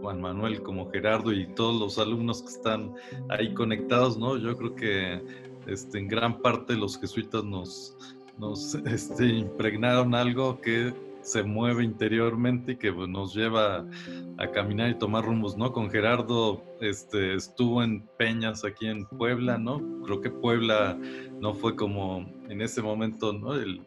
Juan 0.02 0.22
Manuel, 0.22 0.62
como 0.62 0.90
Gerardo 0.92 1.34
y 1.34 1.48
todos 1.54 1.80
los 1.80 1.98
alumnos 2.00 2.42
que 2.42 2.50
están 2.50 2.94
ahí 3.30 3.54
conectados, 3.54 4.18
¿no? 4.18 4.38
Yo 4.38 4.56
creo 4.56 4.76
que 4.76 5.49
este, 5.72 6.00
en 6.00 6.08
gran 6.08 6.42
parte 6.42 6.76
los 6.76 7.00
jesuitas 7.00 7.44
nos, 7.44 7.96
este, 8.86 9.26
impregnaron 9.26 10.16
algo 10.16 10.60
que 10.62 10.94
se 11.22 11.44
mueve 11.44 11.84
interiormente 11.84 12.72
y 12.72 12.76
que 12.78 12.92
pues, 12.92 13.08
nos 13.10 13.36
lleva 13.36 13.86
a 14.38 14.52
caminar 14.52 14.90
y 14.90 14.96
tomar 14.96 15.26
rumbos, 15.26 15.58
¿no? 15.58 15.72
Con 15.72 15.90
Gerardo 15.90 16.64
este, 16.82 17.36
estuvo 17.36 17.84
en 17.84 18.02
Peñas 18.18 18.64
aquí 18.64 18.88
en 18.88 19.06
Puebla, 19.06 19.58
¿no? 19.58 19.82
Creo 20.06 20.22
que 20.22 20.30
Puebla 20.30 20.98
no 21.40 21.54
fue 21.54 21.76
como 21.76 22.26
en 22.48 22.62
ese 22.62 22.82
momento, 22.82 23.34
¿no? 23.34 23.54
E, 23.60 23.82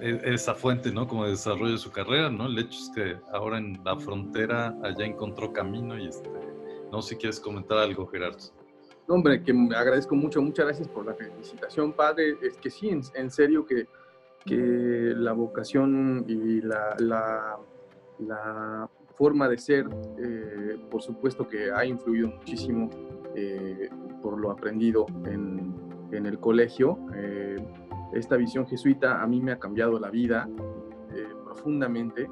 esa 0.00 0.54
fuente, 0.54 0.92
¿no? 0.92 1.06
Como 1.06 1.24
de 1.24 1.30
desarrollo 1.30 1.72
de 1.72 1.78
su 1.78 1.90
carrera, 1.90 2.28
¿no? 2.28 2.46
El 2.46 2.58
hecho 2.58 2.78
es 2.78 2.90
que 2.94 3.16
ahora 3.32 3.58
en 3.58 3.80
la 3.84 3.96
frontera 3.96 4.76
allá 4.82 5.06
encontró 5.06 5.52
camino 5.52 5.98
y 5.98 6.08
este, 6.08 6.28
no 6.90 7.00
si 7.00 7.16
quieres 7.16 7.40
comentar 7.40 7.78
algo, 7.78 8.06
Gerardo. 8.06 8.61
Hombre, 9.08 9.42
que 9.42 9.52
me 9.52 9.74
agradezco 9.76 10.14
mucho, 10.14 10.40
muchas 10.40 10.66
gracias 10.66 10.88
por 10.88 11.04
la 11.04 11.14
felicitación, 11.14 11.92
padre. 11.92 12.36
Es 12.42 12.56
que 12.56 12.70
sí, 12.70 12.88
en 12.88 13.30
serio 13.30 13.66
que 13.66 13.86
que 14.44 15.14
la 15.16 15.32
vocación 15.32 16.24
y 16.26 16.60
la, 16.60 16.96
la, 16.98 18.88
forma 19.16 19.46
de 19.48 19.58
ser, 19.58 19.86
eh, 20.18 20.78
por 20.90 21.02
supuesto 21.02 21.46
que 21.46 21.70
ha 21.70 21.84
influido 21.84 22.28
muchísimo 22.28 22.88
eh, 23.36 23.88
por 24.22 24.38
lo 24.38 24.50
aprendido 24.50 25.06
en, 25.26 25.74
en 26.10 26.26
el 26.26 26.40
colegio. 26.40 26.98
Eh, 27.14 27.56
esta 28.14 28.36
visión 28.36 28.66
jesuita 28.66 29.22
a 29.22 29.26
mí 29.26 29.40
me 29.40 29.52
ha 29.52 29.58
cambiado 29.58 30.00
la 30.00 30.10
vida 30.10 30.48
profundamente 31.44 32.28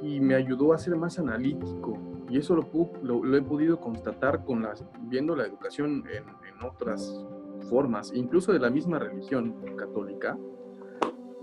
y 0.00 0.20
me 0.20 0.34
ayudó 0.34 0.72
a 0.72 0.78
ser 0.78 0.96
más 0.96 1.18
analítico. 1.18 2.11
Y 2.32 2.38
eso 2.38 2.56
lo, 2.56 2.66
lo, 3.02 3.36
he 3.36 3.42
podido 3.42 3.78
constatar 3.78 4.42
con 4.46 4.62
las, 4.62 4.82
viendo 5.02 5.36
la 5.36 5.44
educación 5.44 6.02
en, 6.10 6.24
otras 6.66 7.26
formas, 7.68 8.10
incluso 8.14 8.52
de 8.52 8.58
la 8.58 8.70
misma 8.70 8.98
religión 8.98 9.54
católica 9.76 10.38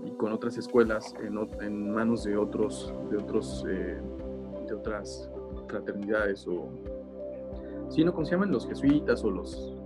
y 0.04 0.10
con 0.12 0.32
otras 0.32 0.56
escuelas 0.56 1.14
en, 1.20 1.92
manos 1.92 2.24
de 2.24 2.36
otros, 2.36 2.92
de 3.08 3.18
otros, 3.18 3.64
eh, 3.68 4.00
de 4.66 4.74
otras 4.74 5.30
fraternidades 5.68 6.48
o, 6.48 6.70
sino 7.88 8.12
como 8.12 8.24
se 8.24 8.32
llaman 8.32 8.50
los 8.50 8.66
jesuitas 8.66 9.22
o 9.22 9.30
los, 9.30 9.78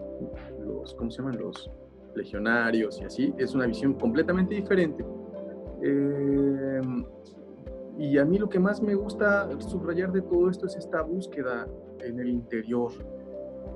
los, 0.64 0.94
¿cómo 0.94 1.10
se 1.10 1.18
llaman? 1.18 1.36
Los 1.36 1.70
legionarios 2.14 2.98
y 3.02 3.05
así, 3.05 3.35
es 3.36 3.55
una 3.55 3.66
visión 3.66 3.93
completamente 3.93 4.55
diferente. 4.55 5.05
Eh, 5.82 6.81
y 7.99 8.19
a 8.19 8.25
mí 8.25 8.39
lo 8.39 8.49
que 8.49 8.59
más 8.59 8.83
me 8.83 8.95
gusta 8.95 9.49
subrayar 9.61 10.11
de 10.12 10.23
todo 10.23 10.51
esto 10.51 10.66
es 10.66 10.77
esta 10.77 11.03
búsqueda 11.03 11.69
en 12.01 12.19
el 12.19 12.29
interior. 12.29 12.91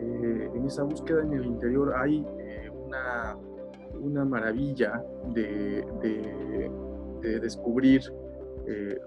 Eh, 0.00 0.50
en 0.54 0.64
esa 0.64 0.82
búsqueda 0.82 1.22
en 1.22 1.32
el 1.32 1.46
interior 1.46 1.94
hay 1.96 2.26
una, 2.84 4.24
maravilla 4.24 5.04
de, 5.34 5.84
descubrir 7.40 8.02
eh, 8.66 8.98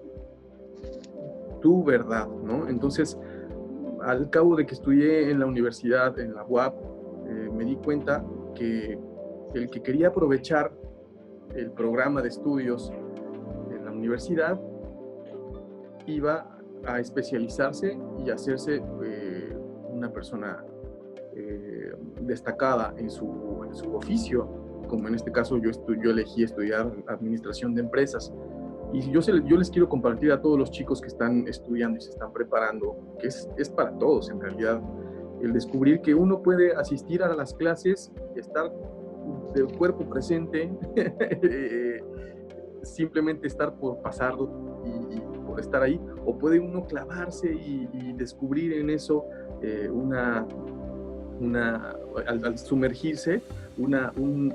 tu 1.62 1.84
verdad, 1.84 2.28
¿no? 2.28 2.68
Entonces, 2.68 3.18
al 4.02 4.30
cabo 4.30 4.56
de 4.56 4.66
que 4.66 4.74
estudié 4.74 5.30
en 5.30 5.40
la 5.40 5.46
universidad, 5.46 6.18
en 6.20 6.34
la 6.34 6.44
UAP, 6.44 6.76
eh, 7.28 7.50
me 7.54 7.66
di 7.66 7.76
cuenta 7.76 8.26
que 8.56 8.98
el 9.54 9.70
que 9.70 9.82
quería 9.82 10.08
aprovechar 10.08 10.72
el 11.54 11.72
programa 11.72 12.22
de 12.22 12.30
estudios 12.30 12.92
en 13.70 13.86
la 13.86 13.92
universidad 13.92 14.60
iba 16.08 16.58
a 16.86 17.00
especializarse 17.00 17.98
y 18.26 18.30
hacerse 18.30 18.82
eh, 19.04 19.58
una 19.90 20.12
persona 20.12 20.66
destacada 22.22 22.94
en 22.98 23.10
su, 23.10 23.64
en 23.66 23.74
su, 23.74 23.96
oficio, 23.96 24.48
como 24.88 25.08
en 25.08 25.16
este 25.16 25.32
caso 25.32 25.58
yo, 25.58 25.72
yo 26.04 26.12
elegí 26.12 26.44
estudiar 26.44 26.92
administración 27.08 27.74
de 27.74 27.82
empresas. 27.82 28.34
Y 28.94 29.10
yo, 29.12 29.22
se, 29.22 29.32
yo 29.46 29.56
les 29.56 29.70
quiero 29.70 29.88
compartir 29.88 30.32
a 30.32 30.42
todos 30.42 30.60
los 30.60 30.70
chicos 30.72 31.02
que 31.02 31.08
están 31.08 31.48
estudiando 31.48 31.98
y 31.98 32.02
se 32.02 32.10
están 32.10 32.34
preparando, 32.34 32.98
que 33.20 33.28
es, 33.28 33.50
es 33.58 33.70
para 33.70 33.98
todos 33.98 34.30
en 34.30 34.42
realidad, 34.42 34.82
el 35.42 35.54
descubrir 35.54 36.02
que 36.02 36.14
uno 36.14 36.42
puede 36.42 36.76
asistir 36.76 37.24
a 37.24 37.34
las 37.34 37.54
clases, 37.54 38.12
estar 38.36 38.72
del 39.54 39.68
cuerpo 39.78 40.08
presente, 40.08 40.72
simplemente 42.84 43.48
estar 43.48 43.76
por 43.76 44.02
pasarlo 44.02 44.50
y, 44.84 45.20
por 45.20 45.31
estar 45.60 45.82
ahí, 45.82 46.00
o 46.26 46.38
puede 46.38 46.60
uno 46.60 46.86
clavarse 46.86 47.52
y, 47.54 47.88
descubrir 48.14 48.74
en 48.74 48.92
eso 48.92 49.26
eh, 49.62 49.90
una, 49.92 50.46
una, 51.40 51.96
al, 52.28 52.58
sumergirse, 52.58 53.42
una, 53.78 54.12
un, 54.16 54.54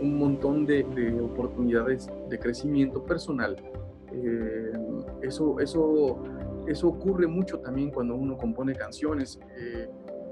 un, 0.00 0.18
montón 0.18 0.64
de, 0.64 0.84
oportunidades 1.20 2.08
de 2.30 2.38
crecimiento 2.38 3.04
personal. 3.04 3.56
Eh, 4.12 4.72
eso, 5.22 5.58
eso, 5.60 6.18
eso 6.66 6.88
ocurre 6.88 7.26
mucho 7.26 7.58
también 7.58 7.90
cuando 7.90 8.14
uno 8.14 8.36
compone 8.36 8.74
canciones. 8.74 9.38
Eh, 9.58 9.88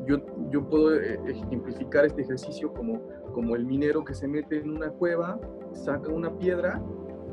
yo, 0.07 0.19
yo 0.51 0.67
puedo 0.69 0.95
eh, 0.95 1.21
ejemplificar 1.27 2.07
este 2.07 2.23
ejercicio 2.23 2.73
como, 2.73 3.01
como 3.33 3.57
el 3.57 3.65
minero 3.65 4.05
que 4.05 4.15
se 4.15 4.27
mete 4.27 4.59
en 4.59 4.71
una 4.71 4.91
cueva, 4.91 5.39
saca 5.73 6.11
una 6.11 6.37
piedra 6.37 6.83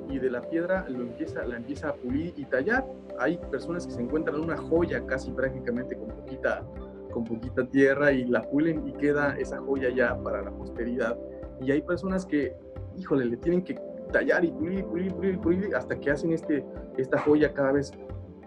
y 0.10 0.20
de 0.20 0.30
la 0.30 0.42
piedra 0.42 0.86
lo 0.90 1.02
empieza, 1.02 1.46
la 1.46 1.58
empieza 1.58 1.90
a 1.90 1.94
pulir 1.94 2.34
y 2.36 2.46
tallar. 2.46 2.86
Hay 3.20 3.38
personas 3.52 3.86
que 3.86 3.94
se 3.94 4.02
encuentran 4.02 4.40
una 4.40 4.58
joya 4.58 5.06
casi 5.06 5.32
prácticamente 5.32 5.96
con 5.98 6.08
poquita 6.08 6.64
con 7.12 7.24
poquita 7.24 7.66
tierra 7.66 8.12
y 8.12 8.26
la 8.26 8.44
pulen 8.44 8.88
y 8.88 8.94
queda 8.94 9.38
esa 9.38 9.60
joya 9.60 9.90
ya 9.90 10.16
para 10.22 10.42
la 10.44 10.52
posteridad. 10.52 11.18
Y 11.62 11.72
hay 11.72 11.82
personas 11.82 12.26
que, 12.26 12.56
híjole, 12.96 13.26
le 13.26 13.38
tienen 13.38 13.64
que 13.64 13.76
tallar 14.12 14.46
y 14.46 14.52
pulir, 14.52 14.86
pulir, 14.86 15.14
pulir, 15.14 15.40
pulir 15.40 15.76
hasta 15.76 16.00
que 16.00 16.12
hacen 16.12 16.32
este, 16.32 16.64
esta 16.98 17.18
joya 17.20 17.54
cada 17.54 17.72
vez 17.72 17.92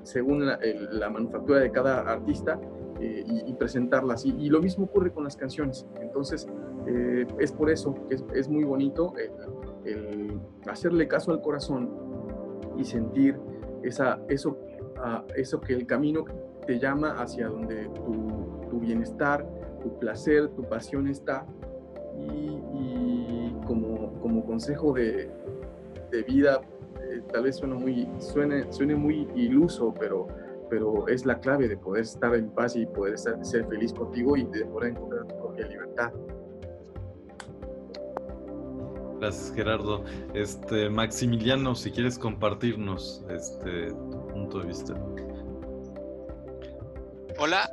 según 0.03 0.47
la, 0.47 0.59
la 0.91 1.11
manufactura 1.11 1.61
de 1.61 1.71
cada 1.71 2.01
artista 2.01 2.61
eh, 3.01 3.25
y, 3.47 3.53
presentarla 3.55 4.15
así. 4.15 4.35
Y 4.39 4.49
lo 4.51 4.61
mismo 4.61 4.85
ocurre 4.85 5.13
con 5.13 5.25
las 5.25 5.37
canciones. 5.37 5.87
Entonces, 6.01 6.47
eh, 6.87 7.27
es 7.39 7.53
por 7.53 7.71
eso 7.71 7.95
que 8.09 8.15
es, 8.15 8.25
es 8.35 8.49
muy 8.49 8.65
bonito 8.65 9.15
el, 9.85 10.41
hacerle 10.69 11.09
caso 11.09 11.33
al 11.33 11.41
corazón 11.41 11.91
y 12.77 12.85
sentir 12.85 13.39
esa, 13.83 14.21
eso, 14.29 14.59
uh, 14.97 15.25
eso 15.37 15.61
que 15.61 15.75
el 15.75 15.87
camino 15.87 16.25
te 16.67 16.79
llama 16.79 17.15
hacia 17.21 17.49
donde 17.49 17.89
tu 17.89 18.51
tu 18.71 18.79
bienestar, 18.79 19.47
tu 19.83 19.99
placer, 19.99 20.49
tu 20.51 20.63
pasión 20.63 21.09
está. 21.09 21.45
Y, 22.17 23.53
como, 23.67 24.19
como, 24.21 24.45
consejo 24.45 24.93
de, 24.93 25.31
de 26.11 26.23
vida, 26.23 26.61
eh, 27.03 27.23
tal 27.33 27.45
vez 27.45 27.57
suene 27.57 27.75
muy, 27.75 28.09
suene, 28.19 28.73
suene 28.73 28.97
muy 28.97 29.29
iluso, 29.35 29.95
pero, 29.99 30.27
pero 30.69 31.07
es 31.07 31.25
la 31.25 31.39
clave 31.39 31.69
de 31.69 31.77
poder 31.77 32.03
estar 32.03 32.35
en 32.35 32.51
paz 32.51 32.75
y 32.75 32.87
poder 32.87 33.17
ser 33.19 33.65
feliz 33.67 33.93
contigo 33.93 34.37
y 34.37 34.45
de 34.45 34.65
poder 34.65 34.91
encontrar 34.91 35.27
tu 35.29 35.37
propia 35.37 35.69
libertad. 35.69 36.13
Gracias, 39.21 39.53
Gerardo. 39.55 40.03
Este, 40.35 40.89
Maximiliano, 40.89 41.75
si 41.75 41.91
quieres 41.91 42.19
compartirnos 42.19 43.23
este, 43.29 43.89
tu 43.89 44.27
punto 44.29 44.61
de 44.61 44.67
vista. 44.67 44.95
Hola, 47.39 47.71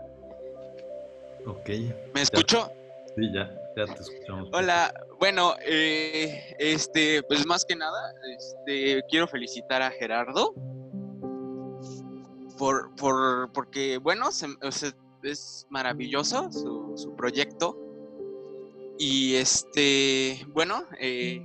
Ok. 1.45 1.69
¿me 2.13 2.21
escucho? 2.21 2.69
Sí, 3.15 3.31
ya, 3.33 3.49
ya 3.77 3.85
te 3.85 4.01
escuchamos. 4.01 4.49
Hola, 4.51 4.93
bueno, 5.19 5.53
eh, 5.65 6.53
este, 6.59 7.23
pues 7.23 7.45
más 7.45 7.63
que 7.63 7.75
nada, 7.77 8.13
este, 8.37 9.01
quiero 9.09 9.27
felicitar 9.27 9.81
a 9.81 9.89
Gerardo 9.91 10.53
por, 12.57 12.93
por, 12.95 13.51
porque, 13.53 13.97
bueno, 13.97 14.31
se- 14.31 14.47
es 15.23 15.65
maravilloso 15.69 16.51
su, 16.51 16.93
su 16.97 17.15
proyecto 17.15 17.77
y 18.97 19.35
este, 19.35 20.45
bueno, 20.49 20.83
eh, 20.99 21.41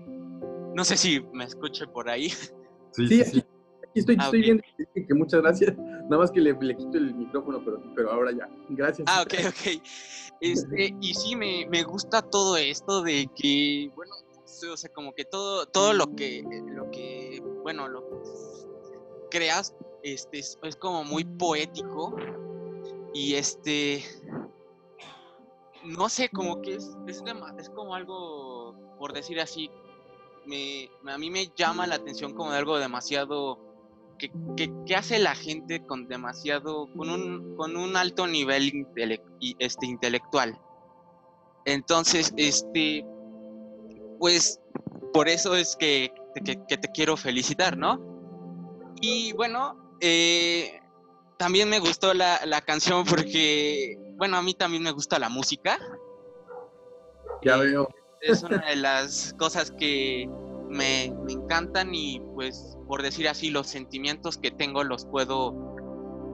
no 0.75 0.85
sé 0.85 0.97
si 0.97 1.21
me 1.33 1.45
escuche 1.45 1.87
por 1.87 2.09
ahí. 2.09 2.31
Sí, 2.93 3.07
Sí, 3.09 3.21
aquí, 3.23 3.39
aquí 3.39 4.01
estoy, 4.01 4.17
Ah, 4.19 4.25
estoy 4.25 4.41
viendo 4.43 4.63
que, 4.95 5.07
que 5.07 5.15
muchas 5.15 5.41
gracias. 5.41 5.77
Nada 5.77 6.19
más 6.19 6.31
que 6.31 6.41
le, 6.41 6.53
le 6.61 6.77
quito 6.77 6.99
el 6.99 7.15
micrófono, 7.15 7.63
pero, 7.65 7.83
pero 7.95 8.13
ahora 8.13 8.33
ya. 8.33 8.49
Gracias. 8.71 9.07
Ah, 9.11 9.23
ok, 9.23 9.35
ok. 9.49 9.83
Este, 10.41 10.95
y 11.01 11.15
sí, 11.15 11.37
me, 11.37 11.67
me 11.71 11.83
gusta 11.85 12.21
todo 12.21 12.57
esto 12.57 13.03
de 13.03 13.29
que, 13.35 13.91
bueno, 13.95 14.13
o 14.71 14.77
sea, 14.77 14.91
como 14.93 15.13
que 15.15 15.25
todo, 15.25 15.67
todo 15.67 15.93
lo 15.93 16.15
que, 16.15 16.43
lo 16.75 16.91
que, 16.91 17.43
bueno, 17.63 17.89
lo 17.89 18.07
que 18.09 18.17
creas, 19.31 19.75
este, 20.03 20.41
es, 20.41 20.59
es 20.63 20.77
como 20.77 21.05
muy 21.05 21.25
poético. 21.25 22.15
Y 23.15 23.35
este, 23.35 24.03
no 25.85 26.09
sé, 26.09 26.29
como 26.31 26.61
que 26.63 26.75
es, 26.75 26.97
es, 27.07 27.23
es 27.59 27.71
como 27.71 27.95
algo, 27.95 28.75
por 28.99 29.13
decir 29.13 29.41
así, 29.41 29.71
me, 30.47 30.91
a 31.07 31.19
mí 31.19 31.31
me 31.31 31.49
llama 31.57 31.87
la 31.87 31.97
atención 31.97 32.35
como 32.35 32.51
de 32.53 32.59
algo 32.59 32.79
demasiado 32.79 33.59
que, 34.19 34.31
que- 34.57 34.73
que 34.87 34.97
hace 34.97 35.19
la 35.19 35.35
gente 35.35 35.85
con 35.87 36.07
demasiado, 36.09 36.89
con 36.97 37.11
un, 37.11 37.57
con 37.57 37.77
un 37.77 37.97
alto 37.97 38.27
nivel 38.27 38.87
este, 39.59 39.87
intelectual. 39.87 40.59
Entonces, 41.65 42.33
este, 42.37 43.05
pues, 44.19 44.61
por 45.13 45.29
eso 45.29 45.55
es 45.57 45.77
que, 45.77 46.13
que- 46.45 46.59
que 46.67 46.77
te 46.79 46.89
quiero 46.89 47.17
felicitar, 47.17 47.77
¿no? 47.77 48.01
Y 49.01 49.33
bueno, 49.33 49.97
eh, 50.01 50.81
también 51.37 51.69
me 51.69 51.79
gustó 51.79 52.15
la, 52.15 52.45
la 52.47 52.61
canción 52.61 53.05
porque, 53.09 53.99
bueno, 54.17 54.37
a 54.37 54.43
mí 54.43 54.55
también 54.55 54.83
me 54.83 54.93
gusta 54.93 55.19
la 55.19 55.29
música. 55.29 55.79
Ya 57.43 57.57
veo. 57.57 57.89
Es 58.21 58.43
una 58.43 58.59
de 58.59 58.77
las 58.77 59.35
cosas 59.37 59.73
que 59.73 60.29
me, 60.69 61.13
me 61.25 61.33
encantan 61.33 61.95
y 61.95 62.21
pues 62.35 62.77
por 62.87 63.03
decir 63.03 63.29
así 63.29 63.51
los 63.51 63.67
sentimientos 63.67 64.39
que 64.39 64.51
tengo 64.51 64.85
los 64.85 65.05
puedo 65.07 65.73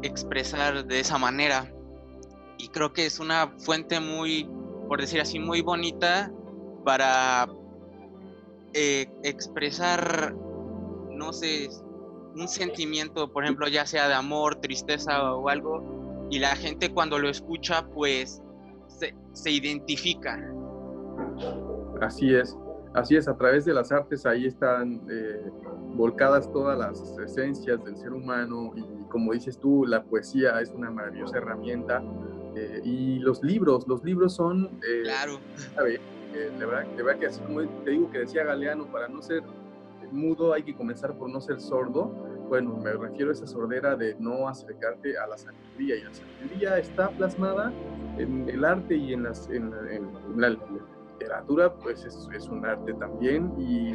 expresar 0.03 0.87
de 0.87 1.01
esa 1.01 1.19
manera. 1.19 1.73
Y 2.59 2.69
creo 2.69 2.93
que 2.93 3.07
es 3.07 3.21
una 3.21 3.55
fuente 3.59 4.01
muy, 4.01 4.49
por 4.89 5.01
decir 5.01 5.21
así, 5.21 5.39
muy 5.39 5.61
bonita 5.61 6.31
para 6.85 7.49
eh, 8.75 9.07
expresar, 9.23 10.35
no 11.11 11.33
sé, 11.33 11.69
un 12.35 12.49
sentimiento, 12.49 13.33
por 13.33 13.45
ejemplo, 13.45 13.69
ya 13.69 13.87
sea 13.87 14.09
de 14.09 14.15
amor, 14.15 14.57
tristeza 14.57 15.33
o 15.35 15.49
algo, 15.49 16.27
y 16.31 16.39
la 16.39 16.55
gente 16.57 16.93
cuando 16.93 17.19
lo 17.19 17.29
escucha, 17.29 17.87
pues 17.89 18.43
se, 18.89 19.15
se 19.33 19.51
identifica. 19.51 20.39
Así 22.01 22.35
es, 22.35 22.57
así 22.95 23.17
es, 23.17 23.29
a 23.29 23.37
través 23.37 23.65
de 23.65 23.75
las 23.75 23.91
artes 23.91 24.25
ahí 24.27 24.47
están 24.47 25.01
eh, 25.11 25.51
volcadas 25.95 26.51
todas 26.53 26.79
las 26.79 27.19
esencias 27.19 27.83
del 27.85 27.97
ser 27.97 28.13
humano 28.13 28.73
y 28.77 28.85
como 29.09 29.33
dices 29.33 29.59
tú, 29.59 29.85
la 29.87 30.03
poesía 30.05 30.61
es 30.61 30.71
una 30.71 30.91
maravillosa 30.91 31.39
herramienta 31.39 32.03
eh, 32.55 32.81
y 32.85 33.19
los 33.21 33.43
libros, 33.43 33.87
los 33.89 34.05
libros 34.05 34.35
son... 34.35 34.67
eh, 34.87 35.03
Claro. 35.03 35.41
sabe, 35.75 36.01
de, 36.33 36.67
verdad, 36.67 36.87
de 36.97 37.03
verdad 37.03 37.21
que 37.21 37.27
así 37.27 37.41
como 37.41 37.63
te 37.85 37.91
digo 37.91 38.11
que 38.11 38.19
decía 38.21 38.45
Galeano, 38.45 38.87
para 38.93 39.09
no 39.09 39.23
ser 39.23 39.43
mudo 40.13 40.53
hay 40.53 40.63
que 40.63 40.75
comenzar 40.75 41.17
por 41.17 41.31
no 41.31 41.41
ser 41.41 41.61
sordo. 41.61 42.13
Bueno, 42.49 42.77
me 42.83 42.93
refiero 42.93 43.31
a 43.31 43.33
esa 43.33 43.47
sordera 43.47 43.95
de 43.97 44.17
no 44.19 44.49
acercarte 44.49 45.19
a 45.19 45.27
la 45.27 45.37
sabiduría 45.37 45.97
y 45.97 46.03
la 46.03 46.15
sabiduría 46.15 46.79
está 46.79 47.11
plasmada 47.11 47.73
en 48.17 48.49
el 48.49 48.65
arte 48.65 48.97
y 48.97 49.13
en, 49.13 49.25
la- 49.25 50.57
literatura, 51.19 51.75
pues 51.75 52.05
es, 52.05 52.29
es 52.33 52.49
un 52.49 52.65
arte 52.65 52.95
también 52.95 53.53
y, 53.59 53.93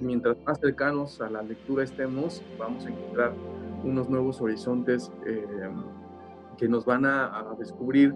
mientras 0.00 0.36
más 0.46 0.58
cercanos 0.60 1.20
a 1.20 1.28
la 1.28 1.42
lectura 1.42 1.84
estemos, 1.84 2.42
vamos 2.58 2.86
a 2.86 2.88
encontrar 2.88 3.34
unos 3.82 4.08
nuevos 4.08 4.40
horizontes 4.40 5.12
eh, 5.26 5.44
que 6.56 6.68
nos 6.68 6.84
van 6.86 7.04
a 7.04 7.54
descubrir 7.58 8.14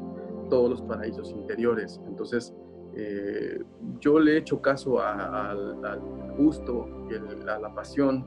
todos 0.48 0.70
los 0.70 0.82
paraísos 0.82 1.30
interiores. 1.32 2.00
Entonces, 2.06 2.54
eh, 3.00 3.62
yo 4.00 4.18
le 4.18 4.32
he 4.34 4.36
hecho 4.38 4.60
caso 4.60 5.00
a- 5.00 5.50
al, 5.50 5.84
al 5.84 6.00
gusto, 6.36 6.86
el- 7.10 7.48
a 7.48 7.58
la 7.58 7.72
pasión 7.72 8.24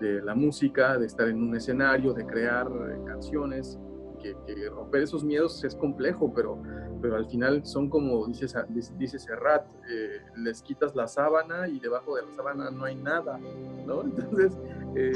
de 0.00 0.22
la 0.22 0.34
música, 0.34 0.96
de 0.98 1.06
estar 1.06 1.28
en 1.28 1.42
un 1.42 1.54
escenario, 1.54 2.12
de 2.14 2.24
crear 2.26 2.66
eh, 2.66 2.98
canciones, 3.06 3.78
que, 4.20 4.34
que 4.46 4.70
romper 4.70 5.02
esos 5.02 5.22
miedos 5.22 5.62
es 5.64 5.74
complejo, 5.76 6.32
pero, 6.34 6.58
pero 7.02 7.16
al 7.16 7.26
final 7.26 7.64
son 7.66 7.90
como 7.90 8.24
Sa- 8.32 8.62
dice 8.70 8.94
dice 8.98 9.18
Serrat, 9.18 9.70
eh, 9.90 10.22
les 10.38 10.62
quitas 10.62 10.96
la 10.96 11.06
sábana 11.06 11.68
y 11.68 11.78
debajo 11.78 12.16
de 12.16 12.22
la 12.22 12.32
sábana 12.32 12.70
no 12.70 12.84
hay 12.86 12.96
nada, 12.96 13.38
¿no? 13.86 14.00
Entonces, 14.04 14.58
eh, 14.96 15.12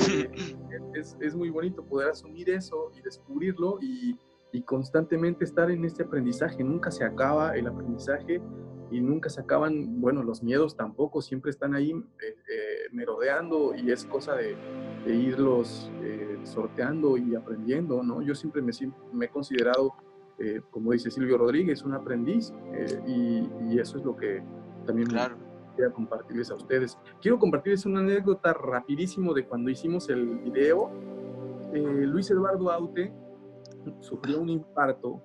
es, 0.94 1.16
es 1.20 1.34
muy 1.34 1.48
bonito 1.48 1.82
poder 1.82 2.10
asumir 2.10 2.50
eso 2.50 2.90
y 2.94 3.00
descubrirlo 3.00 3.78
y, 3.80 4.14
y 4.52 4.60
constantemente 4.62 5.44
estar 5.44 5.70
en 5.70 5.84
este 5.86 6.02
aprendizaje. 6.02 6.62
Nunca 6.62 6.90
se 6.90 7.04
acaba 7.04 7.56
el 7.56 7.66
aprendizaje 7.66 8.42
y 8.90 9.00
nunca 9.00 9.28
se 9.28 9.40
acaban, 9.40 10.00
bueno, 10.00 10.22
los 10.22 10.42
miedos 10.42 10.76
tampoco, 10.76 11.20
siempre 11.20 11.50
están 11.50 11.74
ahí 11.74 11.90
eh, 11.90 11.94
eh, 12.26 12.88
merodeando 12.92 13.74
y 13.74 13.90
es 13.90 14.04
cosa 14.04 14.34
de, 14.34 14.56
de 15.04 15.14
irlos 15.14 15.90
eh, 16.02 16.38
sorteando 16.44 17.16
y 17.16 17.34
aprendiendo, 17.34 18.02
¿no? 18.02 18.22
Yo 18.22 18.34
siempre 18.34 18.62
me, 18.62 18.72
me 19.12 19.26
he 19.26 19.28
considerado, 19.28 19.94
eh, 20.38 20.60
como 20.70 20.92
dice 20.92 21.10
Silvio 21.10 21.36
Rodríguez, 21.38 21.82
un 21.82 21.94
aprendiz 21.94 22.52
eh, 22.72 23.00
y, 23.06 23.48
y 23.70 23.78
eso 23.78 23.98
es 23.98 24.04
lo 24.04 24.16
que 24.16 24.42
también 24.86 25.08
quería 25.08 25.92
compartirles 25.92 26.50
a 26.50 26.54
ustedes. 26.54 26.98
Quiero 27.20 27.38
compartirles 27.38 27.84
una 27.86 28.00
anécdota 28.00 28.52
rapidísimo 28.52 29.34
de 29.34 29.46
cuando 29.46 29.70
hicimos 29.70 30.08
el 30.08 30.38
video. 30.38 30.90
Eh, 31.74 32.06
Luis 32.06 32.30
Eduardo 32.30 32.70
Aute 32.70 33.12
sufrió 34.00 34.40
un 34.40 34.48
infarto, 34.48 35.22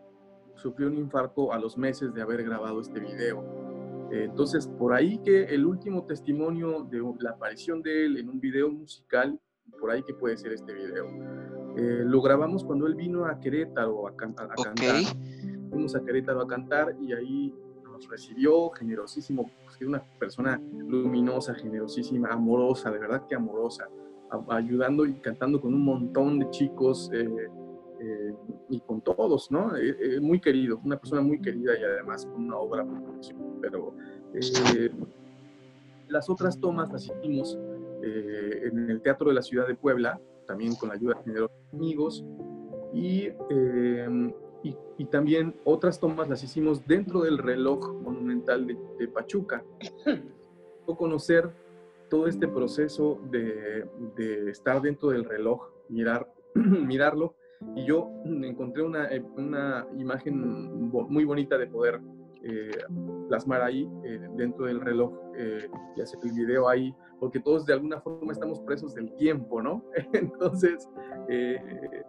sufrió 0.63 0.87
un 0.87 0.97
infarto 0.97 1.51
a 1.53 1.59
los 1.59 1.77
meses 1.77 2.13
de 2.13 2.21
haber 2.21 2.43
grabado 2.43 2.79
este 2.81 2.99
video. 2.99 3.43
Eh, 4.11 4.23
entonces, 4.25 4.67
por 4.67 4.93
ahí 4.93 5.19
que 5.19 5.43
el 5.43 5.65
último 5.65 6.05
testimonio 6.05 6.83
de 6.89 7.01
la 7.19 7.31
aparición 7.31 7.81
de 7.81 8.05
él 8.05 8.17
en 8.17 8.29
un 8.29 8.39
video 8.39 8.71
musical, 8.71 9.39
por 9.79 9.91
ahí 9.91 10.01
que 10.03 10.13
puede 10.13 10.37
ser 10.37 10.53
este 10.53 10.73
video, 10.73 11.05
eh, 11.75 12.03
lo 12.05 12.21
grabamos 12.21 12.63
cuando 12.63 12.87
él 12.87 12.95
vino 12.95 13.25
a 13.25 13.39
Querétaro 13.39 14.07
a, 14.07 14.15
can- 14.15 14.35
a 14.37 14.47
cantar. 14.63 14.95
Fuimos 15.69 15.95
a 15.95 16.03
Querétaro 16.05 16.41
a 16.41 16.47
cantar 16.47 16.95
y 17.01 17.13
ahí 17.13 17.53
nos 17.83 18.07
recibió 18.09 18.69
generosísimo, 18.71 19.49
pues, 19.65 19.81
una 19.81 20.01
persona 20.19 20.61
luminosa, 20.87 21.53
generosísima, 21.55 22.29
amorosa, 22.29 22.89
de 22.91 22.99
verdad 22.99 23.25
que 23.27 23.35
amorosa, 23.35 23.87
ayudando 24.49 25.05
y 25.05 25.13
cantando 25.15 25.59
con 25.59 25.73
un 25.73 25.83
montón 25.83 26.39
de 26.39 26.49
chicos 26.51 27.09
eh, 27.13 27.27
eh, 28.03 28.35
y 28.69 28.79
con 28.81 29.01
todos, 29.01 29.49
¿no? 29.49 29.75
Eh, 29.77 29.95
eh, 29.99 30.19
muy 30.19 30.41
querido, 30.41 30.79
una 30.83 30.97
persona 30.97 31.21
muy 31.21 31.39
querida 31.41 31.71
y 31.79 31.83
además 31.83 32.25
con 32.25 32.45
una 32.45 32.57
obra. 32.57 32.85
Pero 33.61 33.93
eh, 34.33 34.91
las 36.09 36.29
otras 36.29 36.59
tomas 36.59 36.91
las 36.91 37.05
hicimos 37.05 37.57
eh, 38.03 38.61
en 38.65 38.89
el 38.89 39.01
Teatro 39.01 39.29
de 39.29 39.35
la 39.35 39.41
Ciudad 39.41 39.67
de 39.67 39.75
Puebla, 39.75 40.19
también 40.45 40.75
con 40.75 40.89
la 40.89 40.95
ayuda 40.95 41.15
de 41.15 41.23
generosos 41.23 41.57
amigos, 41.71 42.25
y, 42.93 43.29
eh, 43.49 44.33
y, 44.63 44.75
y 44.97 45.05
también 45.05 45.55
otras 45.63 45.99
tomas 45.99 46.27
las 46.27 46.43
hicimos 46.43 46.85
dentro 46.85 47.21
del 47.21 47.37
reloj 47.37 47.93
monumental 48.01 48.67
de, 48.67 48.77
de 48.99 49.07
Pachuca. 49.07 49.63
O 50.85 50.97
conocer 50.97 51.49
todo 52.09 52.27
este 52.27 52.45
proceso 52.45 53.17
de, 53.31 53.87
de 54.17 54.51
estar 54.51 54.81
dentro 54.81 55.11
del 55.11 55.23
reloj, 55.23 55.69
mirar, 55.87 56.29
mirarlo, 56.55 57.35
y 57.75 57.85
yo 57.85 58.09
encontré 58.25 58.83
una, 58.83 59.05
eh, 59.07 59.23
una 59.37 59.85
imagen 59.97 60.89
muy 60.89 61.25
bonita 61.25 61.57
de 61.57 61.67
poder 61.67 61.99
eh, 62.43 62.71
plasmar 63.29 63.61
ahí 63.61 63.89
eh, 64.03 64.19
dentro 64.35 64.65
del 64.65 64.81
reloj 64.81 65.13
y 65.95 66.01
hacer 66.01 66.19
el 66.23 66.31
video 66.33 66.67
ahí, 66.69 66.93
porque 67.19 67.39
todos 67.39 67.65
de 67.65 67.73
alguna 67.73 67.99
forma 68.01 68.31
estamos 68.33 68.59
presos 68.61 68.93
del 68.93 69.13
tiempo, 69.15 69.61
¿no? 69.61 69.83
Entonces 70.13 70.87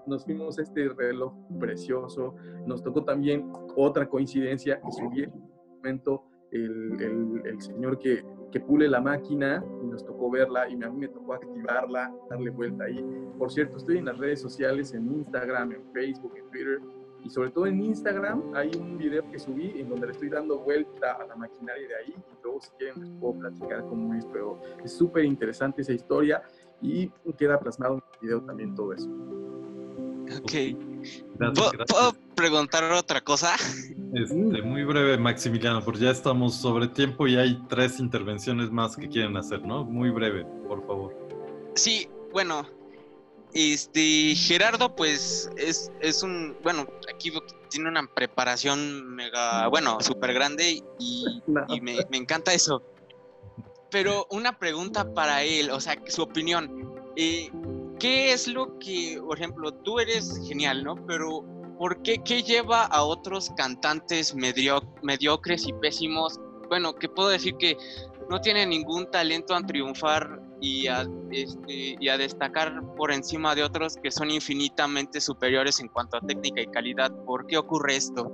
nos 0.06 0.24
fuimos 0.24 0.58
a 0.58 0.62
este 0.62 0.88
reloj 0.90 1.32
precioso, 1.58 2.34
nos 2.66 2.82
tocó 2.82 3.04
también 3.04 3.50
otra 3.76 4.08
coincidencia 4.08 4.80
que 4.80 4.92
subí 4.92 5.22
en 5.22 5.32
momento 5.76 6.24
el- 6.50 7.42
el 7.44 7.60
señor 7.60 7.98
que, 7.98 8.22
que 8.54 8.60
pule 8.60 8.88
la 8.88 9.00
máquina 9.00 9.64
y 9.82 9.86
nos 9.88 10.06
tocó 10.06 10.30
verla 10.30 10.68
y 10.68 10.74
a 10.74 10.88
mí 10.88 11.00
me 11.00 11.08
tocó 11.08 11.34
activarla, 11.34 12.14
darle 12.30 12.50
vuelta 12.50 12.84
ahí. 12.84 13.04
Por 13.36 13.50
cierto, 13.50 13.78
estoy 13.78 13.98
en 13.98 14.04
las 14.04 14.16
redes 14.16 14.40
sociales, 14.40 14.94
en 14.94 15.12
Instagram, 15.12 15.72
en 15.72 15.84
Facebook, 15.92 16.34
en 16.36 16.48
Twitter, 16.50 16.80
Y 17.24 17.30
sobre 17.30 17.50
todo 17.50 17.66
en 17.66 17.82
Instagram 17.82 18.54
hay 18.54 18.70
un 18.78 18.96
video 18.96 19.28
que 19.28 19.40
subí 19.40 19.80
en 19.80 19.88
donde 19.88 20.06
le 20.06 20.12
estoy 20.12 20.28
dando 20.28 20.60
vuelta 20.60 21.14
a 21.14 21.26
la 21.26 21.34
maquinaria 21.34 21.88
de 21.88 21.96
ahí 21.96 22.14
y 22.14 22.42
luego 22.44 22.60
si 22.60 22.70
quieren 22.78 23.00
les 23.00 23.10
puedo 23.18 23.40
platicar 23.40 23.80
cómo 23.88 24.14
es, 24.14 24.24
pero 24.26 24.60
es 24.84 24.92
súper 24.92 25.24
interesante 25.24 25.82
esa 25.82 25.92
historia 25.92 26.40
y 26.80 27.08
queda 27.36 27.58
plasmado 27.58 27.94
en 27.94 28.02
el 28.12 28.20
video 28.20 28.40
también 28.42 28.72
todo 28.76 28.92
eso. 28.92 29.10
Ok. 30.38 30.93
¿Puedo, 31.38 32.14
preguntar 32.34 32.84
otra 32.92 33.20
cosa? 33.20 33.54
Este, 34.14 34.62
muy 34.62 34.84
breve, 34.84 35.18
Maximiliano, 35.18 35.84
porque 35.84 36.00
ya 36.00 36.10
estamos 36.10 36.54
sobre 36.54 36.88
tiempo 36.88 37.26
y 37.26 37.36
hay 37.36 37.60
tres 37.68 38.00
intervenciones 38.00 38.70
más 38.70 38.96
que 38.96 39.08
quieren 39.08 39.36
hacer, 39.36 39.62
¿no? 39.62 39.84
Muy 39.84 40.10
breve, 40.10 40.44
por 40.68 40.86
favor. 40.86 41.16
Sí, 41.74 42.08
bueno, 42.32 42.66
este 43.54 44.34
Gerardo, 44.34 44.94
pues 44.94 45.50
es, 45.56 45.92
es 46.00 46.22
un, 46.22 46.56
bueno, 46.62 46.86
aquí 47.12 47.32
tiene 47.70 47.88
una 47.88 48.06
preparación 48.06 49.14
mega, 49.14 49.68
bueno, 49.68 49.98
súper 50.00 50.34
grande 50.34 50.82
y, 50.98 51.24
me, 51.80 51.98
me, 52.10 52.16
encanta 52.16 52.52
eso. 52.52 52.82
Pero 53.90 54.26
una 54.30 54.58
pregunta 54.58 55.14
para 55.14 55.44
él, 55.44 55.70
o 55.70 55.80
sea, 55.80 55.96
su 56.08 56.22
opinión. 56.22 56.92
Eh, 57.16 57.50
¿qué 57.98 58.32
es 58.32 58.48
lo 58.48 58.78
que, 58.78 59.20
por 59.24 59.38
ejemplo, 59.38 59.72
tú 59.72 59.98
eres 59.98 60.40
genial, 60.46 60.84
¿no? 60.84 60.94
Pero 61.06 61.44
¿por 61.78 62.02
qué, 62.02 62.18
lleva 62.42 62.84
a 62.84 63.02
otros 63.02 63.50
cantantes 63.56 64.34
mediocres 64.34 65.66
y 65.66 65.72
pésimos? 65.74 66.38
Bueno, 66.68 66.94
que 66.94 67.08
puedo 67.08 67.28
decir 67.28 67.54
que 67.58 67.76
no 68.30 68.40
tienen 68.40 68.70
ningún 68.70 69.10
talento 69.10 69.54
a 69.54 69.62
triunfar 69.62 70.40
y 70.60 70.86
a, 70.86 71.06
este, 71.30 71.96
y 72.00 72.08
a 72.08 72.16
destacar 72.16 72.82
por 72.96 73.12
encima 73.12 73.54
de 73.54 73.62
otros 73.62 73.96
que 74.02 74.10
son 74.10 74.30
infinitamente 74.30 75.20
superiores 75.20 75.78
en 75.80 75.88
cuanto 75.88 76.16
a 76.16 76.20
técnica 76.20 76.62
y 76.62 76.66
calidad. 76.66 77.12
¿Por 77.26 77.46
qué 77.46 77.58
ocurre 77.58 77.96
esto? 77.96 78.32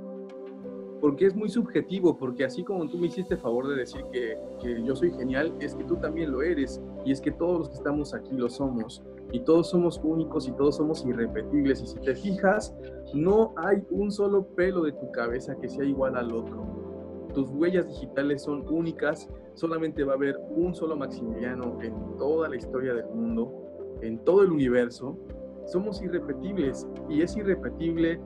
porque 1.00 1.26
es 1.26 1.34
muy 1.34 1.48
subjetivo, 1.48 2.16
porque 2.16 2.44
así 2.44 2.62
como 2.62 2.88
tú 2.88 2.98
me 2.98 3.06
hiciste 3.06 3.36
favor 3.36 3.68
de 3.68 3.76
decir 3.76 4.04
que, 4.12 4.36
yo 4.84 4.94
soy 4.94 5.10
genial, 5.12 5.54
es 5.60 5.74
que 5.74 5.84
tú 5.84 5.96
también 5.96 6.30
lo 6.30 6.42
eres, 6.42 6.80
y 7.04 7.12
es 7.12 7.20
que 7.20 7.30
todos 7.30 7.58
los 7.58 7.68
que 7.70 7.76
estamos 7.76 8.14
aquí 8.14 8.30
lo 8.32 8.48
somos, 8.50 9.02
y 9.32 9.40
todos 9.40 9.70
somos 9.70 10.00
únicos 10.02 10.48
y 10.48 10.52
todos 10.52 10.76
somos 10.76 11.04
irrepetibles, 11.04 11.82
y 11.82 11.86
si 11.86 12.00
te 12.00 12.14
fijas, 12.14 12.74
no 13.14 13.54
hay 13.56 13.82
un 13.90 14.10
solo 14.10 14.46
pelo 14.48 14.82
de 14.82 14.92
tu 14.92 15.10
cabeza 15.12 15.56
que 15.56 15.68
sea 15.68 15.84
igual 15.84 16.16
al 16.16 16.32
otro. 16.32 16.66
Tus 17.34 17.48
huellas 17.50 17.86
digitales 17.86 18.42
son 18.42 18.66
únicas, 18.68 19.28
solamente 19.54 20.02
va 20.02 20.14
a 20.14 20.16
haber 20.16 20.36
un 20.50 20.74
solo 20.74 20.96
Maximiliano 20.96 21.80
en 21.80 21.94
toda 22.18 22.48
la 22.48 22.56
historia 22.56 22.94
del 22.94 23.06
mundo, 23.06 23.98
en 24.00 24.18
todo 24.24 24.42
el 24.42 24.50
universo. 24.50 25.16
Somos 25.66 26.02
irrepetibles 26.02 26.88
y 27.08 27.22
es 27.22 27.36
irrepetible 27.36 28.20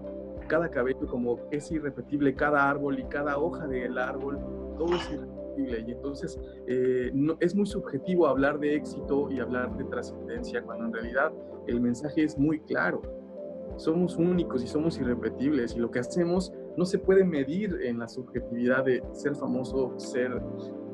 cada 0.48 0.70
cabello 0.70 1.06
como 1.06 1.38
es 1.50 1.70
irrepetible 1.70 2.34
cada 2.34 2.68
árbol 2.68 2.98
y 2.98 3.04
cada 3.04 3.38
hoja 3.38 3.66
del 3.66 3.98
árbol, 3.98 4.38
todo 4.76 4.94
es 4.94 5.10
irrepetible. 5.10 5.43
Y 5.56 5.92
entonces 5.92 6.38
eh, 6.66 7.10
no, 7.14 7.36
es 7.40 7.54
muy 7.54 7.66
subjetivo 7.66 8.26
hablar 8.26 8.58
de 8.58 8.74
éxito 8.74 9.30
y 9.30 9.40
hablar 9.40 9.76
de 9.76 9.84
trascendencia 9.84 10.62
cuando 10.62 10.86
en 10.86 10.92
realidad 10.92 11.32
el 11.66 11.80
mensaje 11.80 12.24
es 12.24 12.38
muy 12.38 12.60
claro. 12.60 13.02
Somos 13.76 14.16
únicos 14.16 14.62
y 14.62 14.66
somos 14.66 14.98
irrepetibles 14.98 15.74
y 15.74 15.80
lo 15.80 15.90
que 15.90 15.98
hacemos 15.98 16.52
no 16.76 16.84
se 16.84 16.98
puede 16.98 17.24
medir 17.24 17.76
en 17.82 17.98
la 17.98 18.08
subjetividad 18.08 18.84
de 18.84 19.02
ser 19.12 19.34
famoso, 19.34 19.94
ser 19.98 20.40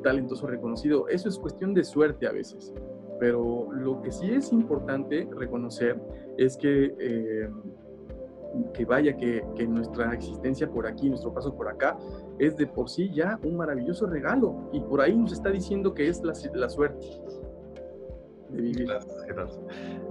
talentoso, 0.02 0.46
reconocido. 0.46 1.08
Eso 1.08 1.28
es 1.28 1.38
cuestión 1.38 1.74
de 1.74 1.84
suerte 1.84 2.26
a 2.26 2.32
veces. 2.32 2.72
Pero 3.18 3.70
lo 3.72 4.00
que 4.00 4.10
sí 4.10 4.30
es 4.30 4.50
importante 4.52 5.28
reconocer 5.36 6.00
es 6.38 6.56
que 6.56 6.94
eh, 6.98 7.50
que 8.74 8.84
vaya, 8.84 9.16
que, 9.16 9.44
que, 9.56 9.66
nuestra 9.66 10.12
existencia 10.14 10.68
por 10.70 10.86
aquí, 10.86 11.08
nuestro 11.08 11.32
paso 11.32 11.54
por 11.54 11.68
acá, 11.68 11.98
es 12.38 12.56
de 12.56 12.66
por 12.66 12.88
sí 12.88 13.10
ya 13.12 13.38
un 13.42 13.56
maravilloso 13.56 14.06
regalo. 14.06 14.68
Y 14.72 14.80
por 14.80 15.00
ahí 15.00 15.16
nos 15.16 15.32
está 15.32 15.50
diciendo 15.50 15.94
que 15.94 16.08
es 16.08 16.22
la, 16.22 16.32
la 16.54 16.68
suerte 16.68 17.06
de 18.50 18.62
vivir. 18.62 18.86
Gracias, 18.86 19.24
Gerardo. 19.26 19.68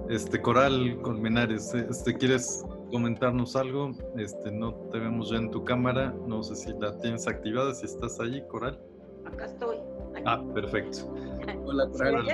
Este, 0.08 0.40
Coral 0.40 1.00
Colmenares, 1.02 1.74
este, 1.74 2.14
¿quieres 2.14 2.64
comentarnos 2.90 3.56
algo? 3.56 3.92
Este, 4.16 4.50
no 4.50 4.74
te 4.90 4.98
vemos 4.98 5.30
ya 5.30 5.38
en 5.38 5.50
tu 5.50 5.64
cámara, 5.64 6.14
no 6.26 6.42
sé 6.42 6.56
si 6.56 6.72
la 6.78 6.98
tienes 6.98 7.26
activada, 7.28 7.74
si 7.74 7.86
estás 7.86 8.18
allí, 8.20 8.42
Coral. 8.48 8.80
Acá 9.26 9.46
estoy. 9.46 9.76
Ah, 10.24 10.42
perfecto. 10.54 11.12
Hola, 11.64 11.88
Coral. 11.88 12.26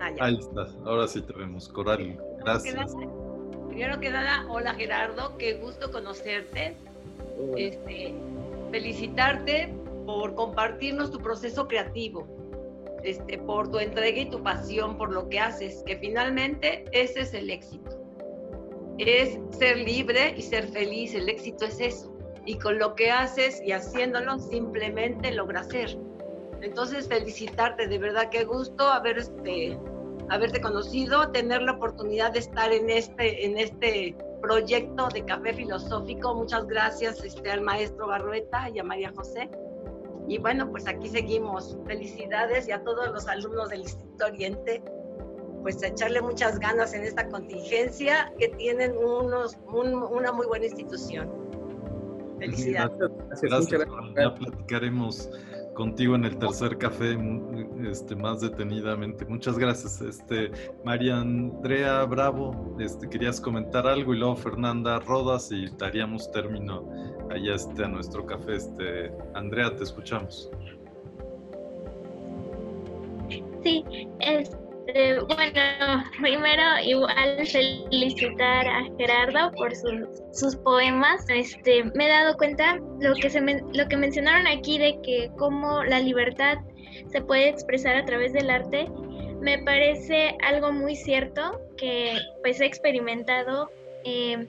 Ah, 0.00 0.10
ahí 0.20 0.38
estás, 0.38 0.76
ahora 0.84 1.06
sí 1.06 1.20
te 1.20 1.32
vemos, 1.34 1.68
Coral. 1.68 2.18
Gracias. 2.40 2.96
Primero 3.80 3.98
que 3.98 4.10
nada, 4.10 4.44
hola 4.50 4.74
Gerardo, 4.74 5.38
qué 5.38 5.54
gusto 5.54 5.90
conocerte. 5.90 6.76
Este, 7.56 8.12
felicitarte 8.70 9.72
por 10.04 10.34
compartirnos 10.34 11.10
tu 11.10 11.18
proceso 11.18 11.66
creativo, 11.66 12.26
este, 13.02 13.38
por 13.38 13.70
tu 13.70 13.78
entrega 13.78 14.18
y 14.18 14.28
tu 14.28 14.42
pasión 14.42 14.98
por 14.98 15.10
lo 15.14 15.30
que 15.30 15.40
haces, 15.40 15.82
que 15.86 15.96
finalmente 15.96 16.84
ese 16.92 17.20
es 17.20 17.32
el 17.32 17.48
éxito. 17.48 17.98
Es 18.98 19.38
ser 19.56 19.78
libre 19.78 20.34
y 20.36 20.42
ser 20.42 20.68
feliz, 20.68 21.14
el 21.14 21.30
éxito 21.30 21.64
es 21.64 21.80
eso. 21.80 22.14
Y 22.44 22.58
con 22.58 22.78
lo 22.78 22.94
que 22.94 23.10
haces 23.10 23.62
y 23.64 23.72
haciéndolo 23.72 24.40
simplemente 24.40 25.32
logra 25.32 25.64
ser. 25.64 25.96
Entonces 26.60 27.08
felicitarte, 27.08 27.88
de 27.88 27.96
verdad 27.96 28.28
qué 28.30 28.44
gusto 28.44 28.86
haber 28.86 29.16
este, 29.16 29.78
haberte 30.30 30.60
conocido, 30.60 31.30
tener 31.32 31.60
la 31.62 31.72
oportunidad 31.72 32.32
de 32.32 32.38
estar 32.38 32.72
en 32.72 32.88
este, 32.88 33.44
en 33.44 33.58
este 33.58 34.16
proyecto 34.40 35.08
de 35.08 35.24
café 35.24 35.52
filosófico. 35.52 36.34
Muchas 36.34 36.66
gracias 36.66 37.22
este, 37.24 37.50
al 37.50 37.62
maestro 37.62 38.06
Barrueta 38.06 38.70
y 38.70 38.78
a 38.78 38.84
María 38.84 39.12
José. 39.14 39.50
Y 40.28 40.38
bueno, 40.38 40.70
pues 40.70 40.86
aquí 40.86 41.08
seguimos. 41.08 41.76
Felicidades 41.84 42.68
y 42.68 42.72
a 42.72 42.82
todos 42.84 43.08
los 43.08 43.26
alumnos 43.26 43.70
del 43.70 43.80
Instituto 43.80 44.26
Oriente, 44.26 44.80
pues 45.62 45.82
a 45.82 45.88
echarle 45.88 46.22
muchas 46.22 46.60
ganas 46.60 46.94
en 46.94 47.02
esta 47.02 47.28
contingencia 47.28 48.32
que 48.38 48.48
tienen 48.50 48.96
unos, 48.96 49.58
una 49.66 50.32
muy 50.32 50.46
buena 50.46 50.66
institución. 50.66 51.28
Felicidades. 52.38 52.96
Gracias, 52.98 53.42
gracias. 53.42 53.82
Ya 54.16 54.34
platicaremos 54.34 55.28
contigo 55.80 56.14
en 56.14 56.26
el 56.26 56.36
tercer 56.36 56.76
café 56.76 57.16
este, 57.90 58.14
más 58.14 58.42
detenidamente. 58.42 59.24
Muchas 59.24 59.58
gracias. 59.58 60.02
Este, 60.02 60.50
María 60.84 61.18
Andrea 61.18 62.04
Bravo, 62.04 62.76
este, 62.78 63.08
querías 63.08 63.40
comentar 63.40 63.86
algo 63.86 64.12
y 64.12 64.18
luego 64.18 64.36
Fernanda 64.36 64.98
Rodas 64.98 65.50
y 65.50 65.68
daríamos 65.78 66.30
término 66.32 66.86
allá 67.30 67.54
este, 67.54 67.82
a 67.82 67.88
nuestro 67.88 68.26
café. 68.26 68.56
Este, 68.56 69.10
Andrea, 69.32 69.74
te 69.74 69.84
escuchamos. 69.84 70.50
Sí, 73.62 73.82
es, 74.18 74.50
este, 74.90 75.20
bueno, 75.20 76.04
primero 76.20 76.62
igual 76.84 77.46
felicitar 77.46 78.66
a 78.66 78.84
Gerardo 78.98 79.52
por 79.52 79.72
sus, 80.32 80.56
poemas. 80.56 81.24
Este, 81.28 81.84
me 81.94 82.06
he 82.06 82.08
dado 82.08 82.36
cuenta 82.36 82.78
lo 83.00 83.14
que 83.14 83.30
se 83.30 83.40
lo 83.40 83.88
que 83.88 83.96
mencionaron 83.96 84.46
aquí 84.46 84.78
de 84.78 85.00
que 85.02 85.30
cómo 85.38 85.84
la 85.84 86.00
libertad 86.00 86.58
se 87.08 87.20
puede 87.22 87.48
expresar 87.48 87.96
a 87.96 88.04
través 88.04 88.32
del 88.32 88.50
arte. 88.50 88.88
Me 89.40 89.58
parece 89.58 90.36
algo 90.42 90.72
muy 90.72 90.96
cierto 90.96 91.60
que 91.76 92.18
pues 92.42 92.60
he 92.60 92.66
experimentado 92.66 93.70
eh, 94.04 94.46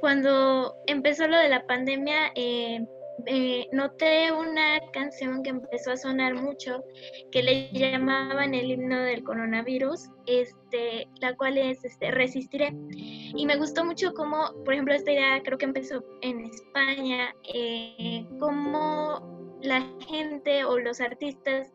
cuando 0.00 0.76
empezó 0.86 1.26
lo 1.26 1.38
de 1.38 1.48
la 1.48 1.66
pandemia. 1.66 2.32
Eh, 2.34 2.84
eh, 3.26 3.68
noté 3.72 4.32
una 4.32 4.80
canción 4.92 5.42
que 5.42 5.50
empezó 5.50 5.92
a 5.92 5.96
sonar 5.96 6.34
mucho, 6.34 6.82
que 7.30 7.42
le 7.42 7.70
llamaban 7.72 8.54
el 8.54 8.70
himno 8.70 9.00
del 9.00 9.22
coronavirus, 9.22 10.08
este, 10.26 11.08
la 11.20 11.34
cual 11.36 11.58
es 11.58 11.84
este, 11.84 12.10
Resistiré. 12.10 12.72
Y 12.90 13.46
me 13.46 13.56
gustó 13.56 13.84
mucho 13.84 14.12
cómo, 14.14 14.52
por 14.64 14.74
ejemplo, 14.74 14.94
esta 14.94 15.12
idea 15.12 15.42
creo 15.42 15.58
que 15.58 15.66
empezó 15.66 16.04
en 16.22 16.40
España, 16.40 17.34
eh, 17.54 18.26
cómo 18.40 19.58
la 19.62 19.86
gente 20.08 20.64
o 20.64 20.78
los 20.78 21.00
artistas 21.00 21.72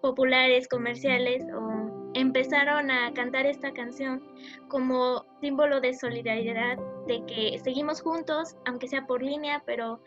populares, 0.00 0.68
comerciales 0.68 1.42
o 1.54 2.10
empezaron 2.14 2.90
a 2.90 3.12
cantar 3.12 3.46
esta 3.46 3.72
canción 3.72 4.22
como 4.68 5.24
símbolo 5.40 5.80
de 5.80 5.94
solidaridad, 5.94 6.78
de 7.06 7.24
que 7.26 7.58
seguimos 7.62 8.00
juntos, 8.00 8.56
aunque 8.66 8.88
sea 8.88 9.06
por 9.06 9.22
línea, 9.22 9.62
pero 9.66 10.00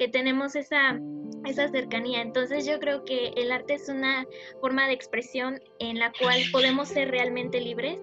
que 0.00 0.08
tenemos 0.08 0.56
esa, 0.56 0.98
esa 1.44 1.68
cercanía. 1.68 2.22
Entonces 2.22 2.64
yo 2.64 2.80
creo 2.80 3.04
que 3.04 3.34
el 3.36 3.52
arte 3.52 3.74
es 3.74 3.90
una 3.90 4.26
forma 4.58 4.86
de 4.86 4.94
expresión 4.94 5.60
en 5.78 5.98
la 5.98 6.10
cual 6.18 6.40
podemos 6.52 6.88
ser 6.88 7.10
realmente 7.10 7.60
libres, 7.60 8.00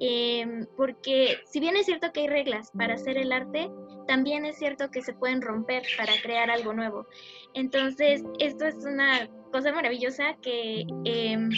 em, 0.00 0.66
porque 0.76 1.38
si 1.46 1.60
bien 1.60 1.76
es 1.76 1.86
cierto 1.86 2.10
que 2.12 2.22
hay 2.22 2.26
reglas 2.26 2.72
para 2.76 2.94
hacer 2.94 3.16
el 3.16 3.30
arte, 3.30 3.70
también 4.08 4.44
es 4.44 4.58
cierto 4.58 4.90
que 4.90 5.02
se 5.02 5.12
pueden 5.12 5.40
romper 5.40 5.84
para 5.96 6.12
crear 6.20 6.50
algo 6.50 6.72
nuevo. 6.72 7.06
Entonces, 7.54 8.24
esto 8.40 8.66
es 8.66 8.84
una 8.84 9.28
cosa 9.52 9.70
maravillosa 9.70 10.36
que 10.42 10.84
em, 11.04 11.48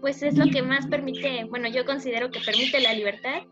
pues 0.00 0.24
es 0.24 0.36
lo 0.36 0.46
que 0.46 0.62
más 0.62 0.88
permite, 0.88 1.44
bueno, 1.44 1.68
yo 1.68 1.84
considero 1.84 2.32
que 2.32 2.40
permite 2.40 2.80
la 2.80 2.94
libertad. 2.94 3.42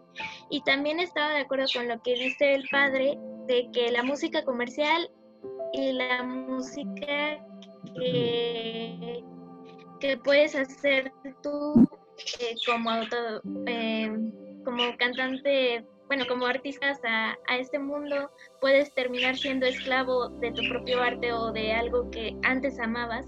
Y 0.51 0.63
también 0.63 0.99
estaba 0.99 1.35
de 1.35 1.43
acuerdo 1.43 1.67
con 1.73 1.87
lo 1.87 2.03
que 2.03 2.15
dice 2.15 2.55
el 2.55 2.69
padre 2.69 3.17
de 3.47 3.69
que 3.73 3.93
la 3.93 4.03
música 4.03 4.45
comercial 4.45 5.09
y 5.73 5.93
la 5.93 6.23
música 6.23 7.39
que, 7.95 9.25
que 10.01 10.17
puedes 10.19 10.55
hacer 10.55 11.13
tú 11.43 11.89
eh, 12.41 12.55
como 12.67 12.91
auto, 12.91 13.17
eh, 13.67 14.11
como 14.65 14.97
cantante, 14.99 15.85
bueno, 16.07 16.25
como 16.29 16.47
artista 16.47 16.93
a, 17.05 17.37
a, 17.49 17.59
este 17.59 17.79
mundo, 17.79 18.31
puedes 18.61 18.93
terminar 18.95 19.37
siendo 19.37 19.67
esclavo 19.67 20.29
de 20.41 20.53
tu 20.53 20.63
propio 20.69 21.03
arte 21.03 21.33
o 21.33 21.53
de 21.53 21.73
algo 21.73 22.11
que 22.11 22.37
antes 22.43 22.79
amabas. 22.79 23.27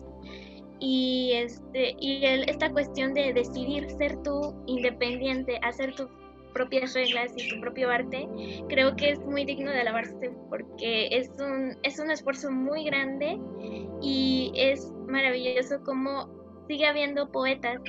Y, 0.80 1.32
este, 1.34 1.94
y 2.00 2.24
el, 2.24 2.48
esta 2.50 2.70
cuestión 2.72 3.14
de 3.14 3.32
decidir 3.32 3.88
ser 3.90 4.20
tú 4.24 4.64
independiente, 4.66 5.60
hacer 5.62 5.94
tus 5.94 6.08
propias 6.52 6.94
reglas 6.94 7.32
y 7.36 7.48
tu 7.48 7.60
propio 7.60 7.90
arte, 7.90 8.28
creo 8.68 8.94
que 8.96 9.10
es 9.10 9.18
muy 9.20 9.44
digno 9.44 9.70
de 9.70 9.80
alabarse 9.80 10.30
porque 10.48 11.08
es 11.10 11.30
un, 11.38 11.76
es 11.82 11.98
un 11.98 12.10
esfuerzo 12.10 12.50
muy 12.50 12.84
grande 12.84 13.38
y 14.00 14.52
es 14.54 14.92
maravilloso 15.08 15.82
como 15.84 16.28
sigue 16.68 16.86
habiendo 16.86 17.30
poetas 17.30 17.80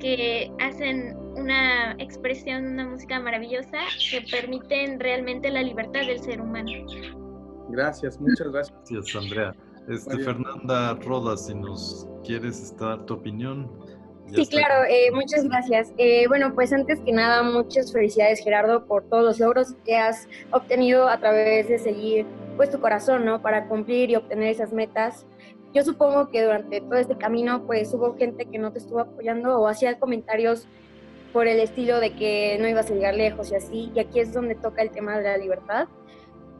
que 0.00 0.50
hacen 0.60 1.16
una 1.36 1.92
expresión, 1.92 2.66
una 2.66 2.88
música 2.88 3.20
maravillosa 3.20 3.78
que 4.10 4.24
permiten 4.30 5.00
realmente 5.00 5.50
la 5.50 5.62
libertad 5.62 6.06
del 6.06 6.20
ser 6.20 6.40
humano. 6.40 6.70
Gracias, 7.70 8.20
muchas 8.20 8.48
gracias. 8.50 8.78
Gracias, 8.90 9.16
Andrea. 9.16 9.54
Este, 9.88 10.18
Fernanda 10.18 10.94
Rodas, 11.04 11.46
si 11.46 11.54
nos 11.54 12.08
quieres 12.24 12.62
estar 12.62 13.04
tu 13.04 13.14
opinión. 13.14 13.70
Sí, 14.32 14.46
claro, 14.46 14.84
eh, 14.88 15.10
muchas 15.12 15.44
gracias. 15.44 15.92
Eh, 15.96 16.26
bueno, 16.28 16.54
pues 16.54 16.72
antes 16.72 16.98
que 17.00 17.12
nada, 17.12 17.42
muchas 17.42 17.92
felicidades 17.92 18.42
Gerardo 18.42 18.84
por 18.86 19.04
todos 19.04 19.22
los 19.22 19.38
logros 19.38 19.74
que 19.84 19.96
has 19.96 20.28
obtenido 20.50 21.08
a 21.08 21.18
través 21.18 21.68
de 21.68 21.78
seguir 21.78 22.26
pues 22.56 22.70
tu 22.70 22.80
corazón, 22.80 23.24
¿no? 23.24 23.42
Para 23.42 23.68
cumplir 23.68 24.10
y 24.10 24.16
obtener 24.16 24.48
esas 24.48 24.72
metas. 24.72 25.26
Yo 25.72 25.84
supongo 25.84 26.30
que 26.30 26.42
durante 26.42 26.80
todo 26.80 26.94
este 26.94 27.16
camino 27.16 27.66
pues 27.66 27.92
hubo 27.92 28.16
gente 28.16 28.46
que 28.46 28.58
no 28.58 28.72
te 28.72 28.78
estuvo 28.78 29.00
apoyando 29.00 29.60
o 29.60 29.68
hacía 29.68 29.98
comentarios 29.98 30.66
por 31.32 31.48
el 31.48 31.58
estilo 31.60 32.00
de 32.00 32.14
que 32.14 32.56
no 32.60 32.68
ibas 32.68 32.90
a 32.90 32.94
llegar 32.94 33.14
lejos 33.14 33.50
y 33.50 33.56
así, 33.56 33.90
y 33.92 33.98
aquí 33.98 34.20
es 34.20 34.32
donde 34.32 34.54
toca 34.54 34.82
el 34.82 34.90
tema 34.90 35.18
de 35.18 35.24
la 35.24 35.36
libertad, 35.36 35.88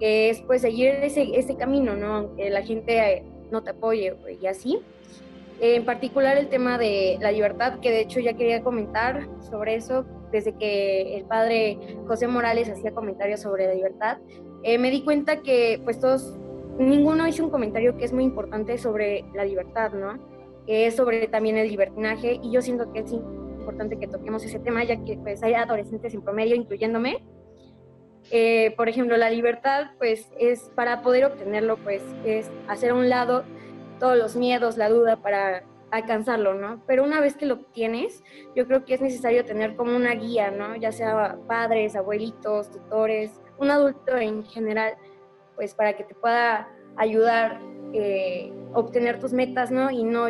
que 0.01 0.31
es 0.31 0.41
pues 0.43 0.62
seguir 0.62 0.89
ese, 0.89 1.39
ese 1.39 1.57
camino, 1.57 1.95
¿no? 1.95 2.15
Aunque 2.16 2.51
la 2.51 2.62
gente 2.62 3.23
no 3.53 3.62
te 3.62 3.70
apoye 3.70 4.16
y 4.41 4.47
así. 4.47 4.81
En 5.60 5.85
particular 5.85 6.36
el 6.36 6.48
tema 6.48 6.78
de 6.78 7.16
la 7.20 7.31
libertad, 7.31 7.78
que 7.81 7.90
de 7.90 8.01
hecho 8.01 8.20
ya 8.20 8.35
quería 8.35 8.62
comentar 8.62 9.28
sobre 9.40 9.76
eso, 9.76 10.05
desde 10.32 10.56
que 10.56 11.16
el 11.16 11.24
padre 11.26 11.78
José 12.09 12.26
Morales 12.26 12.68
hacía 12.68 12.90
comentarios 12.90 13.40
sobre 13.40 13.68
la 13.68 13.74
libertad, 13.74 14.18
eh, 14.64 14.78
me 14.78 14.90
di 14.90 15.02
cuenta 15.02 15.43
que 15.43 15.81
pues 15.85 16.01
todos 16.01 16.36
ninguno 16.78 17.28
hizo 17.28 17.44
un 17.44 17.51
comentario 17.51 17.97
que 17.97 18.05
es 18.05 18.12
muy 18.12 18.24
importante 18.24 18.78
sobre 18.78 19.24
la 19.35 19.44
libertad, 19.44 19.93
¿no? 19.93 20.18
Que 20.66 20.86
es 20.86 20.97
sobre 20.97 21.28
también 21.28 21.56
el 21.56 21.68
libertinaje 21.68 22.40
y 22.43 22.51
yo 22.51 22.62
siento 22.62 22.93
que 22.93 23.01
es 23.01 23.12
importante 23.12 23.98
que 23.98 24.09
toquemos 24.09 24.44
ese 24.44 24.59
tema 24.59 24.82
ya 24.82 25.02
que 25.05 25.16
pues 25.18 25.43
hay 25.43 25.55
adolescentes 25.55 26.14
en 26.14 26.22
promedio, 26.22 26.56
incluyéndome. 26.56 27.24
Eh, 28.31 28.74
por 28.76 28.89
ejemplo, 28.89 29.16
la 29.16 29.31
libertad 29.31 29.89
pues 29.98 30.32
es 30.39 30.70
para 30.74 31.02
poder 31.02 31.26
obtenerlo 31.26 31.76
pues 31.76 32.02
es 32.24 32.51
hacer 32.66 32.90
a 32.90 32.94
un 32.94 33.09
lado 33.09 33.44
todos 33.98 34.16
los 34.16 34.36
miedos, 34.36 34.76
la 34.76 34.88
duda 34.88 35.16
para 35.16 35.64
alcanzarlo, 35.90 36.54
¿no? 36.54 36.82
Pero 36.86 37.04
una 37.04 37.20
vez 37.20 37.36
que 37.36 37.46
lo 37.46 37.54
obtienes, 37.54 38.22
yo 38.56 38.66
creo 38.66 38.84
que 38.84 38.94
es 38.94 39.00
necesario 39.00 39.44
tener 39.44 39.76
como 39.76 39.94
una 39.94 40.12
guía, 40.14 40.50
¿no? 40.50 40.76
Ya 40.76 40.92
sea 40.92 41.38
padres, 41.46 41.94
abuelitos, 41.94 42.70
tutores, 42.70 43.40
un 43.58 43.70
adulto 43.70 44.16
en 44.16 44.44
general 44.44 44.94
pues 45.54 45.74
para 45.74 45.96
que 45.96 46.04
te 46.04 46.14
pueda 46.14 46.68
ayudar 46.96 47.60
eh, 47.92 48.52
obtener 48.72 49.20
tus 49.20 49.32
metas, 49.32 49.70
¿no? 49.70 49.90
Y 49.90 50.02
no, 50.02 50.26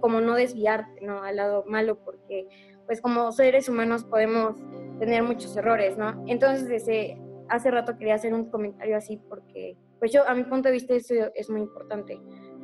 como 0.00 0.20
no 0.20 0.34
desviarte, 0.34 1.00
¿no? 1.02 1.22
Al 1.22 1.36
lado 1.36 1.64
malo, 1.66 1.98
porque 2.04 2.48
pues 2.86 3.00
como 3.00 3.30
seres 3.32 3.68
humanos 3.68 4.04
podemos 4.04 4.56
tener 4.98 5.22
muchos 5.22 5.56
errores, 5.56 5.96
¿no? 5.96 6.24
Entonces 6.26 6.68
desde 6.68 7.20
hace 7.48 7.70
rato 7.70 7.96
quería 7.96 8.14
hacer 8.14 8.34
un 8.34 8.50
comentario 8.50 8.96
así 8.96 9.18
porque 9.28 9.76
pues 10.00 10.12
yo 10.12 10.28
a 10.28 10.34
mi 10.34 10.42
punto 10.44 10.68
de 10.68 10.72
vista 10.72 10.94
eso 10.94 11.14
es 11.34 11.48
muy 11.48 11.60
importante 11.60 12.18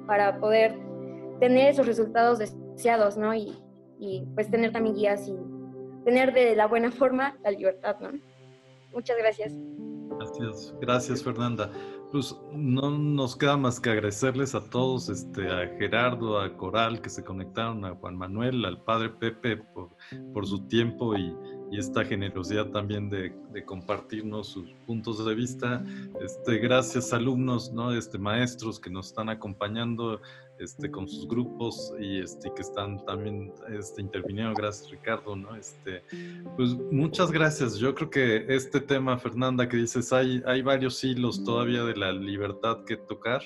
para 0.06 0.38
poder 0.38 0.78
tener 1.40 1.70
esos 1.70 1.86
resultados 1.86 2.38
deseados, 2.38 3.16
¿no? 3.16 3.34
Y, 3.34 3.52
y 3.98 4.24
pues 4.34 4.50
tener 4.50 4.72
también 4.72 4.94
guías 4.94 5.28
y 5.28 5.36
tener 6.04 6.32
de 6.32 6.56
la 6.56 6.66
buena 6.66 6.90
forma 6.92 7.36
la 7.42 7.50
libertad, 7.50 7.96
¿no? 8.00 8.10
Muchas 8.92 9.16
gracias. 9.18 9.54
Gracias, 10.18 10.74
gracias 10.80 11.22
Fernanda. 11.22 11.70
Pues 12.10 12.38
no 12.52 12.90
nos 12.90 13.34
queda 13.34 13.56
más 13.56 13.80
que 13.80 13.88
agradecerles 13.88 14.54
a 14.54 14.68
todos, 14.68 15.08
este, 15.08 15.48
a 15.48 15.66
Gerardo, 15.78 16.38
a 16.38 16.54
Coral 16.58 17.00
que 17.00 17.08
se 17.08 17.24
conectaron, 17.24 17.86
a 17.86 17.94
Juan 17.94 18.16
Manuel, 18.16 18.66
al 18.66 18.82
padre 18.82 19.08
Pepe 19.08 19.56
por, 19.56 19.88
por 20.34 20.46
su 20.46 20.68
tiempo 20.68 21.16
y, 21.16 21.34
y 21.72 21.78
esta 21.78 22.04
generosidad 22.04 22.66
también 22.66 23.08
de, 23.08 23.32
compartirnos 23.64 24.48
sus 24.48 24.74
puntos 24.86 25.24
de 25.24 25.34
vista. 25.34 25.82
Este, 26.20 26.58
gracias 26.58 27.14
alumnos, 27.14 27.72
¿no? 27.72 27.94
este, 27.94 28.18
maestros 28.18 28.78
que 28.78 28.90
nos 28.90 29.06
están 29.06 29.30
acompañando 29.30 30.20
este, 30.58 30.90
con 30.90 31.08
sus 31.08 31.26
grupos 31.26 31.94
y 31.98 32.18
este, 32.18 32.52
que 32.54 32.60
están 32.60 33.02
también 33.06 33.54
este, 33.70 34.02
interviniendo. 34.02 34.52
Gracias 34.54 34.90
Ricardo. 34.90 35.34
¿no? 35.34 35.56
Este, 35.56 36.02
pues 36.58 36.74
muchas 36.90 37.32
gracias. 37.32 37.78
Yo 37.78 37.94
creo 37.94 38.10
que 38.10 38.44
este 38.54 38.78
tema, 38.78 39.16
Fernanda, 39.16 39.66
que 39.66 39.78
dices, 39.78 40.12
hay, 40.12 40.42
hay 40.44 40.60
varios 40.60 41.02
hilos 41.02 41.42
todavía 41.42 41.84
de 41.84 41.96
la 41.96 42.12
libertad 42.12 42.84
que 42.84 42.98
tocar 42.98 43.42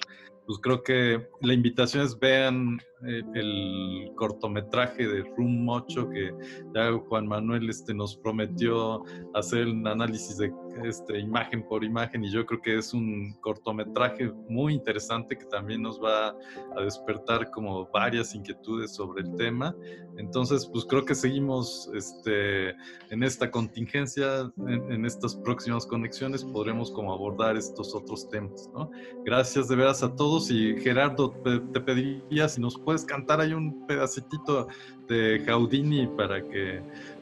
pues 0.47 0.59
creo 0.61 0.83
que 0.83 1.29
la 1.43 1.53
invitación 1.53 2.05
es 2.05 2.19
vean 2.19 2.79
eh, 3.05 3.23
el 3.35 4.13
cortometraje 4.17 5.07
de 5.07 5.23
Room 5.37 5.65
Mocho 5.65 6.09
que 6.09 6.33
ya 6.75 6.93
Juan 7.09 7.27
Manuel 7.27 7.69
este, 7.69 7.93
nos 7.93 8.17
prometió 8.17 9.05
hacer 9.35 9.67
un 9.67 9.87
análisis 9.87 10.39
de 10.39 10.53
este, 10.85 11.19
imagen 11.19 11.67
por 11.67 11.85
imagen 11.85 12.25
y 12.25 12.31
yo 12.31 12.45
creo 12.47 12.61
que 12.61 12.79
es 12.79 12.95
un 12.95 13.35
cortometraje 13.41 14.33
muy 14.49 14.75
interesante 14.75 15.37
que 15.37 15.45
también 15.47 15.83
nos 15.83 16.03
va 16.03 16.35
a 16.77 16.81
despertar 16.83 17.51
como 17.51 17.87
varias 17.93 18.35
inquietudes 18.35 18.95
sobre 18.95 19.23
el 19.23 19.35
tema. 19.37 19.75
Entonces, 20.17 20.67
pues 20.67 20.85
creo 20.85 21.05
que 21.05 21.15
seguimos 21.15 21.91
este, 21.95 22.71
en 23.11 23.23
esta 23.23 23.51
contingencia, 23.51 24.51
en, 24.67 24.93
en 24.93 25.05
estas 25.05 25.37
próximas 25.37 25.87
conexiones 25.87 26.45
podremos 26.45 26.91
como 26.91 27.13
abordar 27.13 27.57
estos 27.57 27.95
otros 27.95 28.29
temas, 28.29 28.71
¿no? 28.73 28.91
Gracias 29.25 29.69
de 29.69 29.77
veras 29.77 30.03
a 30.03 30.15
todos 30.15 30.51
y 30.51 30.77
Gerardo, 30.81 31.31
te 31.73 31.81
pediría 31.81 32.49
si 32.49 32.61
nos 32.61 32.79
puedes 32.79 32.96
cantar 33.05 33.41
ahí 33.41 33.53
un 33.53 33.87
pedacitito 33.87 34.69
de 35.09 35.43
Gaudini 35.47 36.07
para 36.07 36.43
que 36.43 36.81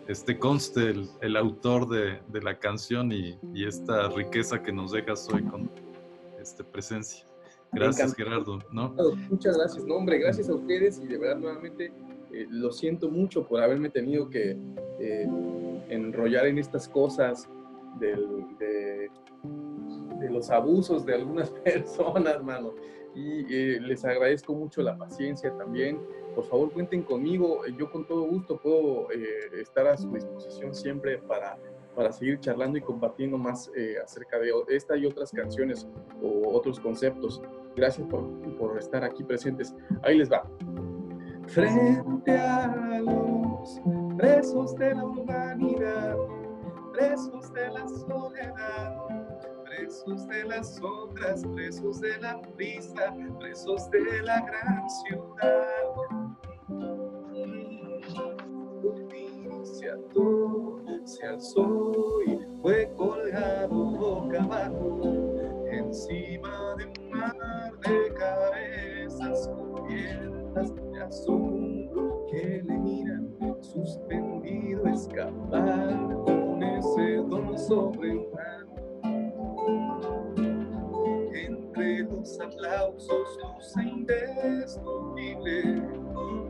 este 0.09 0.39
conste 0.39 0.91
el, 0.91 1.09
el 1.23 1.37
autor 1.37 1.89
de, 1.89 2.21
de, 2.29 2.43
la 2.43 2.59
canción 2.59 3.11
y, 3.11 3.39
y, 3.55 3.67
esta 3.67 4.09
riqueza 4.09 4.63
que 4.63 4.73
nos 4.73 4.93
dejas 4.93 5.29
hoy 5.33 5.43
con 5.45 5.71
este 6.41 6.63
presencia. 6.63 7.27
Gracias, 7.73 8.15
Gerardo. 8.15 8.61
¿no? 8.71 8.95
Muchas 9.31 9.57
gracias. 9.57 9.85
No, 9.85 9.97
hombre, 9.97 10.19
gracias 10.19 10.49
a 10.49 10.55
ustedes 10.55 11.01
y 11.03 11.07
de 11.07 11.19
verdad 11.19 11.39
nuevamente 11.39 11.93
eh, 12.33 12.47
lo 12.51 12.73
siento 12.73 13.09
mucho 13.09 13.47
por 13.47 13.63
haberme 13.63 13.91
tenido 13.91 14.29
que 14.29 14.57
eh, 15.01 15.29
enrollar 15.89 16.47
en 16.47 16.59
estas 16.59 16.89
cosas 16.89 17.49
del, 17.99 18.47
de, 18.59 19.11
de, 20.21 20.31
los 20.31 20.51
abusos 20.51 21.05
de 21.07 21.15
algunas 21.15 21.51
personas, 21.65 22.43
mano. 22.43 22.75
Y 23.15 23.47
eh, 23.55 23.81
les 23.81 24.05
agradezco 24.05 24.55
mucho 24.55 24.83
la 24.83 24.97
paciencia 24.97 25.57
también 25.57 26.01
por 26.35 26.45
favor 26.45 26.73
cuenten 26.73 27.03
conmigo, 27.03 27.65
yo 27.67 27.91
con 27.91 28.07
todo 28.07 28.23
gusto 28.23 28.59
puedo 28.59 29.11
eh, 29.13 29.61
estar 29.61 29.87
a 29.87 29.97
su 29.97 30.11
disposición 30.11 30.75
siempre 30.75 31.19
para, 31.19 31.57
para 31.95 32.13
seguir 32.13 32.41
charlando 32.41 32.77
y 32.77 32.81
compartiendo 32.81 33.39
más 33.39 33.71
eh, 33.77 33.97
acerca 34.03 34.39
de 34.39 34.51
esta 34.69 34.97
y 34.97 35.07
otras 35.07 35.31
canciones 35.31 35.87
o 36.23 36.57
otros 36.57 36.81
conceptos. 36.81 37.41
Gracias 37.77 38.07
por, 38.09 38.27
por 38.57 38.79
estar 38.79 39.05
aquí 39.05 39.23
presentes. 39.23 39.75
Ahí 40.03 40.19
les 40.19 40.31
va. 40.31 40.49
Frente 41.47 42.39
a 42.39 43.01
los 43.01 43.81
presos 44.17 44.75
de 44.77 44.95
la 44.95 45.05
humanidad, 45.05 46.17
presos 46.93 47.53
de 47.53 47.71
la 47.71 47.87
soledad 47.89 49.24
presos 49.77 50.29
de 50.29 50.45
las 50.45 50.77
sombras, 50.77 51.43
presos 51.55 52.01
de 52.01 52.19
la 52.19 52.41
prisa, 52.57 53.15
presos 53.41 53.91
de 53.91 54.23
la 54.23 54.41
gran 54.41 54.91
ciudad. 54.91 55.55
Se 59.65 59.91
se 61.05 61.27
alzó 61.27 61.93
y 62.27 62.39
fue 62.63 62.91
colgado 62.97 63.75
boca 63.75 64.43
abajo. 64.43 65.01
Encima 65.71 66.44
indestructible 84.85 85.83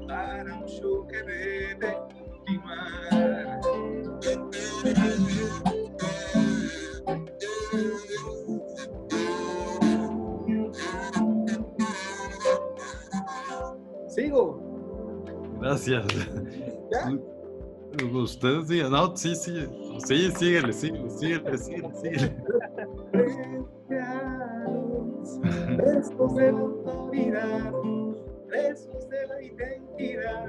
para 0.06 0.58
un 0.58 0.66
show 0.66 1.06
que 1.06 1.22
debe 1.22 1.98
continuar. 2.44 3.60
Sigo. 14.08 14.60
Gracias. 15.60 16.06
¿Ya? 16.90 17.10
No, 18.90 19.16
sí, 19.16 19.36
sí, 19.36 19.66
sí, 20.04 20.30
síguele, 20.32 20.72
síguele, 20.72 21.10
síguele, 21.10 21.58
autoridad, 26.48 27.72
presos 28.54 29.08
de 29.08 29.26
la 29.26 29.42
identidad, 29.42 30.46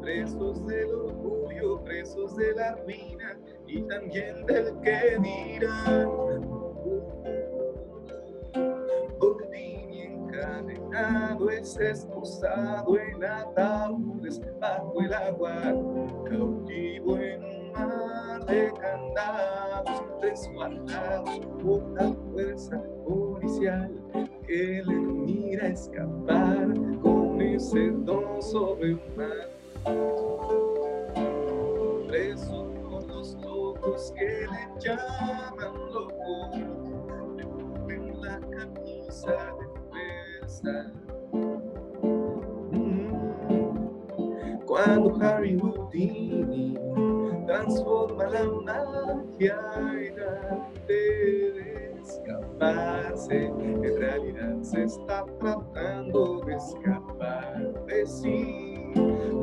presos 0.00 0.66
del 0.66 0.94
orgullo, 0.94 1.84
presos 1.84 2.34
de 2.36 2.54
la 2.54 2.76
ruina 2.76 3.38
y 3.66 3.82
también 3.82 4.46
del 4.46 4.80
que 4.80 5.18
dirán. 5.20 6.08
Ordini 9.20 10.00
encadenado 10.00 11.50
es 11.50 11.76
esposado 11.76 12.98
en 12.98 13.22
ataúdes 13.22 14.40
bajo 14.58 15.00
el 15.02 15.12
agua, 15.12 15.74
cautivo 16.30 17.18
en 17.18 17.44
un 17.44 17.72
mar 17.72 18.46
de 18.46 18.72
candados, 18.80 20.02
resguardados 20.22 21.40
por 21.62 21.86
la 22.00 22.14
fuerza 22.32 22.82
policial 23.06 23.90
que 24.46 24.82
le 24.86 24.94
mira 24.94 25.68
escapar 25.68 26.72
con 27.02 27.25
ese 27.54 27.90
don 28.04 28.42
sobre 28.42 28.94
un 28.94 29.00
mar. 29.16 29.50
Preso 32.08 32.66
por 32.82 33.06
los 33.06 33.34
locos 33.34 34.12
que 34.16 34.24
le 34.24 34.80
llaman 34.80 35.74
loco, 35.92 36.50
en 37.88 38.20
la 38.20 38.40
camisa 38.40 39.32
de 39.58 39.66
fuerza. 39.90 40.92
Mm. 42.72 44.58
Cuando 44.66 45.16
Harry 45.20 45.58
Houdini 45.58 46.74
transforma 47.46 48.26
la 48.28 48.44
magia 48.44 49.56
en 49.76 50.20
arte 50.20 51.85
escaparse, 52.06 53.46
en 53.46 53.98
realidad 53.98 54.62
se 54.62 54.84
está 54.84 55.24
tratando 55.40 56.40
de 56.46 56.54
escapar 56.54 57.84
de 57.86 58.06
sí. 58.06 58.92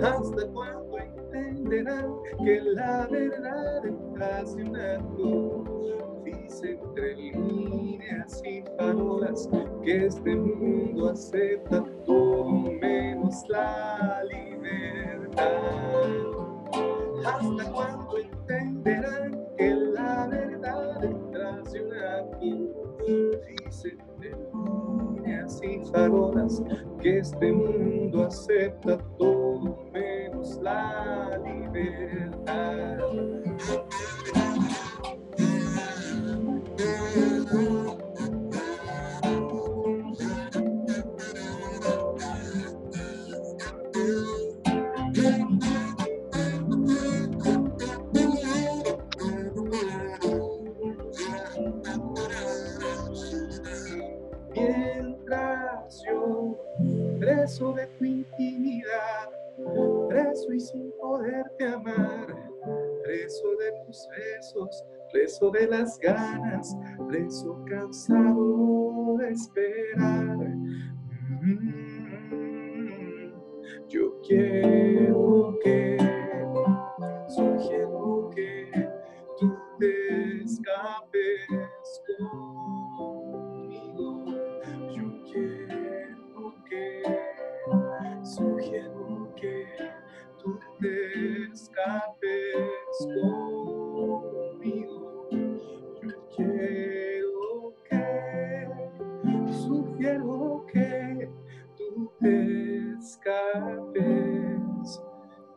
¿Hasta 0.02 0.48
cuándo 0.48 0.98
entenderán 0.98 2.14
que 2.44 2.62
la 2.62 3.08
verdad 3.08 3.84
un 3.86 4.76
acto 4.76 5.64
dice 6.24 6.80
entre 6.82 7.16
líneas 7.16 8.42
y 8.46 8.64
farolas 8.78 9.50
que 9.84 10.06
este 10.06 10.36
mundo 10.36 11.10
acepta 11.10 11.84
todo 12.06 12.46
menos 12.82 13.44
la 13.50 14.24
libertad? 14.32 15.46
¿Hasta 17.26 17.72
cuándo 17.72 18.18
entenderán 18.18 19.48
que 19.58 19.76
la 19.76 20.28
verdad 20.28 21.04
acto 22.04 22.98
dice 23.48 23.90
entre 23.90 24.36
líneas 25.14 25.62
y 25.64 25.80
farolas 25.92 26.62
que 27.02 27.20
este 27.20 27.52
mundo 27.52 28.26
acepta 28.26 28.98
todo 29.18 29.78
menos 29.92 30.60
la 30.62 31.40
libertad? 31.44 32.98
Preso 57.54 57.74
de 57.74 57.86
tu 57.86 58.06
intimidad, 58.06 59.30
preso 60.10 60.54
y 60.54 60.60
sin 60.60 60.92
poderte 61.00 61.68
amar, 61.68 62.26
preso 63.04 63.48
de 63.58 63.72
tus 63.86 64.08
besos, 64.10 64.84
preso 65.12 65.52
de 65.52 65.68
las 65.68 66.00
ganas, 66.00 66.76
preso 67.08 67.64
cansado 67.70 69.18
de 69.20 69.30
esperar. 69.30 70.38
Mm, 71.44 73.34
Yo 73.88 74.20
quiero 74.28 75.56
que, 75.64 75.98
sugiero 77.28 78.32
que 78.36 78.90
tú 79.38 79.56
te 79.80 80.44
escapes 80.44 82.02
conmigo. 82.18 82.53
Escapes 91.74 93.08
conmigo. 94.12 95.28
Yo 96.02 96.14
quiero 96.36 97.74
que, 97.90 98.68
sugiero 99.66 100.66
que 100.72 101.30
tú 101.78 102.12
te 102.20 102.94
escapes 103.00 104.92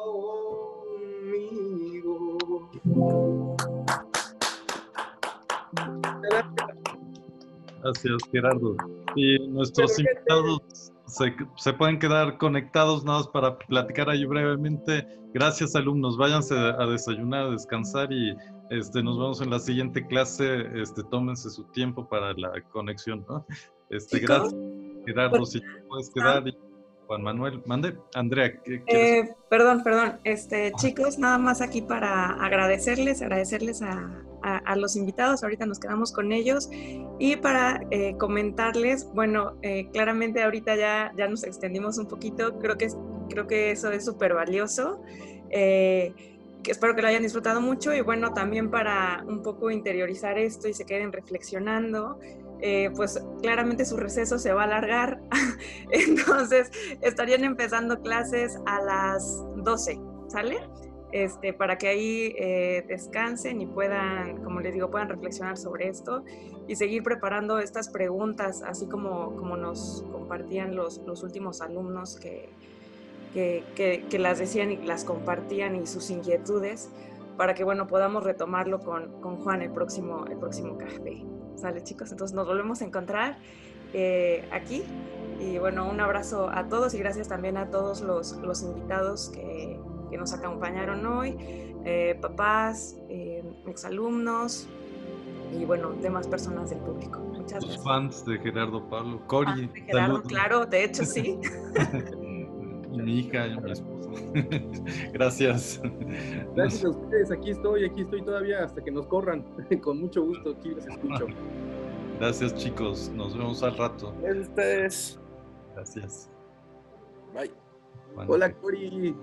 Gracias, 7.82 8.22
Gerardo. 8.30 8.76
Y 9.16 9.48
nuestros 9.48 9.98
invitados 9.98 10.92
se, 11.10 11.34
se 11.56 11.72
pueden 11.72 11.98
quedar 11.98 12.38
conectados 12.38 13.04
nada 13.04 13.18
más 13.18 13.28
para 13.28 13.58
platicar 13.58 14.08
ahí 14.08 14.24
brevemente. 14.24 15.06
Gracias, 15.32 15.74
alumnos. 15.76 16.16
Váyanse 16.16 16.54
a 16.54 16.86
desayunar, 16.86 17.46
a 17.46 17.50
descansar 17.50 18.12
y 18.12 18.36
este, 18.70 19.02
nos 19.02 19.18
vemos 19.18 19.40
en 19.40 19.50
la 19.50 19.58
siguiente 19.58 20.06
clase. 20.06 20.66
Este, 20.80 21.02
tómense 21.04 21.50
su 21.50 21.64
tiempo 21.64 22.08
para 22.08 22.32
la 22.34 22.52
conexión. 22.72 23.24
¿no? 23.28 23.44
Este, 23.90 24.20
gracias, 24.20 24.54
Gerardo. 25.06 25.44
Si 25.44 25.60
te 25.60 25.66
puedes 25.88 26.10
quedar. 26.10 26.46
y 26.46 26.56
Juan 27.06 27.22
Manuel, 27.22 27.60
mande. 27.66 27.96
Andrea, 28.14 28.52
¿qué 28.62 28.84
quieres? 28.84 29.30
Eh, 29.30 29.34
perdón, 29.48 29.82
perdón. 29.82 30.20
Este, 30.22 30.72
chicos, 30.76 31.18
nada 31.18 31.38
más 31.38 31.60
aquí 31.60 31.82
para 31.82 32.34
agradecerles, 32.34 33.20
agradecerles 33.20 33.82
a, 33.82 34.22
a- 34.42 34.76
los 34.76 34.96
invitados. 34.96 35.42
Ahorita 35.42 35.66
nos 35.66 35.78
quedamos 35.78 36.12
con 36.12 36.32
ellos 36.32 36.68
y 37.18 37.36
para 37.36 37.80
eh, 37.90 38.16
comentarles, 38.18 39.06
bueno, 39.14 39.56
eh, 39.62 39.88
claramente 39.92 40.42
ahorita 40.42 40.76
ya, 40.76 41.12
ya 41.16 41.28
nos 41.28 41.44
extendimos 41.44 41.98
un 41.98 42.06
poquito. 42.06 42.58
Creo 42.58 42.76
que, 42.76 42.88
creo 43.28 43.46
que 43.46 43.70
eso 43.70 43.90
es 43.92 44.04
súper 44.04 44.34
valioso. 44.34 45.02
Eh, 45.50 46.14
espero 46.66 46.94
que 46.94 47.02
lo 47.02 47.08
hayan 47.08 47.22
disfrutado 47.22 47.60
mucho 47.60 47.92
y 47.94 48.00
bueno, 48.00 48.32
también 48.32 48.70
para 48.70 49.24
un 49.26 49.42
poco 49.42 49.70
interiorizar 49.70 50.38
esto 50.38 50.68
y 50.68 50.74
se 50.74 50.84
queden 50.84 51.12
reflexionando, 51.12 52.18
eh, 52.60 52.90
pues 52.94 53.22
claramente 53.42 53.84
su 53.84 53.96
receso 53.96 54.38
se 54.38 54.52
va 54.52 54.62
a 54.62 54.64
alargar, 54.64 55.20
entonces 55.90 56.70
estarían 57.00 57.44
empezando 57.44 58.00
clases 58.02 58.58
a 58.66 58.82
las 58.82 59.42
12, 59.56 59.98
¿sale? 60.28 60.58
Este, 61.12 61.52
para 61.52 61.76
que 61.76 61.88
ahí 61.88 62.34
eh, 62.38 62.84
descansen 62.86 63.60
y 63.60 63.66
puedan, 63.66 64.44
como 64.44 64.60
les 64.60 64.72
digo, 64.74 64.92
puedan 64.92 65.08
reflexionar 65.08 65.56
sobre 65.56 65.88
esto 65.88 66.22
y 66.68 66.76
seguir 66.76 67.02
preparando 67.02 67.58
estas 67.58 67.88
preguntas, 67.88 68.62
así 68.62 68.86
como, 68.86 69.34
como 69.34 69.56
nos 69.56 70.04
compartían 70.12 70.76
los, 70.76 70.98
los 70.98 71.24
últimos 71.24 71.62
alumnos 71.62 72.16
que, 72.16 72.50
que, 73.34 73.64
que- 74.08 74.18
las 74.20 74.38
decían 74.38 74.70
y 74.70 74.76
las 74.76 75.04
compartían 75.04 75.74
y 75.74 75.86
sus 75.86 76.10
inquietudes 76.10 76.90
para 77.36 77.54
que 77.54 77.64
bueno 77.64 77.86
podamos 77.88 78.22
retomarlo 78.22 78.78
con, 78.80 79.20
con 79.20 79.36
Juan 79.38 79.62
el 79.62 79.72
próximo 79.72 80.26
el 80.26 80.36
próximo 80.38 80.78
café. 80.78 81.24
Sale 81.56 81.82
chicos 81.82 82.12
entonces 82.12 82.36
nos 82.36 82.46
volvemos 82.46 82.82
a 82.82 82.84
encontrar 82.84 83.38
eh, 83.94 84.48
aquí 84.52 84.84
y 85.40 85.58
bueno 85.58 85.88
un 85.90 86.00
abrazo 86.00 86.50
a 86.52 86.68
todos 86.68 86.94
y 86.94 86.98
gracias 86.98 87.28
también 87.28 87.56
a 87.56 87.70
todos 87.70 88.00
los, 88.00 88.36
los 88.38 88.62
invitados 88.62 89.30
que, 89.30 89.78
que 90.10 90.18
nos 90.18 90.32
acompañaron 90.32 91.06
hoy 91.06 91.36
eh, 91.84 92.18
papás 92.20 92.98
eh, 93.08 93.42
exalumnos 93.66 94.68
y 95.52 95.64
bueno, 95.64 95.90
demás 96.00 96.28
personas 96.28 96.70
del 96.70 96.78
público. 96.80 97.18
Muchas 97.20 97.62
Los 97.62 97.64
gracias. 97.64 97.84
fans 97.84 98.24
de 98.24 98.38
Gerardo 98.38 98.88
Pablo. 98.88 99.20
Cori, 99.26 99.46
Fans 99.46 99.72
de 99.72 99.80
Gerardo, 99.80 100.14
saludos. 100.16 100.28
claro, 100.28 100.66
de 100.66 100.84
hecho 100.84 101.04
sí. 101.04 101.40
y 102.92 102.98
mi 102.98 103.20
hija 103.20 103.46
y 103.46 103.60
mi 103.60 103.72
esposa. 103.72 104.10
Gracias. 105.12 105.80
Gracias 106.54 106.84
a 106.84 106.90
ustedes, 106.90 107.30
aquí 107.30 107.50
estoy, 107.50 107.84
aquí 107.84 108.02
estoy 108.02 108.22
todavía 108.22 108.64
hasta 108.64 108.82
que 108.82 108.90
nos 108.90 109.06
corran. 109.06 109.44
Con 109.82 110.00
mucho 110.00 110.24
gusto, 110.24 110.54
aquí 110.58 110.74
les 110.74 110.86
escucho. 110.86 111.26
Gracias 112.18 112.54
chicos, 112.54 113.10
nos 113.14 113.36
vemos 113.36 113.62
al 113.62 113.76
rato. 113.76 114.12
Gracias 114.20 114.36
a 114.36 114.50
ustedes. 114.50 115.20
Gracias. 115.74 116.30
Bye. 117.34 117.50
Bueno. 118.14 118.32
Hola, 118.32 118.52
Cori. 118.52 119.14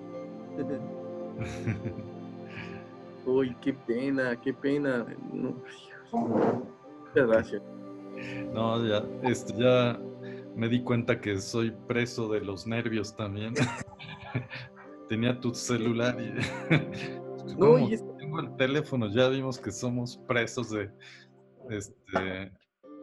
Uy, 3.26 3.56
qué 3.62 3.74
pena, 3.74 4.40
qué 4.42 4.54
pena. 4.54 5.06
No, 5.34 5.54
Muchas 6.12 7.28
gracias. 7.28 7.62
No, 8.54 8.84
ya, 8.86 9.04
este, 9.24 9.54
ya 9.58 10.00
me 10.56 10.68
di 10.70 10.82
cuenta 10.82 11.20
que 11.22 11.40
soy 11.40 11.72
preso 11.88 12.28
de 12.30 12.42
los 12.42 12.66
nervios 12.66 13.16
también. 13.16 13.54
Tenía 15.10 15.40
tu 15.40 15.54
celular 15.54 16.18
y... 16.20 16.34
No, 17.58 17.60
¿Cómo? 17.60 17.80
y 17.90 17.94
es- 17.94 18.04
Tengo 18.18 18.42
el 18.42 18.54
teléfono, 18.58 19.08
ya 19.08 19.30
vimos 19.30 19.58
que 19.58 19.72
somos 19.72 20.18
presos 20.28 20.70
de... 20.72 20.92
Este, 21.70 22.52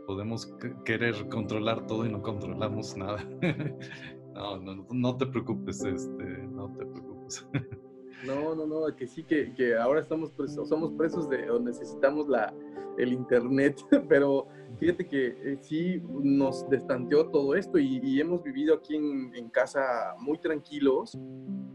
podemos 0.07 0.45
que- 0.61 0.75
querer 0.85 1.15
controlar 1.31 1.87
todo 1.87 2.05
y 2.05 2.13
no 2.13 2.21
controlamos 2.21 2.95
nada. 2.95 3.25
No, 4.35 4.59
no, 4.59 4.87
no 4.91 5.17
te 5.17 5.25
preocupes, 5.27 5.83
este, 5.85 6.25
no 6.53 6.69
te 6.77 6.85
preocupes. 6.85 7.14
No, 8.25 8.55
no, 8.55 8.67
no, 8.67 8.97
que 8.97 9.07
sí, 9.07 9.23
que, 9.23 9.53
que 9.53 9.77
ahora 9.77 10.01
estamos 10.01 10.33
presos, 10.33 10.67
somos 10.67 10.93
presos 10.93 11.29
de 11.29 11.51
o 11.51 11.61
necesitamos 11.61 12.27
la, 12.27 12.55
el 12.97 13.13
internet, 13.13 13.79
pero 14.09 14.47
fíjate 14.79 15.07
que 15.07 15.27
eh, 15.27 15.59
sí 15.61 16.03
nos 16.23 16.67
destanteó 16.71 17.29
todo 17.29 17.55
esto 17.55 17.79
y, 17.79 18.19
hemos 18.19 18.43
vivido 18.43 18.77
aquí 18.77 18.97
en, 18.97 19.35
en 19.35 19.51
casa 19.51 20.15
muy 20.19 20.39
tranquilos, 20.39 21.19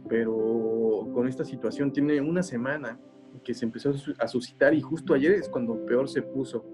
pero 0.07 1.07
con 1.13 1.27
esta 1.27 1.43
situación 1.43 1.91
tiene 1.93 2.19
una 2.19 2.41
semana 2.41 2.99
que 3.43 3.53
se 3.53 3.65
empezó 3.65 3.91
a 3.91 3.93
su- 3.93 4.15
a 4.17 4.27
suscitar 4.27 4.73
y 4.73 4.81
justo 4.81 5.13
ayer 5.13 5.33
es 5.33 5.47
cuando 5.47 5.85
peor 5.85 6.09
se 6.09 6.21
puso. 6.21 6.65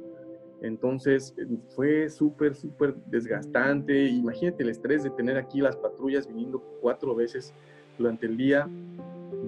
Entonces 0.62 1.36
fue 1.76 2.10
súper, 2.10 2.56
súper 2.56 2.96
desgastante. 3.08 4.08
Imagínate 4.08 4.64
el 4.64 4.70
estrés 4.70 5.04
de 5.04 5.10
tener 5.10 5.38
aquí 5.38 5.60
las 5.60 5.76
patrullas 5.76 6.28
viniendo 6.28 6.60
cuatro 6.82 7.14
veces 7.14 7.54
durante 7.98 8.26
el 8.26 8.38
día 8.38 8.70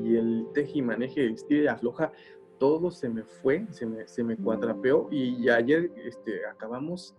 y 0.04 0.16
el 0.16 0.48
teje 0.54 0.80
y 0.80 0.82
maneje, 0.82 1.26
el 1.26 1.34
estira 1.34 1.64
y 1.64 1.68
afloja, 1.68 2.12
todo 2.60 2.90
se 2.92 3.08
me 3.10 3.24
fue, 3.24 3.66
se 3.72 3.86
me, 3.86 4.08
se 4.08 4.24
me 4.24 4.36
cuatrapeó 4.36 5.08
y 5.12 5.48
ayer 5.50 5.92
este, 6.06 6.46
acabamos 6.46 7.16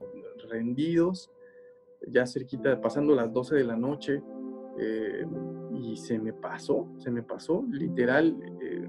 rendidos, 0.49 1.31
ya 2.09 2.27
cerquita, 2.27 2.81
pasando 2.81 3.15
las 3.15 3.33
12 3.33 3.57
de 3.57 3.65
la 3.65 3.77
noche 3.77 4.23
eh, 4.79 5.27
y 5.73 5.97
se 5.97 6.19
me 6.19 6.33
pasó, 6.33 6.89
se 6.99 7.11
me 7.11 7.23
pasó, 7.23 7.65
literal. 7.71 8.37
eh, 8.61 8.87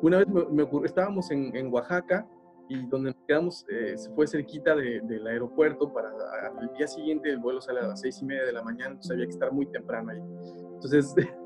una 0.00 0.18
vez 0.18 0.28
me, 0.28 0.44
me 0.46 0.62
ocurrió, 0.62 0.86
estábamos 0.86 1.30
en, 1.30 1.54
en 1.56 1.72
Oaxaca 1.72 2.26
y 2.68 2.86
donde 2.86 3.10
nos 3.10 3.20
quedamos 3.26 3.66
eh, 3.68 3.94
fue 4.14 4.26
cerquita 4.26 4.74
de- 4.74 5.00
del 5.02 5.26
aeropuerto 5.26 5.92
para 5.92 6.08
al 6.58 6.72
día 6.76 6.86
siguiente 6.86 7.28
el 7.30 7.38
vuelo 7.38 7.60
sale 7.60 7.80
a 7.80 7.88
las 7.88 8.00
seis 8.00 8.18
y 8.22 8.24
media 8.24 8.44
de 8.44 8.52
la 8.52 8.62
mañana, 8.62 8.90
entonces 8.92 9.10
había 9.12 9.26
que 9.26 9.32
estar 9.32 9.52
muy 9.52 9.66
temprano 9.66 10.10
ahí. 10.10 10.20
Entonces 10.74 11.14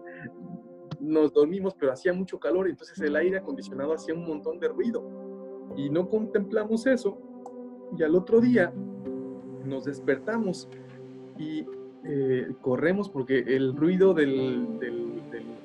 nos 1.01 1.33
dormimos, 1.33 1.75
pero 1.75 1.93
hacía 1.93 2.13
mucho 2.13 2.39
calor, 2.39 2.69
entonces 2.69 2.99
el 3.01 3.17
aire 3.17 3.39
acondicionado 3.39 3.93
hacía 3.95 4.15
un 4.15 4.27
montón 4.27 4.59
de 4.61 4.69
ruido 4.69 5.03
y 5.77 5.91
no 5.91 6.09
contemplamos 6.09 6.87
eso 6.87 7.19
y 7.97 8.03
al 8.03 8.15
otro 8.15 8.41
día 8.41 8.73
nos 9.65 9.85
despertamos 9.85 10.69
y 11.39 11.65
eh, 12.05 12.49
corremos 12.61 13.09
porque 13.11 13.39
el 13.41 13.75
ruido 13.77 14.15
del, 14.15 14.79
del- 14.79 15.23
del- 15.31 15.57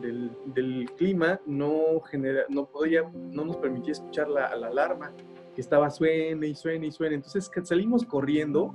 del- 0.00 0.30
del 0.54 0.90
clima 0.96 1.40
no, 1.46 2.00
genera, 2.00 2.42
no, 2.48 2.66
podía, 2.66 3.02
no 3.32 3.44
nos 3.44 3.56
permitía 3.56 3.92
escuchar 3.92 4.28
la, 4.28 4.54
la 4.56 4.66
alarma 4.68 5.12
que 5.54 5.60
estaba 5.60 5.88
suene 5.90 6.48
y 6.48 6.54
suene 6.54 6.88
y 6.88 6.90
suene. 6.92 7.14
Entonces 7.16 7.50
salimos 7.64 8.04
corriendo, 8.04 8.74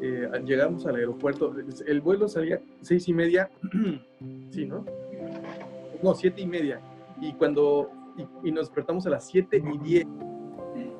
eh, 0.00 0.28
llegamos 0.44 0.86
al 0.86 0.96
aeropuerto, 0.96 1.54
el 1.86 2.00
vuelo 2.00 2.28
salía 2.28 2.60
seis 2.80 3.08
y 3.08 3.12
media, 3.14 3.50
sí, 4.50 4.64
¿no? 4.66 4.84
No, 6.04 6.14
siete 6.14 6.42
y 6.42 6.46
media. 6.46 6.82
Y 7.18 7.32
cuando, 7.32 7.90
y, 8.44 8.52
nos 8.52 8.66
despertamos 8.66 9.06
a 9.06 9.10
las 9.10 9.26
siete 9.26 9.56
y 9.56 9.78
diez 9.78 10.06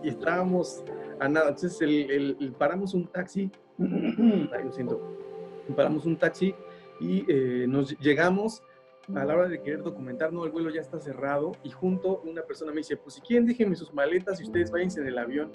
y 0.02 0.08
estábamos 0.08 0.82
a 1.20 1.28
nada. 1.28 1.50
Entonces 1.50 1.78
el- 1.82 2.54
paramos 2.58 2.94
un 2.94 3.06
taxi, 3.08 3.52
ay, 3.78 4.64
lo 4.64 4.72
siento, 4.72 4.98
paramos 5.76 6.06
un 6.06 6.16
taxi 6.16 6.54
y 7.00 7.22
eh, 7.28 7.66
nos 7.68 7.98
llegamos 7.98 8.62
a 9.14 9.24
la 9.26 9.34
hora 9.34 9.48
de 9.48 9.60
querer 9.60 9.82
documentar, 9.82 10.32
no, 10.32 10.46
el 10.46 10.50
vuelo 10.50 10.70
ya 10.70 10.80
está 10.80 10.98
cerrado 10.98 11.52
y 11.62 11.68
junto 11.68 12.22
una 12.22 12.40
persona 12.40 12.72
me 12.72 12.78
dice, 12.78 12.96
pues 12.96 13.16
si 13.16 13.20
quieren 13.20 13.44
déjenme 13.44 13.76
sus 13.76 13.92
maletas 13.92 14.40
y 14.40 14.44
ustedes 14.44 14.70
váyanse 14.70 15.02
en 15.02 15.08
el 15.08 15.18
avión. 15.18 15.52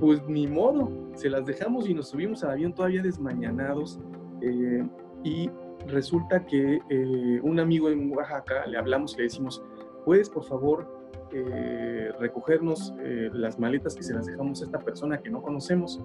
Pues 0.00 0.26
ni 0.26 0.46
modo, 0.46 0.90
se 1.14 1.28
las 1.28 1.44
dejamos 1.44 1.86
y 1.86 1.92
nos 1.92 2.08
subimos 2.08 2.42
al 2.44 2.52
avión 2.52 2.74
todavía 2.74 3.02
desmañanados 3.02 4.00
eh, 4.40 4.82
y 5.22 5.50
resulta 5.86 6.44
que 6.44 6.80
eh, 6.88 7.40
un 7.42 7.60
amigo 7.60 7.88
en 7.88 8.10
Oaxaca 8.12 8.66
le 8.66 8.78
hablamos 8.78 9.14
y 9.14 9.18
le 9.18 9.22
decimos, 9.24 9.62
¿puedes 10.04 10.30
por 10.30 10.44
favor 10.44 10.86
eh, 11.32 12.10
recogernos 12.18 12.94
eh, 13.00 13.30
las 13.32 13.58
maletas 13.58 13.94
que 13.94 14.02
se 14.02 14.14
las 14.14 14.26
dejamos 14.26 14.62
a 14.62 14.64
esta 14.66 14.78
persona 14.78 15.20
que 15.20 15.30
no 15.30 15.42
conocemos? 15.42 16.00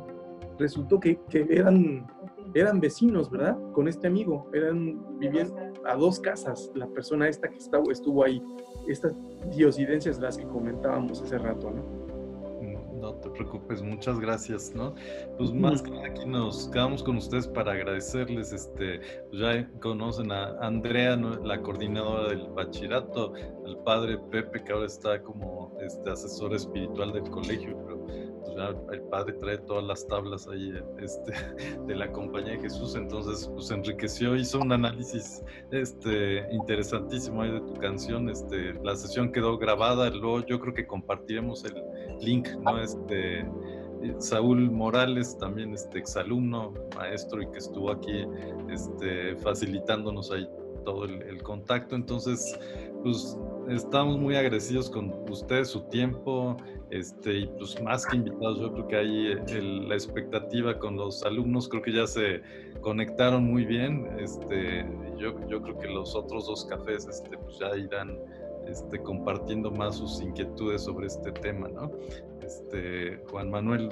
Resultó 0.57 0.99
que, 0.99 1.19
eran, 1.31 2.07
eran 2.53 2.79
vecinos, 2.79 3.29
¿verdad? 3.29 3.57
Con 3.71 3.87
este 3.87 4.07
amigo, 4.07 4.49
eran, 4.53 5.19
vivían 5.19 5.51
a 5.85 5.95
dos 5.95 6.19
casas 6.19 6.71
la 6.75 6.87
persona 6.87 7.27
esta 7.27 7.49
que 7.49 7.57
estuvo 7.57 8.23
ahí. 8.23 8.41
Estas 8.87 9.13
diosidencias 9.55 10.17
de 10.17 10.25
las 10.25 10.37
que 10.37 10.45
comentábamos 10.45 11.21
hace 11.21 11.37
rato, 11.37 11.71
¿no? 11.71 11.98
No 13.09 13.15
te 13.15 13.29
preocupes, 13.31 13.81
muchas 13.81 14.19
gracias, 14.19 14.71
¿no? 14.75 14.93
Pues 15.39 15.51
más 15.51 15.81
que 15.81 15.89
nada 15.89 16.05
aquí 16.05 16.27
nos 16.27 16.69
quedamos 16.69 17.01
con 17.01 17.17
ustedes 17.17 17.47
para 17.47 17.71
agradecerles, 17.71 18.53
este, 18.53 18.99
pues 19.29 19.41
ya 19.41 19.67
conocen 19.79 20.31
a 20.31 20.59
Andrea, 20.59 21.15
¿no? 21.15 21.31
la 21.43 21.59
coordinadora 21.59 22.29
del 22.29 22.47
bachillerato, 22.49 23.33
al 23.65 23.79
padre 23.79 24.19
Pepe, 24.29 24.63
que 24.63 24.73
ahora 24.73 24.85
está 24.85 25.23
como 25.23 25.75
este 25.81 26.07
asesor 26.07 26.53
espiritual 26.53 27.11
del 27.11 27.27
colegio, 27.31 27.75
el 28.91 29.01
padre 29.03 29.33
trae 29.33 29.57
todas 29.59 29.83
las 29.83 30.07
tablas 30.07 30.47
ahí 30.47 30.73
este, 30.99 31.33
de 31.87 31.95
la 31.95 32.11
compañía 32.11 32.53
de 32.53 32.59
Jesús, 32.59 32.95
entonces 32.95 33.49
pues 33.53 33.71
enriqueció, 33.71 34.35
hizo 34.35 34.59
un 34.59 34.71
análisis 34.71 35.43
este, 35.71 36.47
interesantísimo 36.51 37.43
de 37.43 37.59
tu 37.61 37.73
canción, 37.75 38.29
este, 38.29 38.73
la 38.83 38.95
sesión 38.95 39.31
quedó 39.31 39.57
grabada, 39.57 40.09
luego 40.09 40.45
yo 40.45 40.59
creo 40.59 40.73
que 40.73 40.85
compartiremos 40.85 41.65
el 41.65 41.75
link, 42.21 42.47
Saúl 44.19 44.71
Morales, 44.71 45.37
también 45.37 45.73
este 45.73 45.99
exalumno, 45.99 46.73
maestro 46.95 47.41
y 47.41 47.51
que 47.51 47.57
estuvo 47.57 47.91
aquí 47.91 48.25
facilitándonos 49.43 50.31
ahí 50.31 50.47
todo 50.85 51.05
el, 51.05 51.21
el 51.23 51.43
contacto. 51.43 51.95
Entonces, 51.95 52.57
pues 53.03 53.37
estamos 53.69 54.17
muy 54.17 54.35
agradecidos 54.35 54.89
con 54.89 55.13
ustedes, 55.29 55.69
su 55.69 55.81
tiempo, 55.89 56.57
este, 56.89 57.39
y 57.39 57.47
pues 57.47 57.81
más 57.83 58.05
que 58.07 58.17
invitados, 58.17 58.59
yo 58.59 58.73
creo 58.73 58.87
que 58.87 58.95
ahí 58.95 59.27
el- 59.49 59.87
la 59.87 59.93
expectativa 59.95 60.77
con 60.79 60.95
los 60.97 61.23
alumnos, 61.23 61.69
creo 61.69 61.81
que 61.83 61.93
ya 61.93 62.07
se 62.07 62.41
conectaron 62.81 63.43
muy 63.43 63.65
bien. 63.65 64.07
Este, 64.19 64.85
yo, 65.17 65.35
yo 65.47 65.61
creo 65.61 65.77
que 65.77 65.87
los 65.87 66.15
otros 66.15 66.47
dos 66.47 66.65
cafés 66.65 67.07
este, 67.07 67.37
pues 67.37 67.59
ya 67.59 67.75
irán 67.77 68.17
este, 68.67 68.99
compartiendo 69.01 69.71
más 69.71 69.97
sus 69.97 70.21
inquietudes 70.21 70.83
sobre 70.83 71.07
este 71.07 71.31
tema, 71.31 71.67
¿no? 71.69 71.91
Este, 72.41 73.17
Juan 73.29 73.49
Manuel 73.49 73.89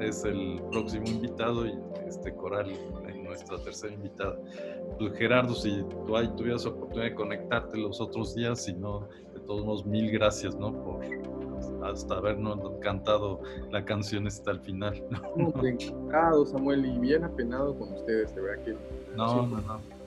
es 0.00 0.24
el 0.24 0.60
próximo 0.70 1.06
invitado 1.06 1.66
y 1.66 1.72
este 2.06 2.34
Coral 2.34 2.70
eh, 2.70 3.17
nuestra 3.28 3.58
tercera 3.62 3.94
invitada. 3.94 4.36
Pues, 4.98 5.12
Gerardo, 5.14 5.54
si 5.54 5.82
tú 5.84 6.16
ahí 6.16 6.28
tuvieras 6.36 6.66
oportunidad 6.66 7.10
de 7.10 7.14
conectarte 7.14 7.78
los 7.78 8.00
otros 8.00 8.34
días, 8.34 8.64
si 8.64 8.74
no, 8.74 9.08
de 9.32 9.40
todos 9.40 9.64
modos, 9.64 9.86
mil 9.86 10.10
gracias, 10.10 10.56
¿no? 10.56 10.72
Por 10.72 11.00
hasta 11.82 12.16
habernos 12.16 12.58
cantado 12.80 13.40
la 13.70 13.84
canción 13.84 14.26
hasta 14.26 14.50
el 14.50 14.60
final. 14.60 15.02
No, 15.36 15.52
encantado, 15.64 16.46
Samuel, 16.46 16.84
y 16.84 16.98
bien 16.98 17.24
apenado 17.24 17.78
con 17.78 17.92
ustedes, 17.92 18.34
de 18.34 18.40
verdad 18.40 18.64
que... 18.64 18.76
No, 19.16 19.46
no, 19.46 19.60
no. 19.60 19.97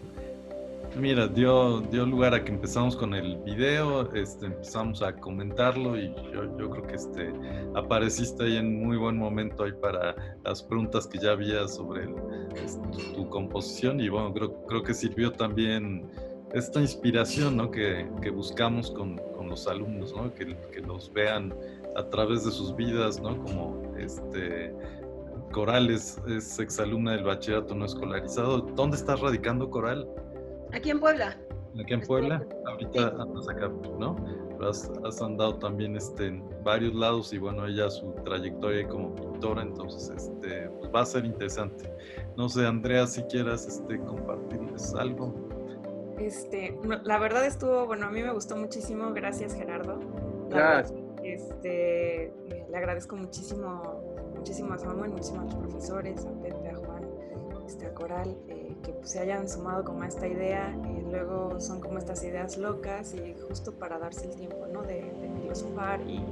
Mira, 0.97 1.25
dio, 1.27 1.79
dio 1.89 2.05
lugar 2.05 2.33
a 2.33 2.43
que 2.43 2.51
empezamos 2.51 2.97
con 2.97 3.13
el 3.13 3.37
video, 3.37 4.13
este, 4.13 4.47
empezamos 4.47 5.01
a 5.01 5.15
comentarlo 5.15 5.97
y 5.97 6.13
yo, 6.33 6.57
yo 6.57 6.69
creo 6.69 6.85
que 6.85 6.95
este, 6.95 7.33
apareciste 7.75 8.43
ahí 8.43 8.57
en 8.57 8.83
muy 8.83 8.97
buen 8.97 9.17
momento 9.17 9.63
ahí 9.63 9.71
para 9.71 10.13
las 10.43 10.61
preguntas 10.61 11.07
que 11.07 11.17
ya 11.17 11.31
había 11.31 11.65
sobre 11.69 12.13
este, 12.55 12.85
tu, 12.89 13.13
tu 13.13 13.29
composición 13.29 14.01
y 14.01 14.09
bueno, 14.09 14.33
creo, 14.33 14.65
creo 14.65 14.83
que 14.83 14.93
sirvió 14.93 15.31
también 15.31 16.09
esta 16.53 16.81
inspiración 16.81 17.55
¿no? 17.55 17.71
que, 17.71 18.09
que 18.21 18.29
buscamos 18.29 18.91
con, 18.91 19.17
con 19.37 19.47
los 19.47 19.67
alumnos, 19.67 20.13
¿no? 20.13 20.33
que, 20.33 20.57
que 20.73 20.81
los 20.81 21.11
vean 21.13 21.53
a 21.95 22.03
través 22.09 22.43
de 22.43 22.51
sus 22.51 22.75
vidas, 22.75 23.21
¿no? 23.21 23.37
Como 23.43 23.95
este 23.97 24.73
Coral 25.51 25.89
es, 25.89 26.17
es 26.27 26.59
exalumna 26.59 27.11
del 27.11 27.23
bachillerato 27.23 27.75
no 27.75 27.85
escolarizado. 27.85 28.59
¿Dónde 28.59 28.95
estás 28.95 29.19
radicando, 29.19 29.69
Coral? 29.69 30.07
Aquí 30.73 30.89
en 30.89 30.99
Puebla. 30.99 31.37
Aquí 31.79 31.93
en 31.93 32.01
Puebla, 32.01 32.45
ahorita 32.65 33.15
andas 33.19 33.47
acá, 33.47 33.69
¿no? 33.97 34.15
Has, 34.61 34.91
has, 35.05 35.21
andado 35.21 35.57
también 35.57 35.95
este, 35.95 36.27
en 36.27 36.43
varios 36.63 36.93
lados 36.93 37.33
y 37.33 37.39
bueno, 37.39 37.65
ella 37.65 37.89
su 37.89 38.11
trayectoria 38.25 38.87
como 38.87 39.15
pintora, 39.15 39.63
entonces 39.63 40.09
este, 40.15 40.69
pues 40.79 40.91
va 40.93 41.01
a 41.01 41.05
ser 41.05 41.25
interesante. 41.25 41.91
No 42.37 42.47
sé, 42.47 42.67
Andrea, 42.67 43.07
si 43.07 43.23
quieras 43.23 43.65
este, 43.65 43.97
compartirles 43.99 44.93
algo. 44.93 45.33
Este, 46.19 46.77
la 47.03 47.17
verdad 47.17 47.45
estuvo, 47.45 47.87
bueno, 47.87 48.05
a 48.05 48.11
mí 48.11 48.21
me 48.21 48.31
gustó 48.31 48.55
muchísimo, 48.55 49.11
gracias 49.13 49.55
Gerardo. 49.55 49.99
Gracias. 50.49 50.93
Este, 51.23 52.33
le 52.69 52.77
agradezco 52.77 53.15
muchísimo, 53.15 53.81
muchísimo 54.35 54.73
a 54.73 54.77
Samuel, 54.77 55.11
muchísimo 55.11 55.41
a 55.41 55.45
los 55.45 55.55
profesores, 55.55 56.25
a 56.25 56.31
Pepe, 56.41 56.69
a 56.69 56.75
Juan, 56.75 57.09
este, 57.65 57.87
a 57.87 57.93
Coral, 57.93 58.37
eh, 58.47 58.60
que 58.81 58.91
pues, 58.93 59.11
se 59.11 59.19
hayan 59.19 59.47
sumado 59.49 59.83
como 59.83 60.03
a 60.03 60.07
esta 60.07 60.27
idea 60.27 60.75
y 60.97 61.01
luego 61.09 61.59
son 61.59 61.79
como 61.79 61.97
estas 61.97 62.23
ideas 62.23 62.57
locas 62.57 63.13
y 63.13 63.35
justo 63.47 63.73
para 63.73 63.99
darse 63.99 64.29
el 64.29 64.35
tiempo, 64.35 64.67
¿no? 64.71 64.81
De, 64.83 65.01
de 65.01 65.29
filosofar 65.41 66.01
y, 66.01 66.23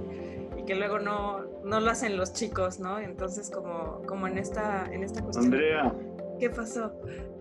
y, 0.58 0.64
que 0.66 0.76
luego 0.76 1.00
no, 1.00 1.44
no 1.64 1.80
lo 1.80 1.92
hacen 1.92 2.18
los 2.18 2.34
chicos, 2.34 2.80
¿no? 2.80 3.00
Entonces 3.00 3.50
como, 3.50 4.02
como 4.06 4.28
en, 4.28 4.38
esta, 4.38 4.86
en 4.92 5.04
esta 5.04 5.22
cuestión. 5.22 5.46
Andrea. 5.46 5.94
¿Qué 6.40 6.50
pasó? 6.50 6.92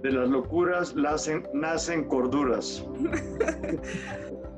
De 0.03 0.11
las 0.11 0.29
locuras 0.29 0.97
nacen, 0.97 1.49
nacen 1.53 2.05
corduras. 2.05 2.85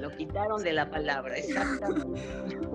Lo 0.00 0.10
quitaron 0.16 0.62
de 0.62 0.72
la 0.72 0.90
palabra, 0.90 1.36
exactamente. 1.36 2.20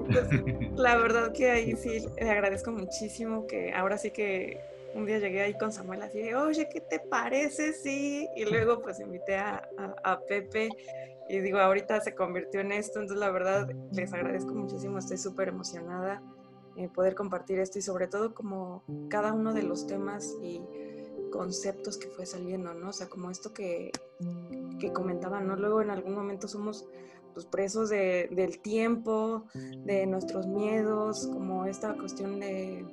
Pues, 0.05 0.27
la 0.75 0.97
verdad 0.97 1.33
que 1.33 1.49
ahí 1.49 1.75
sí 1.75 2.05
le 2.19 2.29
agradezco 2.29 2.71
muchísimo 2.71 3.47
que 3.47 3.73
ahora 3.73 3.97
sí 3.97 4.11
que 4.11 4.59
un 4.95 5.05
día 5.05 5.19
llegué 5.19 5.41
ahí 5.41 5.57
con 5.57 5.71
Samuel 5.71 6.01
así 6.01 6.21
de, 6.21 6.35
oye, 6.35 6.67
¿qué 6.71 6.79
te 6.79 6.99
parece? 6.99 7.73
Sí. 7.73 8.27
Y 8.35 8.45
luego 8.45 8.81
pues 8.81 8.99
invité 8.99 9.35
a, 9.35 9.67
a, 9.77 10.11
a, 10.11 10.19
Pepe 10.21 10.69
y 11.27 11.39
digo, 11.39 11.59
ahorita 11.59 11.99
se 11.99 12.15
convirtió 12.15 12.61
en 12.61 12.71
esto. 12.71 12.99
Entonces 12.99 13.19
la 13.19 13.29
verdad 13.29 13.69
les 13.91 14.13
agradezco 14.13 14.53
muchísimo, 14.53 14.97
estoy 14.97 15.17
súper 15.17 15.49
emocionada 15.49 16.23
en 16.77 16.89
poder 16.89 17.13
compartir 17.13 17.59
esto 17.59 17.79
y 17.79 17.81
sobre 17.81 18.07
todo 18.07 18.33
como 18.33 18.83
cada 19.09 19.33
uno 19.33 19.53
de 19.53 19.63
los 19.63 19.85
temas 19.85 20.35
y 20.41 20.61
conceptos 21.31 21.97
que 21.97 22.07
fue 22.07 22.25
saliendo, 22.25 22.73
¿no? 22.73 22.89
O 22.89 22.93
sea, 22.93 23.07
como 23.07 23.29
esto 23.29 23.53
que, 23.53 23.91
que 24.79 24.93
comentaban, 24.93 25.47
¿no? 25.47 25.57
Luego 25.57 25.81
en 25.81 25.89
algún 25.89 26.15
momento 26.15 26.47
somos 26.47 26.87
pues, 27.33 27.45
presos 27.45 27.89
de, 27.89 28.29
del 28.31 28.59
tiempo, 28.59 29.45
de 29.53 30.05
nuestros 30.05 30.47
miedos, 30.47 31.27
como 31.27 31.65
esta 31.65 31.95
cuestión 31.95 32.39
de, 32.39 32.85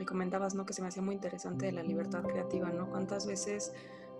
me 0.00 0.06
comentabas, 0.06 0.54
¿no? 0.54 0.64
Que 0.64 0.72
se 0.72 0.80
me 0.80 0.88
hacía 0.88 1.02
muy 1.02 1.14
interesante 1.14 1.66
de 1.66 1.72
la 1.72 1.82
libertad 1.82 2.22
creativa, 2.22 2.70
¿no? 2.70 2.88
¿Cuántas 2.88 3.26
veces 3.26 3.74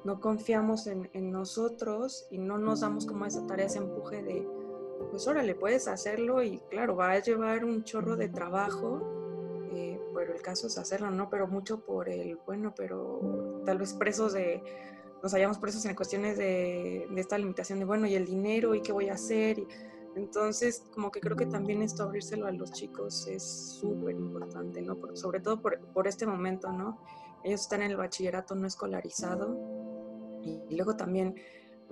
no 0.04 0.20
confiamos 0.20 0.86
en, 0.86 1.08
nosotros 1.32 2.26
y 2.30 2.36
no 2.36 2.58
nos 2.58 2.80
damos 2.80 3.06
como 3.06 3.24
esa 3.24 3.46
tarea, 3.46 3.64
ese 3.64 3.78
empuje 3.78 4.22
de, 4.22 4.46
pues 5.10 5.26
órale, 5.26 5.54
puedes 5.54 5.88
hacerlo 5.88 6.42
y 6.42 6.58
claro, 6.68 6.96
va 6.96 7.12
a 7.12 7.18
llevar 7.18 7.64
un 7.64 7.82
chorro 7.82 8.16
de 8.16 8.28
trabajo, 8.28 9.00
eh, 9.72 9.98
pero 10.14 10.34
el 10.34 10.42
caso 10.42 10.66
es 10.66 10.76
hacerlo, 10.76 11.10
¿no? 11.10 11.30
Pero 11.30 11.46
mucho 11.48 11.80
por 11.80 12.10
el, 12.10 12.36
bueno, 12.44 12.74
pero 12.76 13.62
tal 13.64 13.78
vez 13.78 13.94
presos 13.94 14.34
de, 14.34 14.62
nos 15.22 15.32
hallamos 15.32 15.56
presos 15.56 15.82
en 15.86 15.94
cuestiones 15.94 16.36
de, 16.36 17.06
de 17.10 17.20
esta 17.22 17.38
limitación 17.38 17.78
de, 17.78 17.86
bueno, 17.86 18.06
y 18.06 18.16
el 18.16 18.26
dinero 18.26 18.74
y 18.74 18.82
qué 18.82 18.92
voy 18.92 19.08
a 19.08 19.14
hacer. 19.14 19.58
Y, 19.58 19.66
entonces, 20.16 20.84
como 20.92 21.10
que 21.10 21.20
creo 21.20 21.36
que 21.36 21.46
también 21.46 21.82
esto 21.82 22.02
abrírselo 22.02 22.46
a 22.46 22.52
los 22.52 22.72
chicos 22.72 23.26
es 23.26 23.42
súper 23.42 24.16
importante, 24.16 24.82
¿no? 24.82 24.98
Sobre 25.14 25.40
todo 25.40 25.60
por, 25.60 25.78
por, 25.92 26.08
este 26.08 26.26
momento, 26.26 26.72
¿no? 26.72 26.98
Ellos 27.44 27.60
están 27.60 27.82
en 27.82 27.92
el 27.92 27.96
bachillerato 27.96 28.54
no 28.54 28.66
escolarizado 28.66 29.56
y, 30.42 30.60
y 30.68 30.76
luego 30.76 30.96
también 30.96 31.36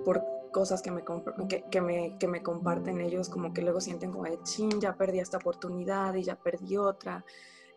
por 0.04 0.22
cosas 0.50 0.82
que 0.82 0.90
me, 0.90 1.02
que, 1.48 1.64
que, 1.70 1.80
me, 1.80 2.16
que 2.18 2.28
me 2.28 2.42
comparten 2.42 3.00
ellos, 3.00 3.28
como 3.28 3.52
que 3.52 3.62
luego 3.62 3.80
sienten 3.80 4.10
como 4.10 4.24
de, 4.24 4.42
chin, 4.42 4.80
ya 4.80 4.96
perdí 4.96 5.20
esta 5.20 5.36
oportunidad 5.38 6.14
y 6.14 6.22
ya 6.24 6.36
perdí 6.36 6.76
otra. 6.76 7.24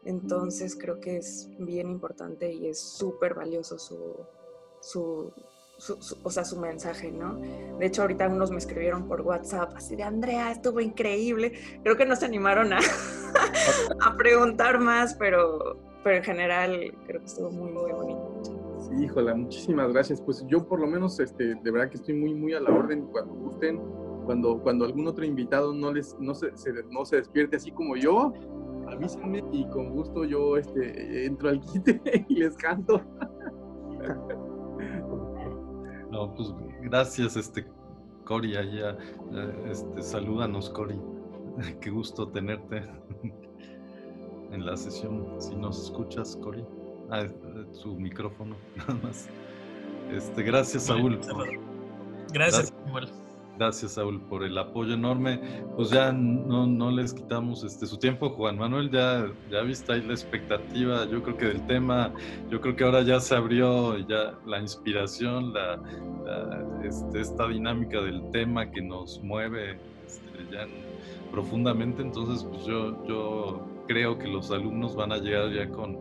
Entonces 0.03 0.75
creo 0.75 0.99
que 0.99 1.17
es 1.17 1.49
bien 1.59 1.89
importante 1.89 2.51
y 2.51 2.67
es 2.67 2.79
súper 2.79 3.35
valioso 3.35 3.77
su, 3.77 4.25
su, 4.81 5.31
su, 5.81 5.99
su, 5.99 6.15
o 6.21 6.29
sea, 6.29 6.45
su 6.45 6.59
mensaje, 6.59 7.11
¿no? 7.11 7.39
De 7.79 7.87
hecho, 7.87 8.03
ahorita 8.03 8.29
unos 8.29 8.51
me 8.51 8.59
escribieron 8.59 9.07
por 9.07 9.21
WhatsApp, 9.21 9.73
así 9.75 9.95
de, 9.95 10.03
Andrea, 10.03 10.51
estuvo 10.51 10.79
increíble. 10.79 11.53
Creo 11.81 11.97
que 11.97 12.05
no 12.05 12.15
se 12.15 12.25
animaron 12.25 12.71
a, 12.71 12.77
a 14.05 14.15
preguntar 14.15 14.79
más, 14.79 15.15
pero, 15.15 15.79
pero 16.03 16.17
en 16.17 16.23
general 16.23 16.95
creo 17.07 17.19
que 17.19 17.25
estuvo 17.25 17.49
muy, 17.49 17.71
muy 17.71 17.91
bonito. 17.91 18.41
Sí, 18.77 19.05
híjola, 19.05 19.33
muchísimas 19.33 19.91
gracias. 19.91 20.21
Pues 20.21 20.45
yo 20.45 20.67
por 20.67 20.79
lo 20.79 20.85
menos, 20.85 21.19
este, 21.19 21.55
de 21.55 21.71
verdad 21.71 21.89
que 21.89 21.97
estoy 21.97 22.13
muy, 22.13 22.35
muy 22.35 22.53
a 22.53 22.59
la 22.59 22.69
orden 22.69 23.07
cuando 23.07 23.33
gusten, 23.33 23.81
cuando, 24.25 24.61
cuando 24.61 24.85
algún 24.85 25.07
otro 25.07 25.25
invitado 25.25 25.73
no, 25.73 25.91
les, 25.91 26.15
no, 26.19 26.35
se, 26.35 26.55
se 26.55 26.71
no 26.91 27.05
se 27.05 27.15
despierte 27.15 27.55
así 27.55 27.71
como 27.71 27.95
yo, 27.95 28.33
avísenme 28.87 29.43
y 29.51 29.67
con 29.69 29.89
gusto 29.89 30.25
yo 30.25 30.57
este, 30.57 31.25
entro 31.25 31.49
al 31.49 31.59
quite 31.59 31.99
y 32.29 32.35
les 32.35 32.55
canto. 32.55 33.01
No, 36.11 36.33
pues 36.35 36.53
gracias, 36.81 37.37
este, 37.37 37.65
Cori, 38.25 38.57
allá, 38.57 38.97
este, 39.65 40.01
salúdanos, 40.01 40.69
Cori. 40.69 40.99
Qué 41.81 41.89
gusto 41.89 42.27
tenerte 42.27 42.83
en 44.51 44.65
la 44.65 44.75
sesión. 44.75 45.27
Si 45.39 45.55
nos 45.55 45.85
escuchas, 45.85 46.35
Cori. 46.35 46.65
Ah, 47.09 47.25
su 47.71 47.95
micrófono, 47.95 48.55
nada 48.75 48.93
más. 49.03 49.29
Este, 50.11 50.43
gracias, 50.43 50.83
Saúl. 50.83 51.19
Gracias, 52.33 52.73
Samuel. 52.85 53.09
Gracias, 53.61 53.91
Saúl, 53.91 54.19
por 54.21 54.43
el 54.43 54.57
apoyo 54.57 54.95
enorme. 54.95 55.39
Pues 55.75 55.91
ya 55.91 56.11
no, 56.11 56.65
no 56.65 56.89
les 56.89 57.13
quitamos 57.13 57.63
este, 57.63 57.85
su 57.85 57.99
tiempo. 57.99 58.31
Juan 58.31 58.57
Manuel, 58.57 58.89
ya, 58.89 59.31
ya 59.51 59.61
viste 59.61 59.93
ahí 59.93 60.01
la 60.01 60.13
expectativa, 60.13 61.05
yo 61.05 61.21
creo 61.21 61.37
que 61.37 61.45
del 61.45 61.67
tema, 61.67 62.11
yo 62.49 62.59
creo 62.59 62.75
que 62.75 62.83
ahora 62.83 63.03
ya 63.03 63.19
se 63.19 63.35
abrió 63.35 63.99
ya 63.99 64.33
la 64.47 64.59
inspiración, 64.59 65.53
la, 65.53 65.79
este, 66.83 67.21
esta 67.21 67.47
dinámica 67.47 68.01
del 68.01 68.31
tema 68.31 68.71
que 68.71 68.81
nos 68.81 69.21
mueve 69.21 69.77
este, 70.07 70.23
profundamente. 71.29 72.01
Entonces, 72.01 72.43
pues 72.43 72.65
yo, 72.65 73.05
yo 73.05 73.67
creo 73.87 74.17
que 74.17 74.27
los 74.27 74.49
alumnos 74.49 74.95
van 74.95 75.11
a 75.11 75.17
llegar 75.17 75.53
ya 75.53 75.69
con, 75.69 75.99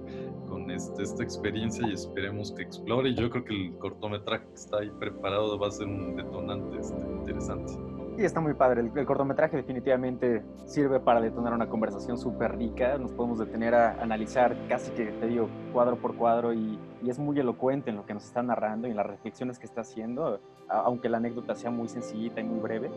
con 0.50 0.70
este, 0.70 1.02
esta 1.02 1.22
experiencia 1.22 1.86
y 1.86 1.92
esperemos 1.92 2.52
que 2.52 2.62
explore. 2.62 3.14
Yo 3.14 3.30
creo 3.30 3.44
que 3.44 3.54
el 3.54 3.78
cortometraje 3.78 4.46
que 4.46 4.54
está 4.54 4.78
ahí 4.78 4.90
preparado 4.98 5.58
va 5.58 5.68
a 5.68 5.70
ser 5.70 5.86
un 5.86 6.16
detonante 6.16 6.78
este, 6.78 7.00
interesante. 7.00 7.72
Sí, 8.16 8.24
está 8.24 8.40
muy 8.40 8.54
padre. 8.54 8.82
El, 8.82 8.90
el, 8.94 9.06
cortometraje 9.06 9.56
definitivamente 9.56 10.42
sirve 10.66 11.00
para 11.00 11.20
detonar 11.20 11.54
una 11.54 11.68
conversación 11.68 12.18
súper 12.18 12.58
rica. 12.58 12.98
Nos 12.98 13.12
podemos 13.12 13.38
detener 13.38 13.74
a 13.74 14.02
analizar 14.02 14.56
casi 14.68 14.90
que, 14.90 15.06
te 15.06 15.26
digo, 15.26 15.48
cuadro 15.72 15.96
por 15.96 16.16
cuadro 16.16 16.52
y, 16.52 16.78
y, 17.02 17.08
es 17.08 17.18
muy 17.18 17.38
elocuente 17.38 17.90
en 17.90 17.96
lo 17.96 18.04
que 18.04 18.12
nos 18.12 18.24
está 18.24 18.42
narrando 18.42 18.88
y 18.88 18.90
en 18.90 18.96
las 18.96 19.06
reflexiones 19.06 19.58
que 19.58 19.66
está 19.66 19.82
haciendo, 19.82 20.40
aunque 20.68 21.08
la 21.08 21.18
anécdota 21.18 21.54
sea 21.54 21.70
muy 21.70 21.88
sencillita 21.88 22.40
y 22.40 22.44
muy 22.44 22.60
breve. 22.60 22.90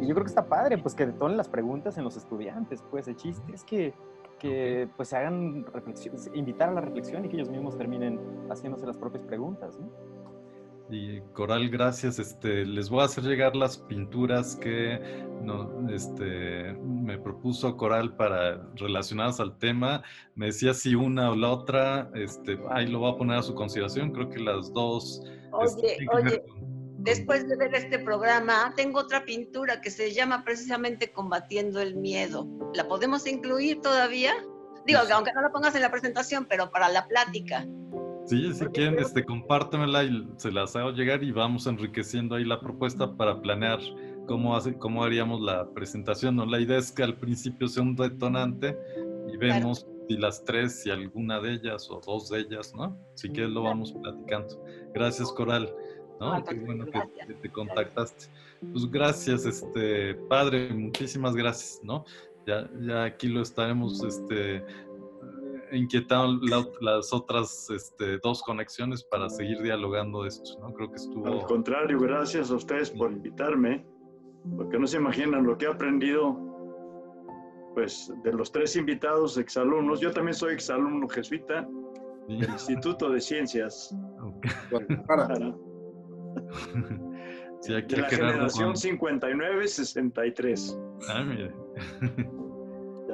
Y 0.00 0.06
yo 0.06 0.14
creo 0.14 0.24
que 0.24 0.30
está 0.30 0.46
padre, 0.46 0.78
pues 0.78 0.94
que 0.94 1.06
detonen 1.06 1.36
las 1.36 1.48
preguntas 1.48 1.98
en 1.98 2.04
los 2.04 2.16
estudiantes. 2.16 2.84
Pues 2.90 3.08
el 3.08 3.16
chiste 3.16 3.52
es 3.52 3.64
que 3.64 3.94
que 4.38 4.88
pues 4.96 5.12
hagan 5.12 5.64
reflexiones, 5.72 6.30
invitar 6.34 6.68
a 6.70 6.72
la 6.72 6.80
reflexión 6.80 7.24
y 7.24 7.28
que 7.28 7.36
ellos 7.36 7.50
mismos 7.50 7.76
terminen 7.76 8.18
haciéndose 8.48 8.86
las 8.86 8.96
propias 8.96 9.24
preguntas. 9.24 9.78
¿no? 9.78 9.90
Y 10.90 11.20
Coral, 11.32 11.68
gracias. 11.68 12.18
Este, 12.18 12.64
les 12.64 12.88
voy 12.88 13.02
a 13.02 13.04
hacer 13.04 13.24
llegar 13.24 13.54
las 13.54 13.76
pinturas 13.76 14.56
que 14.56 14.98
no, 15.42 15.88
este, 15.90 16.72
me 16.82 17.18
propuso 17.18 17.76
Coral 17.76 18.16
para 18.16 18.62
relacionadas 18.76 19.38
al 19.40 19.58
tema. 19.58 20.02
Me 20.34 20.46
decía 20.46 20.72
si 20.72 20.94
una 20.94 21.30
o 21.30 21.36
la 21.36 21.50
otra, 21.50 22.10
este, 22.14 22.58
ahí 22.70 22.86
lo 22.86 23.00
voy 23.00 23.12
a 23.12 23.16
poner 23.16 23.38
a 23.38 23.42
su 23.42 23.54
consideración. 23.54 24.12
Creo 24.12 24.30
que 24.30 24.38
las 24.38 24.72
dos. 24.72 25.22
Oye, 25.52 25.66
este, 25.66 26.06
oye, 26.10 26.42
después 26.98 27.48
de 27.48 27.56
ver 27.56 27.74
este 27.74 27.98
programa, 27.98 28.72
tengo 28.76 29.00
otra 29.00 29.24
pintura 29.24 29.80
que 29.80 29.90
se 29.90 30.12
llama 30.12 30.44
precisamente 30.44 31.10
Combatiendo 31.12 31.80
el 31.80 31.96
Miedo. 31.96 32.46
¿La 32.74 32.86
podemos 32.86 33.26
incluir 33.26 33.80
todavía? 33.80 34.32
Digo, 34.86 35.00
aunque 35.12 35.32
no 35.32 35.42
la 35.42 35.50
pongas 35.50 35.74
en 35.74 35.82
la 35.82 35.90
presentación, 35.90 36.46
pero 36.48 36.70
para 36.70 36.88
la 36.88 37.06
plática. 37.06 37.66
Sí, 38.26 38.52
si 38.52 38.66
quieren, 38.66 38.98
este, 38.98 39.24
compártemela 39.24 40.04
y 40.04 40.28
se 40.36 40.52
las 40.52 40.76
hago 40.76 40.90
llegar 40.90 41.22
y 41.24 41.32
vamos 41.32 41.66
enriqueciendo 41.66 42.34
ahí 42.34 42.44
la 42.44 42.60
propuesta 42.60 43.16
para 43.16 43.40
planear 43.40 43.78
cómo, 44.26 44.54
hace, 44.54 44.76
cómo 44.76 45.02
haríamos 45.02 45.40
la 45.40 45.70
presentación. 45.70 46.36
¿no? 46.36 46.44
La 46.44 46.60
idea 46.60 46.78
es 46.78 46.92
que 46.92 47.02
al 47.02 47.16
principio 47.16 47.68
sea 47.68 47.82
un 47.82 47.96
detonante 47.96 48.76
y 49.32 49.36
vemos 49.38 49.84
claro. 49.84 50.04
si 50.08 50.16
las 50.18 50.44
tres, 50.44 50.82
si 50.82 50.90
alguna 50.90 51.40
de 51.40 51.54
ellas 51.54 51.88
o 51.90 52.00
dos 52.04 52.28
de 52.28 52.40
ellas, 52.40 52.74
¿no? 52.74 52.98
Si 53.14 53.30
quieres 53.30 53.50
lo 53.50 53.62
vamos 53.62 53.92
platicando. 53.92 54.62
Gracias, 54.92 55.32
Coral. 55.32 55.72
¿No? 56.20 56.44
Qué 56.44 56.54
bueno 56.56 56.86
que 56.86 57.00
te, 57.26 57.34
te, 57.34 57.50
contactaste. 57.50 58.26
Pues 58.72 58.90
gracias, 58.90 59.44
este 59.44 60.14
padre, 60.28 60.72
muchísimas 60.72 61.34
gracias, 61.34 61.80
¿no? 61.82 62.04
ya, 62.48 62.68
ya 62.80 63.04
aquí 63.04 63.28
lo 63.28 63.42
estaremos 63.42 64.02
este, 64.02 64.64
inquietando 65.70 66.40
las 66.80 67.12
otras 67.12 67.68
este, 67.70 68.18
dos 68.18 68.42
conexiones 68.42 69.04
para 69.04 69.28
seguir 69.28 69.60
dialogando 69.62 70.24
esto, 70.24 70.58
¿no? 70.60 70.72
Creo 70.72 70.88
que 70.88 70.96
estuvo... 70.96 71.26
Al 71.26 71.44
contrario, 71.44 72.00
gracias 72.00 72.50
a 72.50 72.54
ustedes 72.54 72.90
por 72.90 73.12
invitarme, 73.12 73.86
porque 74.56 74.78
no 74.78 74.86
se 74.86 74.96
imaginan 74.96 75.44
lo 75.44 75.58
que 75.58 75.66
he 75.66 75.68
aprendido, 75.68 76.38
pues, 77.74 78.12
de 78.24 78.32
los 78.32 78.50
tres 78.50 78.76
invitados 78.76 79.36
exalumnos. 79.36 80.00
Yo 80.00 80.10
también 80.10 80.34
soy 80.34 80.54
exalumno 80.54 81.06
jesuita 81.06 81.68
del 82.28 82.48
Instituto 82.48 83.10
de 83.10 83.20
Ciencias. 83.20 83.94
Guadalajara. 84.70 85.54
Sí, 87.60 87.74
aquí 87.74 87.96
de 87.96 88.02
la 88.02 88.08
generación 88.08 88.74
59-63. 88.74 90.78
Ah, 91.08 91.24
mire. 91.24 91.52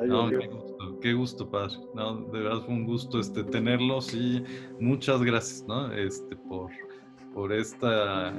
No, 0.07 0.29
qué 0.29 0.49
gusto, 0.49 0.99
qué 1.01 1.13
gusto, 1.13 1.49
padre. 1.49 1.77
No, 1.95 2.17
de 2.17 2.41
verdad 2.41 2.63
fue 2.63 2.75
un 2.75 2.85
gusto 2.85 3.21
este, 3.21 3.45
tenerlos 3.45 4.13
y 4.13 4.45
muchas 4.81 5.23
gracias, 5.23 5.65
¿no? 5.67 5.93
Este, 5.93 6.37
por, 6.37 6.71
por 7.33 7.53
esta 7.53 8.35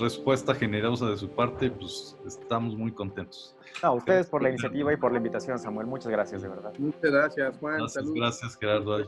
respuesta 0.00 0.54
generosa 0.54 1.10
de 1.10 1.18
su 1.18 1.28
parte, 1.28 1.70
pues 1.70 2.16
estamos 2.26 2.74
muy 2.74 2.90
contentos. 2.90 3.54
A 3.82 3.92
ustedes 3.92 4.28
por 4.28 4.42
la 4.42 4.48
iniciativa 4.48 4.92
y 4.92 4.96
por 4.96 5.12
la 5.12 5.18
invitación, 5.18 5.58
Samuel. 5.58 5.86
Muchas 5.86 6.10
gracias, 6.10 6.42
de 6.42 6.48
verdad. 6.48 6.72
Muchas 6.78 7.10
gracias, 7.10 7.58
Juan. 7.58 7.78
Gracias, 7.78 8.12
gracias 8.12 8.56
Gerardo. 8.56 9.04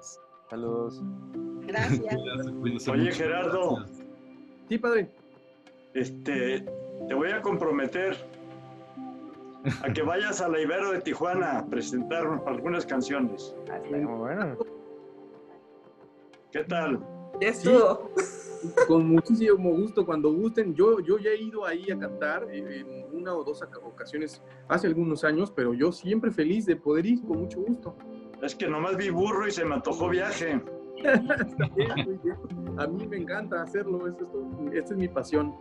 Saludos. 0.51 1.03
Gracias. 1.67 2.89
Oye, 2.89 3.13
Gerardo. 3.13 3.85
Sí, 4.71 4.79
padre. 4.79 5.11
Este, 5.95 6.65
te 7.09 7.15
voy 7.15 7.33
a 7.33 7.43
comprometer 7.43 8.17
a 9.83 9.93
que 9.93 10.01
vayas 10.01 10.41
a 10.41 10.49
la 10.49 10.61
Ibero 10.61 10.93
de 10.93 11.01
Tijuana 11.01 11.59
a 11.59 11.67
presentar 11.67 12.25
algunas 12.47 12.87
canciones. 12.87 13.53
Muy 13.91 14.05
bueno. 14.05 14.57
¿Qué 16.53 16.63
tal? 16.63 17.05
Estuvo. 17.41 18.13
Con 18.87 19.09
muchísimo 19.09 19.71
gusto, 19.73 20.07
cuando 20.07 20.33
gusten. 20.33 20.73
Yo, 20.77 21.01
yo 21.01 21.19
ya 21.19 21.31
he 21.31 21.43
ido 21.43 21.67
ahí 21.67 21.91
a 21.91 21.99
cantar 21.99 22.47
en 22.53 23.09
una 23.13 23.35
o 23.35 23.43
dos 23.43 23.61
ocasiones 23.83 24.41
hace 24.69 24.87
algunos 24.87 25.25
años, 25.25 25.51
pero 25.51 25.75
yo 25.75 25.91
siempre 25.91 26.31
feliz 26.31 26.65
de 26.65 26.77
poder 26.77 27.07
ir, 27.07 27.23
con 27.23 27.41
mucho 27.41 27.61
gusto. 27.61 27.97
Es 28.41 28.55
que 28.55 28.69
nomás 28.69 28.97
vi 28.97 29.11
burro 29.11 29.49
y 29.49 29.51
se 29.51 29.65
me 29.65 29.75
antojó 29.75 30.11
viaje. 30.11 30.63
A 32.79 32.87
mí 32.87 33.07
me 33.07 33.17
encanta 33.19 33.63
hacerlo, 33.63 34.07
esto, 34.09 34.29
esta 34.73 34.95
es 34.95 34.99
mi 34.99 35.09
pasión. 35.09 35.55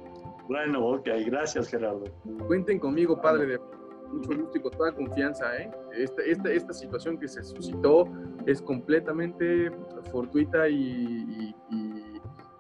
Bueno, 0.48 0.86
ok, 0.86 1.08
gracias 1.26 1.70
Gerardo. 1.70 2.06
Cuenten 2.48 2.80
conmigo, 2.80 3.22
padre, 3.22 3.46
de 3.46 3.60
mucho 4.12 4.30
gusto 4.36 4.58
y 4.58 4.62
con 4.62 4.72
toda 4.72 4.92
confianza. 4.92 5.56
¿eh? 5.58 5.72
Esta, 5.96 6.22
esta, 6.24 6.52
esta 6.52 6.74
situación 6.74 7.18
que 7.18 7.28
se 7.28 7.44
suscitó 7.44 8.08
es 8.46 8.62
completamente 8.62 9.72
fortuita 10.12 10.68
y, 10.68 10.76
y, 10.76 11.56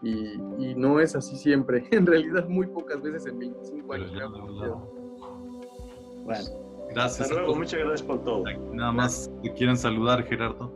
y, 0.01 0.41
y, 0.59 0.75
no 0.75 0.99
es 0.99 1.15
así 1.15 1.35
siempre. 1.35 1.87
En 1.91 2.05
realidad, 2.05 2.47
muy 2.47 2.67
pocas 2.67 3.01
veces 3.01 3.25
en 3.27 3.39
25 3.39 3.93
años. 3.93 4.11
Bueno, 4.11 4.87
gracias. 6.91 7.21
Hasta 7.21 7.33
luego, 7.33 7.55
muchas 7.55 7.79
gracias 7.79 8.03
por 8.03 8.23
todo. 8.23 8.43
Nada 8.73 8.91
más 8.91 9.31
te 9.41 9.53
quieren 9.53 9.77
saludar, 9.77 10.23
Gerardo. 10.23 10.75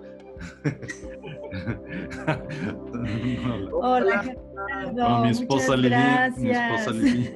Hola, 3.72 4.24
Gerardo. 4.24 4.94
No, 4.94 5.24
mi 5.24 5.30
esposa 5.30 5.76
Lili. 5.76 5.96
Mi 6.38 6.52
esposa 6.52 6.92
Lili. 6.92 7.34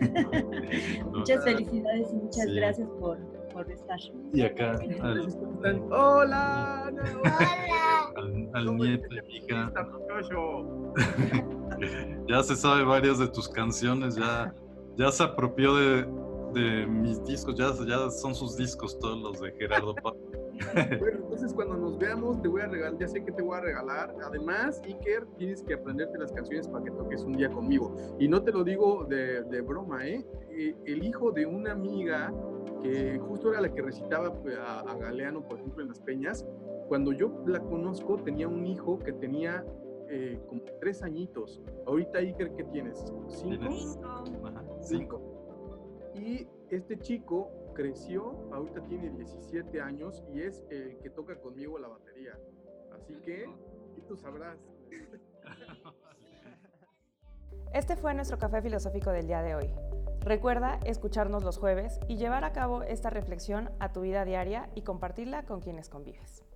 muchas 1.14 1.44
felicidades 1.44 2.08
y 2.12 2.16
muchas 2.16 2.46
sí. 2.46 2.56
gracias 2.56 2.90
por, 3.00 3.18
por, 3.54 3.72
estar. 3.72 4.00
Y 4.34 4.42
acá. 4.42 4.80
Al, 5.02 5.28
Hola. 5.92 6.92
Al, 8.16 8.50
al 8.54 8.78
nieto 8.78 9.08
y 9.12 9.38
hija. 9.38 9.72
ya 12.28 12.44
se 12.44 12.56
sabe 12.56 12.84
varias 12.84 13.20
de 13.20 13.28
tus 13.28 13.48
canciones, 13.48 14.16
ya, 14.16 14.54
ya 14.96 15.12
se 15.12 15.24
apropió 15.24 15.76
de, 15.76 16.08
de 16.54 16.88
mis 16.88 17.24
discos, 17.24 17.56
ya, 17.56 17.72
ya 17.86 18.10
son 18.10 18.34
sus 18.34 18.58
discos 18.58 18.98
todos 19.00 19.20
los 19.20 19.42
de 19.42 19.52
Gerardo 19.54 19.94
Pablo. 19.96 20.37
Bueno, 21.00 21.20
entonces 21.24 21.54
cuando 21.54 21.76
nos 21.78 21.98
veamos 21.98 22.42
te 22.42 22.48
voy 22.48 22.62
a 22.62 22.68
regalar, 22.68 22.98
ya 23.00 23.08
sé 23.08 23.24
que 23.24 23.32
te 23.32 23.42
voy 23.42 23.58
a 23.58 23.62
regalar. 23.62 24.16
Además, 24.24 24.82
Iker, 24.86 25.26
tienes 25.38 25.64
que 25.64 25.74
aprenderte 25.74 26.18
las 26.18 26.32
canciones 26.32 26.68
para 26.68 26.84
que 26.84 26.92
toques 26.92 27.24
un 27.24 27.34
día 27.34 27.50
conmigo. 27.50 27.96
Y 28.20 28.28
no 28.28 28.44
te 28.44 28.52
lo 28.52 28.64
digo 28.64 29.06
de, 29.06 29.44
de 29.44 29.62
broma, 29.62 30.08
¿eh? 30.08 30.26
El 30.86 31.04
hijo 31.04 31.32
de 31.32 31.46
una 31.46 31.72
amiga 31.72 32.34
que 32.82 33.20
justo 33.20 33.52
era 33.52 33.62
la 33.62 33.74
que 33.74 33.82
recitaba 33.82 34.34
a, 34.60 34.80
a, 34.82 34.98
Galeano, 34.98 35.48
por 35.48 35.60
ejemplo, 35.60 35.84
en 35.84 35.90
Las 35.90 36.00
Peñas, 36.00 36.46
cuando 36.88 37.12
yo 37.12 37.44
la 37.46 37.60
conozco 37.60 38.18
tenía 38.18 38.48
un 38.48 38.66
hijo 38.66 39.00
que 39.00 39.14
tenía 39.14 39.64
eh, 40.10 40.40
como 40.48 40.62
tres 40.80 41.04
añitos. 41.04 41.62
Ahorita, 41.86 42.20
Iker, 42.20 42.54
¿qué 42.56 42.64
tienes? 42.66 43.06
¿Cinco? 43.28 43.66
Ajá, 44.46 44.64
cinco. 44.82 45.22
Y 46.16 46.48
este 46.70 46.98
chico 46.98 47.52
creció, 47.78 48.50
ahorita 48.52 48.82
tiene 48.88 49.12
17 49.12 49.80
años 49.80 50.24
y 50.34 50.42
es 50.42 50.66
el 50.72 50.98
que 50.98 51.12
toca 51.12 51.40
conmigo 51.40 51.78
la 51.78 51.88
batería. 51.88 52.34
Así 52.92 53.14
que, 53.24 53.48
y 53.96 54.02
tú 54.02 54.18
sabrás. 54.18 54.58
Este 57.74 57.96
fue 57.96 58.16
nuestro 58.16 58.40
café 58.40 58.64
filosófico 58.64 59.12
del 59.12 59.28
día 59.28 59.44
de 59.44 59.54
hoy. 59.54 59.72
Recuerda 60.22 60.80
escucharnos 60.86 61.44
los 61.44 61.60
jueves 61.60 62.00
y 62.08 62.18
llevar 62.18 62.46
a 62.46 62.52
cabo 62.52 62.82
esta 62.82 63.12
reflexión 63.12 63.70
a 63.80 63.94
tu 63.94 64.02
vida 64.02 64.26
diaria 64.26 64.70
y 64.74 64.82
compartirla 64.82 65.44
con 65.44 65.62
quienes 65.62 65.88
convives. 65.88 66.47